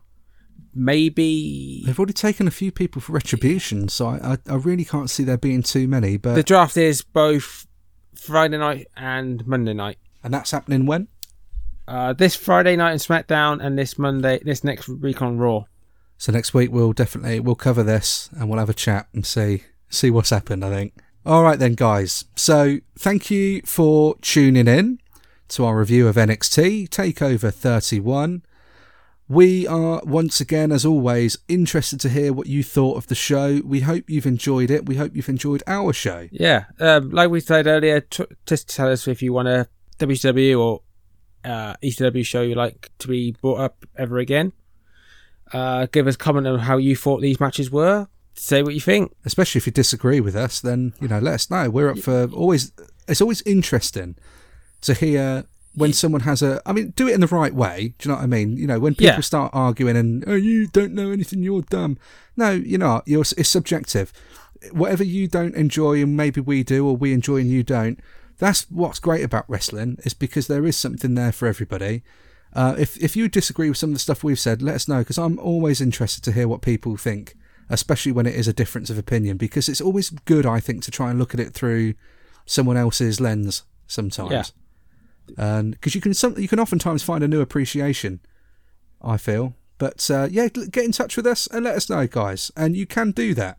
Maybe 0.75 1.83
They've 1.87 1.99
already 1.99 2.13
taken 2.13 2.47
a 2.47 2.51
few 2.51 2.71
people 2.71 3.01
for 3.01 3.13
retribution, 3.13 3.89
so 3.89 4.09
I, 4.09 4.33
I, 4.33 4.39
I 4.51 4.55
really 4.57 4.85
can't 4.85 5.09
see 5.09 5.25
there 5.25 5.39
being 5.39 5.63
too 5.63 5.89
many. 5.89 6.17
But 6.19 6.35
the 6.35 6.43
draft 6.43 6.77
is 6.77 7.03
both 7.03 7.67
Friday 8.15 8.59
night 8.59 8.87
and 8.97 9.47
Monday 9.47 9.73
night. 9.73 9.99
and 10.23 10.33
that's 10.35 10.51
happening 10.51 10.87
when? 10.87 11.09
Uh, 11.89 12.13
this 12.13 12.35
Friday 12.35 12.77
night 12.77 12.93
in 12.93 12.99
SmackDown 12.99 13.65
and 13.65 13.79
this 13.79 13.99
Monday, 13.99 14.41
this 14.45 14.65
next 14.65 14.89
week 14.89 15.23
on 15.23 15.39
Raw. 15.39 15.65
So 16.19 16.33
next 16.33 16.53
week 16.53 16.71
we'll 16.73 16.93
definitely 16.93 17.41
we'll 17.41 17.55
cover 17.55 17.83
this 17.83 18.29
and 18.37 18.49
we'll 18.49 18.59
have 18.59 18.71
a 18.71 18.75
chat 18.75 19.09
and 19.13 19.25
see 19.25 19.65
see 19.89 20.11
what's 20.11 20.31
happened. 20.31 20.65
I 20.65 20.71
think. 20.71 20.95
All 21.27 21.43
right 21.43 21.59
then, 21.59 21.75
guys. 21.75 22.25
So 22.37 22.79
thank 22.97 23.33
you 23.33 23.61
for 23.63 24.15
tuning 24.21 24.69
in 24.69 25.01
to 25.49 25.65
our 25.65 25.77
review 25.77 26.07
of 26.07 26.15
NXT 26.15 26.89
Takeover 26.89 27.53
31. 27.53 28.45
We 29.29 29.67
are 29.67 30.01
once 30.05 30.41
again, 30.41 30.71
as 30.71 30.87
always, 30.87 31.37
interested 31.49 31.99
to 32.03 32.11
hear 32.11 32.33
what 32.33 32.47
you 32.47 32.63
thought 32.63 32.97
of 32.97 33.09
the 33.09 33.17
show. 33.17 33.61
We 33.65 33.81
hope 33.81 34.09
you've 34.09 34.25
enjoyed 34.25 34.71
it. 34.71 34.87
We 34.87 34.95
hope 34.95 35.17
you've 35.17 35.29
enjoyed 35.29 35.65
our 35.67 35.93
show. 35.93 36.29
Yeah, 36.31 36.67
um, 36.79 37.11
like 37.11 37.29
we 37.29 37.41
said 37.41 37.67
earlier, 37.67 38.03
t- 38.03 38.27
just 38.47 38.69
tell 38.69 38.93
us 38.93 39.09
if 39.09 39.21
you 39.21 39.33
want 39.33 39.49
a 39.49 39.67
WCW 39.99 40.61
or 40.61 40.83
uh, 41.45 41.75
ECW 41.83 42.25
show 42.25 42.43
you 42.43 42.55
like 42.55 42.93
to 43.01 43.09
be 43.09 43.33
brought 43.33 43.59
up 43.59 43.85
ever 43.97 44.19
again. 44.19 44.53
Uh, 45.53 45.87
give 45.91 46.07
us 46.07 46.15
comment 46.15 46.47
on 46.47 46.61
how 46.61 46.77
you 46.77 46.95
thought 46.95 47.21
these 47.21 47.41
matches 47.41 47.69
were. 47.69 48.07
Say 48.37 48.63
what 48.63 48.75
you 48.75 48.81
think. 48.81 49.13
especially 49.25 49.59
if 49.59 49.67
you 49.67 49.73
disagree 49.73 50.21
with 50.21 50.37
us, 50.37 50.61
then 50.61 50.93
you 51.01 51.09
know 51.09 51.19
let 51.19 51.35
us 51.35 51.51
know. 51.51 51.71
We're 51.71 51.91
up 51.91 51.99
for 51.99 52.29
always. 52.33 52.73
It's 53.09 53.21
always 53.21 53.43
interesting 53.43 54.17
to 54.83 54.95
hear 54.95 55.45
when 55.75 55.93
someone 55.93 56.23
has 56.23 56.43
a. 56.43 56.61
I 56.67 56.73
mean, 56.73 56.93
do 56.97 57.09
it 57.09 57.15
in 57.15 57.21
the 57.21 57.27
right 57.27 57.55
way. 57.55 57.95
Do 57.99 58.09
you 58.09 58.13
know 58.13 58.17
what 58.17 58.25
I 58.25 58.27
mean? 58.27 58.57
You 58.57 58.67
know, 58.67 58.79
when 58.79 58.95
people 58.95 59.15
Yeah. 59.17 59.21
start 59.21 59.51
arguing 59.55 59.97
and 59.97 60.25
oh, 60.27 60.35
you 60.35 60.67
don't 60.69 60.93
know 60.93 61.11
anything, 61.11 61.43
you're 61.43 61.63
dumb. 61.63 61.99
No, 62.37 62.51
you're 62.51 62.79
not. 62.79 63.05
You're. 63.07 63.23
It's 63.23 63.49
subjective. 63.49 64.13
Whatever 64.73 65.05
you 65.05 65.29
don't 65.29 65.55
enjoy 65.55 66.03
and 66.03 66.17
maybe 66.17 66.41
we 66.41 66.63
do, 66.63 66.87
or 66.87 66.97
we 66.97 67.13
enjoy 67.13 67.37
and 67.37 67.51
you 67.51 67.63
don't. 67.63 68.01
That's 68.39 68.71
what's 68.71 68.99
great 68.99 69.25
about 69.25 69.49
wrestling 69.49 69.99
is 70.05 70.13
because 70.13 70.47
there 70.47 70.67
is 70.67 70.77
something 70.77 71.15
there 71.15 71.33
for 71.33 71.49
everybody. 71.49 72.03
Uh, 72.53 72.75
if 72.79 72.97
if 73.03 73.17
you 73.17 73.29
disagree 73.29 73.69
with 73.69 73.79
some 73.79 73.91
of 73.91 73.95
the 73.95 74.01
stuff 74.01 74.23
we've 74.25 74.39
said, 74.39 74.61
let 74.63 74.75
us 74.75 74.89
know 74.89 74.99
because 74.99 75.17
I'm 75.19 75.39
always 75.39 75.81
interested 75.81 76.23
to 76.25 76.33
hear 76.33 76.49
what 76.49 76.61
people 76.63 76.97
think, 76.97 77.35
especially 77.69 78.13
when 78.13 78.27
it 78.27 78.35
is 78.35 78.49
a 78.49 78.53
difference 78.53 78.91
of 78.91 78.99
opinion. 78.99 79.37
Because 79.37 79.69
it's 79.69 79.81
always 79.81 80.11
good, 80.11 80.47
I 80.47 80.61
think, 80.61 80.83
to 80.85 80.91
try 80.91 81.11
and 81.11 81.19
look 81.19 81.35
at 81.35 81.41
it 81.41 81.53
through 81.55 81.95
someone 82.45 82.77
else's 82.77 83.21
lens 83.21 83.63
sometimes. 83.87 84.53
Yeah. 85.37 85.59
And 85.59 85.73
because 85.73 85.95
you 85.95 86.01
can 86.01 86.15
some 86.15 86.39
you 86.39 86.49
can 86.49 86.61
oftentimes 86.61 87.03
find 87.03 87.25
a 87.25 87.29
new 87.29 87.41
appreciation, 87.41 88.21
I 89.03 89.17
feel. 89.17 89.55
But 89.79 90.09
uh, 90.11 90.29
yeah, 90.31 90.49
get 90.49 90.85
in 90.85 90.93
touch 90.93 91.17
with 91.17 91.27
us 91.27 91.47
and 91.49 91.65
let 91.65 91.77
us 91.77 91.91
know, 91.91 92.07
guys. 92.07 92.51
And 92.57 92.77
you 92.77 92.87
can 92.87 93.11
do 93.11 93.35
that 93.35 93.59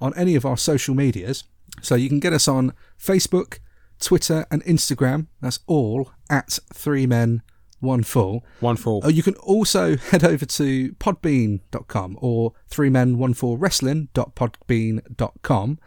on 0.00 0.12
any 0.16 0.34
of 0.34 0.44
our 0.44 0.56
social 0.56 0.94
medias. 0.94 1.44
So 1.82 1.94
you 1.94 2.08
can 2.08 2.20
get 2.20 2.32
us 2.32 2.48
on 2.48 2.72
Facebook, 3.00 3.58
Twitter, 4.00 4.46
and 4.50 4.64
Instagram. 4.64 5.28
That's 5.40 5.60
all 5.66 6.10
at 6.28 6.58
Three 6.74 7.06
Men 7.06 7.42
One 7.80 8.02
Full. 8.02 8.44
One 8.60 8.76
fall. 8.76 9.04
Uh, 9.04 9.08
you 9.08 9.22
can 9.22 9.34
also 9.36 9.96
head 9.96 10.24
over 10.24 10.44
to 10.44 10.92
podbean.com 10.92 12.18
or 12.20 12.52
three 12.68 12.90
men 12.90 13.18
one 13.18 13.34
four 13.34 13.56
wrestling.podbean.com. 13.56 15.78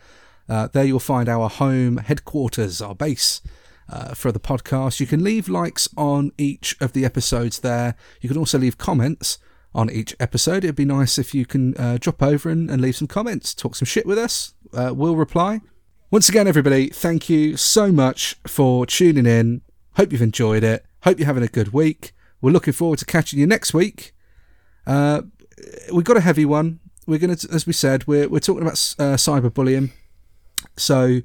Uh, 0.49 0.67
there 0.67 0.83
you'll 0.83 0.99
find 0.99 1.29
our 1.29 1.49
home 1.49 1.97
headquarters, 1.97 2.81
our 2.81 2.95
base 2.95 3.41
uh, 3.89 4.13
for 4.13 4.31
the 4.31 4.39
podcast. 4.39 4.99
You 4.99 5.07
can 5.07 5.23
leave 5.23 5.49
likes 5.49 5.89
on 5.97 6.31
each 6.37 6.75
of 6.81 6.93
the 6.93 7.05
episodes 7.05 7.59
there. 7.59 7.95
You 8.21 8.29
can 8.29 8.37
also 8.37 8.57
leave 8.57 8.77
comments 8.77 9.37
on 9.73 9.89
each 9.89 10.15
episode. 10.19 10.63
It'd 10.63 10.75
be 10.75 10.85
nice 10.85 11.17
if 11.17 11.33
you 11.33 11.45
can 11.45 11.75
uh, 11.77 11.97
drop 11.99 12.21
over 12.21 12.49
and, 12.49 12.69
and 12.69 12.81
leave 12.81 12.95
some 12.95 13.07
comments, 13.07 13.53
talk 13.53 13.75
some 13.75 13.85
shit 13.85 14.05
with 14.05 14.17
us. 14.17 14.53
Uh, 14.73 14.93
we'll 14.95 15.15
reply. 15.15 15.61
Once 16.09 16.27
again, 16.27 16.47
everybody, 16.47 16.89
thank 16.89 17.29
you 17.29 17.55
so 17.55 17.91
much 17.91 18.35
for 18.45 18.85
tuning 18.85 19.25
in. 19.25 19.61
Hope 19.95 20.11
you've 20.11 20.21
enjoyed 20.21 20.63
it. 20.63 20.85
Hope 21.03 21.19
you're 21.19 21.27
having 21.27 21.43
a 21.43 21.47
good 21.47 21.73
week. 21.73 22.13
We're 22.41 22.51
looking 22.51 22.73
forward 22.73 22.99
to 22.99 23.05
catching 23.05 23.39
you 23.39 23.47
next 23.47 23.73
week. 23.73 24.13
Uh, 24.85 25.23
we've 25.93 26.05
got 26.05 26.17
a 26.17 26.21
heavy 26.21 26.45
one. 26.45 26.79
We're 27.07 27.19
going 27.19 27.35
to, 27.35 27.47
as 27.51 27.65
we 27.65 27.73
said, 27.73 28.07
we're, 28.07 28.29
we're 28.29 28.39
talking 28.39 28.61
about 28.61 28.73
uh, 28.99 29.17
cyberbullying. 29.17 29.91
So 30.77 31.21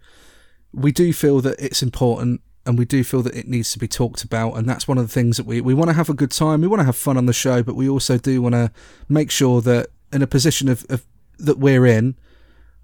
we 0.72 0.92
do 0.92 1.12
feel 1.12 1.40
that 1.40 1.60
it's 1.60 1.82
important 1.82 2.40
and 2.64 2.78
we 2.78 2.84
do 2.84 3.04
feel 3.04 3.22
that 3.22 3.36
it 3.36 3.46
needs 3.46 3.72
to 3.72 3.78
be 3.78 3.86
talked 3.86 4.24
about. 4.24 4.54
And 4.54 4.68
that's 4.68 4.88
one 4.88 4.98
of 4.98 5.06
the 5.06 5.12
things 5.12 5.36
that 5.36 5.46
we, 5.46 5.60
we 5.60 5.74
want 5.74 5.88
to 5.88 5.94
have 5.94 6.08
a 6.08 6.14
good 6.14 6.32
time. 6.32 6.60
We 6.60 6.66
want 6.66 6.80
to 6.80 6.84
have 6.84 6.96
fun 6.96 7.16
on 7.16 7.26
the 7.26 7.32
show, 7.32 7.62
but 7.62 7.76
we 7.76 7.88
also 7.88 8.18
do 8.18 8.42
want 8.42 8.54
to 8.54 8.72
make 9.08 9.30
sure 9.30 9.60
that 9.62 9.88
in 10.12 10.22
a 10.22 10.26
position 10.26 10.68
of, 10.68 10.84
of 10.88 11.06
that 11.38 11.58
we're 11.58 11.86
in, 11.86 12.16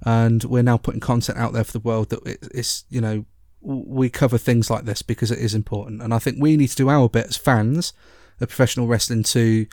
and 0.05 0.45
we're 0.45 0.63
now 0.63 0.77
putting 0.77 1.01
content 1.01 1.39
out 1.39 1.53
there 1.53 1.65
for 1.65 1.73
the 1.73 1.81
world 1.81 2.11
that 2.11 2.27
it, 2.27 2.49
it's 2.53 2.85
you 2.91 3.01
know 3.01 3.25
we 3.63 4.11
cover 4.11 4.39
things 4.39 4.69
like 4.71 4.85
this 4.85 5.03
because 5.03 5.31
it 5.31 5.39
is 5.39 5.55
important 5.55 6.03
and 6.03 6.13
i 6.13 6.19
think 6.19 6.37
we 6.41 6.57
need 6.57 6.69
to 6.69 6.77
do 6.77 6.89
our 6.91 7.09
bit 7.09 7.27
as 7.27 7.37
fans 7.37 7.93
of 8.41 8.49
professional 8.49 8.87
wrestling 8.87 9.23
to 9.23 9.67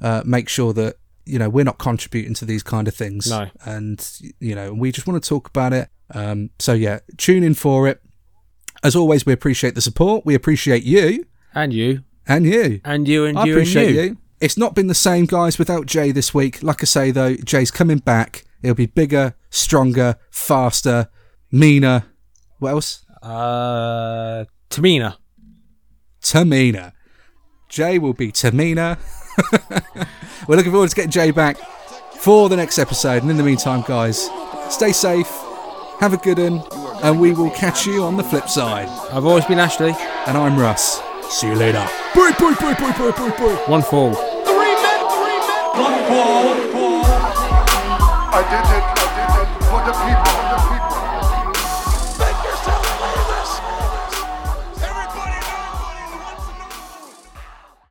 uh, 0.00 0.22
make 0.24 0.48
sure 0.48 0.72
that 0.72 0.96
you 1.26 1.38
know 1.38 1.48
we're 1.48 1.64
not 1.64 1.78
contributing 1.78 2.34
to 2.34 2.44
these 2.44 2.62
kind 2.62 2.86
of 2.88 2.94
things 2.94 3.28
No. 3.30 3.48
and 3.64 4.04
you 4.40 4.54
know 4.54 4.72
we 4.72 4.92
just 4.92 5.06
want 5.06 5.22
to 5.22 5.28
talk 5.28 5.48
about 5.48 5.72
it 5.72 5.88
um, 6.12 6.50
so 6.58 6.72
yeah 6.72 7.00
tune 7.16 7.42
in 7.42 7.54
for 7.54 7.88
it 7.88 8.00
as 8.84 8.94
always 8.96 9.24
we 9.26 9.32
appreciate 9.32 9.74
the 9.74 9.80
support 9.80 10.24
we 10.26 10.34
appreciate 10.34 10.82
you 10.84 11.24
And 11.54 11.72
you. 11.72 12.02
and 12.26 12.44
you 12.46 12.80
And 12.84 13.06
you 13.08 13.26
and 13.26 13.38
I 13.38 13.44
you 13.44 13.52
appreciate 13.54 13.86
and 13.88 13.94
you. 13.96 14.02
you. 14.02 14.16
It's 14.40 14.58
not 14.58 14.74
been 14.74 14.88
the 14.88 14.94
same, 14.94 15.26
guys, 15.26 15.56
without 15.56 15.86
Jay 15.86 16.10
this 16.10 16.34
week. 16.34 16.64
Like 16.64 16.82
I 16.82 16.86
say, 16.86 17.12
though, 17.12 17.36
Jay's 17.36 17.70
coming 17.70 17.98
back. 17.98 18.44
It'll 18.60 18.74
be 18.74 18.86
bigger, 18.86 19.34
stronger, 19.50 20.16
faster, 20.32 21.08
meaner. 21.52 22.06
What 22.58 22.70
else? 22.70 23.04
Uh, 23.22 24.44
Tamina. 24.70 25.16
Tamina. 26.20 26.92
Jay 27.68 27.98
will 27.98 28.12
be 28.12 28.32
Tamina. 28.32 28.98
We're 30.48 30.56
looking 30.56 30.72
forward 30.72 30.90
to 30.90 30.96
getting 30.96 31.10
Jay 31.10 31.30
back 31.30 31.56
for 32.18 32.48
the 32.48 32.56
next 32.56 32.78
episode. 32.78 33.22
And 33.22 33.30
in 33.30 33.36
the 33.36 33.42
meantime, 33.42 33.82
guys, 33.86 34.28
stay 34.68 34.92
safe, 34.92 35.28
have 36.00 36.12
a 36.12 36.16
good 36.18 36.38
one, 36.38 36.62
and 37.02 37.20
we 37.20 37.32
will 37.32 37.50
catch 37.50 37.86
you 37.86 38.02
on 38.02 38.16
the 38.16 38.24
flip 38.24 38.48
side. 38.48 38.88
I've 39.12 39.24
always 39.24 39.44
been 39.46 39.58
Ashley. 39.58 39.94
And 40.26 40.36
I'm 40.36 40.58
Russ. 40.58 41.00
See 41.30 41.46
you 41.48 41.54
later. 41.54 41.84
Bye, 42.14 42.32
bye, 42.38 42.54
bye, 42.60 42.74
bye, 42.74 42.92
bye, 42.92 43.10
bye, 43.10 43.30
bye. 43.38 43.62
One 43.66 43.82
fall. 43.82 44.12
Three 44.14 44.74
men, 44.74 45.00
three 45.10 45.38
men, 45.40 45.64
one 45.80 46.08
ball, 46.08 46.46
one 46.46 46.72
ball. 46.72 47.02
I 48.34 48.42
did 48.50 48.76
it 48.76 48.91